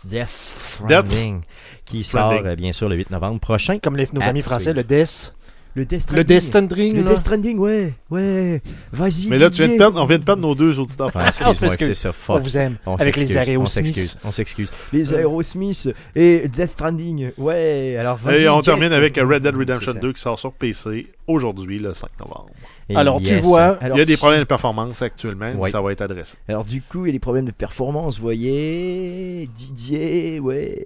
Death 0.05 0.29
Stranding. 0.29 1.41
Qui 1.83 2.03
sort, 2.03 2.31
Stranding. 2.31 2.51
euh, 2.51 2.55
bien 2.55 2.71
sûr, 2.71 2.87
le 2.87 2.95
8 2.95 3.09
novembre 3.09 3.39
prochain. 3.39 3.79
Comme 3.79 3.97
les, 3.97 4.07
nos 4.13 4.21
amis 4.21 4.41
français, 4.41 4.73
le 4.73 4.83
Death. 4.83 5.33
Le 5.79 5.85
Death 5.85 6.11
Le 6.11 6.23
Death 6.25 6.41
Stranding. 6.41 6.93
Le. 6.97 7.03
Death 7.03 7.17
Stranding, 7.19 7.57
ouais. 7.57 7.93
Ouais. 8.09 8.61
Vas-y. 8.91 9.29
Mais 9.29 9.37
là, 9.37 9.49
tu 9.49 9.63
viens 9.63 9.71
de 9.71 9.77
perdre, 9.77 10.01
on 10.01 10.05
vient 10.05 10.17
de 10.17 10.25
perdre 10.25 10.41
nos 10.41 10.53
deux 10.53 10.77
auditeurs. 10.77 11.07
Enfin, 11.07 11.21
Ah, 11.23 11.27
excuse-moi, 11.29 11.75
c'est 11.79 11.95
ça. 11.95 12.09
On 12.09 12.13
Fuck. 12.13 12.43
vous 12.43 12.57
aime. 12.57 12.75
On 12.85 12.95
Avec 12.97 13.15
les 13.15 13.37
On 13.37 13.39
Aerosmith. 13.41 13.69
s'excuse, 13.85 14.17
on 14.25 14.31
s'excuse. 14.33 14.67
Les 14.91 15.13
Aerosmith 15.13 15.89
et 16.17 16.49
Death 16.49 16.71
Stranding. 16.71 17.31
Ouais, 17.37 17.95
alors 17.97 18.17
vas-y. 18.17 18.41
Et 18.43 18.49
on 18.49 18.61
termine 18.61 18.91
avec 18.91 19.15
Red 19.15 19.41
Dead 19.43 19.55
Redemption 19.55 19.93
C'est 19.93 19.99
ça. 19.99 20.01
2 20.01 20.11
qui 20.13 20.21
sort 20.21 20.37
sur 20.37 20.51
PC 20.51 21.07
aujourd'hui, 21.27 21.79
le 21.79 21.93
5 21.93 22.09
novembre. 22.19 22.49
Et 22.89 22.95
Alors, 22.97 23.21
tu 23.21 23.37
vois, 23.37 23.77
Il 23.81 23.97
y 23.97 24.01
a 24.01 24.05
des 24.05 24.17
problèmes 24.17 24.39
de 24.41 24.45
performance 24.45 25.01
actuellement, 25.01 25.53
ça 25.69 25.79
va 25.79 25.91
être 25.93 26.01
adressé. 26.01 26.35
Alors 26.49 26.65
du 26.65 26.81
coup, 26.81 27.05
il 27.05 27.09
y 27.09 27.11
a 27.11 27.13
des 27.13 27.19
problèmes 27.19 27.45
de 27.45 27.51
performance, 27.51 28.17
vous 28.17 28.23
voyez. 28.23 29.47
Didier, 29.55 30.39
ouais. 30.41 30.83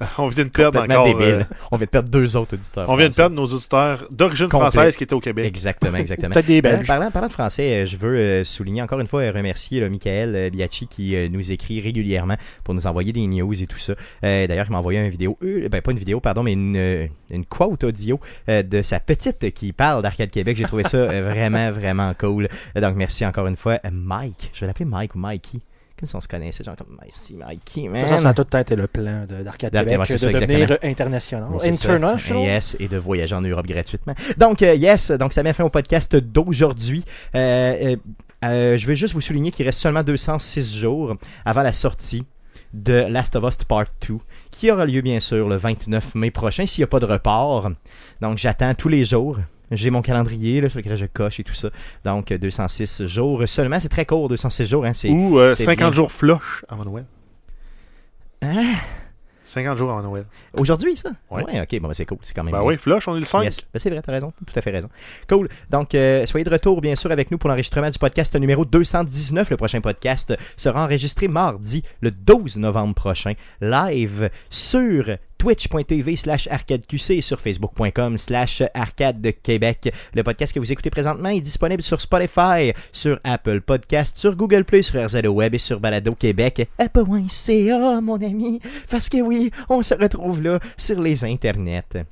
On 0.18 0.28
vient 0.28 0.44
de 0.44 0.50
perdre 0.50 0.82
encore. 0.82 1.04
débile. 1.04 1.24
euh, 1.24 1.42
On 1.70 1.76
vient 1.76 1.86
de 1.86 1.90
perdre 1.90 2.08
deux 2.10 2.36
autres 2.36 2.54
auditeurs. 2.54 2.88
on 2.88 2.96
vient 2.96 3.08
de 3.08 3.14
perdre 3.14 3.34
nos 3.36 3.46
auditeurs 3.46 4.06
d'origine 4.10 4.48
française 4.48 4.96
qui 4.96 5.04
étaient 5.04 5.14
au 5.14 5.20
Québec. 5.20 5.46
Exactement, 5.46 5.96
exactement. 5.98 6.34
Des 6.46 6.58
Euh, 6.58 6.60
Belges. 6.60 6.86
parlant, 6.86 7.10
parlant 7.10 7.28
de 7.28 7.32
français, 7.32 7.82
euh, 7.82 7.86
je 7.86 7.96
veux 7.96 8.16
euh, 8.16 8.44
souligner 8.44 8.82
encore 8.82 9.00
une 9.00 9.06
fois 9.06 9.24
et 9.24 9.30
remercier 9.30 9.80
là, 9.80 9.88
Michael 9.88 10.34
euh, 10.36 10.50
Liacci 10.50 10.86
qui 10.86 11.16
euh, 11.16 11.28
nous 11.30 11.50
écrit 11.50 11.80
régulièrement 11.80 12.36
pour 12.64 12.74
nous 12.74 12.86
envoyer 12.86 13.12
des 13.12 13.26
news 13.26 13.52
et 13.62 13.66
tout 13.66 13.78
ça. 13.78 13.94
Euh, 14.24 14.46
D'ailleurs, 14.46 14.66
il 14.68 14.72
m'a 14.72 14.78
envoyé 14.78 15.00
une 15.00 15.08
vidéo, 15.08 15.38
euh, 15.42 15.68
ben 15.68 15.80
pas 15.80 15.92
une 15.92 15.98
vidéo, 15.98 16.20
pardon, 16.20 16.42
mais 16.42 16.52
une, 16.52 16.76
euh, 16.76 17.06
une 17.30 17.44
quote 17.46 17.82
audio 17.84 18.20
euh, 18.48 18.62
de 18.62 18.82
sa 18.82 19.00
petite 19.00 19.50
qui 19.52 19.72
parle 19.72 20.02
d'Arcade 20.02 20.30
Québec. 20.30 20.56
J'ai 20.56 20.64
trouvé 20.64 20.84
ça 20.84 20.96
euh, 20.98 21.22
vraiment, 21.32 21.70
vraiment 21.72 22.12
cool. 22.18 22.48
Euh, 22.76 22.80
Donc, 22.80 22.96
merci 22.96 23.24
encore 23.24 23.46
une 23.46 23.56
fois, 23.56 23.74
euh, 23.84 23.90
Mike. 23.92 24.50
Je 24.52 24.60
vais 24.60 24.66
l'appeler 24.66 24.84
Mike 24.84 25.14
ou 25.14 25.18
Mikey. 25.18 25.58
Comme 25.98 26.06
si 26.06 26.14
on 26.14 26.20
se 26.20 26.28
connaissait, 26.28 26.62
genre 26.62 26.76
comme 26.76 26.98
merci 27.00 27.34
Mikey, 27.34 27.88
man? 27.88 28.06
Ça, 28.06 28.18
ça 28.18 28.28
a 28.28 28.34
tout 28.34 28.54
été 28.54 28.76
le 28.76 28.86
plan 28.86 29.24
de- 29.26 29.42
d'Arcade 29.42 29.72
Québec 29.72 29.98
de 30.10 30.16
ça, 30.18 30.26
devenir 30.30 30.62
exactement. 30.62 30.90
international. 30.92 31.48
Ça. 31.58 31.68
International. 31.68 32.42
Yes, 32.42 32.76
et 32.78 32.88
de 32.88 32.98
voyager 32.98 33.34
en 33.34 33.40
Europe 33.40 33.66
gratuitement. 33.66 34.14
Donc, 34.36 34.60
euh, 34.60 34.74
yes, 34.74 35.10
donc 35.12 35.32
ça 35.32 35.42
met 35.42 35.54
fin 35.54 35.64
au 35.64 35.70
podcast 35.70 36.14
d'aujourd'hui. 36.14 37.02
Euh, 37.34 37.96
euh, 38.44 38.76
je 38.76 38.86
veux 38.86 38.94
juste 38.94 39.14
vous 39.14 39.22
souligner 39.22 39.50
qu'il 39.50 39.64
reste 39.64 39.80
seulement 39.80 40.02
206 40.02 40.76
jours 40.78 41.16
avant 41.46 41.62
la 41.62 41.72
sortie 41.72 42.24
de 42.74 43.06
Last 43.08 43.34
of 43.36 43.44
Us 43.48 43.56
Part 43.64 43.86
2, 44.06 44.18
qui 44.50 44.70
aura 44.70 44.84
lieu 44.84 45.00
bien 45.00 45.18
sûr 45.20 45.48
le 45.48 45.56
29 45.56 46.14
mai 46.14 46.30
prochain 46.30 46.66
s'il 46.66 46.82
n'y 46.82 46.84
a 46.84 46.88
pas 46.88 47.00
de 47.00 47.06
report. 47.06 47.70
Donc, 48.20 48.36
j'attends 48.36 48.74
tous 48.74 48.90
les 48.90 49.06
jours. 49.06 49.38
J'ai 49.70 49.90
mon 49.90 50.02
calendrier 50.02 50.60
là, 50.60 50.68
sur 50.68 50.78
lequel 50.78 50.96
je 50.96 51.06
coche 51.06 51.40
et 51.40 51.44
tout 51.44 51.54
ça. 51.54 51.70
Donc, 52.04 52.30
euh, 52.32 52.38
206 52.38 53.06
jours 53.06 53.42
seulement. 53.46 53.80
C'est 53.80 53.88
très 53.88 54.04
court, 54.06 54.28
206 54.28 54.66
jours. 54.66 54.84
Hein, 54.84 54.92
c'est... 54.94 55.08
Ou 55.08 55.38
euh, 55.38 55.54
c'est 55.54 55.64
50 55.64 55.78
bien. 55.78 55.92
jours 55.92 56.12
flush 56.12 56.64
avant 56.68 56.84
Noël. 56.84 57.04
Hein? 58.42 58.74
50 59.44 59.78
jours 59.78 59.90
avant 59.90 60.02
Noël. 60.02 60.26
Aujourd'hui, 60.54 60.96
ça? 60.96 61.10
Ouais. 61.30 61.42
ok, 61.60 61.80
bon, 61.80 61.88
ben, 61.88 61.94
c'est 61.94 62.04
cool. 62.04 62.18
C'est 62.22 62.34
quand 62.34 62.42
même 62.42 62.52
Ben 62.52 62.58
bien. 62.58 62.66
oui, 62.68 62.76
flush, 62.76 63.06
on 63.08 63.16
est 63.16 63.20
le 63.20 63.24
5. 63.24 63.42
Yes. 63.44 63.56
Ben, 63.72 63.78
c'est 63.78 63.90
vrai, 63.90 64.02
t'as 64.02 64.12
raison. 64.12 64.32
Tout 64.44 64.52
à 64.58 64.60
fait 64.60 64.70
raison. 64.72 64.88
Cool. 65.28 65.48
Donc, 65.70 65.94
euh, 65.94 66.26
soyez 66.26 66.44
de 66.44 66.50
retour, 66.50 66.80
bien 66.80 66.96
sûr, 66.96 67.10
avec 67.12 67.30
nous 67.30 67.38
pour 67.38 67.48
l'enregistrement 67.48 67.88
du 67.88 67.98
podcast 67.98 68.34
numéro 68.34 68.64
219. 68.64 69.50
Le 69.50 69.56
prochain 69.56 69.80
podcast 69.80 70.36
sera 70.56 70.84
enregistré 70.84 71.28
mardi, 71.28 71.84
le 72.00 72.10
12 72.10 72.56
novembre 72.56 72.94
prochain, 72.94 73.34
live 73.60 74.30
sur 74.50 75.06
twitch.tv 75.38 76.16
slash 76.16 76.48
arcadeqc 76.48 77.10
et 77.10 77.20
sur 77.20 77.40
facebook.com 77.40 78.18
slash 78.18 78.62
arcade 78.74 79.20
de 79.20 79.30
Québec. 79.30 79.92
Le 80.14 80.22
podcast 80.22 80.52
que 80.52 80.58
vous 80.58 80.72
écoutez 80.72 80.90
présentement 80.90 81.28
est 81.28 81.40
disponible 81.40 81.82
sur 81.82 82.00
Spotify, 82.00 82.72
sur 82.92 83.18
Apple 83.24 83.60
Podcast, 83.60 84.16
sur 84.16 84.36
Google 84.36 84.64
Play, 84.64 84.82
sur 84.82 85.04
RZO 85.04 85.28
Web 85.28 85.54
et 85.54 85.58
sur 85.58 85.80
Balado 85.80 86.14
Québec. 86.14 86.68
Apple.ca, 86.78 88.00
mon 88.00 88.16
ami. 88.22 88.60
Parce 88.90 89.08
que 89.08 89.18
oui, 89.18 89.50
on 89.68 89.82
se 89.82 89.94
retrouve 89.94 90.42
là 90.42 90.58
sur 90.76 91.00
les 91.00 91.24
internets. 91.24 92.06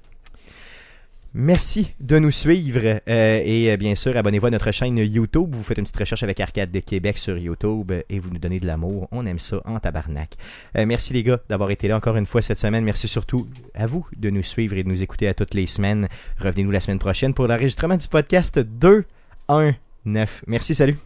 Merci 1.37 1.93
de 1.99 2.20
nous 2.20 2.30
suivre 2.30 3.01
euh, 3.09 3.43
et 3.45 3.72
euh, 3.72 3.76
bien 3.76 3.97
sûr 3.97 4.16
abonnez-vous 4.16 4.47
à 4.47 4.51
notre 4.51 4.70
chaîne 4.70 4.99
YouTube. 4.99 5.49
Vous 5.53 5.64
faites 5.64 5.78
une 5.78 5.82
petite 5.82 5.99
recherche 5.99 6.22
avec 6.22 6.39
Arcade 6.39 6.70
de 6.70 6.78
Québec 6.78 7.18
sur 7.18 7.37
YouTube 7.37 7.91
et 8.09 8.20
vous 8.20 8.30
nous 8.30 8.39
donnez 8.39 8.61
de 8.61 8.66
l'amour. 8.66 9.09
On 9.11 9.26
aime 9.26 9.41
ça 9.41 9.61
en 9.64 9.80
tabarnak. 9.80 10.35
Euh, 10.78 10.87
merci 10.87 11.12
les 11.12 11.24
gars 11.24 11.41
d'avoir 11.49 11.72
été 11.72 11.89
là 11.89 11.97
encore 11.97 12.16
une 12.16 12.26
fois 12.26 12.41
cette 12.41 12.59
semaine. 12.59 12.85
Merci 12.85 13.09
surtout 13.09 13.49
à 13.74 13.87
vous 13.87 14.07
de 14.16 14.30
nous 14.30 14.45
suivre 14.45 14.76
et 14.76 14.85
de 14.85 14.89
nous 14.89 15.03
écouter 15.03 15.26
à 15.26 15.35
toutes 15.35 15.55
les 15.55 15.66
semaines. 15.66 16.07
Revenez-nous 16.39 16.70
la 16.70 16.78
semaine 16.78 17.01
prochaine 17.01 17.35
pour 17.35 17.49
l'enregistrement 17.49 17.97
du 17.97 18.07
podcast 18.07 18.61
219. 18.61 20.45
Merci, 20.47 20.76
salut. 20.76 20.99